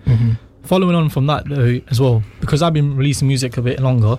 following 0.64 0.96
on 0.96 1.10
from 1.10 1.26
that 1.26 1.48
though 1.50 1.82
as 1.90 2.00
well, 2.00 2.24
because 2.42 2.62
I've 2.62 2.74
been 2.74 2.96
releasing 2.96 3.28
music 3.28 3.58
a 3.58 3.62
bit 3.62 3.80
longer, 3.80 4.18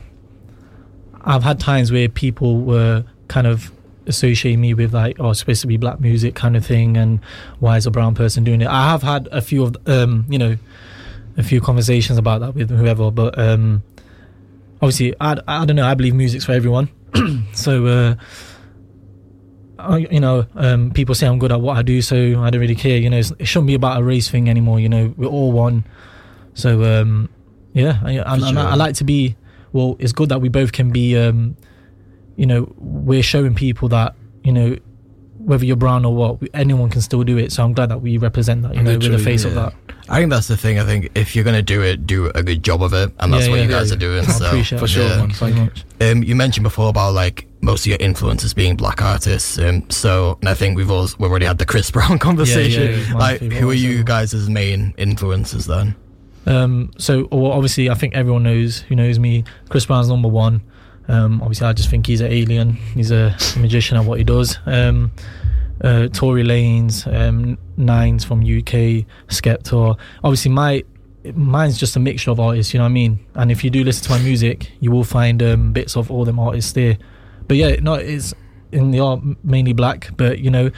I've 1.23 1.43
had 1.43 1.61
times 1.61 1.93
where 1.93 2.09
people 2.09 2.61
were 2.63 3.05
kind 3.29 3.47
of 3.47 3.71
associating 4.07 4.61
me 4.61 4.75
with 4.75 4.93
like, 4.93 5.21
oh, 5.21 5.31
it's 5.31 5.41
supposed 5.41 5.61
to 5.61 5.67
be 5.67 5.77
black 5.77 6.01
music 6.01 6.35
kind 6.35 6.57
of 6.57 6.65
thing, 6.67 6.97
and 6.97 7.21
why 7.61 7.77
is 7.77 7.87
a 7.87 7.91
brown 7.91 8.15
person 8.15 8.43
doing 8.43 8.61
it? 8.61 8.69
I 8.69 8.91
have 8.91 9.03
had 9.03 9.29
a 9.31 9.41
few 9.41 9.63
of 9.63 9.77
um, 9.87 10.27
you 10.29 10.39
know, 10.39 10.57
a 11.37 11.43
few 11.43 11.61
conversations 11.61 12.19
about 12.19 12.41
that 12.41 12.55
with 12.55 12.71
whoever, 12.71 13.11
but 13.11 13.39
um, 13.39 13.83
obviously, 14.83 15.15
I 15.21 15.37
I 15.47 15.65
don't 15.65 15.77
know. 15.77 15.87
I 15.87 15.95
believe 15.95 16.15
music's 16.15 16.45
for 16.45 16.53
everyone, 16.53 16.91
so. 17.53 17.87
uh 17.87 18.15
I, 19.81 19.99
you 19.99 20.21
know, 20.21 20.47
um, 20.55 20.91
people 20.91 21.15
say 21.15 21.27
I'm 21.27 21.39
good 21.39 21.53
at 21.53 21.61
what 21.61 21.77
I 21.77 21.83
do, 21.83 22.03
so 22.03 22.17
I 22.17 22.51
don't 22.51 22.61
really 22.61 22.75
care. 22.75 22.99
You 22.99 23.11
know, 23.11 23.19
it 23.19 23.47
shouldn't 23.47 23.67
be 23.67 23.75
about 23.75 24.01
a 24.01 24.05
race 24.05 24.31
thing 24.31 24.49
anymore. 24.49 24.81
You 24.81 24.89
know, 24.89 25.15
we're 25.17 25.27
all 25.27 25.53
one. 25.53 25.85
So 26.55 26.85
um, 26.85 27.29
yeah, 27.73 28.01
I, 28.05 28.13
and, 28.13 28.43
and 28.43 28.59
I, 28.59 28.71
I 28.71 28.75
like 28.75 28.95
to 28.97 29.05
be. 29.05 29.37
Well, 29.73 29.97
it's 30.01 30.13
good 30.13 30.31
that 30.31 30.41
we 30.41 30.49
both 30.49 30.73
can 30.73 30.91
be. 30.91 31.17
Um, 31.17 31.57
you 32.37 32.47
know, 32.47 32.73
we're 32.79 33.23
showing 33.23 33.55
people 33.55 33.89
that 33.91 34.15
you 34.43 34.53
know, 34.53 34.77
whether 35.45 35.65
you're 35.65 35.77
brown 35.77 36.05
or 36.05 36.15
what, 36.15 36.39
anyone 36.55 36.91
can 36.91 37.01
still 37.01 37.23
do 37.25 37.39
it. 37.39 37.53
So 37.53 37.65
I'm 37.65 37.73
glad 37.73 37.89
that 37.91 38.01
we 38.01 38.19
represent 38.19 38.63
that. 38.63 38.75
You 38.75 38.83
know, 38.83 38.93
with 38.93 39.03
the 39.03 39.09
Literally, 39.11 39.25
face 39.25 39.45
of 39.45 39.55
that. 39.55 39.73
i 40.09 40.19
think 40.19 40.31
that's 40.31 40.49
the 40.49 40.57
thing 40.57 40.79
i 40.81 40.85
think 40.85 41.09
if 41.15 41.37
you're 41.37 41.45
gonna 41.45 41.63
do 41.63 41.83
it 41.83 42.05
do 42.07 42.27
a 42.35 42.43
good 42.43 42.65
job 42.65 42.83
of 42.83 42.93
it 42.93 43.13
and 43.21 43.33
that's 43.33 43.45
Yeah, 43.45 43.51
what 43.51 43.57
yeah, 43.59 43.63
you 43.65 43.69
guys 43.71 43.91
yeah, 43.91 43.97
are 43.97 43.99
doing 43.99 44.25
I 44.25 44.33
so 44.33 44.47
appreciate 44.47 44.79
for 44.81 44.85
it. 44.87 44.89
sure, 44.89 45.05
yeah. 45.05 45.27
Thank 45.29 45.55
you. 45.57 45.63
much. 45.63 45.85
Um, 46.01 46.23
you 46.25 46.35
mentioned 46.35 46.65
before 46.65 46.89
about 46.89 47.13
like 47.15 47.47
most 47.61 47.83
of 47.83 47.87
your 47.89 47.99
influences 48.01 48.53
being 48.55 48.75
black 48.77 49.03
artists. 49.03 49.59
Um, 49.59 49.89
so 49.91 50.37
and 50.41 50.49
I 50.49 50.55
think 50.55 50.77
we've 50.77 50.91
also 50.91 51.15
we've 51.21 51.31
already 51.31 51.47
had 51.47 51.59
the 51.59 51.67
Chris 51.67 51.91
Brown 51.97 52.19
conversation. 52.19 52.95
he's 52.95 53.09
my 53.11 53.19
like, 53.19 53.41
who 53.43 53.71
are 53.71 53.75
you 53.75 54.03
guys' 54.03 54.49
main 54.49 54.95
influences 54.97 55.67
then? 55.67 55.95
Um, 56.47 56.91
so 56.99 57.29
well, 57.31 57.53
obviously, 57.53 57.91
I 57.91 57.95
think 57.95 58.15
everyone 58.15 58.43
knows 58.43 58.79
who 58.81 58.97
knows 58.97 59.19
me. 59.19 59.45
Chris 59.69 59.87
Brown's 59.87 60.09
number 60.09 60.29
one. 60.29 60.63
Um, 61.09 61.41
obviously, 61.43 61.67
I 61.67 61.73
just 61.73 61.89
think 61.89 62.07
he's 62.07 62.21
an 62.21 62.33
alien. 62.33 62.73
He's 62.95 63.11
a 63.11 63.37
magician 63.57 63.97
at 63.97 64.05
what 64.05 64.19
he 64.19 64.25
does. 64.25 64.59
Um, 64.67 65.11
uh, 65.83 66.09
Tory 66.09 66.45
Lanez, 66.45 67.07
um, 67.13 67.59
Nines 67.77 68.25
from 68.25 68.41
UK, 68.41 69.07
Skepta. 69.29 69.99
Obviously, 70.23 70.51
my 70.51 70.85
mine's 71.35 71.79
just 71.79 71.97
a 71.97 72.01
mixture 72.01 72.31
of 72.31 72.41
artists. 72.41 72.73
You 72.73 72.79
know 72.79 72.85
what 72.85 72.91
I 72.91 72.93
mean? 72.93 73.27
And 73.35 73.51
if 73.51 73.65
you 73.65 73.71
do 73.71 73.85
listen 73.85 74.05
to 74.05 74.11
my 74.11 74.19
music, 74.19 74.71
you 74.81 74.91
will 74.91 75.05
find 75.05 75.43
um, 75.43 75.73
bits 75.73 75.97
of 75.97 76.11
all 76.11 76.25
them 76.25 76.39
artists 76.39 76.73
there. 76.73 76.99
But 77.49 77.57
yeah, 77.57 77.77
no, 77.81 77.95
it's 77.95 78.35
in 78.73 78.91
the 78.91 79.01
art 79.01 79.21
mainly 79.43 79.73
black. 79.73 80.11
But 80.17 80.39
you 80.39 80.51
know, 80.51 80.71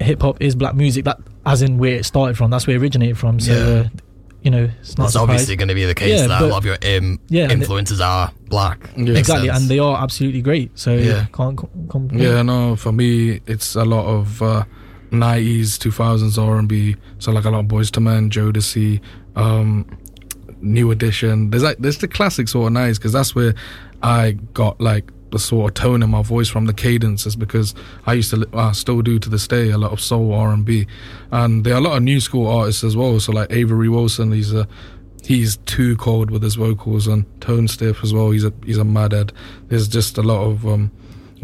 hip 0.00 0.22
hop 0.22 0.40
is 0.40 0.54
black 0.54 0.74
music. 0.74 1.04
That 1.04 1.20
as 1.46 1.62
in 1.62 1.78
where 1.78 1.94
it 1.96 2.04
started 2.04 2.36
from. 2.36 2.50
That's 2.50 2.66
where 2.66 2.76
it 2.76 2.80
originated 2.80 3.18
from. 3.18 3.40
So. 3.40 3.52
Yeah. 3.52 3.80
Uh, 3.80 3.88
you 4.44 4.50
know, 4.50 4.70
it's 4.80 4.96
not 4.98 5.04
That's 5.04 5.16
obviously 5.16 5.56
going 5.56 5.68
to 5.68 5.74
be 5.74 5.84
the 5.86 5.94
case 5.94 6.20
Yeah, 6.20 6.26
that 6.28 6.42
a 6.42 6.46
lot 6.46 6.58
of 6.58 6.64
your 6.66 6.74
um, 6.74 7.18
Yeah, 7.28 7.42
and 7.44 7.50
the- 7.50 7.54
influences 7.56 8.00
are 8.00 8.30
black. 8.48 8.90
Yeah. 8.96 9.14
Exactly, 9.14 9.48
sense. 9.48 9.60
and 9.62 9.68
they 9.70 9.78
are 9.80 10.00
absolutely 10.00 10.42
great. 10.42 10.78
So 10.78 10.94
Yeah. 10.94 11.02
yeah, 11.04 11.24
can't 11.32 11.56
com- 11.56 11.70
complain. 11.88 12.22
Yeah, 12.22 12.42
no, 12.42 12.76
for 12.76 12.92
me, 12.92 13.40
it's 13.46 13.74
a 13.74 13.84
lot 13.84 14.04
of 14.06 14.40
uh, 14.42 14.64
90s, 15.10 15.78
2000s 15.78 16.36
R&B. 16.38 16.96
So 17.18 17.32
like 17.32 17.44
a 17.46 17.50
lot 17.50 17.60
of 17.60 17.66
Boyz 17.66 17.96
II 17.96 18.04
Men, 18.04 18.30
Jodeci, 18.30 19.00
um, 19.34 19.86
New 20.60 20.90
Edition. 20.90 21.50
There's 21.50 21.62
like 21.62 21.78
there's 21.78 21.98
the 21.98 22.08
classic 22.08 22.48
sort 22.48 22.66
of 22.70 22.72
90s 22.76 22.96
because 22.96 23.12
that's 23.12 23.34
where 23.34 23.54
I 24.02 24.32
got 24.52 24.80
like 24.80 25.10
the 25.34 25.38
sort 25.40 25.70
of 25.70 25.74
tone 25.74 26.02
in 26.02 26.10
my 26.10 26.22
voice 26.22 26.48
from 26.48 26.66
the 26.66 26.72
cadences 26.72 27.36
because 27.36 27.74
I 28.06 28.14
used 28.14 28.30
to, 28.30 28.48
I 28.54 28.72
still 28.72 29.02
do 29.02 29.18
to 29.18 29.28
this 29.28 29.46
day, 29.46 29.70
a 29.70 29.76
lot 29.76 29.92
of 29.92 30.00
soul 30.00 30.32
R&B. 30.32 30.86
And 31.32 31.64
there 31.64 31.74
are 31.74 31.78
a 31.78 31.80
lot 31.80 31.96
of 31.96 32.02
new 32.02 32.20
school 32.20 32.46
artists 32.46 32.84
as 32.84 32.96
well. 32.96 33.18
So 33.18 33.32
like 33.32 33.50
Avery 33.50 33.88
Wilson, 33.88 34.32
he's 34.32 34.54
a 34.54 34.66
he's 35.24 35.56
too 35.58 35.96
cold 35.96 36.30
with 36.30 36.42
his 36.42 36.54
vocals 36.54 37.06
and 37.06 37.24
tone 37.40 37.66
stiff 37.66 38.02
as 38.04 38.14
well. 38.14 38.30
He's 38.30 38.44
a 38.44 38.52
he's 38.64 38.78
a 38.78 38.84
madhead. 38.84 39.32
There's 39.68 39.88
just 39.88 40.16
a 40.18 40.22
lot 40.22 40.44
of 40.44 40.66
um, 40.66 40.92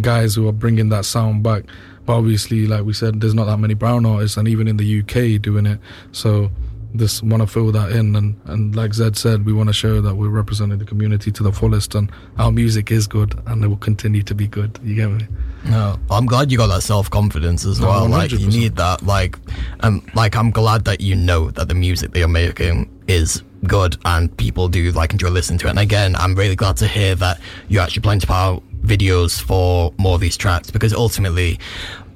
guys 0.01 0.34
who 0.36 0.49
are 0.49 0.53
bringing 0.53 0.88
that 0.91 1.05
sound 1.05 1.43
back. 1.43 1.64
But 2.07 2.14
obviously, 2.16 2.66
like 2.66 2.84
we 2.84 2.93
said, 2.93 3.20
there's 3.20 3.34
not 3.34 3.47
that 3.47 3.59
many 3.59 3.74
brown 3.74 4.07
artists, 4.07 4.36
and 4.36 4.47
even 4.49 4.68
in 4.68 4.76
the 4.76 5.01
UK 5.01 5.43
doing 5.43 5.66
it. 5.66 5.80
So 6.12 6.51
just 6.97 7.22
want 7.22 7.43
to 7.43 7.47
fill 7.47 7.72
that 7.72 7.93
in, 7.93 8.16
and 8.16 8.41
and 8.47 8.74
like 8.74 8.95
Zed 8.95 9.16
said, 9.16 9.45
we 9.45 9.53
want 9.53 9.68
to 9.68 9.72
show 9.72 10.01
that 10.01 10.14
we're 10.14 10.28
representing 10.28 10.78
the 10.78 10.84
community 10.84 11.30
to 11.32 11.43
the 11.43 11.53
fullest, 11.53 11.95
and 11.95 12.11
our 12.38 12.51
music 12.51 12.91
is 12.91 13.07
good, 13.07 13.41
and 13.47 13.64
it 13.64 13.68
will 13.68 13.76
continue 13.76 14.22
to 14.22 14.34
be 14.34 14.47
good. 14.47 14.78
You 14.82 14.95
get 14.95 15.11
me? 15.11 15.26
No, 15.64 15.99
I'm 16.11 16.26
glad 16.26 16.51
you 16.51 16.59
got 16.59 16.68
that 16.68 16.82
self 16.82 17.11
confidence 17.11 17.64
as 17.64 17.80
well. 17.80 18.09
Like 18.09 18.32
you 18.32 18.47
need 18.47 18.76
that. 18.76 19.03
Like, 19.03 19.36
um, 19.80 20.07
like 20.14 20.36
I'm 20.36 20.51
glad 20.51 20.84
that 20.86 21.01
you 21.01 21.14
know 21.14 21.51
that 21.51 21.68
the 21.68 21.74
music 21.74 22.12
that 22.12 22.18
you're 22.18 22.28
making 22.28 22.91
is 23.07 23.43
good 23.66 23.97
and 24.05 24.34
people 24.38 24.68
do 24.68 24.91
like 24.93 25.12
enjoy 25.12 25.28
listening 25.28 25.59
to 25.59 25.66
it. 25.66 25.70
And 25.70 25.78
again, 25.78 26.16
I'm 26.16 26.34
really 26.34 26.57
glad 26.57 26.76
to 26.78 26.88
hear 26.88 27.14
that 27.16 27.41
you're 27.68 27.82
actually 27.82 28.03
plan 28.03 28.20
to 28.20 28.26
put 28.26 28.32
out 28.34 28.62
videos 28.82 29.41
for 29.41 29.93
more 29.99 30.14
of 30.14 30.20
these 30.20 30.36
tracks 30.36 30.70
because 30.70 30.93
ultimately. 30.93 31.59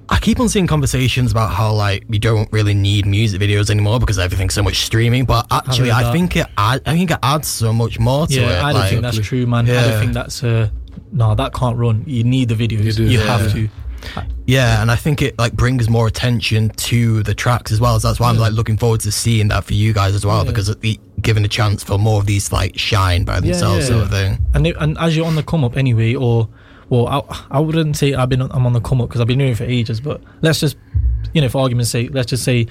I 0.09 0.19
keep 0.19 0.39
on 0.41 0.49
seeing 0.49 0.67
conversations 0.67 1.33
about 1.33 1.53
how 1.53 1.73
like 1.73 2.05
we 2.09 2.19
don't 2.19 2.51
really 2.53 2.75
need 2.75 3.07
music 3.07 3.41
videos 3.41 3.71
anymore 3.71 3.99
because 4.01 4.19
everything's 4.19 4.55
so 4.55 4.63
much 4.63 4.85
streaming. 4.85 5.25
But 5.25 5.47
actually, 5.51 5.91
heard 5.91 6.05
I 6.05 6.13
think 6.13 6.37
it 6.37 6.47
add, 6.59 6.83
I 6.87 6.93
think 6.93 7.11
it 7.11 7.19
adds 7.23 7.49
so 7.49 7.73
much 7.73 7.99
more 7.99 8.27
to 8.27 8.41
it. 8.41 8.45
I 8.47 8.73
don't 8.73 8.81
like, 8.81 8.91
think 8.91 9.03
that's 9.03 9.19
true, 9.21 9.47
man. 9.47 9.69
I 9.69 9.89
don't 9.89 10.01
think 10.01 10.13
that's 10.13 10.45
uh 10.45 10.69
no, 11.13 11.35
that 11.35 11.55
can't 11.55 11.77
run. 11.79 12.05
You 12.07 12.25
need 12.25 12.49
the 12.49 12.55
videos. 12.55 12.99
You 12.99 13.07
You, 13.07 13.19
yeah. 13.19 13.39
have 13.39 13.53
to. 13.53 13.69
Yeah, 14.47 14.83
and 14.83 14.91
I 14.91 14.97
think 14.97 15.23
it 15.23 15.39
like 15.39 15.55
brings 15.55 15.89
more 15.89 16.07
attention 16.07 16.69
to 16.71 17.23
the 17.23 17.35
tracks 17.35 17.73
as 17.73 17.81
well. 17.81 17.99
So 17.99 18.09
that's 18.09 18.21
why 18.21 18.29
I'm 18.29 18.37
like 18.37 18.53
looking 18.53 18.77
forward 18.77 19.01
to 19.01 19.13
seeing 19.13 19.49
that 19.49 19.65
for 19.65 19.73
you 19.75 19.93
guys 19.95 20.15
as 20.15 20.27
well, 20.27 20.45
Yeah. 20.45 20.51
because 20.51 20.69
it 20.69 20.81
be 20.81 21.01
given 21.23 21.45
a 21.45 21.49
chance 21.49 21.83
for 21.83 21.99
more 21.99 22.21
of 22.21 22.27
these 22.27 22.53
like 22.53 22.79
shine 22.79 23.25
by 23.25 23.41
themselves, 23.41 23.89
yeah. 23.89 23.95
sort 23.95 24.05
of 24.05 24.11
thing. 24.11 24.39
And 24.53 24.67
they, 24.67 24.75
and 24.75 24.99
as 24.99 25.17
you're 25.17 25.27
on 25.27 25.37
the 25.37 25.43
come 25.43 25.65
up 25.65 25.79
anyway, 25.79 26.15
or 26.15 26.49
well, 26.91 27.07
I, 27.09 27.47
I 27.51 27.61
wouldn't 27.61 27.97
say 27.97 28.15
I've 28.15 28.29
been 28.29 28.43
I'm 28.43 28.67
on 28.67 28.73
the 28.73 28.81
come 28.81 29.01
up 29.01 29.09
because 29.09 29.21
I've 29.21 29.27
been 29.27 29.39
doing 29.39 29.53
it 29.53 29.57
for 29.57 29.65
ages. 29.65 30.01
But 30.01 30.21
let's 30.43 30.61
just 30.61 30.77
you 31.33 31.41
know, 31.41 31.49
for 31.49 31.59
argument's 31.63 31.91
sake, 31.91 32.11
let's 32.13 32.29
just 32.31 32.45
say 32.45 32.67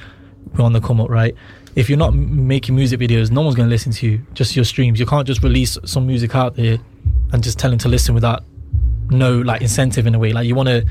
we're 0.56 0.64
on 0.64 0.74
the 0.74 0.82
come 0.82 1.02
up, 1.02 1.10
right? 1.10 1.36
If 1.76 1.90
you're 1.90 1.98
not 1.98 2.14
making 2.14 2.76
music 2.76 3.00
videos, 3.00 3.32
no 3.32 3.42
one's 3.42 3.56
going 3.56 3.68
to 3.68 3.74
listen 3.74 3.92
to 3.94 4.08
you. 4.08 4.22
Just 4.36 4.56
your 4.56 4.64
streams. 4.64 5.00
You 5.00 5.06
can't 5.08 5.26
just 5.26 5.42
release 5.44 5.78
some 5.86 6.06
music 6.06 6.36
out 6.36 6.56
there 6.56 6.78
and 7.32 7.44
just 7.44 7.58
tell 7.58 7.72
them 7.72 7.80
to 7.80 7.90
listen 7.90 8.14
without 8.14 8.44
no 9.10 9.40
like 9.42 9.62
incentive 9.62 10.06
in 10.06 10.14
a 10.16 10.20
way. 10.20 10.32
Like 10.34 10.48
you 10.48 10.54
want 10.56 10.70
to 10.70 10.86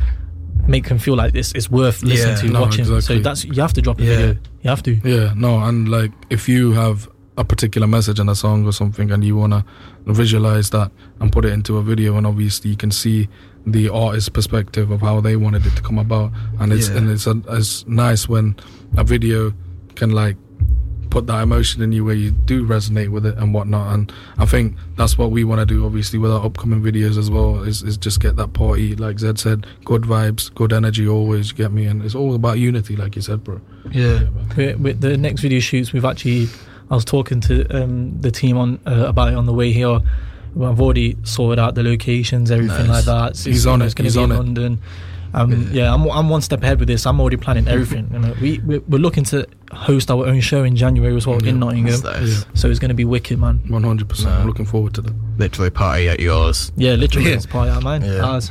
make 0.66 0.88
them 0.88 0.98
feel 0.98 1.16
like 1.16 1.32
this 1.32 1.52
it's 1.52 1.70
worth 1.70 2.02
listening 2.02 2.34
Yeah, 2.36 2.40
to, 2.42 2.48
no, 2.48 2.60
watching. 2.62 2.84
So 3.00 3.18
that's 3.20 3.44
you 3.44 3.60
have 3.62 3.72
to 3.74 3.82
drop 3.82 4.00
a 4.00 4.02
Yeah. 4.04 4.16
video. 4.16 4.36
You 4.62 4.70
have 4.70 4.82
to. 4.84 4.92
Yeah, 5.04 5.32
no, 5.36 5.60
and 5.60 5.88
like 5.88 6.12
if 6.30 6.48
you 6.48 6.72
have 6.72 7.08
a 7.36 7.44
particular 7.44 7.86
message 7.86 8.20
in 8.20 8.28
a 8.28 8.34
song 8.34 8.66
or 8.66 8.72
something 8.72 9.10
and 9.10 9.24
you 9.24 9.34
want 9.36 9.52
to 9.52 9.64
visualize 10.12 10.70
that 10.70 10.90
and 11.20 11.32
put 11.32 11.44
it 11.44 11.52
into 11.52 11.78
a 11.78 11.82
video 11.82 12.16
and 12.18 12.26
obviously 12.26 12.70
you 12.70 12.76
can 12.76 12.90
see 12.90 13.28
the 13.66 13.88
artist's 13.88 14.28
perspective 14.28 14.90
of 14.90 15.00
how 15.00 15.20
they 15.20 15.34
wanted 15.36 15.64
it 15.64 15.74
to 15.76 15.82
come 15.82 15.98
about 15.98 16.30
and 16.60 16.72
it's 16.72 16.88
Yeah. 16.90 16.96
and 16.98 17.10
it's 17.10 17.26
a, 17.26 17.40
it's 17.48 17.86
nice 17.86 18.28
when 18.28 18.56
a 18.98 19.04
video 19.04 19.54
can 19.94 20.10
like 20.10 20.36
put 21.08 21.26
that 21.26 21.42
emotion 21.42 21.82
in 21.82 21.92
you 21.92 22.04
where 22.04 22.14
you 22.14 22.30
do 22.30 22.66
resonate 22.66 23.08
with 23.10 23.24
it 23.26 23.36
and 23.38 23.52
whatnot 23.54 23.94
and 23.94 24.12
I 24.38 24.46
think 24.46 24.76
that's 24.96 25.16
what 25.18 25.30
we 25.30 25.44
want 25.44 25.60
to 25.60 25.66
do 25.66 25.84
obviously 25.86 26.18
with 26.18 26.30
our 26.32 26.44
upcoming 26.44 26.82
videos 26.82 27.18
as 27.18 27.30
well 27.30 27.62
is, 27.62 27.82
is 27.82 27.96
just 27.98 28.20
get 28.20 28.36
that 28.36 28.54
party 28.54 28.94
like 28.96 29.18
Zed 29.18 29.38
said 29.38 29.66
good 29.84 30.02
vibes 30.02 30.52
good 30.54 30.72
energy 30.72 31.06
always 31.08 31.52
get 31.52 31.70
me 31.72 31.84
and 31.86 32.02
it's 32.02 32.14
all 32.14 32.34
about 32.34 32.58
unity 32.58 32.96
like 32.96 33.14
you 33.16 33.22
said 33.22 33.44
bro 33.44 33.60
Yeah. 33.90 34.20
man. 34.20 34.52
with, 34.56 34.76
with 34.80 35.00
the 35.02 35.16
next 35.18 35.40
video 35.42 35.60
shoots 35.60 35.92
we've 35.92 36.04
actually 36.04 36.48
i 36.92 36.94
was 36.94 37.04
talking 37.04 37.40
to 37.40 37.54
um, 37.82 38.20
the 38.20 38.30
team 38.30 38.56
on 38.56 38.78
uh, 38.86 39.06
about 39.08 39.28
it 39.32 39.34
on 39.34 39.46
the 39.46 39.52
way 39.54 39.72
here 39.72 39.98
Well, 40.54 40.70
i've 40.70 40.80
already 40.80 41.16
sorted 41.24 41.58
out 41.58 41.74
the 41.74 41.82
locations 41.82 42.50
everything 42.50 42.86
Nice. 42.86 42.96
like 42.96 43.04
that 43.06 43.36
So 43.36 43.50
He's 43.50 43.66
on 43.66 43.82
it, 43.82 43.94
going 43.96 44.04
he's 44.04 44.14
be 44.16 44.22
on 44.22 44.30
in 44.30 44.36
it. 44.36 44.38
london 44.38 44.72
um, 45.34 45.70
yeah, 45.72 45.94
I'm, 45.94 46.02
I'm 46.10 46.28
one 46.28 46.42
step 46.42 46.62
ahead 46.62 46.78
with 46.78 46.88
this. 46.88 47.06
I'm 47.06 47.18
already 47.18 47.38
planning 47.38 47.66
everything. 47.74 48.06
You 48.12 48.18
know, 48.18 48.34
we 48.38 48.58
we're, 48.58 48.80
we're 48.80 48.98
looking 48.98 49.24
to 49.32 49.48
host 49.72 50.10
our 50.10 50.26
own 50.26 50.40
show 50.42 50.62
in 50.62 50.76
January 50.76 51.16
as 51.16 51.26
well 51.26 51.42
Yeah, 51.42 51.48
in 51.52 51.58
Nottingham. 51.58 52.00
That's 52.02 52.20
nice. 52.20 52.44
So 52.52 52.68
it's 52.68 52.78
going 52.78 52.90
to 52.90 52.94
be 52.94 53.06
wicked, 53.06 53.38
man. 53.38 53.60
100% 53.66 54.26
I'm 54.26 54.46
looking 54.46 54.66
forward 54.66 54.92
to 54.96 55.00
that 55.00 55.14
Literally 55.38 55.70
party 55.70 56.10
at 56.10 56.20
yours. 56.20 56.70
Yeah, 56.76 56.96
literally, 56.96 57.30
Yeah. 57.30 57.36
it's 57.36 57.46
part 57.46 57.70
of 57.70 57.82
mine. 57.82 58.02
Yeah. 58.04 58.22
Ours. 58.22 58.50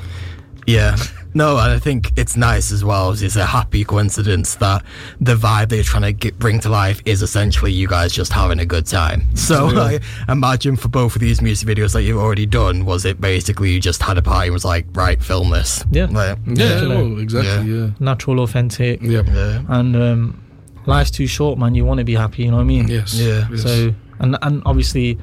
Yeah. 0.68 0.95
No, 1.34 1.57
and 1.57 1.72
I 1.72 1.80
think 1.80 2.12
it's 2.18 2.36
nice 2.36 2.72
as 2.74 2.84
well. 2.84 3.12
It's 3.12 3.36
a 3.38 3.45
happy 3.45 3.86
coincidence 3.86 4.55
that 4.55 4.84
the 5.22 5.36
vibe 5.36 5.70
that 5.70 5.76
you're 5.76 5.84
trying 5.84 6.03
to 6.03 6.12
get, 6.12 6.38
bring 6.38 6.59
to 6.59 6.70
life 6.70 7.01
is 7.05 7.22
essentially 7.22 7.72
you 7.72 7.88
guys 7.88 8.12
just 8.12 8.34
having 8.34 8.59
a 8.59 8.66
good 8.66 8.86
time. 8.86 9.24
So 9.36 9.68
I 9.70 9.99
imagine 10.30 10.76
for 10.76 10.88
both 10.89 11.16
of 11.16 11.22
these 11.22 11.41
music 11.41 11.68
videos 11.68 11.93
that 11.93 12.03
you've 12.03 12.18
already 12.18 12.45
done, 12.45 12.86
was 12.86 13.05
it 13.05 13.20
basically 13.22 13.72
you 13.72 13.80
just 13.80 14.01
had 14.03 14.18
a 14.18 14.22
party 14.22 14.47
and 14.47 14.53
was 14.53 14.66
like, 14.66 14.86
right, 14.93 15.22
film 15.22 15.49
this? 15.51 15.84
Yeah. 15.91 16.05
Like, 16.05 16.38
Yeah, 16.45 16.66
Literally. 16.66 16.95
well, 17.14 17.20
exactly. 17.20 17.74
Yeah. 17.74 17.89
Natural, 17.99 18.39
authentic, 18.41 19.01
Yeah. 19.01 19.24
yeah. 19.26 19.62
and 19.70 19.95
um, 19.95 20.43
life's 20.86 21.12
too 21.12 21.28
short, 21.28 21.57
man. 21.59 21.76
You 21.76 21.86
want 21.86 21.97
to 21.99 22.03
be 22.03 22.14
happy. 22.16 22.43
You 22.43 22.51
know 22.51 22.57
what 22.57 22.64
I 22.64 22.66
mean? 22.66 22.88
Yes. 22.88 23.14
Yeah. 23.14 23.47
Yes. 23.49 23.64
So 23.64 23.93
and 24.20 24.38
and 24.41 24.62
obviously, 24.66 25.18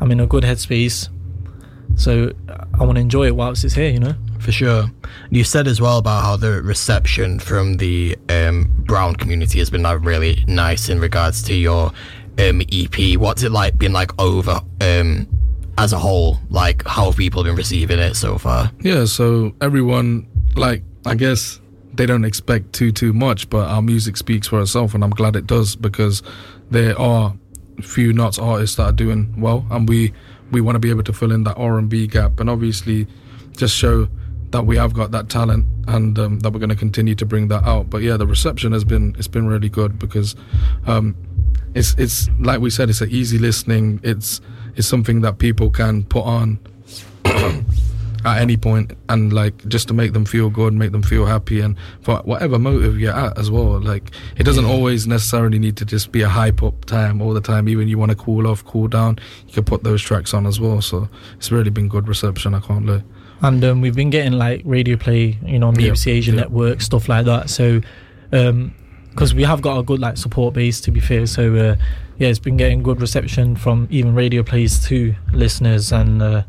I'm 0.00 0.10
in 0.10 0.20
a 0.20 0.26
good 0.26 0.42
headspace. 0.42 1.08
So 1.96 2.32
I 2.48 2.84
want 2.84 2.96
to 2.96 3.00
enjoy 3.00 3.26
it 3.26 3.36
whilst 3.36 3.64
it's 3.64 3.74
here. 3.74 3.90
You 3.90 4.00
know. 4.00 4.14
For 4.40 4.52
sure. 4.52 4.90
You 5.30 5.44
said 5.44 5.66
as 5.66 5.80
well 5.80 5.98
about 5.98 6.22
how 6.22 6.36
the 6.36 6.62
reception 6.62 7.38
from 7.38 7.76
the 7.76 8.16
um, 8.28 8.72
brown 8.78 9.14
community 9.16 9.58
has 9.58 9.70
been 9.70 9.82
like 9.82 10.02
really 10.02 10.42
nice 10.46 10.88
in 10.88 10.98
regards 10.98 11.42
to 11.44 11.54
your 11.54 11.92
um, 12.38 12.62
EP. 12.72 13.18
What's 13.18 13.42
it 13.42 13.52
like 13.52 13.78
being 13.78 13.92
like 13.92 14.18
over 14.18 14.60
um, 14.80 15.28
as 15.76 15.92
a 15.92 15.98
whole? 15.98 16.38
Like 16.48 16.86
how 16.86 17.06
have 17.06 17.16
people 17.16 17.44
been 17.44 17.54
receiving 17.54 17.98
it 17.98 18.14
so 18.16 18.38
far? 18.38 18.72
yeah. 18.80 19.04
So 19.04 19.52
everyone, 19.60 20.26
like, 20.56 20.82
I 21.04 21.14
guess 21.14 21.60
they 21.92 22.06
don't 22.06 22.24
expect 22.24 22.72
too 22.72 22.92
too 22.92 23.12
much, 23.12 23.50
but 23.50 23.68
our 23.68 23.82
music 23.82 24.16
speaks 24.16 24.48
for 24.48 24.60
itself, 24.60 24.94
and 24.94 25.04
I'm 25.04 25.10
glad 25.10 25.36
it 25.36 25.46
does 25.46 25.76
because 25.76 26.22
there 26.70 26.98
are 26.98 27.34
few 27.82 28.12
nuts 28.12 28.38
artists 28.38 28.76
that 28.76 28.84
are 28.84 28.92
doing 28.92 29.38
well, 29.38 29.66
and 29.70 29.86
we 29.88 30.14
we 30.50 30.62
want 30.62 30.76
to 30.76 30.80
be 30.80 30.90
able 30.90 31.02
to 31.04 31.12
fill 31.12 31.30
in 31.30 31.44
that 31.44 31.56
R 31.56 31.78
and 31.78 31.90
B 31.90 32.06
gap, 32.06 32.40
and 32.40 32.48
obviously 32.48 33.06
just 33.56 33.76
show 33.76 34.08
that 34.50 34.66
we 34.66 34.76
have 34.76 34.92
got 34.92 35.12
that 35.12 35.28
talent 35.28 35.66
and 35.86 36.18
um, 36.18 36.40
that 36.40 36.52
we're 36.52 36.58
going 36.58 36.70
to 36.70 36.76
continue 36.76 37.14
to 37.14 37.26
bring 37.26 37.48
that 37.48 37.64
out. 37.64 37.88
But 37.90 38.02
yeah, 38.02 38.16
the 38.16 38.26
reception 38.26 38.72
has 38.72 38.84
been 38.84 39.14
it's 39.18 39.28
been 39.28 39.46
really 39.46 39.68
good 39.68 39.98
because 39.98 40.34
um, 40.86 41.16
it's 41.74 41.94
it's 41.98 42.28
like 42.38 42.60
we 42.60 42.70
said, 42.70 42.90
it's 42.90 43.00
an 43.00 43.10
easy 43.10 43.38
listening. 43.38 44.00
It's 44.02 44.40
it's 44.76 44.88
something 44.88 45.20
that 45.22 45.38
people 45.38 45.70
can 45.70 46.04
put 46.04 46.24
on 46.24 46.58
at 48.24 48.40
any 48.40 48.56
point 48.56 48.92
and 49.08 49.32
like 49.32 49.66
just 49.68 49.88
to 49.88 49.94
make 49.94 50.12
them 50.12 50.24
feel 50.24 50.50
good, 50.50 50.72
make 50.74 50.92
them 50.92 51.02
feel 51.02 51.26
happy, 51.26 51.60
and 51.60 51.76
for 52.02 52.18
whatever 52.18 52.58
motive 52.58 52.98
you're 52.98 53.14
at 53.14 53.38
as 53.38 53.50
well. 53.50 53.80
Like 53.80 54.10
it 54.36 54.44
doesn't 54.44 54.64
always 54.64 55.06
necessarily 55.06 55.58
need 55.58 55.76
to 55.76 55.84
just 55.84 56.10
be 56.10 56.22
a 56.22 56.28
hype 56.28 56.62
up 56.62 56.84
time 56.86 57.22
all 57.22 57.34
the 57.34 57.40
time. 57.40 57.68
Even 57.68 57.88
you 57.88 57.98
want 57.98 58.10
to 58.10 58.16
cool 58.16 58.46
off, 58.48 58.64
cool 58.64 58.88
down, 58.88 59.18
you 59.46 59.54
can 59.54 59.64
put 59.64 59.84
those 59.84 60.02
tracks 60.02 60.34
on 60.34 60.46
as 60.46 60.58
well. 60.58 60.82
So 60.82 61.08
it's 61.36 61.52
really 61.52 61.70
been 61.70 61.88
good 61.88 62.08
reception. 62.08 62.54
I 62.54 62.60
can't 62.60 62.86
lie. 62.86 63.02
And 63.42 63.64
um, 63.64 63.80
we've 63.80 63.94
been 63.94 64.10
getting 64.10 64.32
like 64.34 64.62
radio 64.64 64.96
play, 64.96 65.38
you 65.44 65.58
know, 65.58 65.68
on 65.68 65.78
Yeah, 65.80 65.92
BBC 65.92 66.08
Asian 66.12 66.34
yeah. 66.34 66.42
Network, 66.42 66.80
stuff 66.82 67.08
like 67.08 67.24
that. 67.26 67.48
So, 67.50 67.80
because 68.30 69.34
we 69.34 69.42
have 69.44 69.60
got 69.62 69.78
a 69.78 69.82
good 69.82 69.98
like 70.00 70.16
support 70.16 70.54
base, 70.54 70.80
to 70.82 70.90
be 70.90 71.00
fair. 71.00 71.26
So, 71.26 71.54
uh, 71.54 71.76
yeah, 72.18 72.28
it's 72.28 72.38
been 72.38 72.56
getting 72.56 72.82
good 72.82 73.00
reception 73.00 73.56
from 73.56 73.88
even 73.90 74.14
radio 74.14 74.42
plays 74.42 74.84
to 74.88 75.14
listeners 75.32 75.90
and 75.92 76.20
uh, 76.22 76.42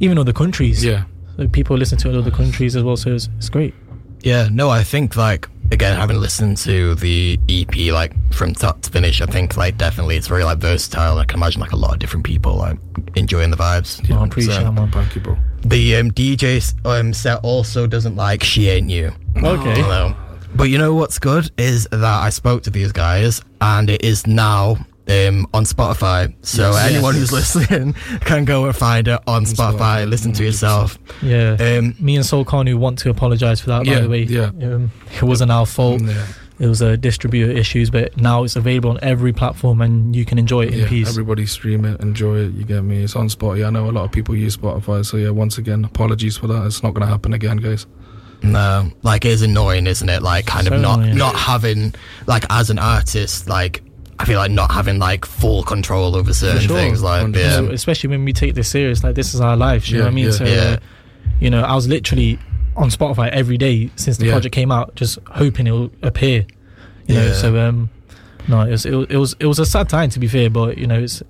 even 0.00 0.18
other 0.18 0.32
countries. 0.32 0.84
Yeah, 0.84 1.04
So 1.36 1.46
people 1.48 1.76
listen 1.76 1.96
to 1.98 2.18
other 2.18 2.30
countries 2.30 2.74
as 2.76 2.82
well. 2.82 2.96
So 2.96 3.14
it's, 3.14 3.28
it's 3.38 3.48
great. 3.48 3.74
Yeah, 4.22 4.48
no, 4.50 4.68
I 4.70 4.82
think 4.84 5.16
like 5.16 5.48
again, 5.70 5.96
having 5.96 6.18
listened 6.18 6.56
to 6.58 6.94
the 6.96 7.38
EP 7.48 7.92
like 7.92 8.12
from 8.32 8.52
top 8.54 8.82
to 8.82 8.90
finish, 8.90 9.20
I 9.20 9.26
think 9.26 9.56
like 9.56 9.78
definitely 9.78 10.16
it's 10.16 10.26
very 10.28 10.44
like 10.44 10.58
versatile. 10.58 11.18
I 11.18 11.24
can 11.24 11.38
imagine 11.38 11.60
like 11.60 11.72
a 11.72 11.76
lot 11.76 11.92
of 11.94 11.98
different 12.00 12.26
people 12.26 12.56
like 12.56 12.78
enjoying 13.14 13.50
the 13.50 13.56
vibes. 13.56 14.00
I 14.12 14.24
appreciate 14.24 14.54
So, 14.54 14.64
that, 14.64 14.72
man. 14.72 14.90
Thank 14.90 15.14
you, 15.14 15.20
bro. 15.22 15.36
The 15.64 15.96
um, 15.96 16.10
DJ 16.10 16.74
um, 16.84 17.12
set 17.14 17.40
also 17.42 17.86
doesn't 17.86 18.16
like 18.16 18.42
She 18.42 18.68
Ain't 18.68 18.90
You. 18.90 19.12
Okay. 19.36 19.80
Know? 19.82 20.14
But 20.54 20.64
you 20.64 20.76
know 20.78 20.94
what's 20.94 21.18
good 21.18 21.50
is 21.56 21.86
that 21.90 22.04
I 22.04 22.28
spoke 22.30 22.62
to 22.64 22.70
these 22.70 22.92
guys 22.92 23.40
and 23.60 23.88
it 23.88 24.04
is 24.04 24.26
now 24.26 24.76
um, 25.08 25.46
on 25.54 25.64
Spotify. 25.64 26.34
So 26.42 26.72
Yes. 26.72 26.90
anyone 26.92 27.14
Yes. 27.14 27.30
who's 27.30 27.32
listening 27.56 27.94
can 28.20 28.44
go 28.44 28.66
and 28.66 28.76
find 28.76 29.08
it 29.08 29.20
on 29.26 29.44
Spotify, 29.46 29.78
Spotify, 30.04 30.08
listen 30.08 30.32
to 30.32 30.42
100%. 30.42 30.46
yourself. 30.46 30.98
Yeah. 31.22 31.52
Um, 31.58 31.94
Me 32.00 32.16
and 32.16 32.24
SoulKaanu 32.24 32.74
want 32.76 32.98
to 33.00 33.10
apologise 33.10 33.60
for 33.60 33.70
that, 33.70 33.86
by 33.86 33.92
Yeah, 33.92 34.00
the 34.00 34.08
way. 34.10 34.22
yeah. 34.24 34.46
Um, 34.46 34.90
it 35.14 35.22
wasn't 35.22 35.50
our 35.52 35.64
fault. 35.66 36.02
Yeah, 36.02 36.26
It 36.62 36.68
was 36.68 36.80
a 36.80 36.96
distributor 36.96 37.50
issues, 37.50 37.90
but 37.90 38.16
now 38.16 38.44
it's 38.44 38.54
available 38.54 38.90
on 38.90 39.00
every 39.02 39.32
platform 39.32 39.80
and 39.80 40.14
you 40.14 40.24
can 40.24 40.38
enjoy 40.38 40.62
it 40.66 40.72
in 40.72 40.78
yeah. 40.78 40.88
peace. 40.88 41.08
Everybody 41.08 41.44
stream 41.44 41.84
it, 41.84 42.00
enjoy 42.00 42.36
it. 42.36 42.52
You 42.52 42.62
get 42.62 42.82
me? 42.82 43.02
It's 43.02 43.16
on 43.16 43.26
Spotify. 43.26 43.66
I 43.66 43.70
know 43.70 43.90
a 43.90 43.90
lot 43.90 44.04
of 44.04 44.12
people 44.12 44.36
use 44.36 44.56
Spotify, 44.56 45.04
so 45.04 45.16
yeah. 45.16 45.30
Once 45.30 45.58
again, 45.58 45.84
apologies 45.84 46.36
for 46.36 46.46
that. 46.46 46.64
It's 46.64 46.80
not 46.84 46.94
going 46.94 47.04
to 47.04 47.08
happen 47.08 47.32
again, 47.32 47.56
guys. 47.56 47.86
No, 48.44 48.92
like 49.02 49.24
it 49.24 49.30
is 49.32 49.42
annoying, 49.42 49.88
isn't 49.88 50.08
it? 50.08 50.22
Like 50.22 50.46
kind 50.46 50.68
So 50.68 50.74
of 50.76 50.80
not 50.80 51.00
annoying. 51.00 51.18
not 51.18 51.34
having 51.34 51.96
like 52.28 52.44
as 52.48 52.70
an 52.70 52.78
artist, 52.78 53.48
like 53.48 53.82
I 54.20 54.24
feel 54.24 54.38
like 54.38 54.52
not 54.52 54.70
having 54.70 55.00
like 55.00 55.24
full 55.24 55.64
control 55.64 56.14
over 56.14 56.32
certain 56.32 56.60
sure, 56.60 56.76
things. 56.76 57.02
Like 57.02 57.34
yeah, 57.34 57.60
especially 57.72 58.10
when 58.10 58.24
we 58.24 58.32
take 58.32 58.54
this 58.54 58.68
serious, 58.68 59.02
like 59.02 59.16
this 59.16 59.34
is 59.34 59.40
our 59.40 59.56
life. 59.56 59.88
You 59.88 59.98
know 59.98 60.04
what 60.04 60.10
I 60.10 60.14
mean? 60.14 60.24
yeah. 60.26 60.30
so, 60.30 60.44
Yeah. 60.44 60.60
Uh, 60.60 60.76
you 61.40 61.50
know, 61.50 61.62
I 61.62 61.74
was 61.74 61.88
literally 61.88 62.38
on 62.76 62.90
Spotify 62.90 63.28
every 63.30 63.58
day 63.58 63.90
since 63.96 64.16
the 64.18 64.26
Yeah. 64.26 64.32
project 64.32 64.54
came 64.54 64.70
out, 64.72 64.94
just 64.94 65.18
hoping 65.30 65.66
it'll 65.66 65.90
appear. 66.02 66.46
You 67.06 67.14
know, 67.16 67.26
Yeah. 67.26 67.32
so 67.34 67.58
um, 67.58 67.90
no, 68.48 68.62
it 68.62 68.70
was, 68.70 68.86
it 68.86 68.94
was 68.94 69.06
it 69.10 69.16
was 69.16 69.36
it 69.40 69.46
was 69.46 69.58
a 69.58 69.66
sad 69.66 69.88
time 69.88 70.10
to 70.10 70.18
be 70.20 70.28
fair, 70.28 70.50
but 70.50 70.78
you 70.78 70.86
know, 70.86 70.98
it's 71.00 71.22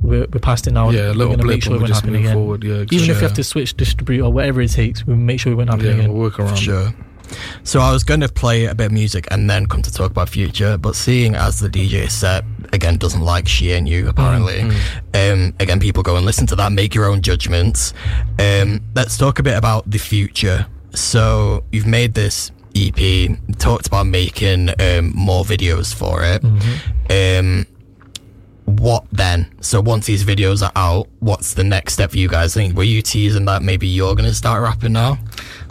we're, 0.00 0.26
we're 0.32 0.40
past 0.40 0.66
it 0.66 0.72
now. 0.72 0.90
yeah, 0.90 1.00
a 1.00 1.02
we're 1.08 1.14
little 1.14 1.32
gonna 1.32 1.42
blip, 1.42 1.54
make 1.56 1.62
sure 1.64 1.72
it 1.72 1.76
we 1.76 1.80
won't 1.80 1.88
just 1.88 2.00
happen 2.02 2.14
again. 2.16 2.34
forward. 2.34 2.62
Yeah, 2.64 2.84
Even 2.90 3.10
if 3.10 3.16
you 3.16 3.26
have 3.26 3.34
to 3.34 3.44
switch 3.44 3.76
distribute 3.76 4.24
or 4.24 4.32
whatever 4.32 4.60
it 4.60 4.70
takes, 4.70 5.06
we'll 5.06 5.16
make 5.16 5.40
sure 5.40 5.52
it 5.52 5.56
won't 5.56 5.70
happen 5.70 5.86
yeah, 5.86 5.92
again. 5.92 6.12
we'll 6.12 6.22
work 6.22 6.38
around. 6.38 6.50
for 6.50 6.56
sure. 6.56 6.94
So 7.62 7.80
I 7.80 7.92
was 7.92 8.04
going 8.04 8.20
to 8.20 8.28
play 8.28 8.64
a 8.64 8.74
bit 8.74 8.86
of 8.86 8.92
music 8.92 9.26
and 9.30 9.50
then 9.50 9.66
come 9.66 9.82
to 9.82 9.92
talk 9.92 10.10
about 10.10 10.30
future, 10.30 10.78
but 10.78 10.96
seeing 10.96 11.34
as 11.34 11.60
the 11.60 11.68
DJ 11.68 12.10
set 12.10 12.42
again 12.72 12.96
doesn't 12.96 13.20
like 13.20 13.46
She 13.46 13.70
Ain't 13.70 13.86
You 13.86 14.08
apparently, 14.08 14.62
um, 15.12 15.52
again 15.60 15.78
people 15.78 16.02
go 16.02 16.16
and 16.16 16.24
listen 16.24 16.46
to 16.46 16.56
that, 16.56 16.72
make 16.72 16.94
your 16.94 17.04
own 17.04 17.20
judgments. 17.20 17.92
Um, 18.38 18.80
let's 18.94 19.18
talk 19.18 19.38
a 19.40 19.42
bit 19.42 19.58
about 19.58 19.90
the 19.90 19.98
future. 19.98 20.66
So 20.94 21.64
you've 21.72 21.86
made 21.86 22.14
this 22.14 22.50
EP, 22.74 23.38
talked 23.58 23.86
about 23.86 24.06
making 24.06 24.70
um, 24.80 25.12
more 25.14 25.44
videos 25.44 25.94
for 25.94 26.22
it. 26.22 26.44
Um, 27.10 27.66
what 28.64 29.06
then? 29.10 29.52
So 29.60 29.80
once 29.80 30.06
these 30.06 30.24
videos 30.24 30.62
are 30.62 30.72
out, 30.76 31.08
what's 31.20 31.54
the 31.54 31.64
next 31.64 31.94
step 31.94 32.10
for 32.10 32.18
you 32.18 32.28
guys? 32.28 32.56
I 32.56 32.60
think 32.60 32.76
were 32.76 32.82
you 32.84 33.02
teasing 33.02 33.46
that 33.46 33.62
maybe 33.62 33.86
you're 33.86 34.14
gonna 34.14 34.34
start 34.34 34.62
rapping 34.62 34.92
now? 34.92 35.18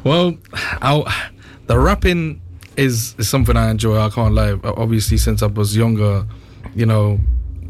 Well, 0.03 0.37
i 0.53 1.29
the 1.67 1.77
rapping 1.77 2.41
is, 2.77 3.13
is 3.17 3.29
something 3.29 3.57
I 3.57 3.69
enjoy. 3.69 3.97
I 3.99 4.09
can't 4.09 4.33
lie. 4.33 4.57
Obviously, 4.63 5.17
since 5.17 5.43
I 5.43 5.47
was 5.47 5.75
younger, 5.75 6.25
you 6.73 6.85
know, 6.85 7.19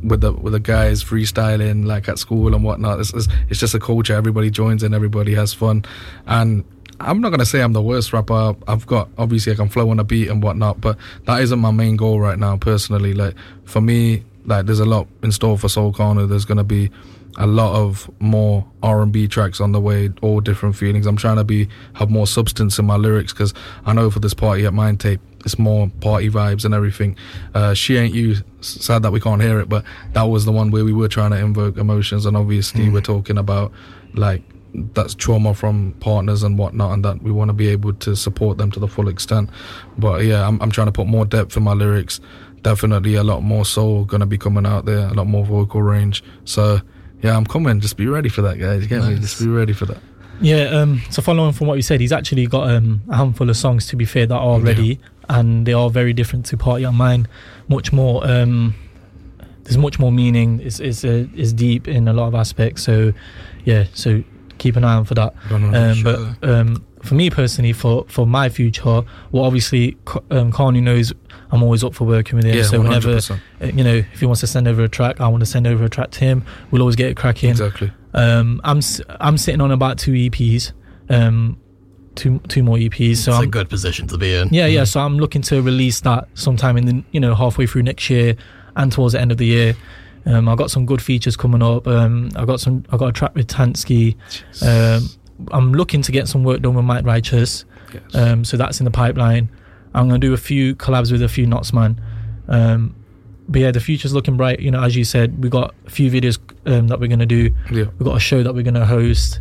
with 0.04 0.22
the 0.22 0.32
with 0.32 0.54
the 0.54 0.60
guys 0.60 1.04
freestyling 1.04 1.86
like 1.86 2.08
at 2.08 2.20
school 2.20 2.54
and 2.54 2.64
whatnot, 2.64 3.00
it's, 3.00 3.14
it's, 3.14 3.28
it's 3.50 3.60
just 3.60 3.74
a 3.74 3.80
culture. 3.80 4.14
Everybody 4.14 4.50
joins 4.50 4.84
in, 4.84 4.94
everybody 4.94 5.34
has 5.34 5.54
fun, 5.54 5.84
and 6.28 6.64
I'm 7.00 7.22
not 7.22 7.30
gonna 7.30 7.46
say 7.46 7.62
I'm 7.62 7.74
the 7.74 7.82
worst 7.82 8.14
rapper. 8.14 8.56
I've 8.68 8.88
got 8.88 9.10
obviously 9.18 9.54
I 9.54 9.56
can 9.56 9.70
flow 9.70 9.90
on 9.90 10.00
a 10.00 10.04
beat 10.04 10.30
and 10.30 10.42
whatnot, 10.42 10.82
but 10.82 10.98
that 11.26 11.42
isn't 11.42 11.60
my 11.60 11.72
main 11.72 11.96
goal 11.96 12.20
right 12.20 12.40
now. 12.40 12.58
Personally, 12.58 13.14
like 13.14 13.36
for 13.66 13.82
me, 13.82 14.24
like 14.46 14.66
there's 14.66 14.80
a 14.80 14.86
lot 14.86 15.08
in 15.24 15.32
store 15.32 15.58
for 15.58 15.68
SoulKaanu. 15.68 16.28
There's 16.28 16.46
gonna 16.46 16.64
be 16.64 16.90
a 17.38 17.46
lot 17.46 17.76
of 17.76 18.10
more 18.20 18.66
R&B 18.82 19.28
tracks 19.28 19.62
on 19.62 19.72
the 19.72 19.80
way, 19.80 20.10
all 20.22 20.40
different 20.40 20.76
feelings. 20.76 21.06
I'm 21.06 21.18
trying 21.18 21.36
to 21.38 21.44
be 21.44 21.70
have 21.94 22.10
more 22.10 22.26
substance 22.26 22.80
in 22.80 22.86
my 22.86 22.96
lyrics 22.96 23.32
because 23.32 23.54
I 23.86 23.94
know 23.94 24.10
for 24.10 24.20
this 24.20 24.34
party 24.34 24.66
at 24.66 24.74
Mind 24.74 25.00
Tape, 25.00 25.22
it's 25.46 25.60
more 25.60 25.90
party 26.02 26.30
vibes 26.30 26.66
and 26.66 26.74
everything. 26.74 27.16
Uh, 27.54 27.76
she 27.76 27.96
ain't 27.98 28.16
you. 28.16 28.38
Sad 28.62 29.04
that 29.04 29.12
we 29.12 29.20
can't 29.20 29.42
hear 29.42 29.60
it, 29.60 29.70
but 29.70 29.86
that 30.14 30.24
was 30.24 30.46
the 30.46 30.52
one 30.52 30.72
where 30.72 30.84
we 30.84 30.94
were 30.94 31.08
trying 31.08 31.30
to 31.32 31.38
invoke 31.38 31.78
emotions, 31.78 32.26
and 32.26 32.36
obviously 32.36 32.90
we're 32.90 33.02
talking 33.02 33.38
about 33.38 33.72
like 34.16 34.42
that's 34.74 35.16
trauma 35.16 35.54
from 35.54 35.94
partners 36.00 36.44
and 36.44 36.58
whatnot, 36.58 36.94
and 36.94 37.06
that 37.06 37.22
we 37.24 37.32
want 37.32 37.50
to 37.50 37.54
be 37.54 37.68
able 37.70 37.94
to 37.94 38.16
support 38.16 38.58
them 38.58 38.70
to 38.72 38.80
the 38.80 38.88
full 38.88 39.08
extent. 39.08 39.50
But 39.98 40.24
yeah, 40.26 40.48
I'm, 40.48 40.62
I'm 40.62 40.72
trying 40.72 40.88
to 40.88 40.92
put 40.92 41.08
more 41.08 41.26
depth 41.26 41.58
in 41.58 41.64
my 41.64 41.74
lyrics. 41.74 42.20
Definitely 42.62 43.16
a 43.16 43.24
lot 43.24 43.44
more 43.44 43.66
soul 43.66 44.04
gonna 44.06 44.26
be 44.26 44.38
coming 44.38 44.66
out 44.66 44.86
there, 44.86 45.08
a 45.08 45.14
lot 45.14 45.28
more 45.28 45.46
vocal 45.46 45.82
range. 45.82 46.24
So 46.46 46.82
yeah, 47.22 47.36
I'm 47.36 47.46
coming. 47.46 47.80
Just 47.80 47.98
be 47.98 48.08
ready 48.08 48.30
for 48.30 48.42
that, 48.44 48.60
guys. 48.60 48.84
You 48.84 48.88
get 48.90 49.04
me? 49.04 49.16
Just 49.20 49.40
be 49.40 49.48
ready 49.48 49.74
for 49.74 49.86
that. 49.86 49.98
Yeah, 50.40 50.66
um, 50.66 51.02
so 51.10 51.22
following 51.24 51.52
from 51.54 51.66
what 51.68 51.76
you 51.76 51.82
said, 51.82 52.00
he's 52.00 52.12
actually 52.12 52.46
got 52.46 52.70
um, 52.70 53.02
a 53.10 53.16
handful 53.18 53.50
of 53.50 53.58
songs 53.58 53.88
to 53.88 53.96
be 53.96 54.06
fair 54.06 54.28
that 54.28 54.36
are 54.38 54.60
Yeah. 54.60 54.66
ready, 54.66 55.00
and 55.30 55.66
they 55.66 55.74
are 55.74 55.90
very 55.90 56.14
different 56.14 56.46
to 56.48 56.58
Party 56.58 56.86
on 56.86 56.94
Mine. 56.94 57.28
Much 57.70 57.92
more, 57.92 58.24
um, 58.28 58.76
there's 59.64 59.78
much 59.80 59.98
more 59.98 60.12
meaning. 60.12 60.60
It's 60.60 60.80
it's, 60.80 61.04
uh, 61.04 61.26
it's 61.36 61.54
deep 61.54 61.88
in 61.88 62.08
a 62.08 62.14
lot 62.14 62.28
of 62.28 62.36
aspects. 62.36 62.84
So, 62.84 63.14
yeah, 63.66 63.86
so 63.94 64.24
keep 64.58 64.76
an 64.76 64.84
eye 64.84 64.96
on 64.96 65.06
for 65.06 65.16
that. 65.16 65.34
Um, 65.52 65.94
sure. 65.94 66.36
But 66.40 66.50
um, 66.50 66.86
for 67.04 67.16
me 67.16 67.30
personally, 67.30 67.74
for 67.74 68.06
for 68.08 68.28
my 68.28 68.50
future, 68.50 69.04
well, 69.32 69.44
obviously, 69.44 69.98
um, 70.32 70.52
Kaanu 70.52 70.82
knows 70.82 71.14
I'm 71.52 71.64
always 71.64 71.84
up 71.84 71.94
for 71.94 72.06
working 72.06 72.36
with 72.36 72.46
him. 72.46 72.56
yeah, 72.56 72.64
so 72.64 72.82
whenever 72.82 73.16
100%. 73.16 73.40
uh, 73.62 73.66
you 73.66 73.84
know, 73.84 73.96
if 73.96 74.20
he 74.20 74.26
wants 74.26 74.42
to 74.42 74.48
send 74.48 74.68
over 74.68 74.84
a 74.84 74.90
track, 74.90 75.22
I 75.22 75.28
want 75.28 75.42
to 75.42 75.46
send 75.46 75.68
over 75.68 75.86
a 75.86 75.90
track 75.90 76.12
to 76.12 76.20
him. 76.20 76.46
We'll 76.72 76.82
always 76.82 76.96
get 76.96 77.10
it 77.10 77.18
cracking. 77.18 77.52
Exactly. 77.52 77.92
Um, 78.14 78.62
I'm 78.64 78.82
I'm 79.20 79.38
sitting 79.38 79.62
on 79.62 79.72
about 79.72 79.98
two 79.98 80.12
EPs, 80.12 80.72
um, 81.10 81.60
two 82.16 82.40
two 82.48 82.64
more 82.64 82.78
EPs. 82.78 83.18
So 83.18 83.32
it's 83.32 83.40
a 83.40 83.44
I'm, 83.44 83.52
good 83.52 83.70
position 83.70 84.08
to 84.08 84.18
be 84.18 84.34
in. 84.34 84.50
yeah, 84.52 84.66
yeah. 84.66 84.84
So 84.84 85.00
I'm 85.00 85.18
looking 85.18 85.42
to 85.44 85.62
release 85.62 86.02
that 86.02 86.28
sometime 86.34 86.78
in 86.78 86.86
the 86.86 87.04
you 87.12 87.20
know 87.20 87.36
halfway 87.36 87.68
through 87.68 87.84
next 87.84 88.10
year 88.10 88.36
and 88.76 88.92
towards 88.92 89.14
the 89.14 89.22
end 89.22 89.32
of 89.32 89.38
the 89.38 89.46
year. 89.46 89.76
Um, 90.28 90.50
I've 90.50 90.58
got 90.58 90.70
some 90.70 90.86
good 90.86 91.02
features 91.02 91.38
coming 91.38 91.64
up. 91.64 91.88
Um, 91.88 92.30
I 92.36 92.46
got 92.46 92.60
some. 92.60 92.84
I 92.92 92.98
got 92.98 93.08
a 93.08 93.12
track 93.14 93.34
with 93.34 93.48
Tansky. 93.48 94.16
Um, 94.62 95.10
I'm 95.52 95.72
looking 95.72 96.02
to 96.02 96.12
get 96.12 96.28
some 96.28 96.44
work 96.44 96.62
done 96.62 96.76
with 96.76 96.86
Mike 96.86 97.06
Righteous. 97.06 97.66
Yes. 97.94 98.16
Um, 98.16 98.44
so 98.44 98.58
that's 98.58 98.80
in 98.80 98.86
the 98.86 98.92
pipeline. 98.92 99.50
I'm 99.94 100.08
gonna 100.08 100.20
do 100.20 100.34
a 100.34 100.38
few 100.38 100.76
collabs 100.76 101.12
with 101.12 101.22
a 101.22 101.30
few 101.30 101.46
Notts 101.48 101.72
man. 101.74 102.02
Um, 102.48 102.96
but 103.48 103.62
yeah, 103.62 103.72
the 103.72 103.80
future's 103.80 104.14
looking 104.14 104.36
bright. 104.36 104.60
You 104.60 104.72
know, 104.72 104.84
as 104.84 104.96
you 104.96 105.06
said, 105.06 105.42
we 105.42 105.50
got 105.50 105.74
a 105.86 105.90
few 105.90 106.12
videos 106.12 106.38
um, 106.66 106.88
that 106.90 107.00
we're 107.00 107.08
gonna 107.08 107.26
do. 107.26 107.50
yeah. 107.72 107.86
We've 107.98 108.04
got 108.04 108.18
a 108.18 108.20
show 108.20 108.44
that 108.44 108.54
we're 108.54 108.64
going 108.64 108.74
to 108.74 108.86
host, 108.86 109.40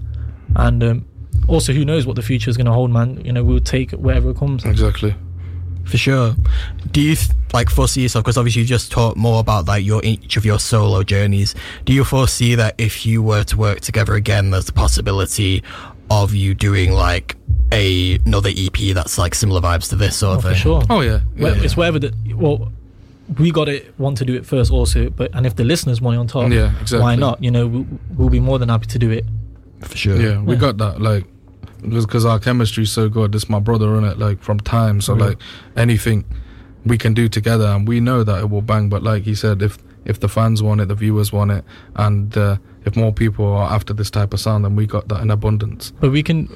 and 0.55 0.83
um, 0.85 1.07
also 1.49 1.73
who 1.73 1.85
knows 1.85 2.07
what 2.07 2.15
the 2.17 2.23
future 2.23 2.49
is 2.49 2.57
going 2.57 2.67
to 2.67 2.73
hold, 2.73 2.91
man. 2.93 3.21
You 3.25 3.33
know, 3.33 3.43
we'll 3.43 3.59
take 3.61 3.91
whatever 3.91 4.33
comes. 4.33 4.65
Exactly. 4.65 5.15
For 5.87 5.97
sure. 5.97 6.35
Do 6.91 7.01
you 7.01 7.17
like 7.53 7.71
foresee 7.71 8.03
yourself? 8.03 8.25
Because 8.25 8.37
obviously 8.37 8.63
you 8.63 8.69
just 8.69 8.91
talked 8.91 9.17
more 9.17 9.41
about 9.41 9.67
like 9.67 9.85
your 9.85 10.05
each 10.05 10.37
of 10.37 10.45
your 10.45 10.59
solo 10.59 11.03
journeys. 11.03 11.55
Do 11.85 11.93
you 11.93 12.05
foresee 12.05 12.55
that 12.57 12.75
if 12.79 13.07
you 13.07 13.23
were 13.23 13.45
to 13.45 13.57
work 13.57 13.81
together 13.81 14.15
again, 14.15 14.51
there's 14.51 14.67
the 14.67 14.73
possibility 14.73 15.63
of 16.11 16.35
you 16.35 16.55
doing 16.55 16.93
like 16.93 17.37
a 17.73 18.17
another 18.27 18.51
EP 18.57 18.95
that's 18.95 19.19
like 19.19 19.35
similar 19.35 19.61
vibes 19.61 19.89
to 19.91 19.97
this 19.97 20.17
sort 20.17 20.35
Oh, 20.35 20.37
of 20.39 20.43
for 20.43 20.49
thing? 20.51 20.59
sure. 20.59 20.83
Oh 20.91 21.01
yeah. 21.01 21.21
Well, 21.39 21.57
yeah. 21.57 21.63
It's 21.63 21.77
whatever 21.77 21.99
the 22.01 22.13
well, 22.35 22.73
we 23.39 23.51
got 23.51 23.69
it. 23.69 23.93
want 23.99 24.17
to 24.19 24.25
do 24.25 24.35
it 24.35 24.45
first, 24.47 24.71
also. 24.71 25.11
But 25.11 25.31
and 25.35 25.47
if 25.47 25.57
the 25.57 25.65
listeners 25.65 26.01
want 26.01 26.17
it 26.17 26.19
on 26.21 26.27
top, 26.27 26.51
Yeah, 26.53 26.73
exactly. 26.81 27.01
why 27.01 27.15
not? 27.17 27.43
You 27.43 27.51
know, 27.51 27.67
we, 27.67 27.87
we'll 28.17 28.29
be 28.29 28.41
more 28.41 28.59
than 28.59 28.69
happy 28.69 28.87
to 28.87 28.99
do 28.99 29.11
it. 29.11 29.25
For 29.83 29.97
sure. 29.97 30.17
Yeah, 30.21 30.41
we 30.41 30.55
Yeah. 30.55 30.61
got 30.61 30.79
that. 30.79 31.01
Like, 31.01 31.25
because 31.83 32.25
our 32.25 32.39
chemistry's 32.39 32.91
so 32.91 33.09
good. 33.09 33.33
This 33.33 33.49
my 33.49 33.59
brother 33.61 33.97
in 33.97 34.05
it. 34.05 34.19
Like 34.19 34.43
from 34.43 34.61
time. 34.61 35.01
So 35.01 35.17
Yeah. 35.17 35.25
like 35.27 35.39
anything 35.77 36.25
we 36.85 36.97
can 36.99 37.15
do 37.15 37.29
together, 37.29 37.67
and 37.67 37.87
we 37.89 38.01
know 38.01 38.23
that 38.23 38.39
it 38.41 38.51
will 38.51 38.63
bang. 38.63 38.89
But 38.89 39.03
like 39.03 39.25
he 39.25 39.35
said, 39.35 39.63
if 39.63 39.79
if 40.05 40.21
the 40.21 40.29
fans 40.29 40.63
want 40.63 40.81
it, 40.81 40.87
the 40.89 40.95
viewers 40.95 41.33
want 41.33 41.51
it, 41.51 41.65
and 41.97 42.37
uh, 42.39 42.59
if 42.85 42.95
more 42.95 43.13
people 43.13 43.45
are 43.45 43.73
after 43.73 43.93
this 43.93 44.09
type 44.09 44.33
of 44.33 44.39
sound, 44.39 44.65
then 44.65 44.77
we 44.77 44.87
got 44.87 45.09
that 45.09 45.21
in 45.21 45.31
abundance. 45.33 45.93
But 46.01 46.13
we 46.13 46.23
can. 46.23 46.49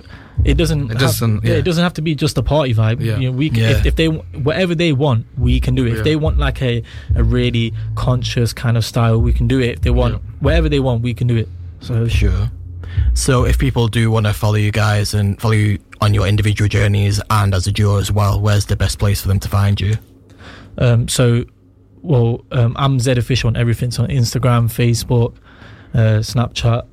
It 0.45 0.55
doesn't. 0.55 0.91
It 0.93 0.99
doesn't- 0.99 1.43
yeah. 1.45 1.51
yeah. 1.53 1.59
It 1.59 1.63
doesn't 1.65 1.83
have 1.83 1.93
to 1.95 2.03
be 2.03 2.15
just 2.15 2.39
a 2.39 2.43
party 2.43 2.73
vibe. 2.73 3.01
Yeah. 3.01 3.19
You 3.19 3.31
know, 3.31 3.37
we 3.37 3.51
can, 3.51 3.59
Yeah. 3.65 3.71
if, 3.71 3.87
if 3.87 3.97
they 3.97 4.07
whatever 4.07 4.75
they 4.77 4.93
want, 4.93 5.27
we 5.37 5.59
can 5.61 5.75
do 5.75 5.85
it. 5.85 5.91
Yeah. 5.91 5.99
If 5.99 6.05
they 6.05 6.15
want 6.17 6.39
like 6.39 6.63
a 6.63 6.83
a 7.17 7.25
really 7.25 7.75
conscious 7.97 8.53
kind 8.53 8.77
of 8.77 8.85
style, 8.85 9.21
we 9.21 9.33
can 9.33 9.49
do 9.49 9.59
it. 9.59 9.71
If 9.71 9.81
they 9.83 9.91
want 9.91 10.15
Yeah. 10.15 10.21
whatever 10.39 10.69
they 10.69 10.81
want, 10.81 11.03
we 11.03 11.13
can 11.13 11.27
do 11.27 11.37
it. 11.37 11.49
So 11.81 12.07
sure. 12.09 12.51
So 13.15 13.45
if 13.45 13.59
people 13.59 13.89
do 13.89 14.11
want 14.11 14.27
to 14.27 14.33
follow 14.33 14.55
you 14.57 14.71
guys 14.73 15.15
and 15.15 15.41
follow 15.41 15.55
you 15.55 15.79
on 16.01 16.15
your 16.15 16.27
individual 16.27 16.69
journeys 16.69 17.21
and 17.31 17.55
as 17.55 17.67
a 17.67 17.73
duo 17.73 17.99
as 17.99 18.11
well, 18.11 18.41
where's 18.41 18.67
the 18.67 18.77
best 18.77 18.99
place 18.99 19.21
for 19.21 19.29
them 19.29 19.41
to 19.41 19.49
find 19.49 19.81
you? 19.81 19.97
Um, 20.79 21.09
so, 21.09 21.45
well, 22.03 22.45
um, 22.53 22.75
I'm 22.79 22.99
Z 23.01 23.13
official 23.13 23.49
on 23.49 23.57
everything. 23.57 23.91
So 23.91 24.05
on 24.05 24.09
Instagram, 24.09 24.69
Facebook, 24.69 25.37
uh, 25.95 26.21
Snapchat. 26.21 26.87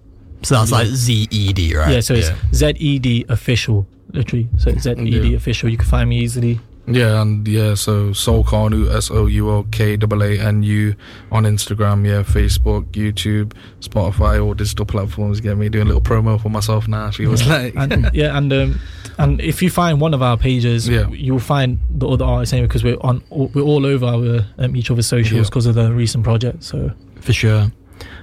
So 0.44 0.56
that's 0.56 0.72
like 0.72 0.88
Z 0.88 1.28
E 1.32 1.54
D, 1.54 1.76
right? 1.76 1.94
Yeah, 1.94 2.00
so 2.02 2.14
it's 2.16 2.32
Z 2.54 2.74
E 2.78 3.00
D 3.00 3.26
official, 3.30 3.88
literally. 4.12 4.50
So 4.58 4.72
Z 4.78 4.92
E 4.92 4.96
D 5.20 5.30
Yeah. 5.30 5.38
official. 5.38 5.70
You 5.70 5.78
can 5.78 5.88
find 5.88 6.10
me 6.10 6.20
easily. 6.20 6.60
Yeah, 6.90 7.22
and 7.22 7.46
yeah, 7.48 7.74
so 7.74 8.12
SoulKaanu, 8.12 8.94
S 8.96 9.12
O 9.12 9.26
U 9.26 9.50
O 9.50 9.64
K 9.72 9.96
A 9.96 9.98
A 9.98 10.40
N 10.40 10.64
U 10.64 10.96
on 11.32 11.44
Instagram, 11.44 12.06
yeah, 12.08 12.24
Facebook, 12.24 12.86
YouTube, 12.92 13.52
Spotify, 13.82 14.44
all 14.44 14.54
digital 14.54 14.86
platforms. 14.86 15.42
Get 15.42 15.58
me 15.58 15.68
doing 15.68 15.84
a 15.84 15.88
little 15.88 16.02
promo 16.02 16.42
for 16.42 16.50
myself 16.50 16.88
now. 16.88 17.10
She 17.10 17.26
was 17.26 17.46
like, 17.46 17.76
and, 17.76 18.10
yeah, 18.14 18.38
and 18.38 18.54
um, 18.54 18.80
and 19.18 19.42
if 19.42 19.62
you 19.62 19.70
find 19.70 20.00
one 20.00 20.14
of 20.14 20.22
our 20.22 20.38
pages, 20.38 20.88
Yeah. 20.88 21.10
you 21.10 21.34
will 21.34 21.40
find 21.40 21.80
the 21.90 22.08
other 22.08 22.24
artists 22.24 22.54
anyway 22.54 22.68
because 22.68 22.84
we're 22.84 22.98
on 23.02 23.22
we're 23.30 23.62
all 23.62 23.86
over 23.86 24.06
our 24.06 24.46
um, 24.58 24.76
each 24.76 24.90
other's 24.90 25.08
socials 25.08 25.32
Yeah. 25.34 25.44
because 25.44 25.66
of 25.66 25.76
the 25.76 25.92
recent 25.94 26.24
project. 26.24 26.64
So 26.64 26.92
For 27.20 27.34
sure. 27.34 27.72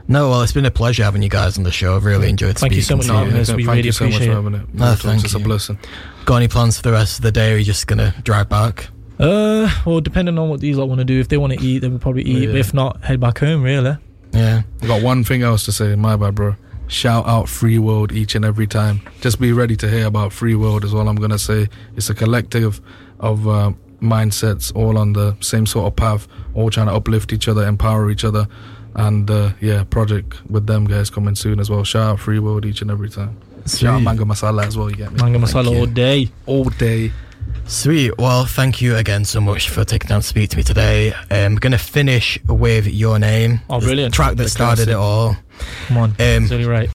No, 0.06 0.28
well, 0.28 0.43
it's 0.43 0.52
been 0.52 0.66
a 0.66 0.70
pleasure 0.70 1.02
having 1.02 1.22
you 1.22 1.31
guys 1.31 1.56
on 1.56 1.64
the 1.64 1.70
show. 1.72 1.97
I've 1.97 2.05
really 2.05 2.28
enjoyed 2.28 2.59
Thank 2.59 2.74
you 2.74 2.82
speaking 2.82 2.82
so 2.82 2.97
much 2.97 3.06
to 3.06 3.12
for 3.12 3.18
you. 3.18 3.24
having 3.24 3.40
us. 3.40 3.48
we 3.52 3.64
thank 3.64 3.76
really 3.76 3.86
you 3.86 3.93
so 3.93 4.05
much 4.05 4.14
appreciate 4.14 4.35
for 4.35 4.39
it. 4.40 4.44
having 4.44 4.60
it. 4.60 4.74
No, 4.74 4.94
thank 4.97 5.24
it's 5.24 5.35
a 5.35 5.39
you. 5.39 5.44
blessing. 5.44 5.78
Got 6.26 6.36
any 6.36 6.48
plans 6.48 6.76
for 6.76 6.82
the 6.82 6.93
rest 6.93 7.18
of 7.18 7.22
the 7.22 7.32
day? 7.32 7.52
Or 7.52 7.55
are 7.55 7.59
you 7.59 7.64
just 7.64 7.86
gonna 7.86 8.14
drive 8.22 8.48
back? 8.51 8.89
Uh, 9.18 9.70
well, 9.86 10.01
depending 10.01 10.39
on 10.39 10.51
what 10.51 10.60
these 10.60 10.76
lot 10.76 10.89
want 10.89 10.98
to 10.98 11.05
do, 11.05 11.20
if 11.20 11.28
they 11.28 11.36
want 11.39 11.52
to 11.55 11.60
eat, 11.64 11.78
they 11.78 11.89
will 11.89 11.98
probably 11.98 12.22
eat. 12.24 12.47
But 12.47 12.55
Yeah. 12.55 12.60
if 12.60 12.74
not, 12.74 13.02
head 13.05 13.18
back 13.20 13.39
home. 13.39 13.62
Really. 13.62 13.97
Yeah. 14.32 14.62
I 14.82 14.86
got 14.86 15.02
one 15.02 15.24
thing 15.24 15.43
else 15.43 15.64
to 15.66 15.72
say. 15.72 15.94
My 15.97 16.16
bad, 16.16 16.35
bro. 16.35 16.56
Shout 16.86 17.26
out 17.26 17.48
Free 17.48 17.78
World 17.78 18.12
each 18.12 18.35
and 18.35 18.44
every 18.44 18.66
time. 18.66 19.01
Just 19.22 19.40
be 19.40 19.52
ready 19.52 19.74
to 19.76 19.89
hear 19.89 20.05
about 20.06 20.32
Free 20.35 20.55
World. 20.55 20.85
Is 20.85 20.93
all 20.93 21.09
I'm 21.09 21.16
gonna 21.16 21.39
say. 21.39 21.68
It's 21.97 22.10
a 22.10 22.14
collective 22.14 22.81
of 23.20 23.48
uh, 23.48 23.72
mindsets, 24.02 24.70
all 24.76 24.98
on 24.98 25.14
the 25.14 25.35
same 25.40 25.64
sort 25.64 25.86
of 25.86 25.97
path, 25.97 26.28
all 26.52 26.68
trying 26.68 26.89
to 26.89 26.93
uplift 26.93 27.32
each 27.32 27.48
other, 27.48 27.64
empower 27.66 28.10
each 28.10 28.22
other, 28.24 28.47
and 28.94 29.30
uh, 29.30 29.50
yeah, 29.60 29.84
project 29.84 30.42
with 30.50 30.66
them 30.66 30.84
guys 30.86 31.10
coming 31.10 31.34
soon 31.34 31.60
as 31.60 31.70
well. 31.70 31.84
Shout 31.84 32.02
out 32.12 32.20
Free 32.20 32.38
World 32.38 32.64
each 32.64 32.82
and 32.82 32.90
every 32.90 33.08
time. 33.10 33.36
Shout 33.66 33.94
out 33.94 33.96
Sweet. 33.96 34.04
Manga 34.04 34.24
Masala 34.24 34.66
as 34.66 34.76
well. 34.76 34.90
You 34.90 34.96
get 34.96 35.12
me? 35.12 35.22
Manga 35.22 35.38
masala 35.38 35.70
you. 35.72 35.78
all 35.78 35.86
day. 35.86 36.30
All 36.46 36.64
day. 36.64 37.12
Sweet. 37.66 38.16
Well, 38.18 38.44
thank 38.44 38.82
you 38.82 38.96
again 38.96 39.24
so 39.24 39.40
much 39.40 39.70
for 39.70 39.84
taking 39.84 40.08
time 40.08 40.20
to 40.20 40.26
speak 40.26 40.50
to 40.50 40.56
me 40.58 40.62
today. 40.62 41.12
Um, 41.12 41.24
I'm 41.30 41.56
gonna 41.56 41.78
finish 41.78 42.38
with 42.46 42.86
your 42.86 43.18
name. 43.18 43.60
Oh, 43.70 43.80
the 43.80 43.86
brilliant. 43.86 44.12
Track 44.14 44.36
that 44.36 44.44
The 44.44 44.48
started 44.50 44.88
it 44.88 44.94
all. 44.94 45.36
Come 45.86 45.96
on, 45.96 46.10
Um, 46.10 46.16
it's 46.18 46.52
only 46.52 46.66
right. 46.66 46.90